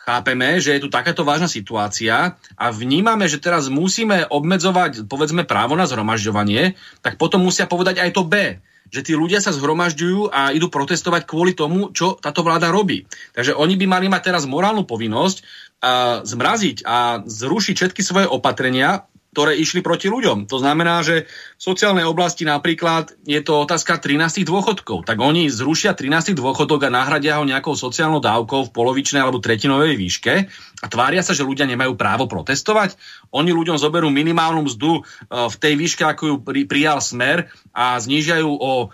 chápeme, 0.00 0.58
že 0.58 0.74
je 0.74 0.82
tu 0.82 0.88
takáto 0.90 1.22
vážna 1.22 1.46
situácia 1.46 2.34
a 2.58 2.66
vnímame, 2.74 3.30
že 3.30 3.38
teraz 3.38 3.70
musíme 3.70 4.26
obmedzovať, 4.26 5.06
povedzme, 5.06 5.46
právo 5.46 5.78
na 5.78 5.86
zhromažďovanie, 5.86 6.74
tak 7.04 7.20
potom 7.20 7.46
musia 7.46 7.70
povedať 7.70 8.02
aj 8.02 8.10
to 8.16 8.26
B 8.26 8.58
že 8.90 9.06
tí 9.06 9.14
ľudia 9.14 9.38
sa 9.38 9.54
zhromažďujú 9.54 10.34
a 10.34 10.50
idú 10.50 10.66
protestovať 10.66 11.22
kvôli 11.24 11.54
tomu, 11.54 11.94
čo 11.94 12.18
táto 12.18 12.42
vláda 12.42 12.74
robí. 12.74 13.06
Takže 13.32 13.54
oni 13.54 13.78
by 13.78 13.86
mali 13.86 14.06
mať 14.10 14.22
teraz 14.34 14.44
morálnu 14.50 14.84
povinnosť 14.84 15.38
a 15.80 16.20
zmraziť 16.26 16.84
a 16.84 17.24
zrušiť 17.24 17.74
všetky 17.78 18.02
svoje 18.04 18.26
opatrenia, 18.28 19.08
ktoré 19.30 19.54
išli 19.54 19.78
proti 19.78 20.10
ľuďom. 20.10 20.50
To 20.50 20.58
znamená, 20.58 21.06
že 21.06 21.30
v 21.30 21.62
sociálnej 21.62 22.02
oblasti 22.02 22.42
napríklad 22.42 23.14
je 23.22 23.38
to 23.38 23.62
otázka 23.62 24.02
13 24.02 24.42
dôchodkov. 24.42 25.06
Tak 25.06 25.22
oni 25.22 25.46
zrušia 25.46 25.94
13 25.94 26.34
dôchodok 26.34 26.90
a 26.90 26.90
nahradia 26.90 27.38
ho 27.38 27.46
nejakou 27.46 27.78
sociálnou 27.78 28.18
dávkou 28.18 28.68
v 28.68 28.74
polovičnej 28.74 29.22
alebo 29.22 29.38
tretinovej 29.38 29.94
výške 29.94 30.34
a 30.82 30.86
tvária 30.90 31.22
sa, 31.22 31.30
že 31.30 31.46
ľudia 31.46 31.70
nemajú 31.70 31.94
právo 31.94 32.26
protestovať. 32.26 32.98
Oni 33.30 33.54
ľuďom 33.54 33.78
zoberú 33.78 34.10
minimálnu 34.10 34.66
mzdu 34.66 34.98
e, 34.98 35.02
v 35.30 35.56
tej 35.62 35.74
výške, 35.78 36.02
ako 36.02 36.22
ju 36.26 36.36
prijal 36.66 36.98
smer 36.98 37.46
a 37.70 38.02
znížajú 38.02 38.50
o 38.50 38.90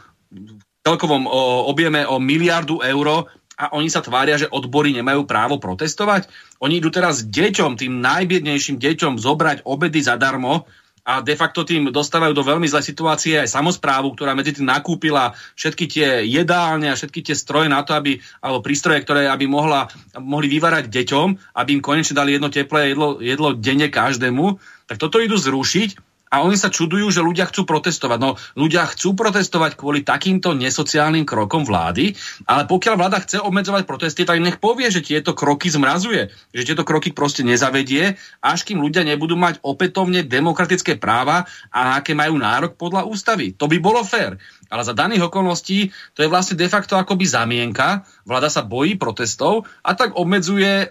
celkovom 0.85 1.27
objeme 1.67 2.05
o 2.07 2.21
miliardu 2.23 2.85
eur 2.85 3.27
a 3.57 3.73
oni 3.73 3.89
sa 3.89 4.05
tvária, 4.05 4.37
že 4.37 4.53
odbory 4.53 4.93
nemajú 4.93 5.25
právo 5.25 5.57
protestovať. 5.57 6.29
Oni 6.61 6.77
idú 6.77 6.93
teraz 6.93 7.25
deťom, 7.25 7.81
tým 7.81 8.05
najbiednejším 8.05 8.77
deťom 8.77 9.17
zobrať 9.17 9.65
obedy 9.65 10.05
zadarmo 10.05 10.69
a 11.07 11.23
de 11.23 11.39
facto 11.39 11.63
tým 11.63 11.89
dostávajú 11.95 12.35
do 12.35 12.43
veľmi 12.43 12.67
zlej 12.69 12.85
situácie 12.85 13.39
aj 13.39 13.49
samozprávu, 13.49 14.13
ktorá 14.13 14.35
medzi 14.35 14.59
tým 14.59 14.67
nakúpila 14.67 15.39
všetky 15.55 15.85
tie 15.87 16.09
jedálne 16.27 16.91
a 16.91 16.99
všetky 16.99 17.23
tie 17.23 17.39
stroje 17.39 17.71
na 17.71 17.81
to, 17.87 17.95
aby, 17.95 18.19
alebo 18.43 18.59
prístroje, 18.61 19.07
ktoré 19.07 19.31
aby 19.31 19.47
mohla, 19.47 19.87
mohli 20.19 20.51
vyvárať 20.51 20.91
deťom, 20.91 21.57
aby 21.57 21.71
im 21.79 21.83
konečne 21.85 22.19
dali 22.19 22.35
jedno 22.35 22.51
teplé 22.51 22.93
jedlo, 22.93 23.23
jedlo 23.23 23.55
denne 23.55 23.87
každému, 23.87 24.59
tak 24.91 24.99
toto 24.99 25.23
idú 25.23 25.39
zrušiť 25.39 26.16
a 26.37 26.45
oni 26.45 26.61
sa 26.61 26.69
čudujú, 26.69 27.09
že 27.09 27.25
ľudia 27.25 27.49
chcú 27.49 27.65
protestovať. 27.65 28.19
No, 28.21 28.37
ľudia 28.61 28.85
chcú 28.93 29.17
protestovať 29.17 29.81
kvôli 29.81 30.05
takýmto 30.05 30.53
nesociálnym 30.53 31.25
krokom 31.25 31.65
vlády, 31.65 32.13
ale 32.45 32.69
pokiaľ 32.69 32.95
vláda 33.01 33.25
chce 33.25 33.41
obmedzovať 33.41 33.89
protesty, 33.89 34.29
tak 34.29 34.45
nech 34.45 34.61
povie, 34.61 34.93
že 34.93 35.01
tieto 35.01 35.33
kroky 35.33 35.73
zmrazuje, 35.73 36.29
že 36.53 36.63
tieto 36.69 36.85
kroky 36.85 37.17
proste 37.17 37.41
nezavedie, 37.41 38.21
až 38.45 38.69
kým 38.69 38.85
ľudia 38.85 39.09
nebudú 39.09 39.41
mať 39.41 39.65
opätovne 39.65 40.29
demokratické 40.29 41.01
práva 41.01 41.49
a 41.73 41.97
aké 41.97 42.13
majú 42.13 42.37
nárok 42.37 42.77
podľa 42.77 43.09
ústavy. 43.09 43.57
To 43.57 43.65
by 43.65 43.81
bolo 43.81 44.05
fér. 44.05 44.37
Ale 44.67 44.83
za 44.83 44.95
daných 44.95 45.31
okolností 45.31 45.95
to 46.15 46.25
je 46.25 46.33
vlastne 46.33 46.59
de 46.59 46.67
facto 46.67 46.99
akoby 46.99 47.27
zamienka. 47.27 48.03
Vláda 48.27 48.51
sa 48.51 48.67
bojí 48.67 48.99
protestov 48.99 49.69
a 49.87 49.95
tak 49.95 50.19
obmedzuje 50.19 50.73
e, 50.85 50.87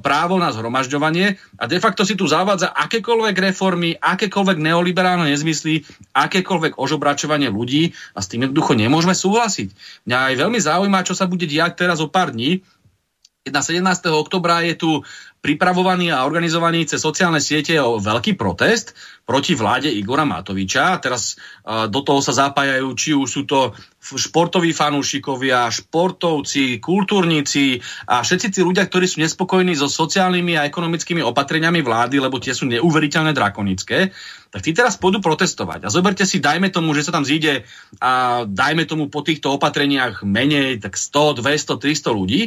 právo 0.00 0.36
na 0.36 0.52
zhromažďovanie 0.52 1.40
a 1.56 1.64
de 1.64 1.78
facto 1.80 2.04
si 2.04 2.14
tu 2.14 2.28
zavádza 2.28 2.72
akékoľvek 2.74 3.36
reformy, 3.52 3.96
akékoľvek 3.96 4.58
neoliberálne 4.60 5.30
nezmysly, 5.32 5.88
akékoľvek 6.12 6.76
ožobračovanie 6.76 7.48
ľudí 7.48 7.96
a 8.12 8.20
s 8.20 8.28
tým 8.28 8.48
jednoducho 8.48 8.76
nemôžeme 8.76 9.16
súhlasiť. 9.16 9.68
Mňa 10.04 10.18
aj 10.30 10.34
veľmi 10.40 10.58
zaujíma, 10.60 11.06
čo 11.06 11.16
sa 11.16 11.24
bude 11.24 11.48
diať 11.48 11.80
teraz 11.80 12.04
o 12.04 12.10
pár 12.10 12.36
dní, 12.36 12.60
17. 13.44 13.84
oktobra 14.08 14.64
je 14.64 14.72
tu 14.72 14.90
pripravovaný 15.44 16.08
a 16.08 16.24
organizovaný 16.24 16.88
cez 16.88 17.04
sociálne 17.04 17.44
siete 17.44 17.76
o 17.76 18.00
veľký 18.00 18.40
protest 18.40 18.96
proti 19.28 19.52
vláde 19.52 19.92
Igora 19.92 20.24
Matoviča. 20.24 20.96
Teraz 21.04 21.36
uh, 21.68 21.84
do 21.84 22.00
toho 22.00 22.24
sa 22.24 22.32
zapájajú, 22.32 22.88
či 22.96 23.12
už 23.12 23.28
sú 23.28 23.42
to 23.44 23.76
športoví 24.00 24.72
fanúšikovia, 24.72 25.68
športovci, 25.68 26.80
kultúrnici 26.80 27.84
a 28.08 28.24
všetci 28.24 28.56
tí 28.56 28.60
ľudia, 28.64 28.88
ktorí 28.88 29.04
sú 29.04 29.20
nespokojní 29.20 29.76
so 29.76 29.92
sociálnymi 29.92 30.56
a 30.56 30.64
ekonomickými 30.64 31.20
opatreniami 31.20 31.84
vlády, 31.84 32.24
lebo 32.24 32.40
tie 32.40 32.56
sú 32.56 32.64
neuveriteľne 32.64 33.36
drakonické, 33.36 34.08
tak 34.48 34.60
tí 34.64 34.72
teraz 34.72 34.96
pôjdu 34.96 35.20
protestovať. 35.20 35.84
A 35.84 35.92
zoberte 35.92 36.24
si, 36.24 36.40
dajme 36.40 36.72
tomu, 36.72 36.96
že 36.96 37.04
sa 37.04 37.12
tam 37.12 37.28
zíde 37.28 37.68
a 38.00 38.44
dajme 38.48 38.88
tomu 38.88 39.12
po 39.12 39.20
týchto 39.20 39.52
opatreniach 39.52 40.24
menej, 40.24 40.80
tak 40.80 40.96
100, 40.96 41.44
200, 41.44 41.76
300 41.84 42.08
ľudí 42.08 42.40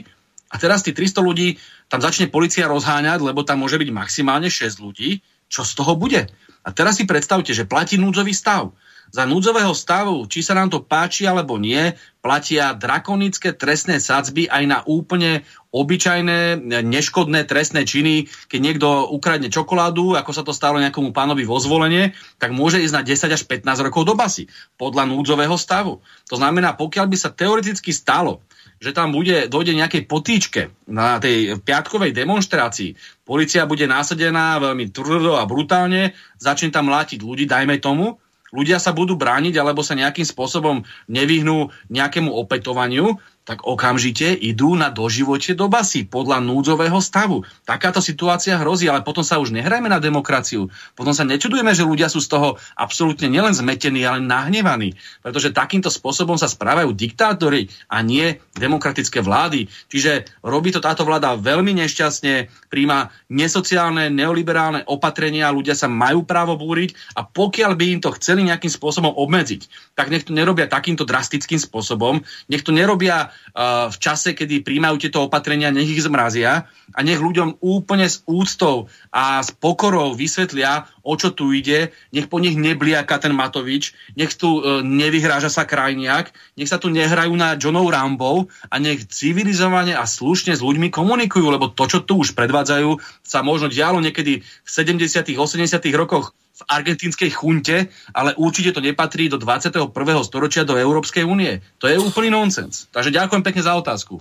a 0.47 0.55
teraz 0.55 0.83
tí 0.83 0.95
300 0.95 1.19
ľudí 1.19 1.59
tam 1.91 1.99
začne 1.99 2.31
policia 2.31 2.67
rozháňať, 2.71 3.19
lebo 3.19 3.43
tam 3.43 3.63
môže 3.63 3.75
byť 3.75 3.89
maximálne 3.91 4.47
6 4.47 4.79
ľudí. 4.79 5.19
Čo 5.47 5.63
z 5.63 5.71
toho 5.79 5.95
bude? 5.95 6.27
A 6.67 6.69
teraz 6.75 6.99
si 6.99 7.07
predstavte, 7.07 7.55
že 7.55 7.63
platí 7.63 7.95
núdzový 7.95 8.35
stav. 8.35 8.75
Za 9.07 9.23
núdzového 9.23 9.71
stavu, 9.71 10.27
či 10.27 10.43
sa 10.43 10.51
nám 10.51 10.67
to 10.67 10.83
páči 10.83 11.23
alebo 11.23 11.55
nie, 11.55 11.95
platia 12.19 12.75
drakonické 12.75 13.55
trestné 13.55 14.03
sadzby 14.03 14.51
aj 14.51 14.63
na 14.67 14.83
úplne 14.83 15.47
obyčajné, 15.71 16.59
neškodné 16.83 17.47
trestné 17.47 17.87
činy. 17.87 18.27
Keď 18.51 18.59
niekto 18.59 19.07
ukradne 19.07 19.47
čokoládu, 19.47 20.19
ako 20.19 20.31
sa 20.35 20.43
to 20.43 20.51
stalo 20.51 20.83
nejakomu 20.83 21.15
pánovi 21.15 21.47
vo 21.47 21.55
zvolenie, 21.55 22.19
tak 22.35 22.51
môže 22.51 22.83
ísť 22.83 22.95
na 22.99 23.03
10 23.07 23.31
až 23.31 23.41
15 23.47 23.87
rokov 23.87 24.03
do 24.03 24.19
basy 24.19 24.51
podľa 24.75 25.07
núdzového 25.07 25.55
stavu. 25.55 26.03
To 26.27 26.35
znamená, 26.35 26.75
pokiaľ 26.75 27.07
by 27.07 27.15
sa 27.15 27.31
teoreticky 27.31 27.95
stalo, 27.95 28.43
že 28.77 28.93
tam 28.93 29.09
bude, 29.09 29.49
dojde 29.49 29.73
nejakej 29.73 30.05
potýčke 30.05 30.61
na 30.85 31.17
tej 31.17 31.57
piatkovej 31.61 32.13
demonstrácii, 32.13 33.23
policia 33.25 33.65
bude 33.65 33.89
násadená 33.89 34.61
veľmi 34.61 34.93
tvrdo 34.93 35.37
a 35.37 35.49
brutálne, 35.49 36.13
začne 36.37 36.69
tam 36.69 36.93
látiť 36.93 37.19
ľudí, 37.21 37.49
dajme 37.49 37.81
tomu, 37.81 38.21
ľudia 38.53 38.77
sa 38.77 38.93
budú 38.93 39.17
brániť 39.17 39.57
alebo 39.57 39.81
sa 39.81 39.97
nejakým 39.97 40.23
spôsobom 40.23 40.85
nevyhnú 41.09 41.73
nejakému 41.89 42.29
opätovaniu, 42.31 43.17
tak 43.47 43.63
okamžite 43.63 44.35
idú 44.35 44.75
na 44.75 44.91
doživote 44.91 45.55
do 45.55 45.71
basy 45.71 46.03
podľa 46.03 46.43
núdzového 46.43 46.99
stavu. 46.99 47.47
Takáto 47.63 48.03
situácia 48.03 48.59
hrozí, 48.59 48.91
ale 48.91 49.07
potom 49.07 49.23
sa 49.23 49.39
už 49.39 49.55
nehrajme 49.55 49.87
na 49.87 50.03
demokraciu. 50.03 50.67
Potom 50.99 51.15
sa 51.15 51.23
nečudujeme, 51.23 51.71
že 51.71 51.87
ľudia 51.87 52.11
sú 52.11 52.19
z 52.19 52.27
toho 52.27 52.59
absolútne 52.75 53.31
nielen 53.31 53.55
zmetení, 53.55 54.03
ale 54.03 54.19
nahnevaní. 54.19 54.99
Pretože 55.23 55.55
takýmto 55.55 55.87
spôsobom 55.87 56.35
sa 56.35 56.51
správajú 56.51 56.91
diktátori 56.91 57.71
a 57.87 58.03
nie 58.03 58.35
demokratické 58.59 59.23
vlády. 59.23 59.71
Čiže 59.87 60.27
robí 60.43 60.75
to 60.75 60.83
táto 60.83 61.07
vláda 61.07 61.39
veľmi 61.39 61.71
nešťastne, 61.79 62.51
príjma 62.67 63.15
nesociálne, 63.31 64.11
neoliberálne 64.11 64.83
opatrenia, 64.91 65.55
ľudia 65.55 65.79
sa 65.79 65.87
majú 65.87 66.27
právo 66.27 66.59
búriť 66.59 67.15
a 67.15 67.23
pokiaľ 67.23 67.71
by 67.79 67.85
im 67.95 67.99
to 68.03 68.11
chceli 68.19 68.43
nejakým 68.43 68.71
spôsobom 68.71 69.15
obmedziť, 69.15 69.86
tak 69.97 70.13
nech 70.13 70.29
to 70.29 70.31
nerobia 70.31 70.69
takýmto 70.69 71.09
drastickým 71.09 71.57
spôsobom, 71.57 72.21
nech 72.53 72.61
to 72.61 72.69
nerobia 72.69 73.33
uh, 73.33 73.89
v 73.89 73.97
čase, 73.97 74.37
kedy 74.37 74.61
príjmajú 74.61 75.01
tieto 75.01 75.25
opatrenia, 75.25 75.73
nech 75.73 75.89
ich 75.89 76.05
zmrazia 76.05 76.69
a 76.93 76.99
nech 77.01 77.17
ľuďom 77.17 77.57
úplne 77.65 78.05
s 78.05 78.21
úctou 78.29 78.93
a 79.09 79.41
s 79.41 79.49
pokorou 79.49 80.13
vysvetlia, 80.13 80.85
o 81.01 81.17
čo 81.17 81.33
tu 81.33 81.49
ide, 81.49 81.89
nech 82.13 82.29
po 82.29 82.37
nich 82.37 82.53
nebliaka 82.53 83.17
ten 83.17 83.33
Matovič, 83.33 83.97
nech 84.13 84.37
tu 84.37 84.61
uh, 84.61 84.85
nevyhráža 84.85 85.49
sa 85.49 85.65
krajniak, 85.65 86.29
nech 86.53 86.69
sa 86.69 86.77
tu 86.77 86.93
nehrajú 86.93 87.33
na 87.33 87.57
Johnov 87.57 87.89
Rambov 87.89 88.53
a 88.69 88.77
nech 88.77 89.09
civilizovane 89.09 89.97
a 89.97 90.05
slušne 90.05 90.53
s 90.53 90.61
ľuďmi 90.61 90.93
komunikujú, 90.93 91.49
lebo 91.49 91.73
to, 91.73 91.89
čo 91.89 92.05
tu 92.05 92.21
už 92.21 92.37
predvádzajú, 92.37 93.01
sa 93.25 93.41
možno 93.41 93.65
dialo 93.65 93.97
niekedy 93.97 94.45
v 94.45 94.69
70 94.69 95.09
80 95.33 95.73
rokoch 95.97 96.37
v 96.57 96.61
argentínskej 96.65 97.29
chunte, 97.37 97.93
ale 98.17 98.33
určite 98.33 98.73
to 98.73 98.81
nepatrí 98.81 99.29
do 99.29 99.37
21. 99.37 99.93
storočia 100.25 100.65
do 100.65 100.73
Európskej 100.73 101.21
únie. 101.21 101.61
To 101.77 101.85
je 101.85 102.01
úplný 102.01 102.33
nonsens. 102.33 102.89
Takže 102.89 103.13
ďakujem 103.13 103.45
pekne 103.45 103.61
za 103.61 103.77
otázku. 103.77 104.17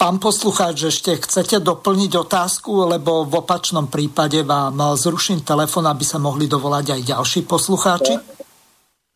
Pán 0.00 0.16
poslucháč, 0.16 0.88
ešte 0.88 1.20
chcete 1.20 1.60
doplniť 1.60 2.16
otázku, 2.16 2.88
lebo 2.88 3.28
v 3.28 3.44
opačnom 3.44 3.92
prípade 3.92 4.40
vám 4.40 4.96
zruším 4.96 5.44
telefon, 5.44 5.84
aby 5.84 6.00
sa 6.00 6.16
mohli 6.16 6.48
dovolať 6.48 6.96
aj 6.96 7.00
ďalší 7.12 7.44
poslucháči? 7.44 8.16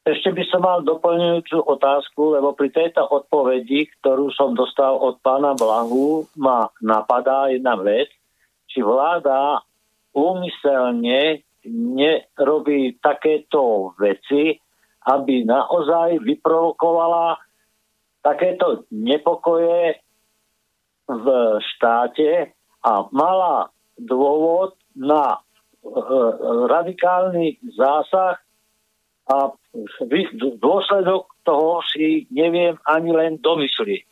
Ešte 0.04 0.36
by 0.36 0.44
som 0.52 0.60
mal 0.60 0.84
doplňujúcu 0.84 1.64
otázku, 1.64 2.36
lebo 2.36 2.52
pri 2.52 2.68
tejto 2.68 3.08
odpovedi, 3.08 3.88
ktorú 3.96 4.28
som 4.36 4.52
dostal 4.52 5.00
od 5.00 5.16
pána 5.24 5.56
Blahu, 5.56 6.28
ma 6.36 6.68
napadá 6.84 7.48
jedna 7.48 7.72
vec, 7.80 8.12
či 8.68 8.84
vláda 8.84 9.64
úmyselne 10.12 11.40
nerobí 11.68 13.00
takéto 13.00 13.92
veci, 13.96 14.56
aby 15.04 15.44
naozaj 15.44 16.20
vyprovokovala 16.24 17.36
takéto 18.24 18.88
nepokoje 18.88 20.00
v 21.04 21.26
štáte 21.60 22.56
a 22.80 22.92
mala 23.12 23.68
dôvod 24.00 24.80
na 24.96 25.36
e, 25.36 25.38
radikálny 26.72 27.60
zásah 27.76 28.40
a 29.28 29.52
dôsledok 30.60 31.28
toho 31.44 31.84
si 31.92 32.24
neviem 32.32 32.80
ani 32.88 33.12
len 33.12 33.36
domyslieť, 33.40 34.08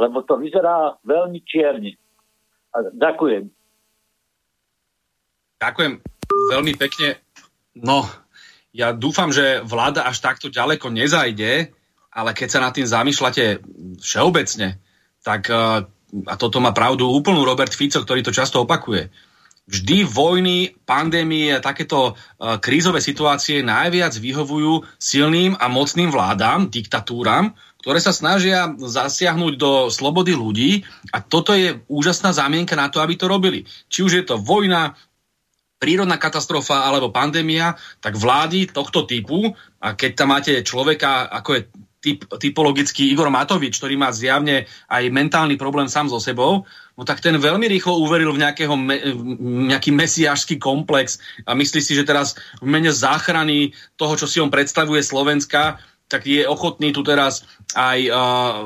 lebo 0.00 0.24
to 0.24 0.40
vyzerá 0.40 0.96
veľmi 1.04 1.40
čierne. 1.44 1.96
Ďakujem. 2.96 3.52
Ďakujem 5.60 6.19
veľmi 6.50 6.74
pekne. 6.78 7.18
No, 7.78 8.06
ja 8.70 8.94
dúfam, 8.94 9.34
že 9.34 9.62
vláda 9.66 10.06
až 10.06 10.22
takto 10.22 10.50
ďaleko 10.50 10.90
nezajde, 10.90 11.74
ale 12.10 12.30
keď 12.34 12.48
sa 12.50 12.60
nad 12.62 12.74
tým 12.74 12.86
zamýšľate 12.86 13.62
všeobecne, 14.02 14.78
tak 15.22 15.50
eh, 15.50 15.86
a 16.26 16.34
toto 16.34 16.58
má 16.58 16.74
pravdu 16.74 17.06
úplnú 17.06 17.46
Robert 17.46 17.70
Fico, 17.70 18.02
ktorý 18.02 18.26
to 18.26 18.34
často 18.34 18.66
opakuje. 18.66 19.10
Vždy 19.70 20.02
vojny, 20.02 20.74
pandémie 20.82 21.54
a 21.54 21.62
takéto 21.62 22.18
uh, 22.18 22.58
krízové 22.58 22.98
situácie 22.98 23.62
najviac 23.62 24.10
vyhovujú 24.18 24.82
silným 24.98 25.54
a 25.54 25.70
mocným 25.70 26.10
vládám, 26.10 26.74
diktatúram, 26.74 27.54
ktoré 27.78 28.02
sa 28.02 28.10
snažia 28.10 28.66
zasiahnuť 28.74 29.54
do 29.54 29.72
slobody 29.86 30.34
ľudí 30.34 30.82
a 31.14 31.22
toto 31.22 31.54
je 31.54 31.78
úžasná 31.86 32.34
zámienka 32.34 32.74
na 32.74 32.90
to, 32.90 32.98
aby 32.98 33.14
to 33.14 33.30
robili. 33.30 33.62
Či 33.86 34.02
už 34.02 34.12
je 34.18 34.24
to 34.26 34.42
vojna, 34.42 34.98
prírodná 35.80 36.20
katastrofa 36.20 36.84
alebo 36.84 37.08
pandémia, 37.08 37.72
tak 38.04 38.20
vlády 38.20 38.68
tohto 38.68 39.08
typu, 39.08 39.56
a 39.80 39.96
keď 39.96 40.10
tam 40.12 40.28
máte 40.36 40.52
človeka, 40.60 41.32
ako 41.32 41.50
je 41.56 41.62
typ, 42.04 42.20
typologický 42.28 43.12
Igor 43.12 43.32
Matovič, 43.32 43.76
ktorý 43.80 43.96
má 43.96 44.12
zjavne 44.12 44.68
aj 44.88 45.04
mentálny 45.08 45.56
problém 45.60 45.88
sám 45.88 46.12
so 46.12 46.20
sebou, 46.20 46.68
no 46.96 47.02
tak 47.04 47.24
ten 47.24 47.36
veľmi 47.36 47.64
rýchlo 47.68 47.96
uveril 48.00 48.36
v 48.36 48.42
nejakého 48.44 48.74
me, 48.76 48.96
nejaký 49.72 49.92
mesiášsky 49.92 50.60
komplex 50.60 51.20
a 51.44 51.56
myslí 51.56 51.80
si, 51.80 51.96
že 51.96 52.08
teraz 52.08 52.36
v 52.60 52.68
mene 52.68 52.92
záchrany 52.92 53.72
toho, 53.96 54.16
čo 54.20 54.28
si 54.28 54.36
on 54.40 54.52
predstavuje 54.52 55.00
Slovenska, 55.00 55.80
tak 56.10 56.26
je 56.26 56.42
ochotný 56.42 56.90
tu 56.90 57.06
teraz 57.06 57.46
aj 57.78 57.98
uh, 58.10 58.18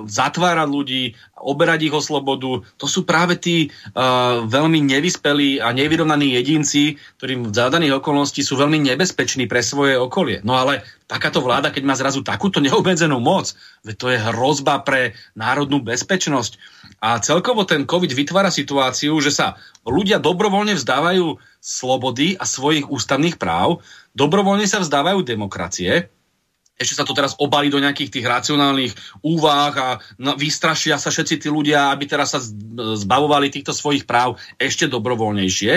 zatvárať 0.09 0.65
ľudí, 0.65 1.13
oberať 1.37 1.93
ich 1.93 1.95
o 1.95 2.01
slobodu. 2.01 2.65
To 2.81 2.87
sú 2.89 3.05
práve 3.05 3.37
tí 3.37 3.69
uh, 3.69 4.49
veľmi 4.49 4.81
nevyspelí 4.81 5.61
a 5.61 5.77
nevyrovnaní 5.77 6.33
jedinci, 6.41 6.97
ktorým 7.21 7.53
v 7.53 7.53
zadaných 7.53 8.01
okolností 8.01 8.41
sú 8.41 8.57
veľmi 8.57 8.81
nebezpeční 8.81 9.45
pre 9.45 9.61
svoje 9.61 10.01
okolie. 10.01 10.41
No 10.41 10.57
ale 10.57 10.89
takáto 11.05 11.45
vláda, 11.45 11.69
keď 11.69 11.85
má 11.85 11.93
zrazu 11.93 12.25
takúto 12.25 12.65
neobmedzenú 12.65 13.21
moc, 13.21 13.53
to 14.01 14.09
je 14.09 14.17
hrozba 14.17 14.81
pre 14.81 15.13
národnú 15.37 15.85
bezpečnosť. 15.85 16.57
A 17.05 17.21
celkovo 17.21 17.69
ten 17.69 17.85
COVID 17.85 18.17
vytvára 18.17 18.49
situáciu, 18.49 19.13
že 19.21 19.29
sa 19.29 19.61
ľudia 19.85 20.17
dobrovoľne 20.17 20.73
vzdávajú 20.81 21.37
slobody 21.61 22.41
a 22.41 22.49
svojich 22.49 22.89
ústavných 22.89 23.37
práv, 23.37 23.85
dobrovoľne 24.17 24.65
sa 24.65 24.81
vzdávajú 24.81 25.21
demokracie, 25.21 26.09
ešte 26.75 26.99
sa 26.99 27.07
to 27.07 27.15
teraz 27.15 27.39
obalí 27.39 27.71
do 27.71 27.79
nejakých 27.79 28.19
tých 28.19 28.27
racionálnych 28.27 28.93
úvah 29.23 29.75
a 29.75 29.89
vystrašia 30.35 30.99
sa 30.99 31.15
všetci 31.15 31.47
tí 31.47 31.49
ľudia, 31.51 31.95
aby 31.95 32.05
teraz 32.11 32.35
sa 32.35 32.41
zbavovali 32.99 33.51
týchto 33.51 33.71
svojich 33.71 34.05
práv 34.05 34.37
ešte 34.59 34.91
dobrovoľnejšie. 34.91 35.73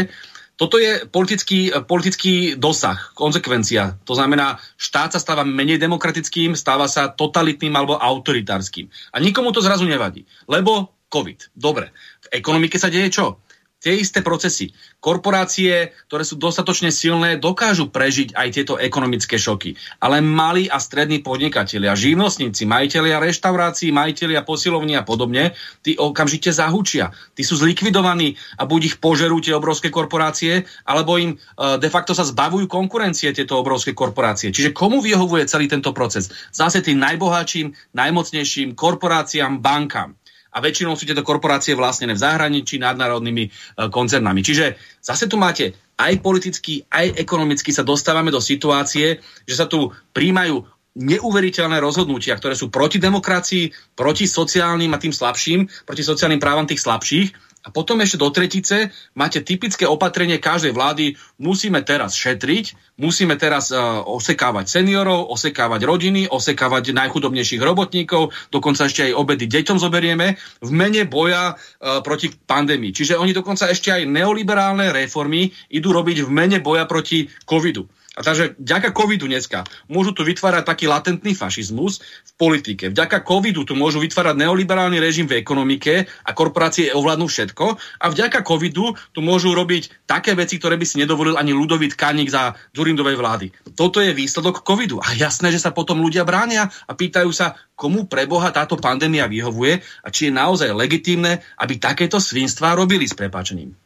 Toto 0.57 0.82
je 0.82 1.06
politický, 1.06 1.69
politický 1.86 2.57
dosah, 2.57 3.14
konsekvencia. 3.14 4.02
To 4.10 4.18
znamená, 4.18 4.57
štát 4.74 5.14
sa 5.14 5.22
stáva 5.22 5.45
menej 5.45 5.78
demokratickým, 5.78 6.57
stáva 6.57 6.90
sa 6.90 7.14
totalitným 7.14 7.78
alebo 7.78 8.02
autoritárským. 8.02 8.90
A 9.14 9.22
nikomu 9.22 9.53
to 9.53 9.61
zrazu 9.61 9.86
nevadí, 9.86 10.26
lebo 10.49 10.98
COVID. 11.14 11.53
Dobre. 11.53 11.94
V 12.26 12.41
ekonomike 12.41 12.82
sa 12.82 12.90
deje 12.90 13.14
čo? 13.14 13.45
Tie 13.88 14.04
isté 14.04 14.20
procesy. 14.20 14.76
Korporácie, 15.00 15.96
ktoré 16.12 16.28
sú 16.28 16.36
dostatočne 16.36 16.92
silné, 16.92 17.40
dokážu 17.40 17.88
prežiť 17.88 18.36
aj 18.36 18.48
tieto 18.52 18.76
ekonomické 18.76 19.40
šoky. 19.40 19.80
Ale 20.04 20.20
malí 20.20 20.68
a 20.68 20.76
strední 20.76 21.24
podnikatelia, 21.24 21.96
živnostníci, 21.96 22.68
majiteľia 22.68 23.24
reštaurácií, 23.24 23.96
majiteľia 23.96 24.44
posilovní 24.44 25.00
a 25.00 25.08
podobne, 25.08 25.56
tí 25.80 25.96
okamžite 25.96 26.52
zahučia. 26.52 27.16
Tí 27.32 27.48
sú 27.48 27.56
zlikvidovaní 27.56 28.36
a 28.60 28.68
buď 28.68 28.82
ich 28.92 28.96
požerú 29.00 29.40
tie 29.40 29.56
obrovské 29.56 29.88
korporácie, 29.88 30.68
alebo 30.84 31.16
im 31.16 31.32
e, 31.32 31.36
de 31.80 31.88
facto 31.88 32.12
sa 32.12 32.28
zbavujú 32.28 32.68
konkurencie 32.68 33.32
tieto 33.32 33.56
obrovské 33.56 33.96
korporácie. 33.96 34.52
Čiže 34.52 34.76
komu 34.76 35.00
vyhovuje 35.00 35.48
celý 35.48 35.72
tento 35.72 35.96
proces? 35.96 36.28
Zase 36.52 36.84
tým 36.84 37.00
najbohatším, 37.00 37.96
najmocnejším 37.96 38.76
korporáciám, 38.76 39.64
bankám 39.64 40.20
a 40.52 40.57
väčšinou 40.64 40.95
sú 40.95 41.07
tieto 41.07 41.26
korporácie 41.26 41.74
vlastnené 41.74 42.15
v 42.15 42.24
zahraničí 42.24 42.80
nadnárodnými 42.80 43.44
e, 43.48 43.49
koncernami. 43.90 44.41
Čiže 44.44 44.78
zase 44.99 45.28
tu 45.28 45.36
máte 45.40 45.76
aj 45.98 46.22
politicky, 46.22 46.86
aj 46.88 47.18
ekonomicky 47.18 47.74
sa 47.74 47.82
dostávame 47.82 48.30
do 48.30 48.40
situácie, 48.44 49.19
že 49.44 49.56
sa 49.56 49.65
tu 49.65 49.90
príjmajú 50.14 50.64
neuveriteľné 50.98 51.78
rozhodnutia, 51.78 52.34
ktoré 52.34 52.57
sú 52.57 52.74
proti 52.74 52.98
demokracii, 52.98 53.69
proti 53.94 54.26
sociálnym 54.26 54.90
a 54.94 55.02
tým 55.02 55.14
slabším, 55.14 55.86
proti 55.86 56.02
sociálnym 56.02 56.41
právam 56.41 56.65
tých 56.65 56.82
slabších 56.82 57.47
a 57.68 57.69
potom 57.76 57.99
ešte 57.99 58.15
do 58.15 58.31
tretice 58.31 58.95
máte 59.11 59.44
typické 59.44 59.84
opatrenie 59.84 60.39
každej 60.39 60.72
vlády. 60.72 61.19
Musíme 61.35 61.84
teraz 61.84 62.15
šetriť, 62.15 62.95
musíme 62.95 63.35
teraz 63.35 63.76
uh, 63.76 63.99
osekávať 64.07 64.72
seniorov, 64.72 65.27
osekávať 65.27 65.84
rodiny, 65.84 66.31
osekávať 66.31 66.95
najchudobnejších 66.95 67.60
robotníkov, 67.60 68.31
dokonca 68.56 68.88
ešte 68.88 69.11
aj 69.11 69.19
obedy 69.19 69.52
deťom 69.52 69.84
zoberieme 69.84 70.39
v 70.64 70.69
mene 70.72 71.03
boja 71.03 71.60
uh, 71.60 71.99
proti 71.99 72.31
pandémii. 72.31 72.95
Čiže 72.95 73.19
oni 73.19 73.35
dokonca 73.35 73.68
ešte 73.68 73.91
aj 73.91 74.07
neoliberálne 74.07 74.95
reformy 74.95 75.52
idú 75.68 75.91
robiť 75.91 76.23
v 76.23 76.30
mene 76.31 76.57
boja 76.64 76.88
proti 76.88 77.27
covidu. 77.44 77.84
A 78.18 78.26
takže 78.26 78.57
vďaka 78.57 78.98
covidu 78.98 79.30
dneska 79.30 79.61
môžu 79.85 80.10
tu 80.10 80.26
vytvárať 80.26 80.65
taký 80.65 80.89
latentný 80.89 81.38
fašizmus 81.38 82.02
v 82.02 82.31
politike. 82.34 82.89
Vďaka 82.89 83.22
covidu 83.22 83.61
tu 83.61 83.77
môžu 83.77 84.02
vytvárať 84.02 84.41
neoliberálny 84.41 84.98
režim 84.98 85.30
v 85.30 85.38
ekonomike 85.38 86.10
a 86.26 86.30
korporácie 86.34 86.89
ovládnu 86.98 87.30
všetko. 87.30 87.77
A 87.77 88.06
vďaka 88.10 88.41
covidu 88.41 88.98
tu 89.14 89.22
môžu 89.22 89.53
robiť 89.53 90.10
také 90.10 90.34
veci, 90.34 90.57
ktoré 90.57 90.81
by 90.81 90.85
si 90.89 90.98
nedovolil 90.98 91.38
ani 91.38 91.53
Ludovít 91.53 91.94
Kaník 91.94 92.34
za 92.34 92.57
Durindovej 92.73 93.22
vlády. 93.22 93.53
Toto 93.77 94.02
je 94.02 94.10
výsledok 94.18 94.65
covidu. 94.65 94.98
A 94.98 95.14
jasné, 95.14 95.53
že 95.53 95.61
sa 95.61 95.69
potom 95.69 96.02
ľudia 96.02 96.26
bránia 96.26 96.73
a 96.89 96.91
pýtajú 96.98 97.30
sa, 97.30 97.53
komu 97.77 98.10
pre 98.10 98.26
Boha 98.26 98.49
táto 98.49 98.81
pandémia 98.81 99.30
vyhovuje 99.30 99.85
a 100.02 100.10
či 100.10 100.34
je 100.34 100.34
naozaj 100.34 100.73
legitímne, 100.73 101.45
aby 101.61 101.77
takéto 101.77 102.18
svinstvá 102.18 102.73
robili 102.73 103.06
s 103.06 103.14
prepačením. 103.14 103.77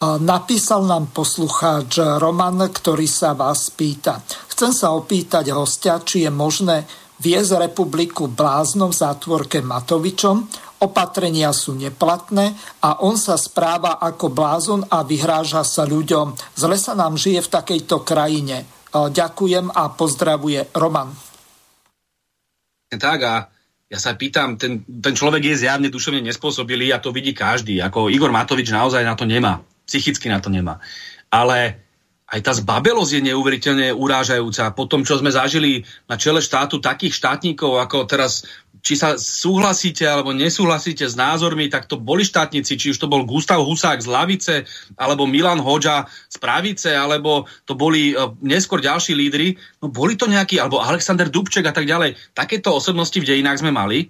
Napísal 0.00 0.88
nám 0.88 1.12
poslucháč 1.12 2.00
Roman, 2.00 2.56
ktorý 2.72 3.04
sa 3.04 3.36
vás 3.36 3.68
pýta. 3.68 4.24
Chcem 4.48 4.72
sa 4.72 4.96
opýtať 4.96 5.52
hostia, 5.52 6.00
či 6.00 6.24
je 6.24 6.32
možné 6.32 6.88
viesť 7.20 7.60
republiku 7.68 8.24
bláznom 8.32 8.88
v 8.88 8.96
zátvorke 8.96 9.60
Matovičom. 9.60 10.48
Opatrenia 10.80 11.52
sú 11.52 11.76
neplatné 11.76 12.56
a 12.80 13.04
on 13.04 13.20
sa 13.20 13.36
správa 13.36 14.00
ako 14.00 14.32
blázon 14.32 14.88
a 14.88 15.04
vyhráža 15.04 15.68
sa 15.68 15.84
ľuďom. 15.84 16.32
Zle 16.56 16.80
sa 16.80 16.96
nám 16.96 17.20
žije 17.20 17.44
v 17.44 17.52
takejto 17.60 18.00
krajine. 18.00 18.64
Ďakujem 18.96 19.68
a 19.68 19.92
pozdravuje 19.92 20.64
Roman. 20.80 21.12
Tak 22.88 23.20
a 23.20 23.52
ja 23.92 23.98
sa 24.00 24.16
pýtam, 24.16 24.56
ten, 24.56 24.80
ten 24.80 25.12
človek 25.12 25.44
je 25.44 25.68
zjavne 25.68 25.92
duševne 25.92 26.24
nespôsobilý 26.24 26.88
a 26.96 27.04
to 27.04 27.12
vidí 27.12 27.36
každý. 27.36 27.84
Ako 27.84 28.08
Igor 28.08 28.32
Matovič 28.32 28.72
naozaj 28.72 29.04
na 29.04 29.12
to 29.12 29.28
nemá. 29.28 29.60
Psychicky 29.90 30.30
na 30.30 30.38
to 30.38 30.54
nemá. 30.54 30.78
Ale 31.34 31.82
aj 32.30 32.40
tá 32.46 32.52
zbabelosť 32.54 33.12
je 33.18 33.26
neuveriteľne 33.26 33.88
urážajúca. 33.90 34.70
Po 34.70 34.86
tom, 34.86 35.02
čo 35.02 35.18
sme 35.18 35.34
zažili 35.34 35.82
na 36.06 36.14
čele 36.14 36.38
štátu 36.38 36.78
takých 36.78 37.18
štátnikov, 37.18 37.82
ako 37.82 38.06
teraz, 38.06 38.46
či 38.86 38.94
sa 38.94 39.18
súhlasíte 39.18 40.06
alebo 40.06 40.30
nesúhlasíte 40.30 41.02
s 41.10 41.18
názormi, 41.18 41.66
tak 41.66 41.90
to 41.90 41.98
boli 41.98 42.22
štátnici, 42.22 42.78
či 42.78 42.94
už 42.94 43.02
to 43.02 43.10
bol 43.10 43.26
Gustav 43.26 43.58
Husák 43.58 43.98
z 43.98 44.06
Lavice, 44.06 44.54
alebo 44.94 45.26
Milan 45.26 45.58
Hoďa 45.58 46.06
z 46.30 46.38
Pravice, 46.38 46.94
alebo 46.94 47.50
to 47.66 47.74
boli 47.74 48.14
uh, 48.14 48.30
neskôr 48.46 48.78
ďalší 48.78 49.18
lídry. 49.18 49.58
No 49.82 49.90
boli 49.90 50.14
to 50.14 50.30
nejakí, 50.30 50.62
alebo 50.62 50.78
Alexander 50.78 51.26
Dubček 51.26 51.66
a 51.66 51.74
tak 51.74 51.90
ďalej. 51.90 52.14
Takéto 52.30 52.70
osobnosti 52.70 53.18
v 53.18 53.26
dejinách 53.26 53.58
sme 53.58 53.74
mali. 53.74 54.06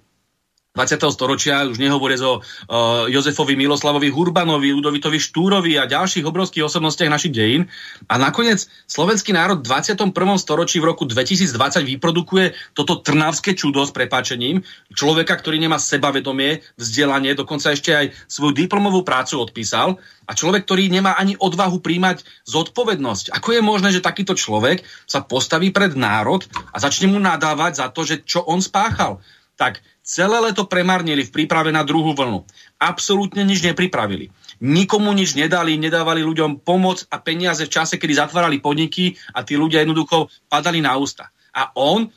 20. 0.70 1.02
storočia, 1.10 1.66
už 1.66 1.82
nehovoria 1.82 2.14
o 2.22 2.38
uh, 2.38 3.10
Jozefovi 3.10 3.58
Miloslavovi 3.58 4.06
Hurbanovi, 4.06 4.70
Ludovitovi 4.70 5.18
Štúrovi 5.18 5.74
a 5.74 5.90
ďalších 5.90 6.22
obrovských 6.22 6.62
osobnostiach 6.62 7.10
našich 7.10 7.34
dejín. 7.34 7.66
A 8.06 8.22
nakoniec 8.22 8.70
slovenský 8.86 9.34
národ 9.34 9.58
v 9.58 9.66
21. 9.66 10.14
storočí 10.38 10.78
v 10.78 10.94
roku 10.94 11.10
2020 11.10 11.58
vyprodukuje 11.90 12.54
toto 12.78 13.02
trnavské 13.02 13.58
čudo 13.58 13.82
s 13.82 13.90
prepáčením, 13.90 14.62
človeka, 14.94 15.42
ktorý 15.42 15.58
nemá 15.58 15.74
sebavedomie, 15.82 16.62
vzdelanie, 16.78 17.34
dokonca 17.34 17.74
ešte 17.74 17.90
aj 17.90 18.06
svoju 18.30 18.54
diplomovú 18.54 19.02
prácu 19.02 19.42
odpísal 19.42 19.98
a 20.30 20.38
človek, 20.38 20.70
ktorý 20.70 20.86
nemá 20.86 21.18
ani 21.18 21.34
odvahu 21.34 21.82
príjmať 21.82 22.22
zodpovednosť. 22.46 23.34
Ako 23.34 23.58
je 23.58 23.62
možné, 23.66 23.90
že 23.90 24.06
takýto 24.06 24.38
človek 24.38 24.86
sa 25.10 25.18
postaví 25.18 25.74
pred 25.74 25.98
národ 25.98 26.46
a 26.70 26.78
začne 26.78 27.10
mu 27.10 27.18
nadávať 27.18 27.82
za 27.82 27.86
to, 27.90 28.06
že 28.06 28.22
čo 28.22 28.46
on 28.46 28.62
spáchal? 28.62 29.18
Tak 29.58 29.82
Celé 30.10 30.42
leto 30.42 30.66
premárnili 30.66 31.22
v 31.22 31.30
príprave 31.30 31.70
na 31.70 31.86
druhú 31.86 32.18
vlnu. 32.18 32.42
Absolútne 32.82 33.46
nič 33.46 33.62
nepripravili. 33.62 34.26
Nikomu 34.58 35.14
nič 35.14 35.38
nedali, 35.38 35.78
nedávali 35.78 36.26
ľuďom 36.26 36.66
pomoc 36.66 37.06
a 37.14 37.22
peniaze 37.22 37.62
v 37.62 37.70
čase, 37.70 37.94
kedy 37.94 38.18
zatvárali 38.18 38.58
podniky 38.58 39.14
a 39.30 39.46
tí 39.46 39.54
ľudia 39.54 39.86
jednoducho 39.86 40.26
padali 40.50 40.82
na 40.82 40.98
ústa. 40.98 41.30
A 41.54 41.70
on, 41.78 42.10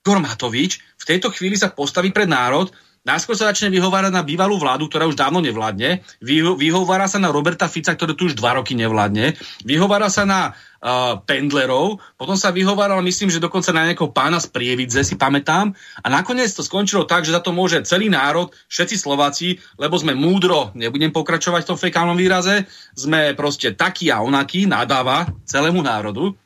Gormatovič, 0.00 0.80
v 0.96 1.04
tejto 1.04 1.28
chvíli 1.36 1.60
sa 1.60 1.68
postaví 1.68 2.16
pred 2.16 2.32
národ 2.32 2.72
Najskôr 3.02 3.34
sa 3.34 3.50
začne 3.50 3.74
vyhovárať 3.74 4.14
na 4.14 4.22
bývalú 4.22 4.62
vládu, 4.62 4.86
ktorá 4.86 5.10
už 5.10 5.18
dávno 5.18 5.42
nevládne. 5.42 6.06
Vyho- 6.22 6.54
vyhovára 6.54 7.10
sa 7.10 7.18
na 7.18 7.34
Roberta 7.34 7.66
Fica, 7.66 7.90
ktorý 7.90 8.14
tu 8.14 8.30
už 8.30 8.38
dva 8.38 8.54
roky 8.54 8.78
nevládne. 8.78 9.34
Vyhovára 9.66 10.06
sa 10.06 10.22
na 10.22 10.54
uh, 10.54 11.18
pendlerov. 11.26 11.98
Potom 12.14 12.38
sa 12.38 12.54
vyhováral, 12.54 13.02
myslím, 13.02 13.26
že 13.26 13.42
dokonca 13.42 13.74
na 13.74 13.90
nejakého 13.90 14.14
pána 14.14 14.38
z 14.38 14.54
Prievidze, 14.54 15.02
si 15.02 15.18
pamätám. 15.18 15.74
A 15.98 16.06
nakoniec 16.06 16.54
to 16.54 16.62
skončilo 16.62 17.02
tak, 17.02 17.26
že 17.26 17.34
za 17.34 17.42
to 17.42 17.50
môže 17.50 17.82
celý 17.90 18.06
národ, 18.06 18.54
všetci 18.70 18.94
Slováci, 18.94 19.58
lebo 19.82 19.98
sme 19.98 20.14
múdro, 20.14 20.70
nebudem 20.78 21.10
pokračovať 21.10 21.66
v 21.66 21.70
tom 21.74 21.78
fekálnom 21.82 22.14
výraze, 22.14 22.70
sme 22.94 23.34
proste 23.34 23.74
takí 23.74 24.14
a 24.14 24.22
onakí, 24.22 24.70
nadáva 24.70 25.26
celému 25.42 25.82
národu 25.82 26.38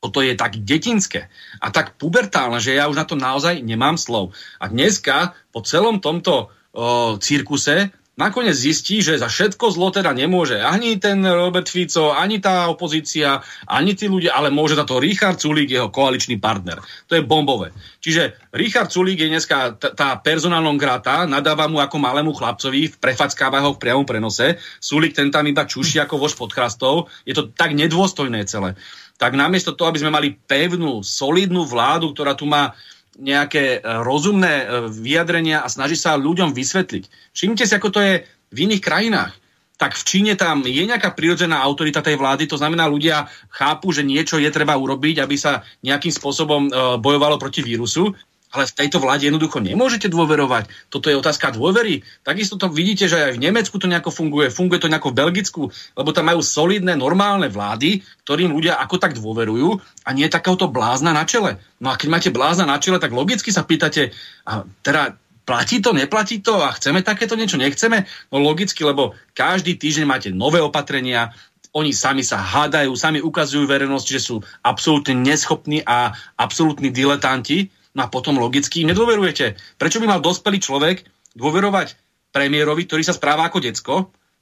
toto 0.00 0.24
je 0.24 0.32
tak 0.32 0.56
detinské 0.64 1.28
a 1.60 1.68
tak 1.68 2.00
pubertálne, 2.00 2.56
že 2.56 2.72
ja 2.72 2.88
už 2.88 2.96
na 2.96 3.04
to 3.04 3.20
naozaj 3.20 3.60
nemám 3.60 4.00
slov. 4.00 4.32
A 4.56 4.72
dneska 4.72 5.36
po 5.52 5.60
celom 5.60 6.00
tomto 6.00 6.48
o, 6.72 7.20
cirkuse 7.20 7.92
nakoniec 8.16 8.52
zistí, 8.52 9.00
že 9.00 9.16
za 9.16 9.32
všetko 9.32 9.72
zlo 9.72 9.88
teda 9.88 10.12
nemôže 10.12 10.60
ani 10.60 11.00
ten 11.00 11.24
Robert 11.24 11.68
Fico, 11.72 12.12
ani 12.12 12.36
tá 12.36 12.68
opozícia, 12.68 13.40
ani 13.64 13.96
tí 13.96 14.12
ľudia, 14.12 14.36
ale 14.36 14.52
môže 14.52 14.76
za 14.76 14.84
to 14.84 15.00
Richard 15.00 15.40
Sulík, 15.40 15.72
jeho 15.72 15.88
koaličný 15.88 16.36
partner. 16.36 16.84
To 17.08 17.16
je 17.16 17.24
bombové. 17.24 17.72
Čiže 18.04 18.52
Richard 18.52 18.92
Sulík 18.92 19.24
je 19.24 19.32
dneska 19.32 19.80
t- 19.80 19.92
tá 19.96 20.20
personálnom 20.20 20.76
grata, 20.76 21.24
nadáva 21.24 21.64
mu 21.64 21.80
ako 21.80 21.96
malému 21.96 22.36
chlapcovi, 22.36 22.92
prefackáva 23.00 23.64
ho 23.64 23.72
v 23.76 23.80
priamom 23.80 24.04
prenose. 24.04 24.60
Sulík 24.84 25.16
ten 25.16 25.32
tam 25.32 25.48
iba 25.48 25.64
čuší 25.64 26.04
ako 26.04 26.20
vož 26.20 26.36
pod 26.36 26.52
chrastou. 26.52 27.08
Je 27.24 27.32
to 27.32 27.48
tak 27.48 27.72
nedôstojné 27.72 28.44
celé 28.44 28.76
tak 29.20 29.36
namiesto 29.36 29.76
toho, 29.76 29.92
aby 29.92 30.00
sme 30.00 30.08
mali 30.08 30.32
pevnú, 30.48 31.04
solidnú 31.04 31.68
vládu, 31.68 32.16
ktorá 32.16 32.32
tu 32.32 32.48
má 32.48 32.72
nejaké 33.20 33.78
e, 33.78 33.78
rozumné 33.84 34.64
e, 34.64 34.66
vyjadrenia 34.88 35.60
a 35.60 35.68
snaží 35.68 36.00
sa 36.00 36.16
ľuďom 36.16 36.56
vysvetliť. 36.56 37.36
Všimnite 37.36 37.68
si, 37.68 37.74
ako 37.76 37.88
to 37.92 38.00
je 38.00 38.24
v 38.24 38.58
iných 38.64 38.80
krajinách. 38.80 39.36
Tak 39.76 39.92
v 39.96 40.06
Číne 40.08 40.32
tam 40.40 40.64
je 40.64 40.88
nejaká 40.88 41.12
prirodzená 41.12 41.60
autorita 41.60 42.00
tej 42.00 42.16
vlády, 42.16 42.48
to 42.48 42.56
znamená, 42.56 42.88
ľudia 42.88 43.28
chápu, 43.52 43.92
že 43.92 44.04
niečo 44.04 44.40
je 44.40 44.48
treba 44.48 44.76
urobiť, 44.76 45.20
aby 45.20 45.36
sa 45.36 45.68
nejakým 45.84 46.16
spôsobom 46.16 46.68
e, 46.68 46.70
bojovalo 46.96 47.36
proti 47.36 47.60
vírusu 47.60 48.16
ale 48.50 48.66
v 48.66 48.76
tejto 48.76 48.98
vláde 48.98 49.30
jednoducho 49.30 49.62
nemôžete 49.62 50.10
dôverovať. 50.10 50.66
Toto 50.90 51.06
je 51.06 51.16
otázka 51.18 51.54
dôvery. 51.54 52.02
Takisto 52.26 52.58
to 52.58 52.66
vidíte, 52.66 53.06
že 53.06 53.30
aj 53.30 53.32
v 53.38 53.42
Nemecku 53.46 53.78
to 53.78 53.86
nejako 53.86 54.10
funguje, 54.10 54.50
funguje 54.50 54.82
to 54.82 54.90
nejako 54.90 55.14
v 55.14 55.18
Belgicku, 55.22 55.62
lebo 55.94 56.10
tam 56.10 56.26
majú 56.26 56.42
solidné, 56.42 56.98
normálne 56.98 57.46
vlády, 57.46 58.02
ktorým 58.26 58.50
ľudia 58.50 58.78
ako 58.82 58.98
tak 58.98 59.14
dôverujú 59.14 59.78
a 60.02 60.08
nie 60.10 60.26
je 60.26 60.34
takéhoto 60.34 60.66
blázna 60.66 61.14
na 61.14 61.22
čele. 61.22 61.62
No 61.78 61.94
a 61.94 61.98
keď 61.98 62.08
máte 62.10 62.30
blázna 62.34 62.66
na 62.66 62.82
čele, 62.82 62.98
tak 62.98 63.14
logicky 63.14 63.54
sa 63.54 63.62
pýtate, 63.62 64.10
a 64.44 64.66
teda 64.82 65.14
platí 65.46 65.78
to, 65.78 65.94
neplatí 65.94 66.42
to 66.42 66.58
a 66.58 66.74
chceme 66.74 67.06
takéto 67.06 67.38
niečo, 67.38 67.58
nechceme? 67.58 68.06
No 68.34 68.42
logicky, 68.42 68.82
lebo 68.82 69.14
každý 69.34 69.78
týždeň 69.78 70.06
máte 70.06 70.28
nové 70.34 70.58
opatrenia, 70.58 71.30
oni 71.70 71.94
sami 71.94 72.26
sa 72.26 72.42
hádajú, 72.42 72.98
sami 72.98 73.22
ukazujú 73.22 73.62
verejnosť, 73.62 74.06
že 74.10 74.20
sú 74.20 74.42
absolútne 74.62 75.14
neschopní 75.14 75.86
a 75.86 76.10
absolútni 76.34 76.90
diletanti 76.90 77.70
No 77.94 78.06
a 78.06 78.12
potom 78.12 78.38
logicky 78.38 78.86
im 78.86 78.94
nedôverujete. 78.94 79.58
Prečo 79.78 79.98
by 79.98 80.06
mal 80.06 80.20
dospelý 80.22 80.62
človek 80.62 81.02
dôverovať 81.34 81.98
premiérovi, 82.30 82.86
ktorý 82.86 83.02
sa 83.02 83.14
správa 83.14 83.50
ako 83.50 83.58
decko, 83.58 83.94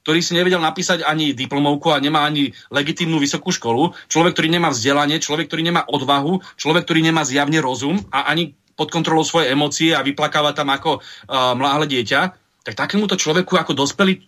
ktorý 0.05 0.21
si 0.25 0.33
nevedel 0.37 0.61
napísať 0.61 1.05
ani 1.05 1.37
diplomovku 1.37 1.93
a 1.93 2.01
nemá 2.01 2.25
ani 2.25 2.53
legitímnu 2.73 3.21
vysokú 3.21 3.53
školu, 3.53 3.93
človek, 4.09 4.37
ktorý 4.37 4.49
nemá 4.53 4.73
vzdelanie, 4.73 5.21
človek, 5.21 5.53
ktorý 5.53 5.69
nemá 5.69 5.85
odvahu, 5.85 6.41
človek, 6.57 6.89
ktorý 6.89 7.05
nemá 7.05 7.29
zjavne 7.29 7.61
rozum 7.61 8.01
a 8.09 8.29
ani 8.29 8.57
pod 8.79 8.95
kontrolou 8.95 9.27
svoje 9.27 9.51
emócie 9.51 9.91
a 9.93 10.07
vyplakáva 10.07 10.55
tam 10.55 10.71
ako 10.71 11.03
uh, 11.03 11.53
mláhle 11.59 11.91
dieťa, 11.91 12.21
tak 12.63 12.75
takémuto 12.79 13.19
človeku 13.19 13.59
ako 13.59 13.75
dospelý, 13.75 14.23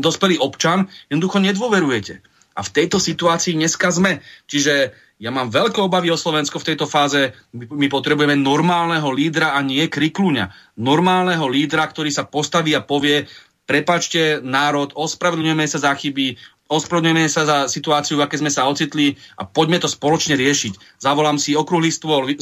dospelý 0.00 0.40
občan 0.40 0.88
jednoducho 1.12 1.38
nedôverujete. 1.38 2.24
A 2.54 2.60
v 2.62 2.70
tejto 2.70 3.02
situácii 3.02 3.58
dneska 3.58 3.90
sme. 3.90 4.22
Čiže 4.46 4.94
ja 5.14 5.30
mám 5.30 5.46
veľké 5.46 5.78
obavy 5.78 6.10
o 6.10 6.18
Slovensko 6.18 6.58
v 6.58 6.74
tejto 6.74 6.90
fáze. 6.90 7.30
My 7.54 7.86
potrebujeme 7.86 8.34
normálneho 8.34 9.06
lídra 9.14 9.54
a 9.54 9.62
nie 9.62 9.86
krikluňa. 9.86 10.74
Normálneho 10.82 11.46
lídra, 11.46 11.86
ktorý 11.86 12.10
sa 12.10 12.26
postaví 12.26 12.74
a 12.74 12.82
povie, 12.82 13.30
prepačte 13.64 14.42
národ, 14.42 14.92
ospravedlňujeme 14.92 15.64
sa 15.70 15.78
za 15.80 15.92
chyby, 15.94 16.53
ospravedlňujeme 16.68 17.28
sa 17.28 17.44
za 17.44 17.58
situáciu, 17.68 18.16
v 18.16 18.24
aké 18.24 18.40
sme 18.40 18.48
sa 18.48 18.64
ocitli 18.64 19.12
a 19.36 19.44
poďme 19.44 19.84
to 19.84 19.88
spoločne 19.88 20.32
riešiť. 20.34 20.96
Zavolám 20.96 21.36
si 21.36 21.52
okrúhly 21.52 21.92
stôl, 21.92 22.32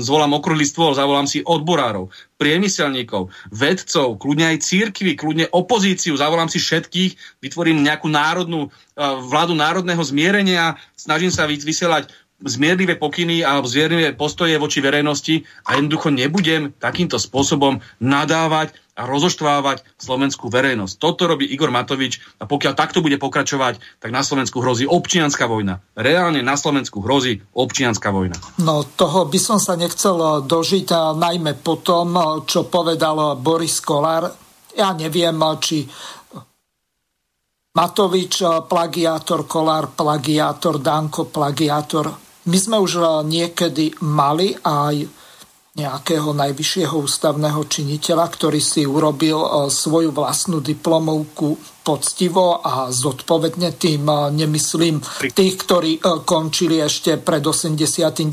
zvolám 0.00 0.32
okrúhly 0.32 0.64
stôl, 0.64 0.96
zavolám 0.96 1.28
si 1.28 1.44
odborárov, 1.44 2.08
priemyselníkov, 2.40 3.28
vedcov, 3.52 4.16
kľudne 4.16 4.56
aj 4.56 4.64
církvy, 4.64 5.12
kľudne 5.16 5.46
opozíciu, 5.52 6.16
zavolám 6.16 6.48
si 6.48 6.56
všetkých, 6.56 7.40
vytvorím 7.44 7.84
nejakú 7.84 8.08
národnú 8.08 8.68
uh, 8.68 9.20
vládu 9.24 9.52
národného 9.56 10.00
zmierenia, 10.04 10.76
snažím 10.96 11.32
sa 11.32 11.48
vysielať 11.48 12.12
zmierlivé 12.36 13.00
pokyny 13.00 13.40
alebo 13.40 13.64
zmierlivé 13.64 14.12
postoje 14.12 14.52
voči 14.60 14.84
verejnosti 14.84 15.48
a 15.64 15.80
jednoducho 15.80 16.12
nebudem 16.12 16.76
takýmto 16.76 17.16
spôsobom 17.16 17.80
nadávať 17.96 18.76
a 18.96 19.04
rozoštvávať 19.04 19.84
slovenskú 20.00 20.48
verejnosť. 20.48 20.96
Toto 20.96 21.28
robí 21.28 21.44
Igor 21.44 21.68
Matovič 21.68 22.20
a 22.40 22.48
pokiaľ 22.48 22.72
takto 22.72 23.04
bude 23.04 23.20
pokračovať, 23.20 24.00
tak 24.00 24.08
na 24.08 24.24
Slovensku 24.24 24.64
hrozí 24.64 24.88
občianská 24.88 25.44
vojna. 25.44 25.84
Reálne 25.92 26.40
na 26.40 26.56
Slovensku 26.56 27.04
hrozí 27.04 27.44
občianská 27.52 28.08
vojna. 28.08 28.40
No 28.60 28.84
toho 28.84 29.28
by 29.28 29.36
som 29.36 29.60
sa 29.60 29.76
nechcel 29.76 30.44
dožiť, 30.48 30.86
a 30.96 31.12
najmä 31.12 31.60
po 31.60 31.80
tom, 31.84 32.16
čo 32.48 32.68
povedal 32.72 33.36
Boris 33.36 33.84
Kolár. 33.84 34.32
Ja 34.76 34.96
neviem, 34.96 35.36
či 35.60 35.84
Matovič 37.76 38.40
plagiátor, 38.64 39.44
Kolár 39.44 39.92
plagiátor, 39.92 40.80
Danko 40.80 41.28
plagiátor. 41.28 42.25
My 42.46 42.58
sme 42.62 42.76
už 42.78 43.26
niekedy 43.26 43.98
mali 44.06 44.54
aj 44.62 45.26
nejakého 45.76 46.32
najvyššieho 46.32 46.96
ústavného 47.04 47.60
činiteľa, 47.68 48.32
ktorý 48.32 48.60
si 48.64 48.88
urobil 48.88 49.36
e, 49.44 49.48
svoju 49.68 50.08
vlastnú 50.08 50.64
diplomovku 50.64 51.60
poctivo 51.84 52.64
a 52.64 52.88
zodpovedne 52.88 53.76
tým 53.76 54.08
e, 54.08 54.32
nemyslím 54.40 55.04
tých, 55.36 55.54
ktorí 55.60 56.00
končili 56.24 56.80
ešte 56.80 57.20
pred 57.20 57.44
89., 57.44 58.24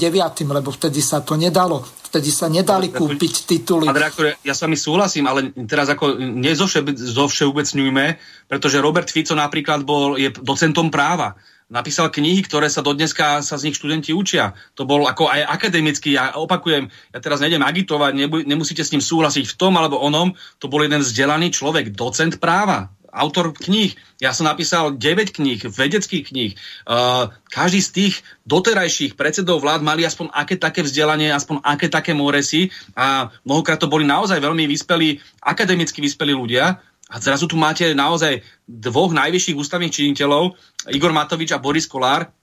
lebo 0.48 0.72
vtedy 0.72 1.04
sa 1.04 1.20
to 1.20 1.36
nedalo. 1.36 1.84
Vtedy 1.84 2.32
sa 2.32 2.48
nedali 2.48 2.96
kúpiť 2.96 3.34
tituly. 3.44 3.92
Pán 3.92 4.00
reaktor, 4.00 4.40
ja 4.40 4.56
sa 4.56 4.70
mi 4.72 4.80
súhlasím, 4.80 5.28
ale 5.28 5.52
teraz 5.68 5.92
ako 5.92 6.16
nezovšeobecňujme, 6.16 8.06
pretože 8.48 8.78
Robert 8.80 9.10
Fico 9.12 9.36
napríklad 9.36 9.84
bol, 9.84 10.16
je 10.16 10.32
docentom 10.32 10.88
práva 10.88 11.36
napísal 11.74 12.14
knihy, 12.14 12.46
ktoré 12.46 12.70
sa 12.70 12.86
dodneska 12.86 13.42
sa 13.42 13.58
z 13.58 13.66
nich 13.68 13.78
študenti 13.82 14.14
učia. 14.14 14.54
To 14.78 14.86
bol 14.86 15.10
ako 15.10 15.26
aj 15.26 15.50
akademický, 15.50 16.14
ja 16.14 16.38
opakujem, 16.38 16.94
ja 17.10 17.20
teraz 17.20 17.42
nejdem 17.42 17.66
agitovať, 17.66 18.14
nebu, 18.14 18.46
nemusíte 18.46 18.86
s 18.86 18.94
ním 18.94 19.02
súhlasiť 19.02 19.50
v 19.50 19.58
tom 19.58 19.74
alebo 19.74 19.98
onom, 19.98 20.38
to 20.62 20.70
bol 20.70 20.86
jeden 20.86 21.02
vzdelaný 21.02 21.50
človek, 21.50 21.98
docent 21.98 22.38
práva, 22.38 22.94
autor 23.14 23.54
kníh. 23.54 23.94
Ja 24.18 24.34
som 24.34 24.50
napísal 24.50 24.98
9 24.98 25.38
kníh, 25.38 25.62
vedeckých 25.62 26.34
kníh. 26.34 26.52
Uh, 26.90 27.30
každý 27.54 27.80
z 27.86 27.90
tých 27.94 28.14
doterajších 28.50 29.14
predsedov 29.14 29.62
vlád 29.62 29.86
mali 29.86 30.02
aspoň 30.02 30.34
aké 30.34 30.58
také 30.58 30.82
vzdelanie, 30.82 31.30
aspoň 31.30 31.62
aké 31.62 31.88
také 31.94 32.18
moresy 32.18 32.74
a 32.98 33.30
mnohokrát 33.46 33.78
to 33.78 33.88
boli 33.88 34.04
naozaj 34.04 34.42
veľmi 34.42 34.66
vyspelí, 34.66 35.22
akademicky 35.46 36.02
vyspelí 36.02 36.34
ľudia. 36.34 36.82
A 37.14 37.22
zrazu 37.22 37.46
tu 37.46 37.54
máte 37.54 37.94
naozaj 37.94 38.42
dvoch 38.66 39.14
najvyšších 39.14 39.54
ústavných 39.54 39.94
činiteľov, 39.94 40.58
Igor 40.90 41.14
Matovič 41.14 41.54
a 41.54 41.62
Boris 41.62 41.86
Kolár, 41.86 42.34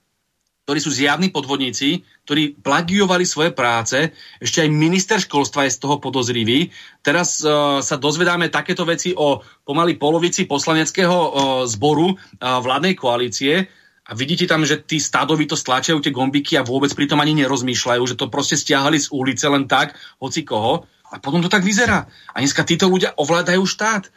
ktorí 0.63 0.79
sú 0.79 0.93
zjavní 0.93 1.33
podvodníci, 1.33 2.05
ktorí 2.23 2.55
plagiovali 2.63 3.27
svoje 3.27 3.51
práce, 3.51 4.15
ešte 4.39 4.63
aj 4.63 4.69
minister 4.71 5.19
školstva 5.19 5.67
je 5.67 5.75
z 5.75 5.81
toho 5.83 5.99
podozrivý. 5.99 6.71
Teraz 7.03 7.43
uh, 7.43 7.83
sa 7.83 7.99
dozvedáme 7.99 8.47
takéto 8.47 8.87
veci 8.87 9.11
o 9.11 9.43
pomaly 9.67 9.99
polovici 9.99 10.47
poslaneckého 10.47 11.11
uh, 11.11 11.31
zboru 11.67 12.15
uh, 12.15 12.15
vládnej 12.63 12.95
koalície 12.95 13.67
a 14.07 14.11
vidíte 14.15 14.47
tam, 14.47 14.63
že 14.63 14.79
tí 14.79 15.01
stádovi 15.01 15.49
to 15.49 15.59
stlačajú 15.59 15.99
tie 15.99 16.13
gombiky 16.13 16.55
a 16.55 16.63
vôbec 16.63 16.93
pritom 16.93 17.19
ani 17.19 17.35
nerozmýšľajú, 17.43 18.03
že 18.07 18.15
to 18.15 18.31
proste 18.31 18.55
stiahali 18.55 19.01
z 19.01 19.11
ulice 19.11 19.45
len 19.51 19.67
tak, 19.67 19.97
hoci 20.23 20.47
koho. 20.47 20.87
A 21.11 21.19
potom 21.19 21.43
to 21.43 21.51
tak 21.51 21.67
vyzerá. 21.67 22.07
A 22.31 22.39
dneska 22.39 22.63
títo 22.63 22.87
ľudia 22.87 23.11
ovládajú 23.19 23.67
štát. 23.67 24.07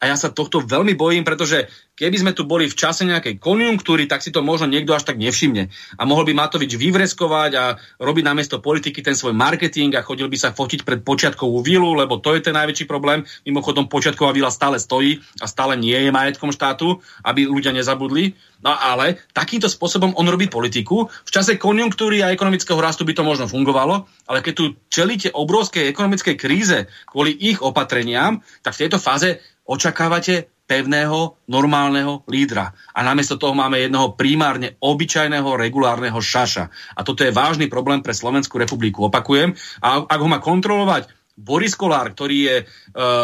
A 0.00 0.08
ja 0.08 0.16
sa 0.16 0.32
tohto 0.32 0.64
veľmi 0.64 0.96
bojím, 0.96 1.28
pretože 1.28 1.68
keby 1.92 2.16
sme 2.16 2.32
tu 2.32 2.48
boli 2.48 2.64
v 2.64 2.72
čase 2.72 3.04
nejakej 3.04 3.36
konjunktúry, 3.36 4.08
tak 4.08 4.24
si 4.24 4.32
to 4.32 4.40
možno 4.40 4.64
niekto 4.64 4.96
až 4.96 5.04
tak 5.04 5.20
nevšimne. 5.20 5.68
A 6.00 6.02
mohol 6.08 6.24
by 6.24 6.32
Matovič 6.32 6.72
vyvreskovať 6.72 7.50
a 7.60 7.76
robiť 8.00 8.24
namiesto 8.24 8.64
politiky 8.64 9.04
ten 9.04 9.12
svoj 9.12 9.36
marketing 9.36 9.92
a 9.92 10.00
chodil 10.00 10.32
by 10.32 10.40
sa 10.40 10.56
fotiť 10.56 10.88
pred 10.88 11.04
počiatkovú 11.04 11.60
vilu, 11.60 11.92
lebo 11.92 12.16
to 12.16 12.32
je 12.32 12.40
ten 12.40 12.56
najväčší 12.56 12.88
problém. 12.88 13.28
Mimochodom, 13.44 13.92
počiatková 13.92 14.32
vila 14.32 14.48
stále 14.48 14.80
stojí 14.80 15.20
a 15.36 15.44
stále 15.44 15.76
nie 15.76 16.00
je 16.00 16.08
majetkom 16.08 16.48
štátu, 16.48 17.04
aby 17.20 17.44
ľudia 17.44 17.76
nezabudli. 17.76 18.32
No 18.64 18.72
ale 18.72 19.20
takýmto 19.36 19.68
spôsobom 19.68 20.16
on 20.16 20.28
robí 20.28 20.48
politiku. 20.48 21.12
V 21.12 21.30
čase 21.32 21.60
konjunktúry 21.60 22.24
a 22.24 22.32
ekonomického 22.32 22.80
rastu 22.80 23.04
by 23.04 23.12
to 23.12 23.24
možno 23.24 23.48
fungovalo, 23.48 24.08
ale 24.24 24.40
keď 24.40 24.54
tu 24.56 24.64
čelíte 24.88 25.28
obrovskej 25.32 25.88
ekonomickej 25.92 26.36
kríze 26.40 26.88
kvôli 27.04 27.36
ich 27.36 27.60
opatreniam, 27.60 28.40
tak 28.64 28.76
v 28.76 28.88
tejto 28.88 28.96
fáze 28.96 29.40
očakávate 29.70 30.50
pevného, 30.66 31.38
normálneho 31.50 32.22
lídra. 32.30 32.74
A 32.94 33.02
namiesto 33.02 33.34
toho 33.38 33.54
máme 33.54 33.82
jednoho 33.82 34.14
primárne 34.14 34.78
obyčajného, 34.78 35.58
regulárneho 35.58 36.18
šaša. 36.18 36.70
A 36.94 37.00
toto 37.02 37.26
je 37.26 37.34
vážny 37.34 37.66
problém 37.66 38.02
pre 38.02 38.14
Slovenskú 38.14 38.58
republiku. 38.58 39.10
Opakujem, 39.10 39.54
a 39.82 40.06
ak 40.06 40.18
ho 40.22 40.28
má 40.30 40.38
kontrolovať 40.38 41.19
Boris 41.40 41.72
Kolár, 41.72 42.12
ktorý 42.12 42.38
je 42.44 42.56
e, 42.60 42.64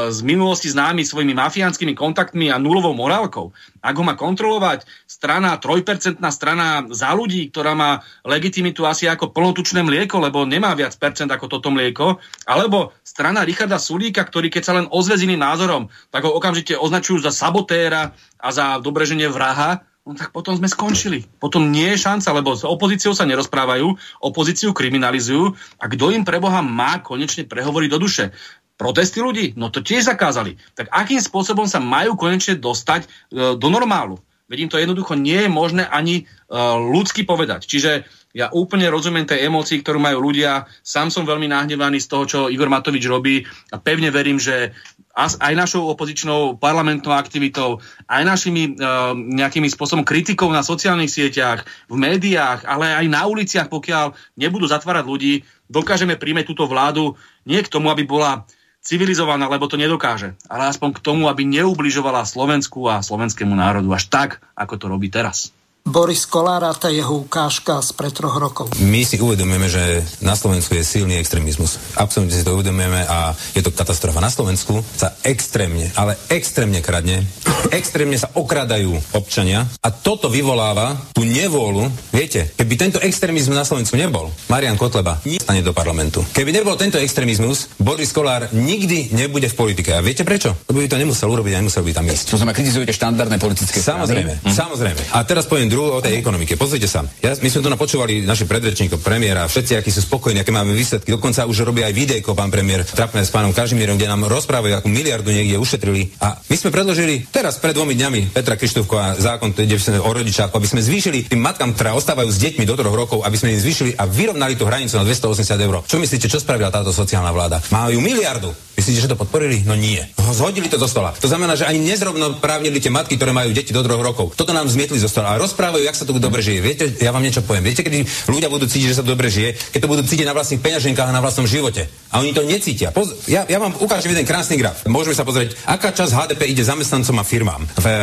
z 0.08 0.18
minulosti 0.24 0.72
známy 0.72 1.04
svojimi 1.04 1.36
mafiánskymi 1.36 1.92
kontaktmi 1.92 2.48
a 2.48 2.56
nulovou 2.56 2.96
morálkou, 2.96 3.52
ak 3.84 3.94
ho 3.94 4.04
má 4.04 4.16
kontrolovať 4.16 4.88
strana, 5.04 5.60
trojpercentná 5.60 6.32
strana 6.32 6.88
za 6.88 7.12
ľudí, 7.12 7.52
ktorá 7.52 7.76
má 7.76 8.00
legitimitu 8.24 8.88
asi 8.88 9.04
ako 9.04 9.36
plnotučné 9.36 9.84
mlieko, 9.84 10.16
lebo 10.24 10.48
nemá 10.48 10.72
viac 10.72 10.96
percent 10.96 11.28
ako 11.28 11.46
toto 11.52 11.68
mlieko, 11.68 12.16
alebo 12.48 12.96
strana 13.04 13.44
Richarda 13.44 13.76
Sulíka, 13.76 14.24
ktorý 14.24 14.48
keď 14.48 14.62
sa 14.64 14.76
len 14.80 14.88
ozve 14.88 15.20
s 15.20 15.24
iným 15.28 15.44
názorom, 15.44 15.92
tak 16.08 16.24
ho 16.24 16.32
okamžite 16.32 16.74
označujú 16.80 17.20
za 17.20 17.30
sabotéra 17.30 18.16
a 18.40 18.48
za 18.48 18.80
dobreženie 18.80 19.28
vraha, 19.28 19.84
no 20.06 20.14
tak 20.14 20.30
potom 20.30 20.54
sme 20.54 20.70
skončili. 20.70 21.26
Potom 21.42 21.74
nie 21.74 21.92
je 21.92 22.02
šanca, 22.06 22.30
lebo 22.30 22.54
s 22.54 22.62
opozíciou 22.62 23.12
sa 23.12 23.26
nerozprávajú, 23.26 23.98
opozíciu 24.22 24.70
kriminalizujú 24.70 25.58
a 25.82 25.84
kto 25.90 26.14
im 26.14 26.22
pre 26.22 26.38
Boha 26.38 26.62
má 26.62 27.02
konečne 27.02 27.42
prehovoriť 27.42 27.90
do 27.90 27.98
duše? 27.98 28.30
Protesty 28.78 29.18
ľudí? 29.18 29.58
No 29.58 29.72
to 29.72 29.82
tiež 29.82 30.06
zakázali. 30.06 30.60
Tak 30.78 30.92
akým 30.94 31.18
spôsobom 31.18 31.66
sa 31.66 31.82
majú 31.82 32.14
konečne 32.14 32.60
dostať 32.60 33.08
e, 33.08 33.08
do 33.56 33.68
normálu? 33.72 34.20
Veď 34.46 34.58
im 34.62 34.70
to 34.70 34.78
jednoducho 34.78 35.18
nie 35.18 35.46
je 35.46 35.50
možné 35.50 35.84
ani 35.90 36.22
uh, 36.22 36.78
ľudsky 36.78 37.26
povedať. 37.26 37.66
Čiže 37.66 38.06
ja 38.36 38.52
úplne 38.52 38.86
rozumiem 38.92 39.26
tej 39.26 39.48
emócii, 39.48 39.82
ktorú 39.82 39.98
majú 39.98 40.30
ľudia. 40.30 40.70
Sám 40.86 41.10
som 41.10 41.26
veľmi 41.26 41.50
nahnevaný 41.50 41.98
z 41.98 42.10
toho, 42.12 42.24
čo 42.28 42.38
Igor 42.52 42.70
Matovič 42.70 43.02
robí 43.08 43.42
a 43.72 43.80
pevne 43.80 44.12
verím, 44.12 44.36
že 44.36 44.76
aj 45.16 45.56
našou 45.56 45.88
opozičnou 45.96 46.60
parlamentnou 46.60 47.16
aktivitou, 47.16 47.80
aj 48.04 48.22
našimi 48.28 48.76
uh, 48.76 49.16
nejakými 49.16 49.66
spôsobom 49.72 50.04
kritikou 50.04 50.52
na 50.52 50.60
sociálnych 50.60 51.08
sieťach, 51.08 51.64
v 51.88 51.96
médiách, 51.96 52.68
ale 52.68 52.92
aj 52.92 53.06
na 53.08 53.24
uliciach, 53.24 53.72
pokiaľ 53.72 54.12
nebudú 54.36 54.68
zatvárať 54.68 55.04
ľudí, 55.08 55.34
dokážeme 55.72 56.20
príjmeť 56.20 56.52
túto 56.52 56.68
vládu 56.68 57.16
nie 57.48 57.58
k 57.64 57.72
tomu, 57.72 57.88
aby 57.88 58.04
bola 58.04 58.44
civilizovaná, 58.86 59.50
lebo 59.50 59.66
to 59.66 59.74
nedokáže, 59.74 60.38
ale 60.46 60.70
aspoň 60.70 60.94
k 60.94 61.02
tomu, 61.02 61.26
aby 61.26 61.42
neubližovala 61.42 62.22
Slovensku 62.22 62.86
a 62.86 63.02
slovenskému 63.02 63.50
národu 63.58 63.90
až 63.90 64.06
tak, 64.06 64.38
ako 64.54 64.74
to 64.78 64.86
robí 64.86 65.10
teraz. 65.10 65.50
Boris 65.86 66.26
Kolár 66.26 66.66
a 66.66 66.74
tá 66.74 66.90
jeho 66.90 67.22
ukážka 67.22 67.78
z 67.78 67.94
pred 67.94 68.10
troch 68.10 68.34
rokov. 68.34 68.74
My 68.82 69.06
si 69.06 69.22
uvedomujeme, 69.22 69.70
že 69.70 70.02
na 70.18 70.34
Slovensku 70.34 70.74
je 70.74 70.82
silný 70.82 71.14
extrémizmus. 71.22 71.78
Absolutne 71.94 72.34
si 72.34 72.42
to 72.42 72.58
uvedomujeme 72.58 73.06
a 73.06 73.30
je 73.54 73.62
to 73.62 73.70
katastrofa. 73.70 74.18
Na 74.18 74.26
Slovensku 74.26 74.82
sa 74.98 75.14
extrémne, 75.22 75.86
ale 75.94 76.18
extrémne 76.26 76.82
kradne, 76.82 77.22
extrémne 77.70 78.18
sa 78.18 78.34
okradajú 78.34 78.98
občania 79.14 79.62
a 79.78 79.94
toto 79.94 80.26
vyvoláva 80.26 80.98
tú 81.14 81.22
nevôľu. 81.22 81.86
Viete, 82.10 82.50
keby 82.58 82.74
tento 82.74 82.98
extrémizmus 82.98 83.54
na 83.54 83.62
Slovensku 83.62 83.94
nebol, 83.94 84.34
Marian 84.50 84.74
Kotleba 84.74 85.22
nestane 85.22 85.62
do 85.62 85.70
parlamentu. 85.70 86.26
Keby 86.34 86.50
nebol 86.50 86.74
tento 86.74 86.98
extrémizmus, 86.98 87.70
Boris 87.78 88.10
Kolár 88.10 88.50
nikdy 88.50 89.14
nebude 89.14 89.46
v 89.46 89.54
politike. 89.54 89.94
A 89.94 90.02
viete 90.02 90.26
prečo? 90.26 90.50
Lebo 90.66 90.82
by 90.82 90.90
to 90.90 90.98
nemusel 90.98 91.30
urobiť 91.30 91.54
a 91.54 91.62
nemusel 91.62 91.86
by 91.86 91.94
tam 91.94 92.10
ísť. 92.10 92.34
To 92.34 92.42
znamená, 92.42 92.58
kritizujete 92.58 92.90
štandardné 92.90 93.38
politické 93.38 93.78
Samozrejme, 93.78 94.42
hm. 94.42 94.50
samozrejme. 94.50 95.02
A 95.14 95.22
teraz 95.22 95.46
poviem 95.46 95.75
druhú 95.76 96.00
o 96.00 96.00
tej 96.00 96.16
ekonomike. 96.16 96.56
Pozrite 96.56 96.88
sa. 96.88 97.04
Ja, 97.20 97.36
my 97.36 97.48
sme 97.52 97.60
tu 97.60 97.68
napočúvali 97.68 98.24
našich 98.24 98.48
predrečníkov, 98.48 99.04
premiéra, 99.04 99.44
všetci, 99.44 99.76
akí 99.76 99.92
sú 99.92 100.00
spokojní, 100.00 100.40
aké 100.40 100.48
máme 100.48 100.72
výsledky. 100.72 101.12
Dokonca 101.12 101.44
už 101.44 101.68
robí 101.68 101.84
aj 101.84 101.92
videjko, 101.92 102.32
pán 102.32 102.48
premiér, 102.48 102.88
trapné 102.88 103.20
s 103.20 103.28
pánom 103.28 103.52
Kažimírom, 103.52 104.00
kde 104.00 104.08
nám 104.08 104.24
rozprávajú, 104.24 104.72
akú 104.72 104.88
miliardu 104.88 105.28
niekde 105.28 105.60
ušetrili. 105.60 106.16
A 106.24 106.40
my 106.40 106.56
sme 106.56 106.72
predložili 106.72 107.28
teraz 107.28 107.60
pred 107.60 107.76
dvomi 107.76 107.92
dňami 107.92 108.32
Petra 108.32 108.56
Krištúfko 108.56 108.96
a 108.96 109.12
zákon 109.20 109.52
kde 109.52 109.76
sme 109.76 110.00
o 110.00 110.10
rodičáku, 110.10 110.56
aby 110.56 110.68
sme 110.70 110.80
zvýšili 110.80 111.28
tým 111.28 111.42
matkám, 111.42 111.76
ktoré 111.76 111.92
ostávajú 111.92 112.30
s 112.32 112.40
deťmi 112.40 112.64
do 112.64 112.74
troch 112.78 112.94
rokov, 112.96 113.20
aby 113.26 113.36
sme 113.36 113.52
im 113.52 113.60
zvýšili 113.60 113.98
a 113.98 114.08
vyrovnali 114.08 114.56
tú 114.56 114.64
hranicu 114.64 114.96
na 114.96 115.04
280 115.04 115.66
eur. 115.66 115.74
Čo 115.84 116.00
myslíte, 116.00 116.30
čo 116.30 116.40
spravila 116.40 116.72
táto 116.72 116.94
sociálna 116.94 117.34
vláda? 117.34 117.60
Majú 117.68 117.98
miliardu. 118.00 118.65
Myslíte, 118.76 119.08
že 119.08 119.10
to 119.10 119.16
podporili? 119.16 119.64
No 119.64 119.72
nie. 119.72 120.04
Zhodili 120.36 120.68
to 120.68 120.76
zo 120.76 120.84
stola. 120.84 121.16
To 121.16 121.28
znamená, 121.32 121.56
že 121.56 121.64
ani 121.64 121.80
nezrovnoprávnili 121.80 122.76
tie 122.76 122.92
matky, 122.92 123.16
ktoré 123.16 123.32
majú 123.32 123.48
deti 123.56 123.72
do 123.72 123.80
troch 123.80 124.04
rokov. 124.04 124.36
Toto 124.36 124.52
nám 124.52 124.68
zmietli 124.68 125.00
zo 125.00 125.08
stola. 125.08 125.32
A 125.32 125.40
rozprávajú, 125.40 125.80
jak 125.80 125.96
sa 125.96 126.04
tu 126.04 126.12
dobre 126.20 126.44
žije. 126.44 126.60
Viete, 126.60 126.84
ja 127.00 127.08
vám 127.08 127.24
niečo 127.24 127.40
poviem. 127.40 127.64
Viete, 127.64 127.80
kedy 127.80 128.04
ľudia 128.28 128.52
budú 128.52 128.68
cítiť, 128.68 128.92
že 128.92 128.98
sa 129.00 129.04
dobre 129.04 129.32
žije, 129.32 129.56
keď 129.72 129.80
to 129.80 129.88
budú 129.88 130.02
cítiť 130.04 130.28
na 130.28 130.36
vlastných 130.36 130.60
peňaženkách 130.60 131.08
a 131.08 131.16
na 131.16 131.24
vlastnom 131.24 131.48
živote. 131.48 131.88
A 132.12 132.20
oni 132.20 132.36
to 132.36 132.44
necítia. 132.44 132.92
Poz- 132.92 133.16
ja, 133.24 133.48
ja 133.48 133.56
vám 133.56 133.72
ukážem 133.80 134.12
jeden 134.12 134.28
krásny 134.28 134.60
graf. 134.60 134.84
Môžeme 134.84 135.16
sa 135.16 135.24
pozrieť, 135.24 135.56
aká 135.64 135.96
časť 135.96 136.12
HDP 136.12 136.52
ide 136.52 136.60
zamestnancom 136.60 137.16
a 137.16 137.24
firmám 137.24 137.64
v 137.80 137.86
e, 137.88 137.94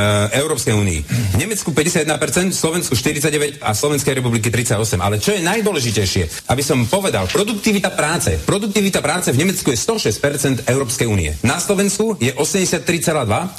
Európskej 0.41 0.73
únii. 0.73 0.99
V 1.05 1.35
Nemecku 1.37 1.69
51%, 1.69 2.49
v 2.49 2.57
Slovensku 2.57 2.93
49% 2.97 3.61
a 3.61 3.77
Slovenskej 3.77 4.17
republiky 4.17 4.49
38%. 4.49 4.97
Ale 5.05 5.21
čo 5.21 5.37
je 5.37 5.45
najdôležitejšie, 5.45 6.49
aby 6.49 6.63
som 6.65 6.81
povedal, 6.89 7.29
produktivita 7.29 7.93
práce. 7.93 8.41
Produktivita 8.41 9.05
práce 9.05 9.29
v 9.29 9.37
Nemecku 9.37 9.69
je 9.69 9.77
106% 9.77 10.62
Európskej 10.67 11.07
únie. 11.07 11.33
Na 11.41 11.57
Slovensku 11.57 12.19
je 12.19 12.35
83,2 12.35 12.83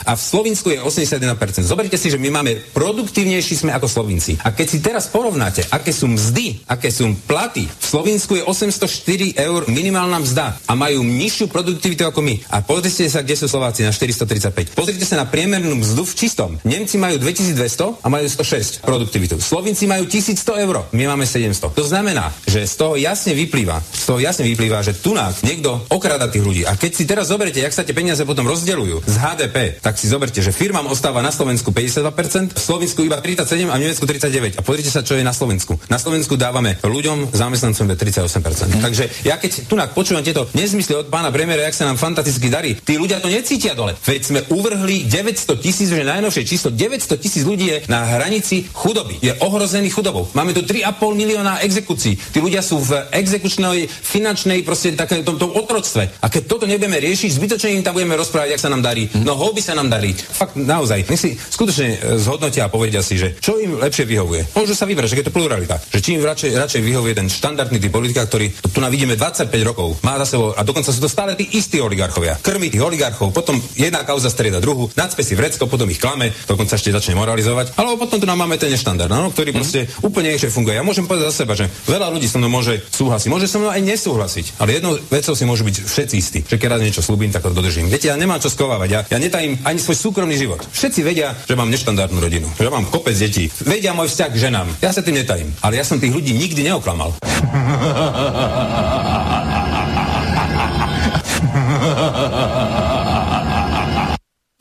a 0.05 0.13
v 0.15 0.23
Slovensku 0.23 0.71
je 0.71 0.79
81%. 0.79 1.65
Zoberte 1.67 1.99
si, 1.99 2.13
že 2.13 2.21
my 2.21 2.31
máme 2.31 2.55
produktívnejší 2.71 3.65
sme 3.65 3.75
ako 3.75 3.91
Slovinci. 3.91 4.39
A 4.45 4.55
keď 4.55 4.67
si 4.69 4.79
teraz 4.79 5.11
porovnáte, 5.11 5.67
aké 5.73 5.91
sú 5.91 6.07
mzdy, 6.07 6.63
aké 6.71 6.93
sú 6.93 7.11
platy, 7.27 7.67
v 7.67 7.85
Slovensku 7.85 8.39
je 8.39 8.47
804 8.47 9.35
eur 9.41 9.67
minimálna 9.67 10.23
mzda 10.23 10.47
a 10.69 10.73
majú 10.79 11.03
nižšiu 11.03 11.49
produktivitu 11.51 12.07
ako 12.07 12.21
my. 12.23 12.39
A 12.53 12.61
pozrite 12.61 13.09
sa, 13.11 13.25
kde 13.25 13.35
sú 13.35 13.49
Slováci 13.51 13.83
na 13.83 13.91
435. 13.91 14.77
Pozrite 14.77 15.09
sa 15.09 15.19
na 15.19 15.27
priemernú 15.27 15.81
mzdu 15.81 16.07
v 16.07 16.15
čistom. 16.15 16.51
Nemci 16.69 17.01
majú 17.01 17.19
2200 17.19 18.05
a 18.05 18.07
majú 18.07 18.27
106 18.29 18.85
produktivitu. 18.87 19.41
Slovinci 19.41 19.89
majú 19.89 20.07
1100 20.07 20.65
eur, 20.69 20.85
my 20.93 21.05
máme 21.09 21.25
700. 21.27 21.73
To 21.75 21.85
znamená, 21.85 22.31
že 22.45 22.69
z 22.69 22.75
toho 22.77 22.95
jasne 23.01 23.33
vyplýva, 23.33 23.81
z 23.81 24.05
toho 24.05 24.21
jasne 24.21 24.45
vyplýva, 24.45 24.85
že 24.85 24.93
tu 24.95 25.15
niekto 25.47 25.87
okrada 25.95 26.27
tých 26.27 26.43
ľudí. 26.43 26.63
A 26.67 26.75
keď 26.75 26.93
si 26.95 27.05
teraz 27.05 27.29
zoberiete, 27.35 27.59
jak 27.59 27.75
sa 27.75 27.83
tie 27.83 27.93
peniaze 27.93 28.23
potom 28.23 28.47
rozdeľujú 28.47 29.03
z 29.05 29.17
HDP, 29.19 29.83
tak 29.83 29.99
si 29.99 30.07
zoberte, 30.07 30.39
že 30.39 30.55
firmám 30.55 30.87
ostáva 30.87 31.19
na 31.21 31.35
Slovensku 31.35 31.75
52%, 31.75 32.55
v 32.55 32.63
Slovensku 32.63 33.03
iba 33.03 33.19
37 33.19 33.67
a 33.67 33.75
v 33.75 33.83
Nemecku 33.83 34.07
39. 34.07 34.59
A 34.59 34.63
pozrite 34.63 34.91
sa, 34.95 35.03
čo 35.03 35.19
je 35.19 35.27
na 35.27 35.35
Slovensku. 35.35 35.77
Na 35.91 35.99
Slovensku 35.99 36.39
dávame 36.39 36.79
ľuďom, 36.81 37.35
zamestnancom 37.35 37.91
38%. 37.91 38.79
Mm. 38.79 38.83
Takže 38.87 39.05
ja 39.27 39.35
keď 39.37 39.67
tu 39.67 39.75
počúvam 39.91 40.23
tieto 40.23 40.47
nezmysly 40.55 40.95
od 40.95 41.11
pána 41.11 41.35
premiéra, 41.35 41.67
jak 41.67 41.75
sa 41.75 41.91
nám 41.91 41.99
fantasticky 41.99 42.47
darí, 42.47 42.79
tí 42.79 42.95
ľudia 42.95 43.19
to 43.19 43.27
necítia 43.27 43.75
dole. 43.75 43.99
Veď 44.07 44.21
sme 44.23 44.41
uvrhli 44.55 45.11
900 45.11 45.59
tisíc, 45.59 45.91
že 45.91 46.07
najnovšie 46.07 46.47
číslo 46.47 46.71
900 46.71 47.19
tisíc 47.19 47.43
ľudí 47.43 47.67
je 47.75 47.79
na 47.91 48.07
hranici 48.07 48.71
chudoby. 48.71 49.19
Je 49.19 49.35
ohrozený 49.43 49.91
chudobou. 49.91 50.31
Máme 50.37 50.55
tu 50.55 50.63
3,5 50.63 51.15
milióna 51.17 51.65
exekúcií. 51.67 52.15
Tí 52.15 52.39
ľudia 52.39 52.63
sú 52.63 52.79
v 52.79 53.03
exekučnej, 53.11 53.89
finančnej, 53.89 54.63
proste 54.63 54.95
také 54.95 55.25
tom, 55.25 55.41
tom 55.41 55.51
otroctve. 55.57 56.11
A 56.21 56.27
keď 56.29 56.43
toto 56.47 56.65
nebudeme 56.85 57.01
riešiť, 57.01 57.31
zbytočne 57.41 57.81
im 57.81 57.83
tam 57.83 57.97
budeme 57.97 58.13
rozprávať, 58.13 58.53
jak 58.53 58.61
sa 58.61 58.69
nám 58.69 58.85
darí. 58.85 59.09
No 59.25 59.41
houby 59.41 59.65
sa 59.65 59.73
nám 59.73 59.89
darí. 59.89 60.13
Fakt, 60.13 60.53
naozaj. 60.53 61.09
Nech 61.09 61.17
si 61.17 61.33
skutočne 61.33 61.97
e, 61.97 62.21
zhodnotia 62.21 62.69
a 62.69 62.73
povedia 62.73 63.01
si, 63.01 63.17
že 63.17 63.41
čo 63.41 63.57
im 63.57 63.81
lepšie 63.81 64.05
vyhovuje. 64.05 64.53
Môžu 64.53 64.77
sa 64.77 64.85
vybrať, 64.85 65.17
že 65.17 65.25
je 65.25 65.27
to 65.27 65.33
pluralita. 65.33 65.81
Že 65.81 66.01
či 66.05 66.11
im 66.13 66.21
radšej, 66.21 66.53
radšej 66.53 66.83
vyhovuje 66.85 67.17
ten 67.17 67.33
štandardný 67.33 67.81
typ 67.81 67.89
politika, 67.89 68.29
ktorý 68.29 68.53
tu 68.69 68.85
na 68.85 68.93
vidíme 68.93 69.17
25 69.17 69.49
rokov, 69.65 69.97
má 70.05 70.21
za 70.21 70.37
sebou 70.37 70.53
a 70.53 70.61
dokonca 70.61 70.93
sú 70.93 71.01
to 71.01 71.09
stále 71.09 71.33
tí 71.33 71.57
istí 71.57 71.81
oligarchovia. 71.81 72.37
Krmi 72.45 72.69
tých 72.69 72.85
oligarchov, 72.85 73.33
potom 73.33 73.57
jedna 73.73 74.05
kauza 74.05 74.29
strieda 74.29 74.61
druhú, 74.61 74.93
nadspe 74.93 75.25
si 75.25 75.33
vrecko, 75.33 75.65
potom 75.65 75.89
ich 75.89 75.97
klame, 75.97 76.37
dokonca 76.45 76.77
ešte 76.77 76.93
začne 76.93 77.17
moralizovať. 77.17 77.81
Ale 77.81 77.97
potom 77.97 78.21
tu 78.21 78.29
nám 78.29 78.45
máme 78.45 78.61
ten 78.61 78.69
neštandard, 78.69 79.09
no, 79.09 79.33
ktorý 79.33 79.57
mm. 79.57 79.57
proste 79.57 79.81
úplne 80.05 80.37
ešte 80.37 80.53
funguje. 80.53 80.77
Ja 80.77 80.85
môžem 80.85 81.09
povedať 81.09 81.33
za 81.33 81.49
seba, 81.49 81.57
že 81.57 81.73
veľa 81.89 82.13
ľudí 82.13 82.29
so 82.29 82.37
mnou 82.37 82.53
môže 82.61 82.85
súhlasiť, 82.93 83.29
môže 83.33 83.49
so 83.49 83.57
mnou 83.57 83.73
aj 83.73 83.81
nesúhlasiť, 83.81 84.61
ale 84.61 84.77
jednou 84.77 85.01
vecou 85.09 85.33
si 85.33 85.45
môžu 85.49 85.65
byť 85.65 85.77
všetci 85.87 86.15
istí, 86.19 86.41
že 86.45 86.59
keď 86.59 86.74
raz 86.75 86.83
niečo 86.83 87.07
slúbim, 87.07 87.31
tak 87.31 87.47
to 87.47 87.55
dodržím. 87.55 87.87
Viete, 87.87 88.11
ja 88.11 88.19
nemám 88.19 88.43
čo 88.43 88.51
skovávať, 88.51 88.89
ja, 88.91 89.01
ja 89.07 89.19
netajím 89.23 89.63
ani 89.63 89.79
svoj 89.79 89.95
súkromný 89.95 90.35
život. 90.35 90.59
Všetci 90.75 91.07
vedia, 91.07 91.31
že 91.47 91.55
mám 91.55 91.71
neštandardnú 91.71 92.19
rodinu, 92.19 92.51
že 92.59 92.67
mám 92.67 92.91
kopec 92.91 93.15
detí, 93.15 93.47
vedia 93.63 93.95
môj 93.95 94.11
vzťah 94.11 94.31
k 94.35 94.43
ženám. 94.51 94.69
Ja 94.83 94.91
sa 94.91 95.07
tým 95.07 95.23
netajím, 95.23 95.55
ale 95.63 95.79
ja 95.79 95.87
som 95.87 96.03
tých 96.03 96.11
ľudí 96.11 96.35
nikdy 96.35 96.67
neoklamal. 96.67 97.15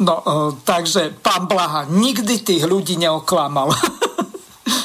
No, 0.04 0.20
uh, 0.20 0.52
takže 0.68 1.16
pán 1.24 1.48
Blaha 1.48 1.88
nikdy 1.88 2.44
tých 2.44 2.68
ľudí 2.68 3.00
neoklamal. 3.00 3.72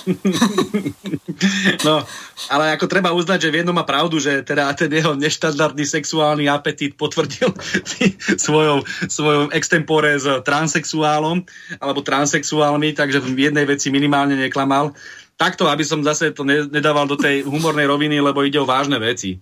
No, 1.86 2.02
ale 2.50 2.74
ako 2.74 2.90
treba 2.90 3.14
uznať, 3.14 3.46
že 3.46 3.52
v 3.52 3.58
jednom 3.62 3.76
má 3.76 3.86
pravdu, 3.86 4.18
že 4.18 4.42
teda 4.42 4.74
ten 4.74 4.90
jeho 4.90 5.14
neštandardný 5.14 5.86
sexuálny 5.86 6.50
apetit 6.50 6.98
potvrdil 6.98 7.54
svojou, 8.44 8.82
svojou 9.06 9.52
extempore 9.54 10.18
s 10.18 10.26
transexuálom 10.42 11.44
alebo 11.78 12.02
transexuálmi, 12.02 12.96
takže 12.96 13.22
v 13.22 13.50
jednej 13.50 13.68
veci 13.68 13.94
minimálne 13.94 14.34
neklamal. 14.34 14.96
Takto, 15.38 15.70
aby 15.70 15.86
som 15.86 16.02
zase 16.02 16.34
to 16.34 16.42
nedával 16.42 17.06
do 17.06 17.14
tej 17.14 17.46
humornej 17.46 17.86
roviny, 17.86 18.18
lebo 18.18 18.42
ide 18.42 18.58
o 18.58 18.66
vážne 18.66 18.98
veci. 18.98 19.38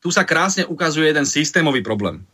Tu 0.00 0.08
sa 0.08 0.24
krásne 0.24 0.64
ukazuje 0.64 1.12
jeden 1.12 1.28
systémový 1.28 1.84
problém 1.84 2.24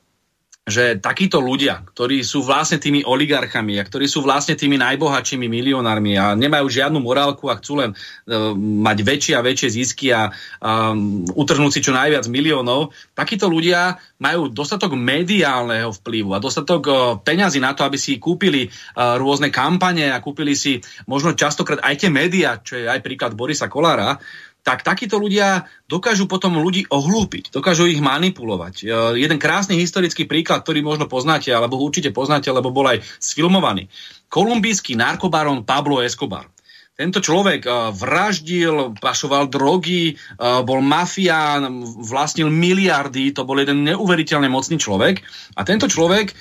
že 0.62 1.02
takíto 1.02 1.42
ľudia, 1.42 1.82
ktorí 1.90 2.22
sú 2.22 2.46
vlastne 2.46 2.78
tými 2.78 3.02
oligarchami 3.02 3.82
a 3.82 3.86
ktorí 3.86 4.06
sú 4.06 4.22
vlastne 4.22 4.54
tými 4.54 4.78
najbohatšími 4.78 5.50
milionármi 5.50 6.14
a 6.14 6.38
nemajú 6.38 6.70
žiadnu 6.70 7.02
morálku 7.02 7.50
a 7.50 7.58
chcú 7.58 7.82
len 7.82 7.90
uh, 7.90 8.54
mať 8.54 8.98
väčšie 9.02 9.34
a 9.34 9.42
väčšie 9.42 9.68
zisky 9.74 10.14
a 10.14 10.30
um, 10.62 11.26
utrhnúť 11.34 11.72
si 11.74 11.80
čo 11.82 11.90
najviac 11.90 12.30
miliónov, 12.30 12.94
takíto 13.10 13.50
ľudia 13.50 13.98
majú 14.22 14.54
dostatok 14.54 14.94
mediálneho 14.94 15.90
vplyvu 15.98 16.30
a 16.30 16.38
dostatok 16.38 16.82
uh, 16.86 16.96
peňazí 17.18 17.58
na 17.58 17.74
to, 17.74 17.82
aby 17.82 17.98
si 17.98 18.22
kúpili 18.22 18.70
uh, 18.70 19.18
rôzne 19.18 19.50
kampane 19.50 20.14
a 20.14 20.22
kúpili 20.22 20.54
si 20.54 20.78
možno 21.10 21.34
častokrát 21.34 21.82
aj 21.82 22.06
tie 22.06 22.10
médiá, 22.14 22.62
čo 22.62 22.78
je 22.78 22.86
aj 22.86 23.02
príklad 23.02 23.34
Borisa 23.34 23.66
Kolára, 23.66 24.22
tak 24.62 24.86
takíto 24.86 25.18
ľudia 25.18 25.66
dokážu 25.90 26.30
potom 26.30 26.62
ľudí 26.62 26.86
ohlúpiť, 26.86 27.50
dokážu 27.50 27.90
ich 27.90 27.98
manipulovať. 27.98 28.74
E, 28.82 28.84
jeden 29.18 29.38
krásny 29.42 29.74
historický 29.74 30.24
príklad, 30.24 30.62
ktorý 30.62 30.86
možno 30.86 31.10
poznáte, 31.10 31.50
alebo 31.50 31.82
určite 31.82 32.14
poznáte, 32.14 32.48
lebo 32.54 32.70
bol 32.70 32.86
aj 32.86 33.02
sfilmovaný. 33.18 33.90
Kolumbijský 34.30 34.94
narkobaron 34.94 35.66
Pablo 35.66 35.98
Escobar. 35.98 36.46
Tento 36.94 37.18
človek 37.18 37.66
e, 37.66 37.70
vraždil, 37.90 38.94
pašoval 39.02 39.50
drogy, 39.50 40.14
e, 40.14 40.38
bol 40.62 40.78
mafián, 40.78 41.82
vlastnil 42.06 42.46
miliardy, 42.46 43.34
to 43.34 43.42
bol 43.42 43.58
jeden 43.58 43.82
neuveriteľne 43.82 44.46
mocný 44.46 44.78
človek. 44.78 45.26
A 45.58 45.66
tento 45.66 45.90
človek 45.90 46.32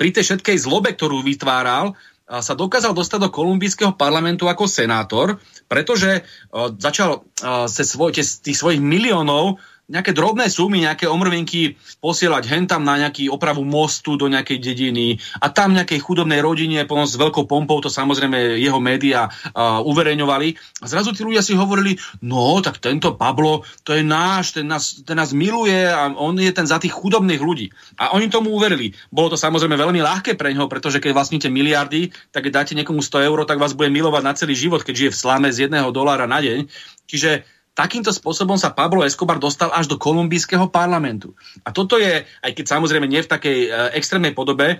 pri 0.00 0.08
tej 0.08 0.24
všetkej 0.24 0.56
zlobe, 0.56 0.96
ktorú 0.96 1.20
vytváral, 1.20 1.92
sa 2.24 2.56
dokázal 2.56 2.96
dostať 2.96 3.28
do 3.28 3.30
kolumbijského 3.30 3.92
parlamentu 4.00 4.48
ako 4.48 4.64
senátor, 4.64 5.36
pretože 5.68 6.24
začal 6.80 7.28
cez 7.68 7.86
svoj, 7.92 8.16
tých 8.16 8.56
svojich 8.56 8.80
miliónov 8.80 9.60
nejaké 9.84 10.16
drobné 10.16 10.48
sumy, 10.48 10.80
nejaké 10.80 11.04
omrvinky 11.04 11.76
posielať 12.00 12.48
hentam 12.48 12.80
na 12.80 12.96
nejaký 12.96 13.28
opravu 13.28 13.68
mostu 13.68 14.16
do 14.16 14.32
nejakej 14.32 14.56
dediny 14.56 15.20
a 15.44 15.52
tam 15.52 15.76
nejakej 15.76 16.00
chudobnej 16.00 16.40
rodine 16.40 16.88
potom 16.88 17.04
s 17.04 17.20
veľkou 17.20 17.44
pompou, 17.44 17.84
to 17.84 17.92
samozrejme 17.92 18.56
jeho 18.56 18.80
médiá 18.80 19.28
uh, 19.28 19.84
uverejňovali. 19.84 20.48
A 20.80 20.84
zrazu 20.88 21.12
tí 21.12 21.20
ľudia 21.20 21.44
si 21.44 21.52
hovorili, 21.52 22.00
no 22.24 22.64
tak 22.64 22.80
tento 22.80 23.12
Pablo, 23.12 23.68
to 23.84 23.92
je 23.92 24.00
náš, 24.00 24.56
ten 24.56 24.64
nás, 24.64 25.04
ten 25.04 25.20
nás 25.20 25.36
miluje 25.36 25.84
a 25.84 26.08
on 26.16 26.32
je 26.40 26.48
ten 26.48 26.64
za 26.64 26.80
tých 26.80 26.96
chudobných 26.96 27.42
ľudí. 27.44 27.68
A 28.00 28.16
oni 28.16 28.32
tomu 28.32 28.56
uverili. 28.56 28.96
Bolo 29.12 29.36
to 29.36 29.38
samozrejme 29.38 29.76
veľmi 29.76 30.00
ľahké 30.00 30.40
pre 30.40 30.56
neho, 30.56 30.64
pretože 30.64 30.96
keď 30.96 31.12
vlastníte 31.12 31.52
miliardy, 31.52 32.08
tak 32.32 32.48
keď 32.48 32.52
dáte 32.64 32.72
niekomu 32.72 33.04
100 33.04 33.28
eur, 33.28 33.38
tak 33.44 33.60
vás 33.60 33.76
bude 33.76 33.92
milovať 33.92 34.22
na 34.24 34.32
celý 34.32 34.56
život, 34.56 34.80
keď 34.80 34.94
žije 34.96 35.10
v 35.12 35.20
slame 35.20 35.48
z 35.52 35.68
jedného 35.68 35.92
dolára 35.92 36.24
na 36.24 36.40
deň. 36.40 36.72
Čiže 37.04 37.44
Takýmto 37.74 38.14
spôsobom 38.14 38.54
sa 38.54 38.70
Pablo 38.70 39.02
Escobar 39.02 39.42
dostal 39.42 39.74
až 39.74 39.90
do 39.90 39.98
kolumbijského 39.98 40.70
parlamentu. 40.70 41.34
A 41.66 41.74
toto 41.74 41.98
je, 41.98 42.22
aj 42.22 42.52
keď 42.54 42.64
samozrejme 42.70 43.10
nie 43.10 43.18
v 43.18 43.32
takej 43.34 43.58
e, 43.66 43.68
extrémnej 43.98 44.30
podobe, 44.30 44.78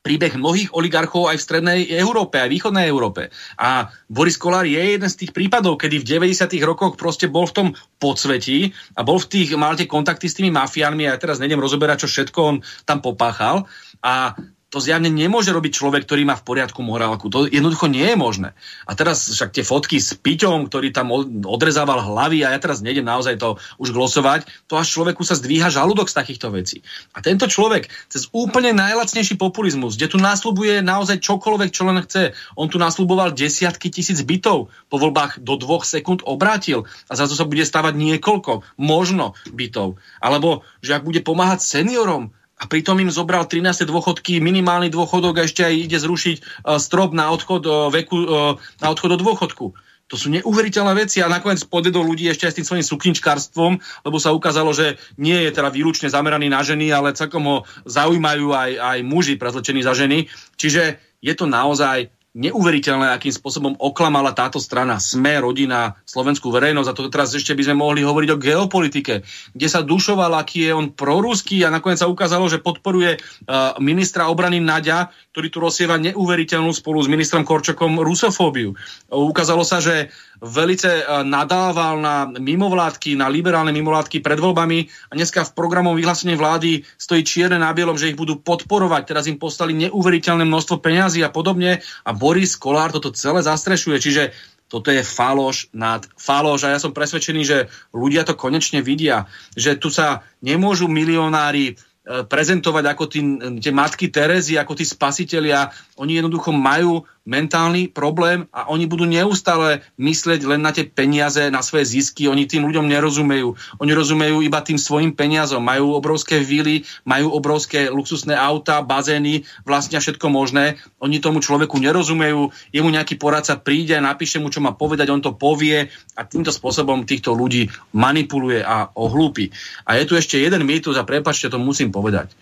príbeh 0.00 0.32
mnohých 0.36 0.72
oligarchov 0.72 1.28
aj 1.28 1.36
v 1.36 1.44
strednej 1.44 1.80
Európe, 1.92 2.40
aj 2.40 2.48
východnej 2.48 2.88
Európe. 2.88 3.28
A 3.60 3.92
Boris 4.08 4.40
Kolár 4.40 4.64
je 4.64 4.80
jeden 4.80 5.08
z 5.08 5.18
tých 5.24 5.32
prípadov, 5.36 5.76
kedy 5.76 6.00
v 6.00 6.24
90. 6.24 6.56
rokoch 6.64 6.96
proste 6.96 7.28
bol 7.28 7.44
v 7.44 7.56
tom 7.56 7.68
podsvetí 8.00 8.72
a 8.96 9.04
bol 9.04 9.20
v 9.20 9.28
tých, 9.28 9.48
mal 9.60 9.76
tie 9.76 9.84
kontakty 9.84 10.28
s 10.28 10.40
tými 10.40 10.48
mafiánmi 10.52 11.04
a 11.04 11.16
ja 11.16 11.20
teraz 11.20 11.36
nejdem 11.36 11.60
rozoberať, 11.60 12.08
čo 12.08 12.08
všetko 12.08 12.38
on 12.40 12.56
tam 12.88 13.04
popáchal. 13.04 13.68
A 14.00 14.36
to 14.70 14.78
zjavne 14.78 15.10
nemôže 15.10 15.50
robiť 15.50 15.82
človek, 15.82 16.06
ktorý 16.06 16.22
má 16.22 16.38
v 16.38 16.46
poriadku 16.46 16.78
morálku. 16.86 17.26
To 17.34 17.50
jednoducho 17.50 17.90
nie 17.90 18.06
je 18.06 18.16
možné. 18.16 18.48
A 18.86 18.94
teraz 18.94 19.26
však 19.26 19.50
tie 19.50 19.66
fotky 19.66 19.98
s 19.98 20.14
Piťom, 20.14 20.70
ktorý 20.70 20.94
tam 20.94 21.10
odrezával 21.42 22.06
hlavy, 22.06 22.46
a 22.46 22.54
ja 22.54 22.58
teraz 22.62 22.78
nejdem 22.78 23.02
naozaj 23.02 23.42
to 23.42 23.58
už 23.82 23.90
glosovať, 23.90 24.46
to 24.70 24.78
až 24.78 24.86
človeku 24.86 25.26
sa 25.26 25.34
zdvíha 25.34 25.74
žalúdok 25.74 26.06
z 26.06 26.14
takýchto 26.22 26.54
vecí. 26.54 26.86
A 27.10 27.18
tento 27.18 27.50
človek 27.50 27.90
cez 28.06 28.30
úplne 28.30 28.70
najlacnejší 28.70 29.34
populizmus, 29.34 29.98
kde 29.98 30.06
tu 30.06 30.18
nasľubuje 30.22 30.86
naozaj 30.86 31.18
čokoľvek, 31.18 31.70
čo 31.74 31.82
len 31.90 31.98
chce, 32.06 32.38
on 32.54 32.70
tu 32.70 32.78
nasľuboval 32.78 33.34
desiatky 33.34 33.90
tisíc 33.90 34.22
bytov, 34.22 34.70
po 34.86 34.96
voľbách 35.02 35.42
do 35.42 35.58
dvoch 35.58 35.82
sekúnd 35.82 36.22
obrátil 36.22 36.86
a 37.10 37.18
zase 37.18 37.34
sa 37.34 37.42
bude 37.42 37.66
stavať 37.66 37.98
niekoľko, 37.98 38.62
možno 38.78 39.34
bytov. 39.50 39.98
Alebo 40.22 40.62
že 40.78 40.94
ak 40.94 41.02
bude 41.02 41.26
pomáhať 41.26 41.58
seniorom, 41.66 42.30
a 42.60 42.68
pritom 42.68 43.00
im 43.00 43.08
zobral 43.08 43.48
13 43.48 43.88
dôchodky, 43.88 44.36
minimálny 44.44 44.92
dôchodok 44.92 45.40
a 45.40 45.46
ešte 45.48 45.64
aj 45.64 45.74
ide 45.74 45.98
zrušiť 45.98 46.36
uh, 46.38 46.76
strop 46.76 47.16
na 47.16 47.32
odchod, 47.32 47.64
uh, 47.64 47.88
veku, 47.88 48.16
uh, 48.20 48.60
na 48.84 48.92
odchod 48.92 49.16
do 49.16 49.18
dôchodku. 49.24 49.72
To 50.10 50.18
sú 50.18 50.26
neuveriteľné 50.34 50.92
veci 50.98 51.22
a 51.22 51.30
nakoniec 51.30 51.62
podedol 51.70 52.02
ľudí 52.02 52.26
ešte 52.26 52.50
aj 52.50 52.52
s 52.52 52.58
tým 52.58 52.66
svojím 52.66 52.86
sukničkarstvom, 52.90 53.72
lebo 54.02 54.16
sa 54.18 54.34
ukázalo, 54.34 54.74
že 54.74 54.98
nie 55.14 55.38
je 55.46 55.54
teda 55.54 55.70
výlučne 55.70 56.10
zameraný 56.10 56.50
na 56.50 56.66
ženy, 56.66 56.90
ale 56.90 57.14
celkom 57.14 57.46
ho 57.46 57.56
zaujímajú 57.86 58.50
aj, 58.50 58.70
aj 58.74 58.98
muži 59.06 59.38
prezlečení 59.38 59.86
za 59.86 59.94
ženy. 59.94 60.26
Čiže 60.58 60.98
je 61.22 61.34
to 61.38 61.46
naozaj 61.46 62.10
neuveriteľné, 62.30 63.10
akým 63.10 63.34
spôsobom 63.34 63.74
oklamala 63.82 64.30
táto 64.30 64.62
strana 64.62 65.02
SME, 65.02 65.42
rodina, 65.42 65.98
slovenskú 66.06 66.54
verejnosť. 66.54 66.88
A 66.88 66.94
to 66.94 67.10
teraz 67.10 67.34
ešte 67.34 67.58
by 67.58 67.66
sme 67.66 67.82
mohli 67.82 68.06
hovoriť 68.06 68.30
o 68.30 68.38
geopolitike, 68.38 69.14
kde 69.50 69.68
sa 69.68 69.82
dušoval, 69.82 70.38
aký 70.38 70.70
je 70.70 70.72
on 70.72 70.86
proruský 70.94 71.66
a 71.66 71.74
nakoniec 71.74 71.98
sa 71.98 72.06
ukázalo, 72.06 72.46
že 72.46 72.62
podporuje 72.62 73.18
uh, 73.18 73.74
ministra 73.82 74.30
obrany 74.30 74.62
Naďa, 74.62 75.10
ktorý 75.34 75.48
tu 75.50 75.58
rozsieva 75.58 75.98
neuveriteľnú 75.98 76.70
spolu 76.70 77.02
s 77.02 77.10
ministrom 77.10 77.42
Korčokom 77.42 77.98
rusofóbiu. 77.98 78.78
Uh, 79.10 79.26
ukázalo 79.26 79.66
sa, 79.66 79.82
že 79.82 80.14
velice 80.40 81.04
uh, 81.04 81.20
nadával 81.20 82.00
na 82.00 82.26
mimovládky, 82.28 83.14
na 83.14 83.28
liberálne 83.28 83.70
mimovládky 83.70 84.24
pred 84.24 84.40
voľbami. 84.40 84.88
A 85.08 85.12
dneska 85.14 85.44
v 85.44 85.54
programom 85.54 85.94
vyhlásení 85.94 86.34
vlády 86.34 86.82
stojí 86.96 87.22
čierne 87.22 87.60
na 87.60 87.70
bielom, 87.76 88.00
že 88.00 88.10
ich 88.10 88.18
budú 88.18 88.40
podporovať. 88.40 89.02
Teraz 89.04 89.28
im 89.28 89.36
postali 89.36 89.76
neuveriteľné 89.76 90.48
množstvo 90.48 90.80
peňazí 90.80 91.20
a 91.20 91.30
podobne. 91.30 91.84
A 92.08 92.10
Boris 92.16 92.56
Kolár 92.56 92.90
toto 92.90 93.12
celé 93.12 93.44
zastrešuje, 93.44 94.00
čiže 94.00 94.22
toto 94.70 94.88
je 94.94 95.02
faloš 95.02 95.68
nad 95.76 96.06
faloš. 96.14 96.64
A 96.64 96.72
ja 96.72 96.78
som 96.80 96.94
presvedčený, 96.94 97.42
že 97.42 97.58
ľudia 97.90 98.22
to 98.22 98.38
konečne 98.38 98.80
vidia, 98.80 99.26
že 99.58 99.76
tu 99.76 99.90
sa 99.90 100.22
nemôžu 100.40 100.86
milionári 100.86 101.74
prezentovať 102.10 102.84
ako 102.90 103.04
tí, 103.06 103.20
tie 103.60 103.70
matky 103.70 104.08
Terezy, 104.10 104.56
ako 104.58 104.74
tí 104.74 104.82
spasitelia. 104.88 105.70
Oni 106.00 106.18
jednoducho 106.18 106.50
majú 106.50 107.06
mentálny 107.28 107.92
problém 107.92 108.48
a 108.48 108.72
oni 108.72 108.88
budú 108.88 109.04
neustále 109.04 109.84
myslieť 110.00 110.40
len 110.48 110.64
na 110.64 110.72
tie 110.72 110.88
peniaze, 110.88 111.52
na 111.52 111.60
svoje 111.60 111.92
zisky. 111.92 112.26
Oni 112.26 112.48
tým 112.48 112.64
ľuďom 112.64 112.88
nerozumejú. 112.88 113.54
Oni 113.76 113.92
rozumejú 113.92 114.40
iba 114.40 114.64
tým 114.64 114.80
svojim 114.80 115.12
peniazom. 115.12 115.60
Majú 115.60 115.92
obrovské 115.92 116.40
vily, 116.40 116.88
majú 117.04 117.30
obrovské 117.36 117.92
luxusné 117.92 118.32
auta, 118.32 118.80
bazény, 118.80 119.44
vlastne 119.68 120.00
všetko 120.00 120.26
možné. 120.32 120.80
Oni 120.98 121.20
tomu 121.20 121.44
človeku 121.44 121.76
nerozumejú. 121.76 122.50
Jemu 122.72 122.88
nejaký 122.88 123.20
poradca 123.20 123.60
príde, 123.60 124.00
napíše 124.00 124.40
mu, 124.40 124.48
čo 124.48 124.64
má 124.64 124.72
povedať, 124.72 125.12
on 125.12 125.20
to 125.20 125.36
povie 125.36 125.92
a 126.16 126.20
týmto 126.24 126.50
spôsobom 126.50 127.04
týchto 127.04 127.36
ľudí 127.36 127.68
manipuluje 127.92 128.64
a 128.64 128.88
ohlúpi. 128.96 129.52
A 129.84 130.00
je 130.00 130.08
tu 130.08 130.16
ešte 130.16 130.40
jeden 130.40 130.64
mýtus 130.64 130.96
a 130.96 131.04
prepačte, 131.04 131.52
to 131.52 131.60
musím 131.60 131.92
povedať. 131.92 132.32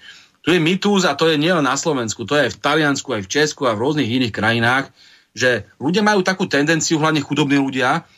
Tu 0.48 0.56
je 0.56 0.64
mýtus 0.64 1.04
a 1.04 1.12
to 1.12 1.28
je 1.28 1.36
nielen 1.36 1.60
na 1.60 1.76
Slovensku, 1.76 2.24
to 2.24 2.32
je 2.32 2.48
aj 2.48 2.56
v 2.56 2.60
Taliansku, 2.64 3.12
aj 3.12 3.28
v 3.28 3.32
Česku 3.36 3.68
a 3.68 3.76
v 3.76 3.84
rôznych 3.84 4.08
iných 4.08 4.32
krajinách, 4.32 4.88
že 5.36 5.68
ľudia 5.76 6.00
majú 6.00 6.24
takú 6.24 6.48
tendenciu, 6.48 6.96
hlavne 6.96 7.20
chudobní 7.20 7.60
ľudia, 7.60 8.08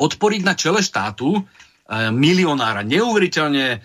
podporiť 0.00 0.48
na 0.48 0.56
čele 0.56 0.80
štátu 0.80 1.36
e, 1.36 1.40
milionára, 2.08 2.80
neuveriteľne 2.88 3.66
e, 3.68 3.78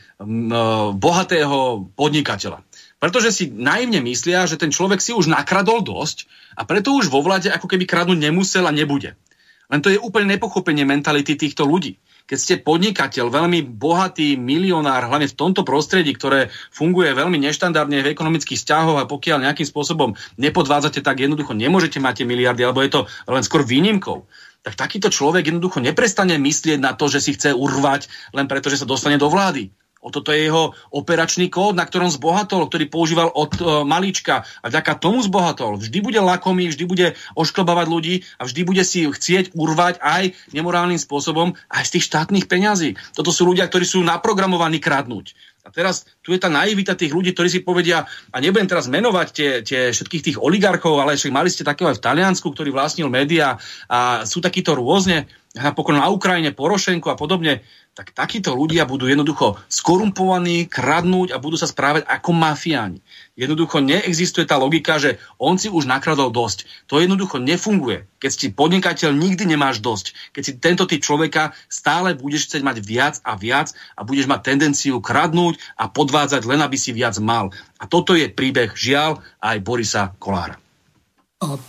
bohatého 0.95 1.91
podnikateľa. 1.91 2.64
Pretože 3.03 3.35
si 3.35 3.52
naivne 3.52 3.99
myslia, 3.99 4.48
že 4.48 4.56
ten 4.56 4.72
človek 4.72 5.03
si 5.03 5.11
už 5.11 5.27
nakradol 5.27 5.84
dosť 5.84 6.23
a 6.56 6.64
preto 6.64 6.95
už 6.95 7.11
vo 7.11 7.19
vláde 7.19 7.52
ako 7.52 7.68
keby 7.68 7.84
kradnúť 7.84 8.31
nemusel 8.31 8.64
a 8.64 8.72
nebude. 8.72 9.19
Len 9.68 9.84
to 9.84 9.91
je 9.91 9.99
úplne 9.99 10.31
nepochopenie 10.31 10.88
mentality 10.88 11.35
týchto 11.35 11.68
ľudí 11.68 11.99
keď 12.27 12.37
ste 12.37 12.55
podnikateľ, 12.59 13.31
veľmi 13.31 13.63
bohatý 13.63 14.35
milionár, 14.35 15.07
hlavne 15.07 15.31
v 15.31 15.39
tomto 15.39 15.63
prostredí, 15.63 16.11
ktoré 16.11 16.51
funguje 16.75 17.15
veľmi 17.15 17.39
neštandardne 17.39 18.03
v 18.03 18.11
ekonomických 18.11 18.59
vzťahoch 18.59 18.99
a 18.99 19.07
pokiaľ 19.07 19.47
nejakým 19.47 19.63
spôsobom 19.63 20.19
nepodvádzate, 20.35 20.99
tak 20.99 21.23
jednoducho 21.23 21.55
nemôžete 21.55 22.03
mať 22.03 22.21
tie 22.21 22.27
miliardy, 22.27 22.67
alebo 22.67 22.83
je 22.83 22.91
to 22.91 23.01
len 23.31 23.43
skôr 23.47 23.63
výnimkou 23.63 24.27
tak 24.67 24.75
takýto 24.75 25.07
človek 25.07 25.47
jednoducho 25.47 25.79
neprestane 25.79 26.35
myslieť 26.35 26.83
na 26.83 26.91
to, 26.91 27.07
že 27.07 27.23
si 27.23 27.39
chce 27.39 27.55
urvať 27.55 28.11
len 28.35 28.51
preto, 28.51 28.67
že 28.67 28.83
sa 28.83 28.89
dostane 28.89 29.15
do 29.15 29.31
vlády. 29.31 29.71
O 30.07 30.09
toto 30.09 30.31
je 30.31 30.47
jeho 30.47 30.71
operačný 30.95 31.51
kód, 31.51 31.75
na 31.75 31.84
ktorom 31.84 32.07
zbohatol, 32.07 32.71
ktorý 32.71 32.88
používal 32.88 33.27
od 33.35 33.51
e, 33.59 33.84
malíčka 33.84 34.47
a 34.63 34.65
vďaka 34.71 35.03
tomu 35.03 35.19
zbohatol. 35.19 35.75
Vždy 35.75 35.99
bude 35.99 36.23
lakomý, 36.23 36.71
vždy 36.71 36.84
bude 36.88 37.07
ošklobávať 37.35 37.88
ľudí 37.91 38.15
a 38.39 38.47
vždy 38.47 38.61
bude 38.63 38.88
si 38.88 39.03
chcieť 39.03 39.51
urvať 39.51 39.99
aj 39.99 40.31
nemorálnym 40.55 40.95
spôsobom 40.95 41.59
aj 41.67 41.84
z 41.91 41.99
tých 41.99 42.07
štátnych 42.07 42.47
peňazí. 42.47 42.95
Toto 43.11 43.35
sú 43.35 43.43
ľudia, 43.43 43.67
ktorí 43.67 43.84
sú 43.84 43.99
naprogramovaní 43.99 44.79
kradnúť. 44.79 45.35
A 45.67 45.69
teraz 45.75 46.07
tu 46.23 46.31
je 46.31 46.39
tá 46.39 46.47
naivita 46.47 46.95
tých 46.95 47.11
ľudí, 47.11 47.35
ktorí 47.35 47.51
si 47.51 47.59
povedia, 47.59 48.07
a 48.31 48.39
nebudem 48.39 48.71
teraz 48.71 48.88
menovať 48.88 49.27
tie, 49.35 49.51
tie 49.67 49.81
všetkých 49.91 50.23
tých 50.31 50.38
oligarchov, 50.39 51.03
ale 51.03 51.19
však 51.19 51.35
mali 51.35 51.51
ste 51.51 51.67
takého 51.67 51.91
aj 51.91 51.99
v 51.99 52.05
Taliansku, 52.07 52.47
ktorý 52.55 52.71
vlastnil 52.71 53.11
médiá 53.11 53.59
a 53.91 54.23
sú 54.23 54.39
takíto 54.39 54.79
rôzne, 54.79 55.27
napokon 55.63 55.97
na 55.97 56.09
Ukrajine, 56.09 56.53
Porošenko 56.53 57.13
a 57.13 57.19
podobne 57.19 57.65
tak 57.97 58.13
takíto 58.13 58.53
ľudia 58.53 58.85
budú 58.85 59.09
jednoducho 59.09 59.57
skorumpovaní, 59.73 60.69
kradnúť 60.69 61.34
a 61.34 61.41
budú 61.41 61.57
sa 61.57 61.65
správať 61.65 62.05
ako 62.05 62.29
mafiáni. 62.29 63.01
Jednoducho 63.34 63.81
neexistuje 63.81 64.45
tá 64.45 64.61
logika, 64.61 65.01
že 65.01 65.17
on 65.41 65.57
si 65.57 65.65
už 65.65 65.89
nakradol 65.89 66.29
dosť. 66.29 66.69
To 66.93 67.01
jednoducho 67.01 67.41
nefunguje. 67.41 68.05
Keď 68.21 68.29
si 68.29 68.47
podnikateľ, 68.53 69.17
nikdy 69.17 69.49
nemáš 69.49 69.81
dosť. 69.81 70.13
Keď 70.29 70.43
si 70.45 70.53
tento 70.61 70.85
typ 70.85 71.01
človeka, 71.01 71.57
stále 71.73 72.13
budeš 72.13 72.53
chcieť 72.53 72.61
mať 72.61 72.77
viac 72.85 73.15
a 73.25 73.34
viac 73.34 73.73
a 73.97 74.05
budeš 74.05 74.29
mať 74.29 74.45
tendenciu 74.45 75.01
kradnúť 75.01 75.57
a 75.73 75.89
podvádzať 75.89 76.45
len, 76.45 76.61
aby 76.61 76.77
si 76.77 76.93
viac 76.93 77.17
mal. 77.17 77.49
A 77.81 77.89
toto 77.89 78.13
je 78.13 78.29
príbeh 78.29 78.77
žiaľ 78.77 79.25
aj 79.41 79.57
Borisa 79.65 80.13
Kolára. 80.21 80.66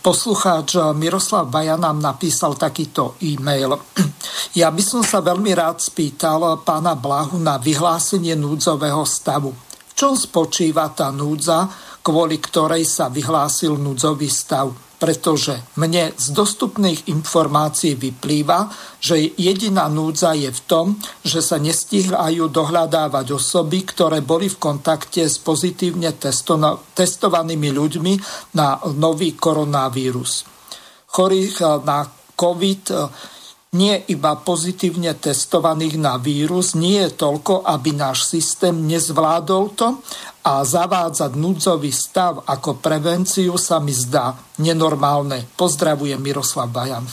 Poslucháč 0.01 0.81
Miroslav 0.97 1.45
Baja 1.45 1.77
nám 1.77 2.01
napísal 2.01 2.57
takýto 2.57 3.13
e-mail. 3.21 3.77
Ja 4.57 4.73
by 4.73 4.81
som 4.81 5.05
sa 5.05 5.21
veľmi 5.21 5.53
rád 5.53 5.77
spýtal 5.77 6.65
pána 6.65 6.97
Blahu 6.97 7.37
na 7.37 7.61
vyhlásenie 7.61 8.33
núdzového 8.33 9.05
stavu. 9.05 9.53
V 9.53 9.93
čom 9.93 10.17
spočíva 10.17 10.89
tá 10.89 11.13
núdza, 11.13 11.69
kvôli 12.03 12.39
ktorej 12.39 12.83
sa 12.87 13.07
vyhlásil 13.07 13.75
núdzový 13.77 14.29
stav? 14.31 14.89
pretože 14.99 15.55
mne 15.79 16.11
z 16.19 16.35
dostupných 16.35 17.07
informácií 17.07 17.95
vyplýva, 17.95 18.67
že 18.99 19.31
jediná 19.39 19.87
núdza 19.87 20.35
je 20.35 20.51
v 20.51 20.61
tom, 20.67 20.99
že 21.23 21.39
sa 21.39 21.55
nestihľajú 21.55 22.51
dohľadávať 22.51 23.31
osoby, 23.31 23.87
ktoré 23.87 24.19
boli 24.19 24.51
v 24.51 24.59
kontakte 24.59 25.23
s 25.23 25.39
pozitívne 25.39 26.11
testovanými 26.93 27.71
ľuďmi 27.71 28.13
na 28.59 28.75
nový 28.91 29.39
koronavírus. 29.39 30.43
Chorých 31.15 31.55
eh, 31.63 31.67
na 31.87 32.03
COVID 32.35 32.83
eh, 32.91 33.38
nie 33.69 34.01
iba 34.09 34.33
pozitívne 34.33 35.13
testovaných 35.13 36.01
na 36.01 36.17
vírus, 36.17 36.73
nie 36.73 37.05
je 37.05 37.13
toľko, 37.13 37.69
aby 37.69 37.93
náš 37.93 38.25
systém 38.25 38.73
nezvládol 38.89 39.63
to 39.77 40.01
a 40.41 40.65
zavádzať 40.65 41.37
núdzový 41.37 41.93
stav 41.93 42.41
ako 42.49 42.81
prevenciu 42.81 43.53
sa 43.61 43.77
mi 43.77 43.93
zdá 43.93 44.33
nenormálne. 44.57 45.45
Pozdravujem 45.53 46.17
Miroslav 46.17 46.73
Bajan. 46.73 47.05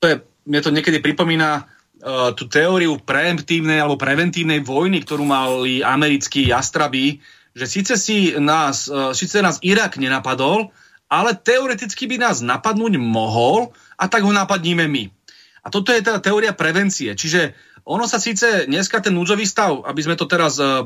To 0.00 0.06
je, 0.08 0.16
mne 0.48 0.60
to 0.64 0.72
niekedy 0.72 1.04
pripomína 1.04 1.60
uh, 1.60 2.32
tú 2.32 2.48
teóriu 2.48 2.96
preemptívnej 2.96 3.84
alebo 3.84 4.00
preventívnej 4.00 4.64
vojny, 4.64 5.04
ktorú 5.04 5.28
mali 5.28 5.84
americkí 5.84 6.48
jastrabí, 6.48 7.20
že 7.52 7.68
síce 7.68 8.00
si 8.00 8.32
nás, 8.40 8.88
uh, 8.88 9.12
síce 9.12 9.44
nás 9.44 9.60
Irak 9.60 10.00
nenapadol, 10.00 10.72
ale 11.12 11.36
teoreticky 11.36 12.08
by 12.08 12.16
nás 12.16 12.40
napadnúť 12.40 12.96
mohol 12.96 13.76
a 14.00 14.08
tak 14.08 14.24
ho 14.24 14.32
napadníme 14.32 14.88
my. 14.88 15.17
A 15.62 15.68
toto 15.72 15.90
je 15.90 16.04
teda 16.04 16.22
teória 16.22 16.54
prevencie. 16.54 17.14
Čiže 17.14 17.54
ono 17.88 18.04
sa 18.04 18.20
síce 18.20 18.68
dneska 18.68 19.00
ten 19.00 19.16
núdzový 19.16 19.48
stav, 19.48 19.80
aby 19.88 20.00
sme 20.04 20.18
to 20.20 20.28
teraz 20.28 20.60
uh, 20.60 20.84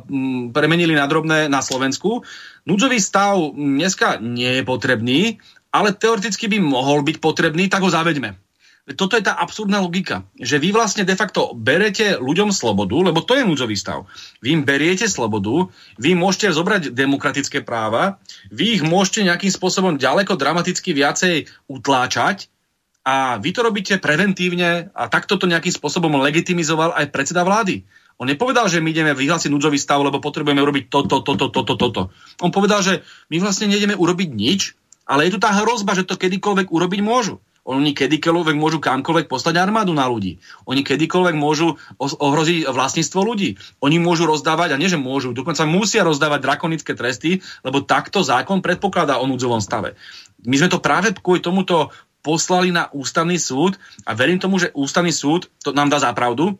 premenili 0.54 0.94
na 0.94 1.10
drobné 1.10 1.50
na 1.50 1.58
Slovensku, 1.58 2.22
núdzový 2.62 3.02
stav 3.02 3.58
dneska 3.58 4.22
nie 4.22 4.60
je 4.60 4.62
potrebný, 4.62 5.20
ale 5.74 5.96
teoreticky 5.96 6.46
by 6.46 6.62
mohol 6.62 7.02
byť 7.02 7.16
potrebný, 7.18 7.66
tak 7.66 7.82
ho 7.82 7.90
zaveďme. 7.90 8.38
Toto 8.82 9.14
je 9.14 9.22
tá 9.22 9.38
absurdná 9.38 9.78
logika, 9.78 10.26
že 10.34 10.58
vy 10.58 10.74
vlastne 10.74 11.06
de 11.06 11.14
facto 11.14 11.54
berete 11.54 12.18
ľuďom 12.18 12.50
slobodu, 12.50 12.98
lebo 12.98 13.22
to 13.22 13.38
je 13.38 13.46
núdzový 13.46 13.78
stav. 13.78 14.10
Vy 14.42 14.58
im 14.58 14.62
beriete 14.66 15.06
slobodu, 15.06 15.70
vy 16.02 16.18
môžete 16.18 16.50
zobrať 16.50 16.82
demokratické 16.90 17.62
práva, 17.62 18.18
vy 18.50 18.78
ich 18.78 18.82
môžete 18.82 19.22
nejakým 19.22 19.54
spôsobom 19.54 20.02
ďaleko 20.02 20.34
dramaticky 20.34 20.98
viacej 20.98 21.46
utláčať, 21.70 22.50
a 23.02 23.38
vy 23.42 23.50
to 23.50 23.66
robíte 23.66 23.98
preventívne 23.98 24.94
a 24.94 25.10
takto 25.10 25.34
to 25.34 25.50
nejakým 25.50 25.74
spôsobom 25.74 26.22
legitimizoval 26.22 26.94
aj 26.94 27.10
predseda 27.10 27.42
vlády. 27.42 27.82
On 28.22 28.30
nepovedal, 28.30 28.70
že 28.70 28.78
my 28.78 28.94
ideme 28.94 29.10
vyhlásiť 29.10 29.50
núdzový 29.50 29.74
stav, 29.74 29.98
lebo 30.06 30.22
potrebujeme 30.22 30.62
urobiť 30.62 30.86
toto, 30.86 31.26
toto, 31.26 31.50
toto, 31.50 31.74
toto. 31.74 32.02
On 32.38 32.54
povedal, 32.54 32.78
že 32.78 33.02
my 33.34 33.42
vlastne 33.42 33.66
nejdeme 33.66 33.98
urobiť 33.98 34.28
nič, 34.30 34.78
ale 35.02 35.26
je 35.26 35.34
tu 35.34 35.38
tá 35.42 35.50
hrozba, 35.50 35.98
že 35.98 36.06
to 36.06 36.14
kedykoľvek 36.14 36.70
urobiť 36.70 37.00
môžu. 37.02 37.42
Oni 37.62 37.94
kedykoľvek 37.94 38.58
môžu 38.58 38.82
kamkoľvek 38.82 39.30
poslať 39.30 39.54
armádu 39.62 39.94
na 39.94 40.06
ľudí. 40.10 40.42
Oni 40.66 40.82
kedykoľvek 40.82 41.34
môžu 41.38 41.78
ohroziť 41.98 42.66
vlastníctvo 42.66 43.20
ľudí. 43.22 43.54
Oni 43.78 44.02
môžu 44.02 44.26
rozdávať, 44.26 44.74
a 44.74 44.80
nie 44.82 44.90
že 44.90 44.98
môžu, 44.98 45.30
dokonca 45.30 45.62
musia 45.62 46.02
rozdávať 46.02 46.42
drakonické 46.42 46.98
tresty, 46.98 47.38
lebo 47.62 47.86
takto 47.86 48.26
zákon 48.26 48.62
predpokladá 48.66 49.22
o 49.22 49.30
núdzovom 49.30 49.62
stave. 49.62 49.94
My 50.42 50.58
sme 50.58 50.74
to 50.74 50.82
práve 50.82 51.14
kvôli 51.14 51.38
tomuto 51.38 51.94
poslali 52.22 52.70
na 52.70 52.88
ústavný 52.94 53.36
súd 53.36 53.76
a 54.06 54.14
verím 54.14 54.38
tomu, 54.38 54.62
že 54.62 54.70
ústavný 54.72 55.10
súd 55.10 55.50
to 55.60 55.74
nám 55.74 55.90
dá 55.90 55.98
za 55.98 56.14
pravdu, 56.14 56.54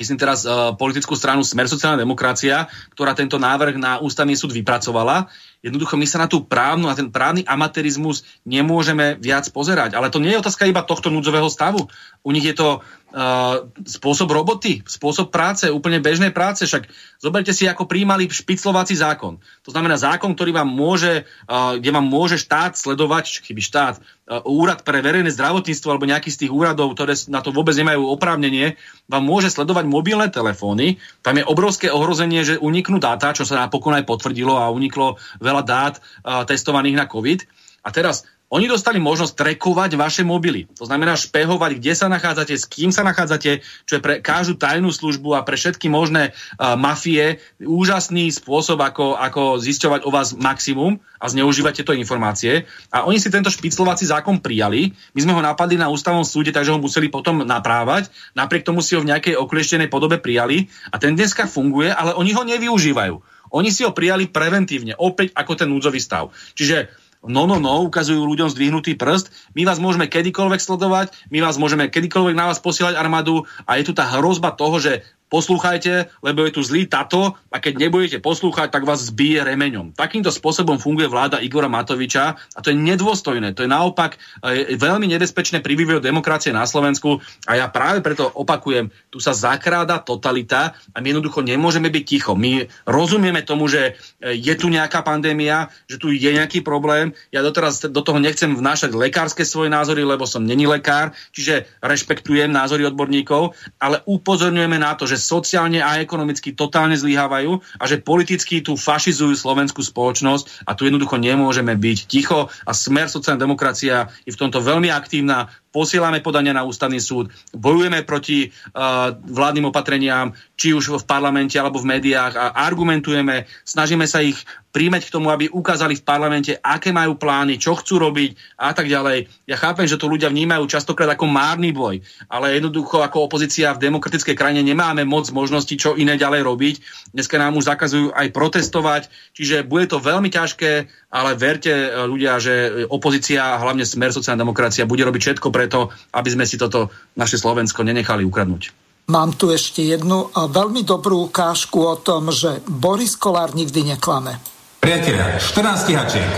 myslím 0.00 0.18
teraz 0.18 0.42
uh, 0.48 0.74
politickú 0.74 1.14
stranu 1.14 1.46
Smer 1.46 1.70
sociálna 1.70 2.00
demokracia, 2.00 2.66
ktorá 2.96 3.14
tento 3.14 3.38
návrh 3.38 3.78
na 3.78 4.02
ústavný 4.02 4.34
súd 4.34 4.56
vypracovala. 4.56 5.30
Jednoducho 5.60 6.00
my 6.00 6.08
sa 6.08 6.24
na 6.24 6.28
tú 6.28 6.40
právnu, 6.48 6.88
na 6.88 6.96
ten 6.96 7.12
právny 7.12 7.44
amatérizmus 7.44 8.24
nemôžeme 8.48 9.20
viac 9.20 9.44
pozerať. 9.52 9.92
Ale 9.92 10.08
to 10.08 10.16
nie 10.16 10.32
je 10.32 10.40
otázka 10.40 10.64
iba 10.64 10.80
tohto 10.80 11.12
núdzového 11.12 11.52
stavu. 11.52 11.84
U 12.24 12.30
nich 12.32 12.48
je 12.48 12.56
to 12.56 12.80
uh, 12.80 13.68
spôsob 13.84 14.32
roboty, 14.32 14.80
spôsob 14.88 15.28
práce, 15.28 15.68
úplne 15.68 16.00
bežnej 16.00 16.32
práce. 16.32 16.64
Však 16.64 16.88
zoberte 17.20 17.52
si, 17.52 17.68
ako 17.68 17.84
príjmali 17.84 18.32
špiclovací 18.32 18.96
zákon. 18.96 19.36
To 19.68 19.70
znamená 19.70 20.00
zákon, 20.00 20.32
ktorý 20.32 20.56
vám 20.56 20.72
môže, 20.72 21.28
uh, 21.44 21.76
kde 21.76 21.92
vám 21.92 22.08
môže 22.08 22.40
štát 22.40 22.80
sledovať, 22.80 23.44
chyby 23.44 23.60
štát, 23.60 24.00
uh, 24.00 24.40
úrad 24.48 24.80
pre 24.80 25.04
verejné 25.04 25.28
zdravotníctvo 25.28 25.88
alebo 25.92 26.08
nejaký 26.08 26.32
z 26.32 26.46
tých 26.46 26.52
úradov, 26.56 26.96
ktoré 26.96 27.12
na 27.28 27.44
to 27.44 27.52
vôbec 27.52 27.76
nemajú 27.76 28.08
oprávnenie, 28.08 28.80
vám 29.12 29.28
môže 29.28 29.52
sledovať 29.52 29.84
mobilné 29.84 30.32
telefóny. 30.32 30.96
Tam 31.20 31.36
je 31.36 31.44
obrovské 31.44 31.92
ohrozenie, 31.92 32.46
že 32.46 32.62
uniknú 32.62 32.96
dáta, 32.96 33.36
čo 33.36 33.44
sa 33.44 33.60
napokon 33.60 33.92
aj 33.98 34.06
potvrdilo 34.06 34.56
a 34.56 34.72
uniklo 34.72 35.18
veľa 35.42 35.49
dát 35.58 35.98
uh, 35.98 36.46
testovaných 36.46 36.94
na 37.02 37.10
COVID. 37.10 37.42
A 37.82 37.90
teraz 37.90 38.22
Oni 38.50 38.66
dostali 38.66 38.98
možnosť 38.98 39.38
trekovať 39.38 39.94
vaše 39.94 40.22
mobily. 40.26 40.66
To 40.74 40.82
znamená 40.82 41.14
špehovať, 41.14 41.78
kde 41.78 41.94
sa 41.94 42.10
nachádzate, 42.10 42.50
s 42.58 42.66
kým 42.66 42.90
sa 42.90 43.06
nachádzate, 43.06 43.62
čo 43.86 43.92
je 43.94 44.02
pre 44.02 44.18
každú 44.18 44.58
tajnú 44.58 44.90
službu 44.90 45.38
a 45.38 45.46
pre 45.46 45.54
všetky 45.54 45.86
možné 45.86 46.34
uh, 46.34 46.74
mafie 46.74 47.38
úžasný 47.62 48.26
spôsob, 48.34 48.82
ako, 48.82 49.14
ako 49.14 49.62
zisťovať 49.62 50.02
o 50.02 50.10
vás 50.10 50.34
maximum 50.34 50.98
a 51.22 51.30
zneužívať 51.30 51.78
tieto 51.78 51.94
informácie. 51.94 52.66
A 52.90 53.06
oni 53.06 53.22
si 53.22 53.30
tento 53.30 53.54
špiclovací 53.54 54.10
zákon 54.10 54.42
prijali. 54.42 54.98
My 55.14 55.20
sme 55.22 55.36
ho 55.38 55.46
napadli 55.46 55.78
na 55.78 55.86
ústavnom 55.86 56.26
súde, 56.26 56.50
takže 56.50 56.74
ho 56.74 56.82
museli 56.82 57.06
potom 57.06 57.46
naprávať. 57.46 58.10
Napriek 58.34 58.66
tomu 58.66 58.82
si 58.82 58.98
ho 58.98 59.04
v 59.06 59.14
nejakej 59.14 59.38
oklieštenej 59.38 59.86
podobe 59.86 60.18
prijali 60.18 60.66
a 60.90 60.98
ten 60.98 61.14
dneska 61.14 61.46
funguje, 61.46 61.94
ale 61.94 62.18
oni 62.18 62.34
ho 62.34 62.42
nevyužívajú. 62.42 63.14
Oni 63.50 63.74
si 63.74 63.82
ho 63.82 63.94
prijali 63.94 64.30
preventívne, 64.30 64.94
opäť 64.96 65.34
ako 65.34 65.52
ten 65.58 65.68
núdzový 65.70 65.98
stav. 65.98 66.30
Čiže 66.54 66.90
no, 67.26 67.44
no, 67.44 67.60
no, 67.60 67.84
ukazujú 67.84 68.24
ľuďom 68.24 68.48
zdvihnutý 68.48 68.96
prst, 68.96 69.52
my 69.52 69.68
vás 69.68 69.76
môžeme 69.76 70.08
kedykoľvek 70.08 70.60
sledovať, 70.62 71.12
my 71.28 71.38
vás 71.44 71.60
môžeme 71.60 71.92
kedykoľvek 71.92 72.34
na 72.38 72.48
vás 72.48 72.62
posielať 72.62 72.96
armádu 72.96 73.44
a 73.68 73.76
je 73.76 73.84
tu 73.84 73.92
tá 73.92 74.08
hrozba 74.16 74.56
toho, 74.56 74.80
že 74.80 75.04
poslúchajte, 75.30 76.10
lebo 76.26 76.42
je 76.44 76.52
tu 76.58 76.60
zlý 76.66 76.90
tato 76.90 77.38
a 77.48 77.56
keď 77.62 77.86
nebudete 77.86 78.18
poslúchať, 78.18 78.74
tak 78.74 78.82
vás 78.82 79.06
zbije 79.08 79.46
remeňom. 79.46 79.94
Takýmto 79.94 80.34
spôsobom 80.34 80.82
funguje 80.82 81.06
vláda 81.06 81.38
Igora 81.38 81.70
Matoviča 81.70 82.34
a 82.34 82.58
to 82.58 82.74
je 82.74 82.76
nedôstojné. 82.76 83.54
To 83.54 83.62
je 83.62 83.70
naopak 83.70 84.18
e, 84.42 84.74
veľmi 84.74 85.06
nebezpečné 85.06 85.62
pri 85.62 85.78
vývoju 85.78 86.02
demokracie 86.02 86.50
na 86.50 86.66
Slovensku 86.66 87.22
a 87.46 87.62
ja 87.62 87.70
práve 87.70 88.02
preto 88.02 88.26
opakujem, 88.26 88.90
tu 89.14 89.22
sa 89.22 89.30
zakráda 89.30 90.02
totalita 90.02 90.74
a 90.90 90.98
my 90.98 91.14
jednoducho 91.14 91.46
nemôžeme 91.46 91.86
byť 91.94 92.04
ticho. 92.04 92.34
My 92.34 92.66
rozumieme 92.90 93.46
tomu, 93.46 93.70
že 93.70 93.94
e, 94.18 94.34
je 94.34 94.54
tu 94.58 94.66
nejaká 94.66 95.06
pandémia, 95.06 95.70
že 95.86 96.02
tu 96.02 96.10
je 96.10 96.30
nejaký 96.34 96.66
problém. 96.66 97.14
Ja 97.30 97.46
doteraz 97.46 97.86
do 97.86 98.02
toho 98.02 98.18
nechcem 98.18 98.50
vnášať 98.50 98.90
lekárske 98.98 99.46
svoje 99.46 99.70
názory, 99.70 100.02
lebo 100.02 100.26
som 100.26 100.42
není 100.42 100.66
lekár, 100.66 101.14
čiže 101.30 101.70
rešpektujem 101.78 102.50
názory 102.50 102.82
odborníkov, 102.90 103.54
ale 103.78 104.02
upozorňujeme 104.10 104.82
na 104.82 104.98
to, 104.98 105.06
že 105.06 105.19
sociálne 105.20 105.84
a 105.84 106.00
ekonomicky 106.00 106.56
totálne 106.56 106.96
zlyhávajú 106.96 107.60
a 107.76 107.84
že 107.84 108.00
politicky 108.00 108.64
tu 108.64 108.74
fašizujú 108.74 109.36
slovenskú 109.36 109.84
spoločnosť 109.84 110.64
a 110.64 110.72
tu 110.72 110.88
jednoducho 110.88 111.20
nemôžeme 111.20 111.76
byť 111.76 111.98
ticho 112.08 112.48
a 112.48 112.72
smer 112.72 113.12
sociálna 113.12 113.38
demokracia 113.38 114.08
je 114.24 114.32
v 114.32 114.40
tomto 114.40 114.64
veľmi 114.64 114.88
aktívna, 114.88 115.52
posielame 115.70 116.18
podania 116.20 116.54
na 116.54 116.66
ústavný 116.66 116.98
súd, 116.98 117.30
bojujeme 117.54 118.02
proti 118.02 118.50
uh, 118.50 119.14
vládnym 119.14 119.70
opatreniam, 119.70 120.34
či 120.58 120.74
už 120.74 121.00
v 121.00 121.08
parlamente 121.08 121.56
alebo 121.56 121.80
v 121.80 121.96
médiách 121.96 122.34
a 122.36 122.46
argumentujeme, 122.68 123.46
snažíme 123.64 124.04
sa 124.04 124.20
ich 124.20 124.36
príjmeť 124.70 125.10
k 125.10 125.14
tomu, 125.14 125.34
aby 125.34 125.50
ukázali 125.50 125.98
v 125.98 126.06
parlamente, 126.06 126.52
aké 126.54 126.94
majú 126.94 127.18
plány, 127.18 127.58
čo 127.58 127.74
chcú 127.74 127.98
robiť 127.98 128.38
a 128.54 128.70
tak 128.70 128.86
ďalej. 128.86 129.26
Ja 129.50 129.58
chápem, 129.58 129.86
že 129.90 129.98
to 129.98 130.06
ľudia 130.06 130.30
vnímajú 130.30 130.62
častokrát 130.70 131.10
ako 131.10 131.26
márny 131.26 131.74
boj, 131.74 131.98
ale 132.30 132.54
jednoducho 132.54 133.02
ako 133.02 133.26
opozícia 133.26 133.74
v 133.74 133.82
demokratickej 133.90 134.38
krajine 134.38 134.62
nemáme 134.62 135.02
moc 135.02 135.26
možností, 135.34 135.74
čo 135.74 135.98
iné 135.98 136.14
ďalej 136.14 136.46
robiť. 136.46 136.74
Dneska 137.10 137.34
nám 137.42 137.58
už 137.58 137.66
zakazujú 137.66 138.14
aj 138.14 138.30
protestovať, 138.30 139.02
čiže 139.34 139.66
bude 139.66 139.90
to 139.90 139.98
veľmi 139.98 140.30
ťažké, 140.30 140.86
ale 141.10 141.30
verte 141.34 141.74
ľudia, 142.06 142.38
že 142.38 142.86
opozícia, 142.86 143.58
hlavne 143.58 143.82
smer 143.82 144.14
sociálna 144.14 144.46
demokracia, 144.46 144.86
bude 144.86 145.02
robiť 145.02 145.22
všetko 145.34 145.50
preto, 145.60 145.92
aby 146.16 146.28
sme 146.32 146.48
si 146.48 146.56
toto 146.56 146.88
naše 147.20 147.36
Slovensko 147.36 147.84
nenechali 147.84 148.24
ukradnúť. 148.24 148.72
Mám 149.12 149.36
tu 149.36 149.52
ešte 149.52 149.84
jednu 149.84 150.32
veľmi 150.32 150.86
dobrú 150.86 151.28
ukážku 151.28 151.84
o 151.84 152.00
tom, 152.00 152.32
že 152.32 152.64
Boris 152.64 153.18
Kolár 153.20 153.52
nikdy 153.52 153.92
neklame. 153.92 154.40
Priatelia, 154.80 155.36
14 155.36 155.84
stíhačiek, 155.84 156.30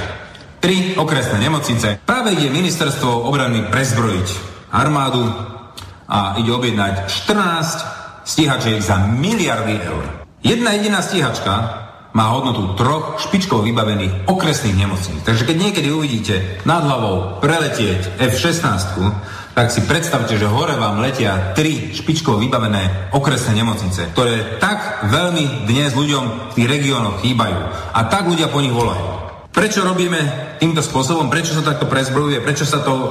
3 0.59 0.99
okresné 0.99 1.39
nemocnice. 1.39 2.03
Práve 2.03 2.35
ide 2.35 2.51
ministerstvo 2.51 3.29
obrany 3.29 3.63
prezbrojiť 3.71 4.29
armádu 4.73 5.23
a 6.09 6.41
ide 6.41 6.51
objednať 6.51 7.07
14 7.07 8.27
stíhačiek 8.27 8.81
za 8.81 9.05
miliardy 9.05 9.77
eur. 9.79 10.03
Jedna 10.43 10.75
jediná 10.75 11.05
stíhačka 11.05 11.82
má 12.13 12.33
hodnotu 12.33 12.77
troch 12.77 13.21
špičkovo 13.21 13.65
vybavených 13.65 14.29
okresných 14.29 14.77
nemocníc. 14.77 15.25
Takže 15.25 15.49
keď 15.49 15.57
niekedy 15.57 15.89
uvidíte 15.89 16.65
nad 16.69 16.85
hlavou 16.85 17.41
preletieť 17.41 18.21
F-16, 18.21 19.01
tak 19.53 19.69
si 19.69 19.85
predstavte, 19.85 20.41
že 20.41 20.49
hore 20.49 20.77
vám 20.81 21.05
letia 21.05 21.53
tri 21.53 21.93
špičkovo 21.93 22.41
vybavené 22.41 23.13
okresné 23.13 23.61
nemocnice, 23.61 24.13
ktoré 24.17 24.57
tak 24.61 25.09
veľmi 25.13 25.69
dnes 25.69 25.93
ľuďom 25.93 26.53
v 26.53 26.55
tých 26.57 26.69
regiónoch 26.69 27.21
chýbajú. 27.21 27.61
A 27.93 28.01
tak 28.09 28.29
ľudia 28.29 28.49
po 28.49 28.65
nich 28.65 28.73
volajú. 28.73 29.33
Prečo 29.53 29.85
robíme 29.85 30.17
týmto 30.57 30.81
spôsobom? 30.81 31.29
Prečo 31.29 31.53
sa 31.53 31.61
takto 31.61 31.85
prezbrojuje? 31.85 32.41
Prečo 32.41 32.65
sa 32.65 32.81
to 32.81 32.93
e, 32.97 33.09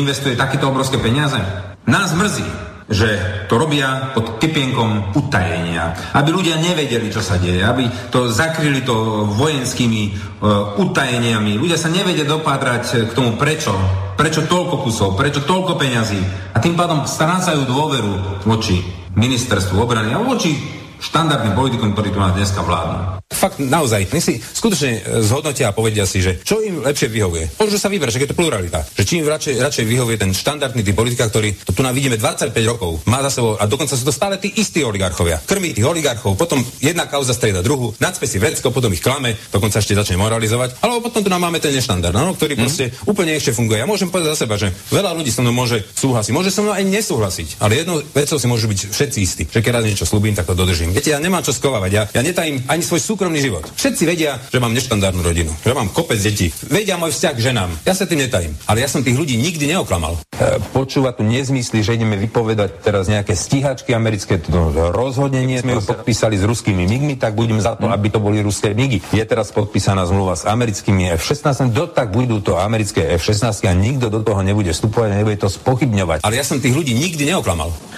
investuje 0.00 0.32
takéto 0.32 0.72
obrovské 0.72 0.96
peniaze? 0.96 1.36
Nás 1.84 2.16
mrzí, 2.16 2.48
že 2.88 3.08
to 3.52 3.60
robia 3.60 4.16
pod 4.16 4.40
kepienkom 4.40 5.12
utajenia. 5.12 6.16
Aby 6.16 6.32
ľudia 6.32 6.56
nevedeli, 6.56 7.12
čo 7.12 7.20
sa 7.20 7.36
deje. 7.36 7.60
Aby 7.60 7.84
to 8.08 8.32
zakryli 8.32 8.80
to 8.80 9.28
vojenskými 9.28 10.16
uh, 10.40 10.72
utajeniami. 10.80 11.60
Ľudia 11.60 11.76
sa 11.76 11.92
nevedia 11.92 12.24
dopátrať 12.24 13.12
k 13.12 13.12
tomu, 13.12 13.36
prečo. 13.36 13.76
Prečo 14.16 14.48
toľko 14.48 14.88
kusov, 14.88 15.20
prečo 15.20 15.44
toľko 15.44 15.76
peňazí. 15.76 16.18
A 16.56 16.58
tým 16.58 16.74
pádom 16.74 17.04
strácajú 17.04 17.68
dôveru 17.68 18.42
voči 18.48 18.80
ministerstvu 19.14 19.78
obrany 19.78 20.16
a 20.16 20.24
voči 20.24 20.77
štandardným 20.98 21.54
politikom, 21.54 21.94
ktorí 21.94 22.14
tu 22.14 22.18
nás 22.20 22.34
dneska 22.34 22.62
vládnu. 22.62 23.18
Fakt, 23.28 23.60
naozaj, 23.62 24.10
my 24.10 24.20
si 24.24 24.40
skutočne 24.40 24.90
e, 24.98 25.00
zhodnotia 25.22 25.70
a 25.70 25.76
povedia 25.76 26.08
si, 26.08 26.18
že 26.18 26.42
čo 26.42 26.58
im 26.58 26.82
lepšie 26.82 27.06
vyhovuje. 27.06 27.60
Môžu 27.60 27.78
sa 27.78 27.86
vybrať, 27.86 28.18
že 28.18 28.20
je 28.24 28.30
to 28.32 28.38
pluralita. 28.38 28.82
Že 28.98 29.04
či 29.04 29.14
im 29.22 29.28
radšej, 29.28 29.54
radšej 29.62 29.84
vyhovuje 29.86 30.16
ten 30.18 30.34
štandardný 30.34 30.82
typ 30.82 30.96
politika, 30.96 31.30
ktorý 31.30 31.54
to 31.62 31.76
tu 31.76 31.86
nám 31.86 31.94
vidíme 31.94 32.18
25 32.18 32.50
rokov, 32.66 33.04
má 33.06 33.22
za 33.28 33.38
sebou 33.38 33.54
a 33.54 33.64
dokonca 33.70 33.94
sú 33.94 34.02
to 34.02 34.10
stále 34.10 34.40
tí 34.42 34.50
istí 34.58 34.82
oligarchovia. 34.82 35.38
Krmí 35.44 35.70
tých 35.70 35.86
oligarchov, 35.86 36.34
potom 36.34 36.64
jedna 36.82 37.06
kauza 37.06 37.30
strieda 37.30 37.62
druhú, 37.62 37.94
nadspe 38.02 38.26
si 38.26 38.42
vrecko, 38.42 38.74
potom 38.74 38.90
ich 38.90 39.04
klame, 39.04 39.38
dokonca 39.54 39.78
ešte 39.78 39.94
začne 39.94 40.18
moralizovať, 40.18 40.82
alebo 40.82 41.04
potom 41.06 41.22
tu 41.22 41.30
nám 41.30 41.44
máme 41.44 41.62
ten 41.62 41.70
neštandard, 41.70 42.16
no, 42.16 42.34
ktorý 42.34 42.58
mm. 42.58 42.60
proste 42.64 42.84
úplne 43.06 43.38
ešte 43.38 43.54
funguje. 43.54 43.78
Ja 43.78 43.86
môžem 43.86 44.10
povedať 44.10 44.34
za 44.34 44.48
seba, 44.48 44.58
že 44.58 44.74
veľa 44.90 45.14
ľudí 45.14 45.30
so 45.30 45.46
mnou 45.46 45.54
môže 45.54 45.84
súhlasiť, 45.94 46.32
môže 46.34 46.50
so 46.50 46.66
mnou 46.66 46.74
aj 46.74 46.82
nesúhlasiť, 46.88 47.62
ale 47.62 47.84
jednou 47.84 48.02
vecou 48.02 48.40
si 48.40 48.46
môžu 48.50 48.66
byť 48.66 48.80
všetci 48.90 49.18
istí, 49.22 49.42
že 49.46 49.62
keď 49.62 49.78
raz 49.78 49.84
niečo 49.86 50.08
slúbim, 50.08 50.34
tak 50.34 50.48
to 50.48 50.58
dodržím. 50.58 50.87
Viete, 50.92 51.12
ja 51.14 51.20
nemám 51.20 51.44
čo 51.44 51.52
skovávať, 51.52 51.90
ja, 51.90 52.02
ja 52.10 52.22
netajím 52.24 52.64
ani 52.68 52.82
svoj 52.82 53.00
súkromný 53.02 53.40
život. 53.42 53.64
Všetci 53.76 54.02
vedia, 54.08 54.40
že 54.48 54.58
mám 54.60 54.72
neštandardnú 54.72 55.22
rodinu, 55.22 55.52
že 55.62 55.72
mám 55.76 55.92
kopec 55.92 56.18
detí. 56.20 56.50
Vedia 56.68 56.96
môj 56.96 57.12
vzťah 57.14 57.34
k 57.34 57.44
ženám. 57.52 57.70
Ja 57.84 57.94
sa 57.94 58.04
tým 58.08 58.24
netajím. 58.24 58.52
Ale 58.66 58.84
ja 58.84 58.88
som 58.88 59.04
tých 59.04 59.16
ľudí 59.16 59.36
nikdy 59.40 59.74
neoklamal. 59.76 60.18
E, 60.38 60.60
počúva 60.72 61.12
tu 61.12 61.24
nezmysly, 61.26 61.82
že 61.82 61.96
ideme 61.96 62.16
vypovedať 62.16 62.80
teraz 62.84 63.08
nejaké 63.10 63.34
stíhačky 63.36 63.92
americké. 63.92 64.40
To 64.48 64.92
rozhodne 64.94 65.42
nie 65.44 65.60
sme 65.60 65.76
ju 65.76 65.82
podpísali 65.84 66.38
s 66.38 66.44
ruskými 66.44 66.84
migmi, 66.86 67.14
tak 67.18 67.36
budem 67.36 67.58
za 67.58 67.76
to, 67.76 67.90
aby 67.90 68.08
to 68.08 68.22
boli 68.22 68.40
ruské 68.40 68.72
migy. 68.72 69.02
Je 69.12 69.24
teraz 69.26 69.50
podpísaná 69.50 70.06
zmluva 70.06 70.38
s 70.38 70.46
americkými 70.46 71.16
F-16, 71.18 71.74
do 71.74 71.90
tak 71.90 72.14
budú 72.14 72.40
to 72.40 72.56
americké 72.56 73.18
F-16 73.18 73.66
a 73.66 73.72
nikto 73.74 74.08
do 74.08 74.22
toho 74.22 74.40
nebude 74.40 74.70
vstupovať 74.70 75.18
nebude 75.18 75.36
to 75.36 75.50
spochybňovať. 75.50 76.22
Ale 76.22 76.38
ja 76.38 76.44
som 76.46 76.62
tých 76.62 76.74
ľudí 76.74 76.94
nikdy 76.94 77.34
neoklamal. 77.34 77.97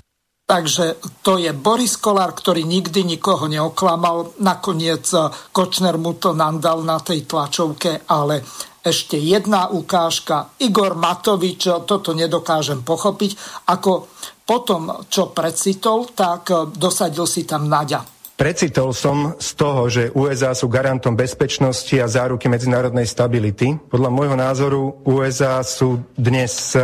Takže 0.51 0.99
to 1.23 1.39
je 1.39 1.55
Boris 1.55 1.95
Kolár, 1.95 2.35
ktorý 2.35 2.67
nikdy 2.67 3.07
nikoho 3.07 3.47
neoklamal. 3.47 4.35
Nakoniec 4.43 5.07
Kočner 5.55 5.95
mu 5.95 6.19
to 6.19 6.35
nandal 6.35 6.83
na 6.83 6.99
tej 6.99 7.23
tlačovke, 7.23 8.03
ale 8.11 8.43
ešte 8.83 9.15
jedna 9.15 9.71
ukážka. 9.71 10.59
Igor 10.59 10.99
Matovič, 10.99 11.87
toto 11.87 12.11
nedokážem 12.19 12.83
pochopiť, 12.83 13.63
ako 13.71 14.11
potom, 14.43 15.07
čo 15.07 15.31
precitol, 15.31 16.11
tak 16.11 16.51
dosadil 16.75 17.31
si 17.31 17.47
tam 17.47 17.71
Naďa. 17.71 18.03
Precitol 18.35 18.91
som 18.91 19.39
z 19.39 19.51
toho, 19.55 19.87
že 19.87 20.11
USA 20.19 20.51
sú 20.51 20.67
garantom 20.67 21.15
bezpečnosti 21.15 21.95
a 21.95 22.11
záruky 22.11 22.51
medzinárodnej 22.51 23.07
stability. 23.07 23.79
Podľa 23.87 24.11
môjho 24.11 24.35
názoru 24.35 24.83
USA 25.07 25.63
sú 25.63 26.03
dnes 26.19 26.75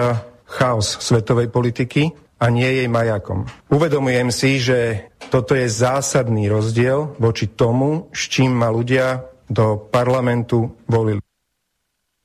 chaos 0.46 0.86
svetovej 1.02 1.50
politiky 1.50 2.25
a 2.36 2.44
nie 2.52 2.68
jej 2.68 2.88
majakom. 2.88 3.48
Uvedomujem 3.72 4.28
si, 4.28 4.60
že 4.60 5.08
toto 5.32 5.56
je 5.56 5.66
zásadný 5.66 6.52
rozdiel 6.52 7.16
voči 7.16 7.48
tomu, 7.48 8.12
s 8.12 8.28
čím 8.28 8.60
ma 8.60 8.68
ľudia 8.68 9.24
do 9.48 9.78
parlamentu 9.78 10.74
volili. 10.90 11.22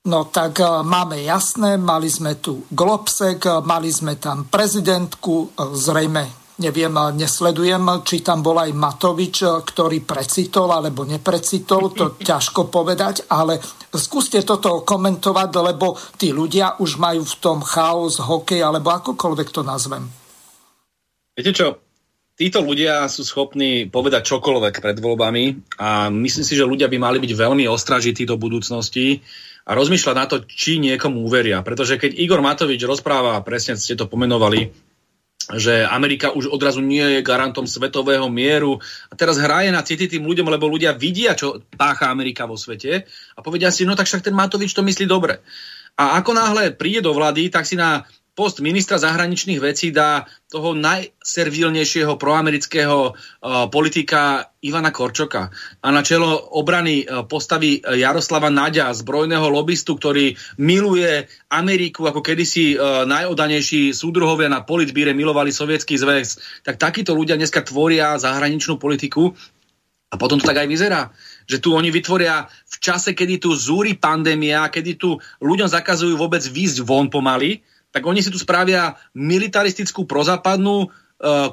No 0.01 0.25
tak 0.33 0.57
uh, 0.57 0.81
máme 0.81 1.21
jasné, 1.21 1.77
mali 1.77 2.09
sme 2.09 2.41
tu 2.41 2.65
Globsek, 2.73 3.45
uh, 3.45 3.61
mali 3.61 3.93
sme 3.93 4.17
tam 4.17 4.49
prezidentku, 4.49 5.53
uh, 5.53 5.77
zrejme 5.77 6.40
neviem, 6.61 6.93
nesledujem, 7.17 8.05
či 8.05 8.21
tam 8.21 8.45
bol 8.45 8.61
aj 8.61 8.69
Matovič, 8.77 9.41
ktorý 9.65 10.05
precitol 10.05 10.69
alebo 10.69 11.01
neprecitol, 11.01 11.89
to 11.89 12.05
ťažko 12.29 12.69
povedať, 12.69 13.25
ale 13.33 13.57
skúste 13.89 14.37
toto 14.45 14.85
komentovať, 14.85 15.49
lebo 15.57 15.97
tí 16.21 16.29
ľudia 16.29 16.77
už 16.77 17.01
majú 17.01 17.25
v 17.25 17.35
tom 17.41 17.65
chaos, 17.65 18.21
hokej 18.21 18.61
alebo 18.61 18.93
akokoľvek 18.93 19.49
to 19.49 19.65
nazvem. 19.65 20.05
Viete 21.33 21.57
čo, 21.57 21.81
títo 22.37 22.61
ľudia 22.61 23.09
sú 23.09 23.25
schopní 23.25 23.89
povedať 23.89 24.29
čokoľvek 24.29 24.75
pred 24.77 24.97
voľbami 25.01 25.77
a 25.81 26.13
myslím 26.13 26.45
si, 26.45 26.53
že 26.53 26.69
ľudia 26.69 26.85
by 26.85 26.97
mali 27.01 27.17
byť 27.17 27.31
veľmi 27.33 27.65
ostražití 27.65 28.29
do 28.29 28.37
budúcnosti 28.37 29.25
a 29.65 29.71
rozmýšľať 29.77 30.15
na 30.17 30.25
to, 30.25 30.41
či 30.43 30.81
niekomu 30.81 31.21
uveria. 31.23 31.61
Pretože 31.61 32.01
keď 32.01 32.17
Igor 32.17 32.41
Matovič 32.41 32.81
rozpráva, 32.83 33.39
presne 33.45 33.77
ste 33.77 33.93
to 33.93 34.09
pomenovali, 34.09 34.90
že 35.57 35.83
Amerika 35.83 36.31
už 36.31 36.51
odrazu 36.51 36.79
nie 36.79 37.19
je 37.19 37.25
garantom 37.25 37.67
svetového 37.67 38.27
mieru 38.31 38.79
a 39.09 39.13
teraz 39.17 39.41
hraje 39.41 39.71
na 39.73 39.83
city 39.83 40.07
tým 40.07 40.23
ľuďom, 40.23 40.47
lebo 40.47 40.69
ľudia 40.69 40.95
vidia, 40.95 41.35
čo 41.35 41.63
pácha 41.75 42.07
Amerika 42.11 42.47
vo 42.47 42.55
svete 42.55 43.07
a 43.35 43.39
povedia 43.41 43.71
si, 43.73 43.83
no 43.83 43.97
tak 43.97 44.07
však 44.07 44.27
ten 44.27 44.35
Matovič 44.35 44.71
to 44.71 44.85
myslí 44.85 45.09
dobre. 45.09 45.41
A 45.99 46.17
ako 46.23 46.31
náhle 46.31 46.71
príde 46.71 47.03
do 47.03 47.11
vlády, 47.11 47.51
tak 47.51 47.67
si 47.67 47.75
na 47.75 48.07
post 48.41 48.57
ministra 48.57 48.97
zahraničných 48.97 49.61
vecí 49.61 49.93
dá 49.93 50.25
toho 50.49 50.73
najservilnejšieho 50.73 52.17
proamerického 52.17 53.13
uh, 53.13 53.69
politika 53.69 54.49
Ivana 54.65 54.89
Korčoka. 54.89 55.53
A 55.85 55.87
na 55.93 56.01
čelo 56.01 56.41
obrany 56.57 57.05
uh, 57.05 57.21
postaví 57.29 57.85
Jaroslava 57.85 58.49
Naďa, 58.49 58.97
zbrojného 58.97 59.45
lobbystu, 59.45 59.93
ktorý 59.93 60.33
miluje 60.57 61.29
Ameriku, 61.53 62.09
ako 62.09 62.25
kedysi 62.25 62.73
uh, 62.73 63.05
najodanejší 63.05 63.93
súdruhovia 63.93 64.49
na 64.49 64.65
politbíre 64.65 65.13
milovali 65.13 65.53
sovietský 65.53 66.01
zväz. 66.01 66.41
Tak 66.65 66.81
takíto 66.81 67.13
ľudia 67.13 67.37
dneska 67.37 67.61
tvoria 67.61 68.17
zahraničnú 68.17 68.81
politiku 68.81 69.37
a 70.09 70.17
potom 70.17 70.41
to 70.41 70.49
tak 70.49 70.65
aj 70.65 70.67
vyzerá 70.67 71.13
že 71.51 71.59
tu 71.59 71.75
oni 71.75 71.91
vytvoria 71.91 72.47
v 72.47 72.75
čase, 72.79 73.11
kedy 73.11 73.43
tu 73.43 73.51
zúri 73.51 73.99
pandémia, 73.99 74.71
kedy 74.71 74.95
tu 74.95 75.19
ľuďom 75.43 75.67
zakazujú 75.67 76.15
vôbec 76.15 76.39
výjsť 76.39 76.87
von 76.87 77.11
pomaly, 77.11 77.59
tak 77.91 78.07
oni 78.07 78.23
si 78.23 78.31
tu 78.31 78.39
spravia 78.39 78.95
militaristickú 79.11 80.07
prozápadnú 80.07 80.89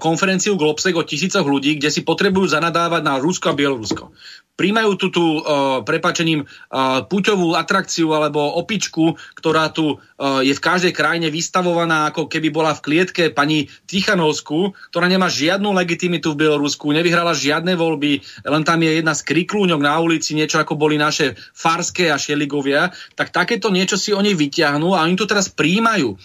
konferenciu 0.01 0.57
Globsek 0.57 0.97
o 0.97 1.05
tisícoch 1.05 1.45
ľudí, 1.45 1.77
kde 1.77 1.93
si 1.93 2.01
potrebujú 2.01 2.57
zanadávať 2.57 3.05
na 3.05 3.21
Rusko 3.21 3.53
a 3.53 3.57
Bielorusko. 3.57 4.17
Príjmajú 4.59 4.91
tu 4.99 5.07
tú, 5.15 5.39
uh, 5.39 5.87
prepačením, 5.87 6.43
uh, 6.43 7.07
puťovú 7.07 7.55
atrakciu 7.55 8.11
alebo 8.11 8.43
opičku, 8.59 9.15
ktorá 9.39 9.71
tu 9.71 10.03
je 10.19 10.51
v 10.51 10.65
každej 10.65 10.91
krajine 10.91 11.31
vystavovaná, 11.31 12.11
ako 12.11 12.27
keby 12.27 12.51
bola 12.51 12.75
v 12.75 12.83
klietke 12.83 13.31
pani 13.31 13.71
Tichanovsku, 13.87 14.75
ktorá 14.91 15.07
nemá 15.07 15.31
žiadnu 15.31 15.71
legitimitu 15.71 16.35
v 16.35 16.43
Bielorusku, 16.43 16.91
nevyhrala 16.91 17.39
žiadne 17.39 17.79
voľby, 17.79 18.43
len 18.43 18.63
tam 18.67 18.83
je 18.83 18.99
jedna 18.99 19.15
z 19.15 19.23
kriklúňok 19.23 19.79
na 19.79 19.95
ulici, 20.03 20.35
niečo 20.35 20.59
ako 20.59 20.75
boli 20.75 20.99
naše 20.99 21.39
farské 21.55 22.11
a 22.11 22.19
šeligovia, 22.19 22.91
tak 23.15 23.31
takéto 23.31 23.71
niečo 23.71 23.95
si 23.95 24.11
oni 24.11 24.35
vyťahnú 24.35 24.99
a 24.99 25.07
oni 25.07 25.15
tu 25.15 25.23
teraz 25.23 25.47
príjmajú 25.55 26.19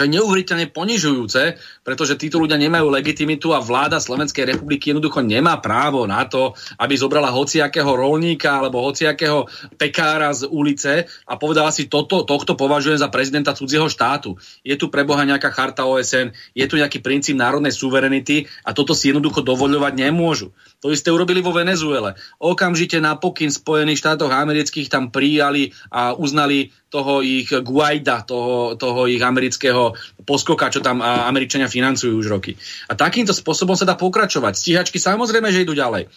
to 0.00 0.08
je 0.08 0.16
neuveriteľne 0.16 0.72
ponižujúce, 0.72 1.60
pretože 1.84 2.16
títo 2.16 2.40
ľudia 2.40 2.56
nemajú 2.56 2.88
legitimitu 2.88 3.52
a 3.52 3.60
vláda 3.60 4.00
Slovenskej 4.00 4.48
republiky 4.48 4.96
jednoducho 4.96 5.20
nemá 5.20 5.60
právo 5.60 6.08
na 6.08 6.24
to, 6.24 6.56
aby 6.80 6.96
zobrala 6.96 7.28
hociakého 7.28 7.92
rolníka 7.92 8.64
alebo 8.64 8.80
hociakého 8.80 9.44
pekára 9.76 10.32
z 10.32 10.48
ulice 10.48 11.04
a 11.28 11.36
povedala 11.36 11.68
si, 11.68 11.84
toto, 11.84 12.24
tohto 12.24 12.56
považujem 12.56 12.96
za 12.96 13.12
prezidenta 13.12 13.52
cudzieho 13.52 13.92
štátu. 13.92 14.40
Je 14.64 14.72
tu 14.80 14.88
pre 14.88 15.04
Boha 15.04 15.20
nejaká 15.28 15.52
charta 15.52 15.84
OSN, 15.84 16.32
je 16.56 16.64
tu 16.64 16.80
nejaký 16.80 17.04
princíp 17.04 17.36
národnej 17.36 17.76
suverenity 17.76 18.48
a 18.64 18.72
toto 18.72 18.96
si 18.96 19.12
jednoducho 19.12 19.44
dovoľovať 19.44 20.00
nemôžu. 20.00 20.56
To 20.80 20.88
isté 20.88 21.12
urobili 21.12 21.44
vo 21.44 21.52
Venezuele. 21.52 22.16
Okamžite 22.40 22.96
na 23.04 23.12
pokyn 23.20 23.52
Spojených 23.52 24.00
štátov 24.00 24.32
amerických 24.32 24.88
tam 24.88 25.12
prijali 25.12 25.76
a 25.92 26.16
uznali 26.16 26.72
toho 26.88 27.20
ich 27.20 27.52
Guaida, 27.52 28.24
toho, 28.24 28.80
toho 28.80 29.04
ich 29.04 29.20
amerického 29.20 29.92
poskoka, 30.24 30.72
čo 30.72 30.80
tam 30.80 31.04
Američania 31.04 31.68
financujú 31.68 32.16
už 32.16 32.26
roky. 32.32 32.56
A 32.88 32.96
takýmto 32.96 33.36
spôsobom 33.36 33.76
sa 33.76 33.84
dá 33.84 33.94
pokračovať. 33.94 34.56
Stíhačky 34.56 34.96
samozrejme, 34.96 35.52
že 35.52 35.68
idú 35.68 35.76
ďalej. 35.76 36.08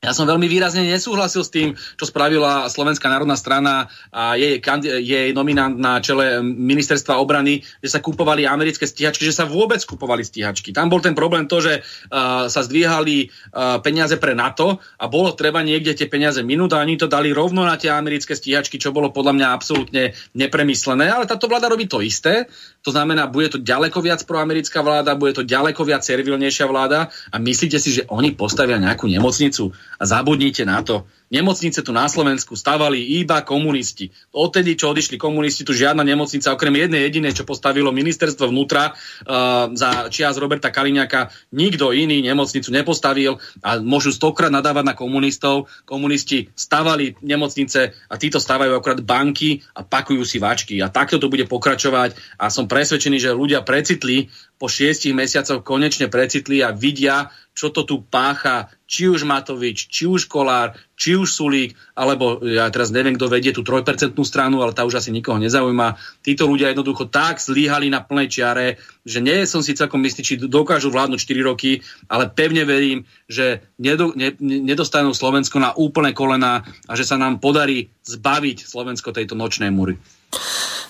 Ja 0.00 0.16
som 0.16 0.24
veľmi 0.24 0.48
výrazne 0.48 0.80
nesúhlasil 0.88 1.44
s 1.44 1.52
tým, 1.52 1.76
čo 1.76 2.08
spravila 2.08 2.72
Slovenská 2.72 3.12
národná 3.12 3.36
strana 3.36 3.92
a 4.08 4.32
jej, 4.32 4.56
jej 5.04 5.36
nominant 5.36 5.76
na 5.76 6.00
čele 6.00 6.40
ministerstva 6.40 7.20
obrany, 7.20 7.60
že 7.84 7.92
sa 7.92 8.00
kupovali 8.00 8.48
americké 8.48 8.88
stíhačky, 8.88 9.28
že 9.28 9.36
sa 9.36 9.44
vôbec 9.44 9.76
kupovali 9.84 10.24
stíhačky. 10.24 10.72
Tam 10.72 10.88
bol 10.88 11.04
ten 11.04 11.12
problém 11.12 11.44
to, 11.44 11.60
že 11.60 11.84
uh, 11.84 12.48
sa 12.48 12.64
zdvíhali 12.64 13.28
uh, 13.28 13.84
peniaze 13.84 14.16
pre 14.16 14.32
NATO 14.32 14.80
a 14.96 15.04
bolo 15.04 15.36
treba 15.36 15.60
niekde 15.60 15.92
tie 15.92 16.08
peniaze 16.08 16.40
minúť 16.40 16.80
a 16.80 16.80
oni 16.80 16.96
to 16.96 17.04
dali 17.04 17.36
rovno 17.36 17.68
na 17.68 17.76
tie 17.76 17.92
americké 17.92 18.32
stíhačky, 18.32 18.80
čo 18.80 18.96
bolo 18.96 19.12
podľa 19.12 19.36
mňa 19.36 19.46
absolútne 19.52 20.16
nepremyslené. 20.32 21.12
Ale 21.12 21.28
táto 21.28 21.44
vláda 21.44 21.68
robí 21.68 21.84
to 21.84 22.00
isté. 22.00 22.48
To 22.88 22.96
znamená, 22.96 23.28
bude 23.28 23.52
to 23.52 23.60
ďaleko 23.60 24.00
viac 24.00 24.24
proamerická 24.24 24.80
vláda, 24.80 25.12
bude 25.12 25.36
to 25.36 25.44
ďaleko 25.44 25.84
viac 25.84 26.00
servilnejšia 26.00 26.64
vláda 26.64 27.12
a 27.28 27.36
myslíte 27.36 27.76
si, 27.76 28.00
že 28.00 28.08
oni 28.08 28.32
postavia 28.32 28.80
nejakú 28.80 29.04
nemocnicu 29.04 29.76
a 30.00 30.08
zabudnite 30.08 30.64
na 30.64 30.80
to. 30.80 31.04
Nemocnice 31.30 31.84
tu 31.86 31.92
na 31.94 32.08
Slovensku 32.10 32.58
stavali 32.58 33.20
iba 33.22 33.44
komunisti. 33.46 34.10
Odtedy, 34.34 34.74
čo 34.74 34.90
odišli 34.90 35.14
komunisti, 35.14 35.62
tu 35.62 35.76
žiadna 35.76 36.02
nemocnica, 36.02 36.50
okrem 36.50 36.74
jednej 36.74 37.06
jedinej, 37.06 37.36
čo 37.38 37.46
postavilo 37.46 37.94
ministerstvo 37.94 38.50
vnútra 38.50 38.90
uh, 38.90 39.70
za 39.76 40.10
čias 40.10 40.40
Roberta 40.40 40.74
Kaliňaka, 40.74 41.30
nikto 41.54 41.94
iný 41.94 42.18
nemocnicu 42.24 42.72
nepostavil 42.74 43.38
a 43.62 43.78
môžu 43.78 44.10
stokrát 44.10 44.50
nadávať 44.50 44.90
na 44.90 44.94
komunistov. 44.98 45.70
Komunisti 45.86 46.50
stavali 46.50 47.14
nemocnice 47.22 47.94
a 48.10 48.14
títo 48.18 48.42
stavajú 48.42 48.74
akorát 48.74 49.04
banky 49.04 49.62
a 49.76 49.86
pakujú 49.86 50.26
si 50.26 50.42
vačky. 50.42 50.82
A 50.82 50.90
takto 50.90 51.22
to 51.22 51.30
bude 51.30 51.46
pokračovať 51.46 52.40
a 52.42 52.50
som 52.50 52.66
presvedčený, 52.66 53.22
že 53.22 53.36
ľudia 53.36 53.62
precitli 53.62 54.32
po 54.58 54.66
šiestich 54.66 55.14
mesiacoch 55.14 55.62
konečne 55.62 56.12
precitli 56.12 56.60
a 56.60 56.74
vidia, 56.74 57.32
čo 57.54 57.72
to 57.72 57.88
tu 57.88 58.04
pácha, 58.04 58.68
či 58.90 59.06
už 59.06 59.22
Matovič, 59.22 59.86
či 59.86 60.10
už 60.10 60.26
Kolár, 60.26 60.74
či 60.98 61.14
už 61.14 61.30
Sulík, 61.30 61.78
alebo 61.94 62.42
ja 62.42 62.66
teraz 62.74 62.90
neviem, 62.90 63.14
kto 63.14 63.30
vedie 63.30 63.54
tú 63.54 63.62
trojpercentnú 63.62 64.26
stranu, 64.26 64.66
ale 64.66 64.74
tá 64.74 64.82
už 64.82 64.98
asi 64.98 65.14
nikoho 65.14 65.38
nezaujíma. 65.38 65.94
Títo 66.26 66.50
ľudia 66.50 66.74
jednoducho 66.74 67.06
tak 67.06 67.38
zlíhali 67.38 67.86
na 67.86 68.02
plnej 68.02 68.26
čiare, 68.26 68.82
že 69.06 69.22
nie 69.22 69.46
som 69.46 69.62
si 69.62 69.78
celkom 69.78 70.02
istý, 70.02 70.26
či 70.26 70.42
dokážu 70.42 70.90
vládnuť 70.90 71.22
4 71.22 71.46
roky, 71.46 71.86
ale 72.10 72.26
pevne 72.34 72.66
verím, 72.66 73.06
že 73.30 73.62
nedo, 73.78 74.10
ne, 74.18 74.34
nedostanú 74.42 75.14
Slovensko 75.14 75.62
na 75.62 75.70
úplné 75.70 76.10
kolena 76.10 76.66
a 76.90 76.92
že 76.98 77.06
sa 77.06 77.14
nám 77.14 77.38
podarí 77.38 77.94
zbaviť 78.02 78.66
Slovensko 78.66 79.14
tejto 79.14 79.38
nočnej 79.38 79.70
mury. 79.70 80.02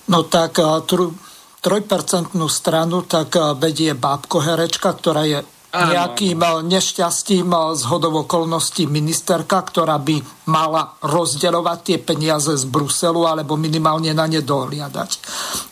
No 0.08 0.24
tak 0.24 0.56
tru, 0.88 1.12
trojpercentnú 1.60 2.48
stranu, 2.48 3.04
tak 3.04 3.36
eh, 3.36 3.52
vedie 3.60 3.92
bábko 3.92 4.40
herečka, 4.40 4.96
ktorá 4.96 5.28
je 5.28 5.44
nejakým 5.74 6.38
eh, 6.42 6.50
nešťastím 6.66 7.48
eh, 7.50 7.60
z 7.78 7.82
hodov 7.90 8.26
okolností 8.26 8.90
ministerka, 8.90 9.62
ktorá 9.62 9.96
by 10.02 10.46
mala 10.50 10.98
rozdeľovať 11.02 11.78
tie 11.86 11.98
peniaze 12.02 12.50
z 12.58 12.64
Bruselu 12.66 13.22
alebo 13.22 13.54
minimálne 13.54 14.10
na 14.10 14.26
ne 14.26 14.42
dohliadať. 14.42 15.10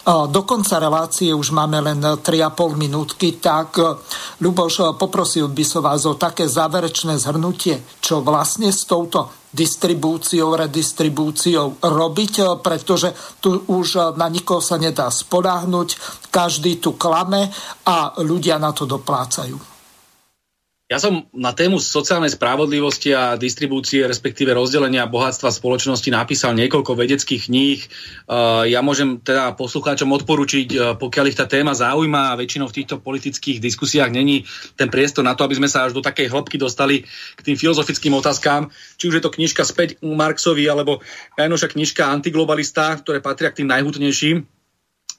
Do 0.07 0.47
konca 0.47 0.79
relácie 0.79 1.35
už 1.35 1.51
máme 1.51 1.83
len 1.83 1.99
3,5 1.99 2.79
minútky, 2.79 3.43
tak 3.43 3.75
Ľuboš, 4.39 4.95
poprosil 4.95 5.51
by 5.51 5.65
som 5.67 5.83
vás 5.83 6.07
o 6.07 6.15
také 6.15 6.47
záverečné 6.47 7.19
zhrnutie, 7.19 7.83
čo 7.99 8.23
vlastne 8.23 8.71
s 8.71 8.87
touto 8.87 9.35
distribúciou, 9.49 10.55
redistribúciou 10.55 11.81
robiť, 11.81 12.35
eh, 12.39 12.47
pretože 12.61 13.15
tu 13.41 13.57
už 13.57 13.89
eh, 13.97 14.03
na 14.17 14.29
nikoho 14.29 14.61
sa 14.61 14.77
nedá 14.77 15.09
spodáhnuť, 15.09 15.89
každý 16.29 16.79
tu 16.79 16.95
klame 17.01 17.49
a 17.89 18.13
ľudia 18.21 18.61
na 18.61 18.71
to 18.77 18.85
doplácajú. 18.85 19.78
Ja 20.89 20.97
som 20.97 21.29
na 21.37 21.53
tému 21.53 21.77
sociálnej 21.85 22.33
spravodlivosti 22.33 23.13
a 23.13 23.37
distribúcie, 23.37 24.09
respektíve 24.09 24.57
rozdelenia 24.57 25.05
bohatstva 25.05 25.53
spoločnosti 25.53 26.09
napísal 26.09 26.57
niekoľko 26.57 26.97
vedeckých 26.97 27.53
kníh. 27.53 27.81
Eh, 27.85 28.73
ja 28.73 28.81
môžem 28.81 29.21
teda 29.21 29.53
poslucháčom 29.53 30.09
odporučiť, 30.09 30.97
pokiaľ 30.97 31.25
ich 31.29 31.37
tá 31.37 31.45
téma 31.45 31.77
zaujíma 31.77 32.33
a 32.33 32.39
väčšinou 32.41 32.73
v 32.73 32.77
týchto 32.81 33.05
politických 33.05 33.61
diskusiách 33.61 34.09
není 34.09 34.49
ten 34.81 34.89
priestor 34.89 35.29
na 35.29 35.37
to, 35.37 35.45
aby 35.45 35.61
sme 35.61 35.69
sa 35.69 35.85
až 35.85 35.93
do 35.93 36.01
takej 36.01 36.33
hĺbky 36.33 36.57
dostali 36.57 37.05
k 37.37 37.41
tým 37.45 37.61
filozofickým 37.61 38.17
otázkám. 38.17 38.73
Či 38.97 39.13
už 39.13 39.21
je 39.21 39.25
to 39.29 39.35
knižka 39.37 39.69
späť 39.69 40.01
Marxovi, 40.01 40.65
alebo 40.73 41.05
najnovšia 41.37 41.69
knižka 41.69 42.09
Antiglobalista, 42.09 42.97
ktoré 42.97 43.21
patria 43.21 43.53
k 43.53 43.61
tým 43.61 43.69
najhutnejším. 43.69 44.41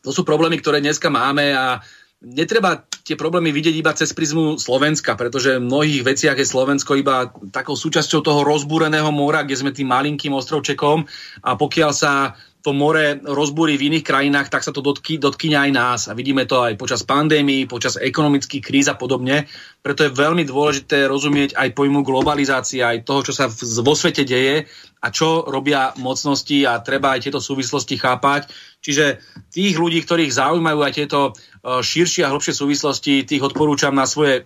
To 0.01 0.09
sú 0.15 0.25
problémy, 0.25 0.57
ktoré 0.57 0.81
dneska 0.81 1.13
máme 1.13 1.53
a 1.53 1.85
netreba 2.19 2.83
tie 3.07 3.15
problémy 3.15 3.49
vidieť 3.55 3.75
iba 3.79 3.95
cez 3.95 4.11
prizmu 4.11 4.59
Slovenska, 4.59 5.15
pretože 5.15 5.57
v 5.57 5.65
mnohých 5.65 6.03
veciach 6.03 6.37
je 6.37 6.45
Slovensko 6.45 6.99
iba 6.99 7.31
takou 7.49 7.79
súčasťou 7.79 8.21
toho 8.21 8.41
rozbúreného 8.43 9.09
mora, 9.09 9.47
kde 9.47 9.55
sme 9.55 9.71
tým 9.71 9.89
malinkým 9.89 10.35
ostrovčekom. 10.35 11.07
A 11.41 11.55
pokiaľ 11.55 11.91
sa 11.95 12.35
to 12.59 12.75
more 12.75 13.15
rozbúri 13.23 13.79
v 13.79 13.87
iných 13.87 14.03
krajinách, 14.03 14.51
tak 14.51 14.67
sa 14.67 14.75
to 14.75 14.83
dotky, 14.83 15.15
dotkýňa 15.15 15.59
aj 15.63 15.71
nás. 15.71 16.01
A 16.11 16.13
vidíme 16.13 16.43
to 16.43 16.59
aj 16.59 16.75
počas 16.75 17.07
pandémii, 17.07 17.71
počas 17.71 17.95
ekonomických 17.95 18.63
kríz 18.63 18.91
a 18.91 18.99
podobne. 18.99 19.47
Preto 19.79 20.03
je 20.03 20.11
veľmi 20.11 20.43
dôležité 20.43 21.07
rozumieť 21.07 21.55
aj 21.55 21.71
pojmu 21.71 22.03
globalizácie, 22.03 22.83
aj 22.83 23.07
toho, 23.07 23.23
čo 23.23 23.31
sa 23.31 23.47
vo 23.79 23.95
svete 23.95 24.27
deje 24.27 24.67
a 24.99 25.07
čo 25.07 25.47
robia 25.47 25.95
mocnosti 25.95 26.67
a 26.67 26.83
treba 26.83 27.15
aj 27.15 27.31
tieto 27.31 27.39
súvislosti 27.39 27.95
chápať. 27.95 28.51
Čiže 28.83 29.23
tých 29.55 29.79
ľudí, 29.79 30.03
ktorých 30.03 30.35
zaujímajú 30.35 30.79
aj 30.83 30.93
tieto 30.99 31.31
e, 31.31 31.79
širšie 31.79 32.27
a 32.27 32.31
hlbšie 32.35 32.51
súvislosti, 32.51 33.23
tých 33.23 33.39
odporúčam 33.39 33.95
na 33.95 34.03
svoje 34.03 34.43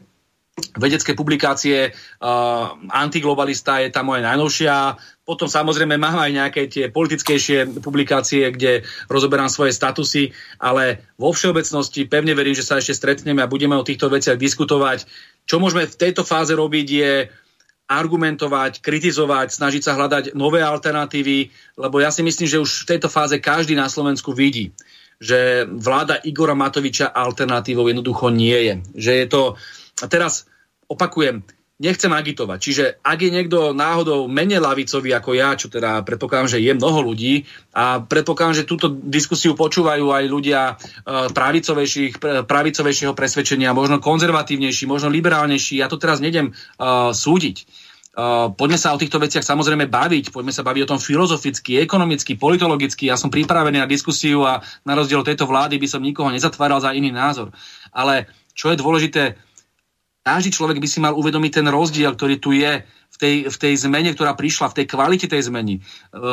vedecké 0.77 1.17
publikácie, 1.17 1.89
uh, 1.89 2.77
antiglobalista 2.93 3.81
je 3.81 3.89
tá 3.89 4.05
moja 4.05 4.21
najnovšia, 4.21 5.01
potom 5.25 5.49
samozrejme 5.49 5.97
mám 5.97 6.21
aj 6.21 6.31
nejaké 6.31 6.61
tie 6.69 6.85
politickejšie 6.93 7.81
publikácie, 7.81 8.53
kde 8.53 8.85
rozoberám 9.09 9.49
svoje 9.49 9.73
statusy, 9.73 10.29
ale 10.61 11.09
vo 11.17 11.33
všeobecnosti 11.33 12.05
pevne 12.05 12.37
verím, 12.37 12.53
že 12.53 12.65
sa 12.67 12.77
ešte 12.77 12.93
stretneme 12.93 13.41
a 13.41 13.49
budeme 13.49 13.73
o 13.73 13.87
týchto 13.87 14.13
veciach 14.13 14.37
diskutovať. 14.37 15.09
Čo 15.49 15.57
môžeme 15.57 15.89
v 15.89 15.97
tejto 15.97 16.21
fáze 16.21 16.53
robiť 16.53 16.87
je 16.87 17.13
argumentovať, 17.89 18.79
kritizovať, 18.79 19.57
snažiť 19.57 19.81
sa 19.81 19.97
hľadať 19.97 20.23
nové 20.37 20.61
alternatívy, 20.61 21.49
lebo 21.81 21.97
ja 21.97 22.13
si 22.13 22.21
myslím, 22.21 22.47
že 22.47 22.61
už 22.61 22.85
v 22.85 22.89
tejto 22.95 23.09
fáze 23.09 23.41
každý 23.41 23.73
na 23.73 23.89
Slovensku 23.89 24.37
vidí, 24.37 24.71
že 25.17 25.65
vláda 25.67 26.19
Igora 26.23 26.55
Matoviča 26.55 27.11
alternatívou 27.11 27.87
jednoducho 27.87 28.27
nie 28.33 28.55
je. 28.55 28.73
Že 28.97 29.11
je 29.13 29.25
to, 29.29 29.41
a 30.03 30.05
teraz 30.11 30.43
opakujem, 30.91 31.47
nechcem 31.81 32.11
agitovať. 32.13 32.59
Čiže 32.61 32.83
ak 33.01 33.17
je 33.17 33.31
niekto 33.33 33.73
náhodou 33.73 34.29
menej 34.29 34.61
lavicový 34.61 35.11
ako 35.17 35.31
ja, 35.33 35.57
čo 35.57 35.73
teda 35.73 36.05
predpokladám, 36.05 36.55
že 36.55 36.63
je 36.63 36.71
mnoho 36.77 37.01
ľudí 37.01 37.49
a 37.73 37.99
predpokladám, 37.99 38.61
že 38.61 38.69
túto 38.69 38.93
diskusiu 38.93 39.57
počúvajú 39.57 40.13
aj 40.13 40.23
ľudia 40.29 40.61
e, 40.69 40.73
pravicovejšieho 42.45 43.13
presvedčenia, 43.17 43.73
možno 43.73 43.97
konzervatívnejší, 43.97 44.85
možno 44.85 45.09
liberálnejší, 45.09 45.81
ja 45.81 45.89
to 45.89 45.97
teraz 45.97 46.21
nejdem 46.21 46.53
uh, 46.53 47.09
súdiť. 47.11 47.67
Uh, 48.13 48.53
poďme 48.53 48.77
sa 48.77 48.93
o 48.93 49.01
týchto 49.01 49.17
veciach 49.17 49.41
samozrejme 49.41 49.89
baviť, 49.89 50.29
poďme 50.29 50.53
sa 50.53 50.61
baviť 50.61 50.85
o 50.85 50.91
tom 50.93 50.99
filozoficky, 51.01 51.81
ekonomicky, 51.81 52.37
politologicky. 52.37 53.09
Ja 53.09 53.17
som 53.17 53.33
pripravený 53.33 53.81
na 53.81 53.89
diskusiu 53.89 54.45
a 54.45 54.61
na 54.85 54.93
rozdiel 54.93 55.25
od 55.25 55.27
tejto 55.27 55.49
vlády 55.49 55.81
by 55.81 55.87
som 55.89 56.05
nikoho 56.05 56.29
nezatváral 56.29 56.77
za 56.77 56.93
iný 56.93 57.09
názor. 57.09 57.49
Ale 57.89 58.29
čo 58.53 58.69
je 58.69 58.77
dôležité, 58.77 59.33
každý 60.23 60.55
človek 60.55 60.79
by 60.79 60.87
si 60.87 61.03
mal 61.03 61.13
uvedomiť 61.13 61.51
ten 61.59 61.67
rozdiel, 61.67 62.15
ktorý 62.15 62.35
tu 62.39 62.55
je 62.55 62.79
v 63.13 63.17
tej, 63.21 63.35
v 63.45 63.57
tej 63.57 63.73
zmene, 63.85 64.09
ktorá 64.17 64.33
prišla, 64.33 64.73
v 64.73 64.77
tej 64.81 64.85
kvalite 64.89 65.29
tej 65.29 65.45
zmeny. 65.45 65.77
E, 65.77 65.79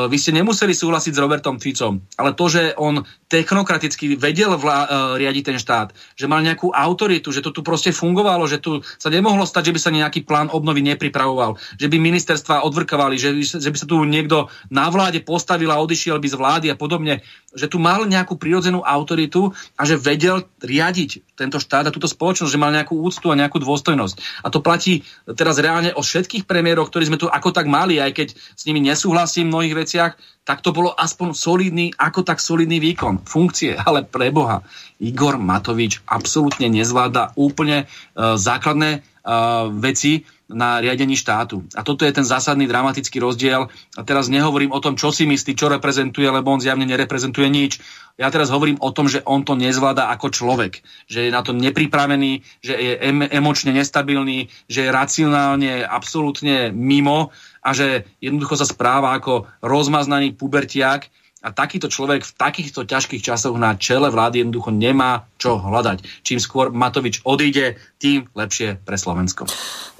vy 0.09 0.17
ste 0.17 0.33
nemuseli 0.33 0.73
súhlasiť 0.73 1.13
s 1.13 1.21
Robertom 1.21 1.61
Ficom, 1.61 2.01
ale 2.17 2.33
to, 2.33 2.49
že 2.49 2.73
on 2.81 3.05
technokraticky 3.31 4.19
vedel 4.19 4.59
vla, 4.59 4.79
uh, 4.83 4.89
riadiť 5.15 5.55
ten 5.55 5.59
štát, 5.63 5.95
že 6.19 6.27
mal 6.27 6.43
nejakú 6.43 6.75
autoritu, 6.75 7.31
že 7.31 7.47
to 7.47 7.55
tu 7.55 7.63
proste 7.63 7.95
fungovalo, 7.95 8.43
že 8.51 8.59
tu 8.59 8.83
sa 8.99 9.07
nemohlo 9.07 9.47
stať, 9.47 9.71
že 9.71 9.75
by 9.79 9.81
sa 9.81 9.95
nejaký 9.95 10.27
plán 10.27 10.51
obnovy 10.51 10.83
nepripravoval, 10.83 11.55
že 11.79 11.87
by 11.87 11.97
ministerstva 12.03 12.67
odvrkovali, 12.67 13.15
že, 13.15 13.39
že 13.39 13.71
by 13.71 13.79
sa 13.79 13.87
tu 13.87 14.03
niekto 14.03 14.51
na 14.67 14.91
vláde 14.91 15.23
postavil 15.23 15.71
a 15.71 15.79
odišiel 15.79 16.19
by 16.19 16.27
z 16.27 16.37
vlády 16.37 16.67
a 16.75 16.77
podobne, 16.77 17.23
že 17.55 17.71
tu 17.71 17.79
mal 17.79 18.03
nejakú 18.07 18.35
prirodzenú 18.35 18.83
autoritu 18.83 19.55
a 19.79 19.83
že 19.87 19.95
vedel 19.99 20.47
riadiť 20.63 21.39
tento 21.39 21.63
štát 21.63 21.87
a 21.87 21.95
túto 21.95 22.11
spoločnosť, 22.11 22.51
že 22.51 22.63
mal 22.63 22.75
nejakú 22.75 22.99
úctu 22.99 23.31
a 23.31 23.39
nejakú 23.39 23.63
dôstojnosť. 23.63 24.47
A 24.47 24.51
to 24.51 24.63
platí 24.63 25.03
teraz 25.39 25.59
reálne 25.59 25.91
o 25.95 26.03
všetkých 26.03 26.47
premiéroch, 26.71 26.95
ktorí 26.95 27.11
sme 27.11 27.19
tu 27.19 27.27
ako 27.27 27.51
tak 27.51 27.67
mali, 27.67 27.99
aj 27.99 28.15
keď 28.15 28.29
s 28.31 28.63
nimi 28.63 28.79
nesúhlasím 28.79 29.51
v 29.51 29.59
mnohých 29.59 29.75
veciach, 29.75 30.13
tak 30.47 30.63
to 30.63 30.71
bolo 30.71 30.95
aspoň 30.95 31.35
solidný, 31.35 31.91
ako 31.99 32.23
tak 32.23 32.39
solidný 32.39 32.79
výkon 32.79 33.27
funkcie. 33.27 33.75
Ale 33.91 34.07
pre 34.07 34.31
Boha, 34.31 34.63
Igor 35.03 35.35
Matovič 35.35 35.99
absolútne 36.07 36.71
nezvláda 36.71 37.35
úplne 37.35 37.91
uh, 37.91 38.39
základné 38.39 39.03
uh, 39.03 39.67
veci 39.83 40.23
na 40.51 40.83
riadení 40.83 41.15
štátu. 41.15 41.63
A 41.79 41.87
toto 41.87 42.03
je 42.03 42.13
ten 42.13 42.27
zásadný 42.27 42.67
dramatický 42.67 43.23
rozdiel. 43.23 43.71
A 43.71 44.01
teraz 44.03 44.27
nehovorím 44.27 44.75
o 44.75 44.83
tom, 44.83 44.99
čo 44.99 45.15
si 45.15 45.25
myslí, 45.25 45.55
čo 45.55 45.71
reprezentuje, 45.71 46.27
lebo 46.27 46.51
on 46.51 46.61
zjavne 46.61 46.85
nereprezentuje 46.85 47.47
nič. 47.47 47.79
Ja 48.19 48.29
teraz 48.29 48.53
hovorím 48.53 48.83
o 48.83 48.91
tom, 48.93 49.09
že 49.09 49.25
on 49.25 49.47
to 49.47 49.57
nezvláda 49.57 50.13
ako 50.13 50.29
človek. 50.29 50.85
Že 51.09 51.31
je 51.31 51.31
na 51.33 51.41
to 51.41 51.57
nepripravený, 51.57 52.43
že 52.61 52.75
je 52.77 52.93
em- 53.01 53.31
emočne 53.31 53.73
nestabilný, 53.73 54.53
že 54.69 54.87
je 54.87 54.91
racionálne 54.93 55.87
absolútne 55.87 56.75
mimo 56.75 57.33
a 57.65 57.71
že 57.73 58.05
jednoducho 58.21 58.61
sa 58.61 58.69
správa 58.69 59.17
ako 59.17 59.49
rozmaznaný 59.65 60.37
pubertiak 60.37 61.09
a 61.41 61.49
takýto 61.57 61.89
človek 61.89 62.21
v 62.21 62.37
takýchto 62.37 62.85
ťažkých 62.85 63.25
časoch 63.25 63.57
na 63.57 63.73
čele 63.81 64.13
vlády 64.13 64.45
jednoducho 64.45 64.71
nemá 64.77 65.25
čo 65.41 65.57
hľadať. 65.57 66.05
Čím 66.21 66.39
skôr 66.39 66.69
Matovič 66.69 67.25
odíde, 67.25 67.81
tým 67.97 68.29
lepšie 68.37 68.85
pre 68.85 69.01
Slovensko. 69.01 69.49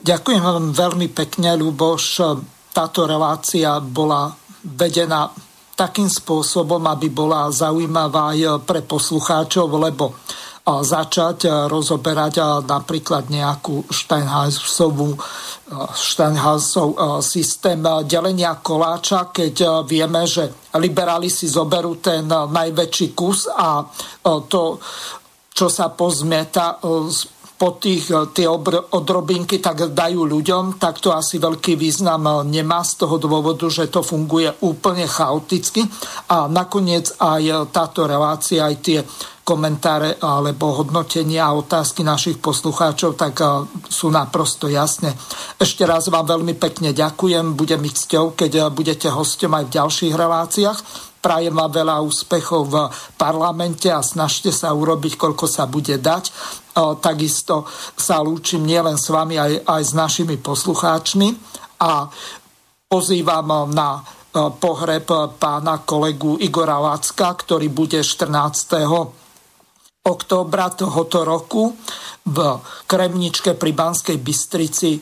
Ďakujem 0.05 0.43
vám 0.45 0.65
veľmi 0.77 1.09
pekne, 1.13 1.57
Luboš. 1.57 2.21
Táto 2.71 3.09
relácia 3.09 3.81
bola 3.81 4.31
vedená 4.63 5.33
takým 5.73 6.13
spôsobom, 6.13 6.85
aby 6.93 7.09
bola 7.09 7.49
zaujímavá 7.49 8.37
aj 8.37 8.69
pre 8.69 8.85
poslucháčov, 8.85 9.73
lebo 9.81 10.13
začať 10.79 11.67
rozoberať 11.67 12.63
napríklad 12.63 13.27
nejakú 13.27 13.91
Steinhausovú 13.91 15.19
Steinhausov 15.95 16.99
systém 17.23 17.79
delenia 18.07 18.59
koláča, 18.59 19.31
keď 19.31 19.87
vieme, 19.87 20.27
že 20.27 20.71
liberáli 20.79 21.31
si 21.31 21.47
zoberú 21.47 21.99
ten 22.03 22.27
najväčší 22.27 23.15
kus 23.15 23.47
a 23.51 23.83
to, 24.51 24.83
čo 25.51 25.67
sa 25.71 25.91
pozmieta 25.95 26.83
po 27.61 27.77
tých 27.77 28.09
tie 28.33 28.49
odrobinky 28.49 29.61
tak 29.61 29.93
dajú 29.93 30.25
ľuďom, 30.25 30.81
tak 30.81 30.97
to 31.05 31.13
asi 31.13 31.37
veľký 31.37 31.77
význam 31.77 32.49
nemá 32.49 32.81
z 32.81 33.05
toho 33.05 33.21
dôvodu, 33.21 33.69
že 33.69 33.93
to 33.93 34.01
funguje 34.01 34.49
úplne 34.65 35.05
chaoticky 35.05 35.85
a 36.33 36.49
nakoniec 36.49 37.13
aj 37.21 37.69
táto 37.69 38.09
relácia, 38.09 38.65
aj 38.65 38.77
tie 38.81 39.05
komentáre 39.51 40.23
alebo 40.23 40.79
hodnotenia 40.79 41.51
a 41.51 41.59
otázky 41.59 42.07
našich 42.07 42.39
poslucháčov, 42.39 43.19
tak 43.19 43.35
eh, 43.43 43.67
sú 43.91 44.07
naprosto 44.15 44.71
jasné. 44.71 45.11
Ešte 45.59 45.83
raz 45.83 46.07
vám 46.07 46.39
veľmi 46.39 46.55
pekne 46.55 46.95
ďakujem, 46.95 47.59
budem 47.59 47.83
mi 47.83 47.91
cťou, 47.91 48.39
keď 48.39 48.53
eh, 48.55 48.65
budete 48.71 49.11
hostom 49.11 49.59
aj 49.59 49.67
v 49.67 49.75
ďalších 49.75 50.15
reláciách. 50.15 51.10
Prajem 51.21 51.53
vám 51.53 51.69
veľa 51.69 52.01
úspechov 52.01 52.63
v 52.65 52.77
parlamente 53.21 53.93
a 53.93 54.01
snažte 54.01 54.49
sa 54.49 54.73
urobiť, 54.73 55.21
koľko 55.21 55.45
sa 55.45 55.69
bude 55.69 56.01
dať. 56.01 56.33
Takisto 57.05 57.69
sa 57.93 58.25
lúčim 58.25 58.65
nielen 58.65 58.97
s 58.97 59.13
vami, 59.13 59.37
aj, 59.37 59.69
aj 59.69 59.83
s 59.85 59.93
našimi 59.93 60.41
poslucháčmi 60.41 61.29
a 61.85 62.09
pozývam 62.89 63.69
na 63.69 64.01
pohreb 64.33 65.07
pána 65.37 65.83
kolegu 65.85 66.41
Igora 66.41 66.81
Lacka, 66.81 67.37
ktorý 67.37 67.69
bude 67.69 68.01
14 68.01 69.29
októbra 70.01 70.73
tohoto 70.73 71.27
roku 71.27 71.77
v 72.25 72.39
Kremničke 72.89 73.59
pri 73.59 73.73
Banskej 73.77 74.17
Bystrici. 74.17 74.97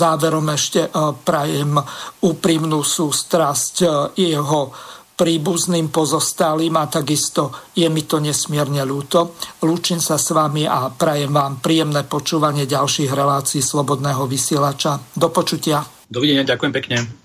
Záverom 0.00 0.48
ešte 0.48 0.88
e, 0.88 0.90
prajem 1.12 1.76
úprimnú 2.24 2.80
sústrasť 2.80 3.74
e, 3.84 3.86
jeho 4.32 4.72
príbuzným 5.20 5.92
pozostalým 5.92 6.72
a 6.80 6.88
takisto 6.88 7.52
je 7.76 7.84
mi 7.92 8.08
to 8.08 8.24
nesmierne 8.24 8.80
ľúto. 8.88 9.36
Lúčim 9.60 10.00
sa 10.00 10.16
s 10.16 10.32
vami 10.32 10.64
a 10.64 10.88
prajem 10.88 11.28
vám 11.28 11.60
príjemné 11.60 12.08
počúvanie 12.08 12.64
ďalších 12.64 13.12
relácií 13.12 13.60
Slobodného 13.60 14.24
vysielača. 14.24 14.96
Do 15.12 15.28
počutia. 15.28 15.84
Dovidenia, 16.08 16.48
ďakujem 16.48 16.72
pekne. 16.72 17.19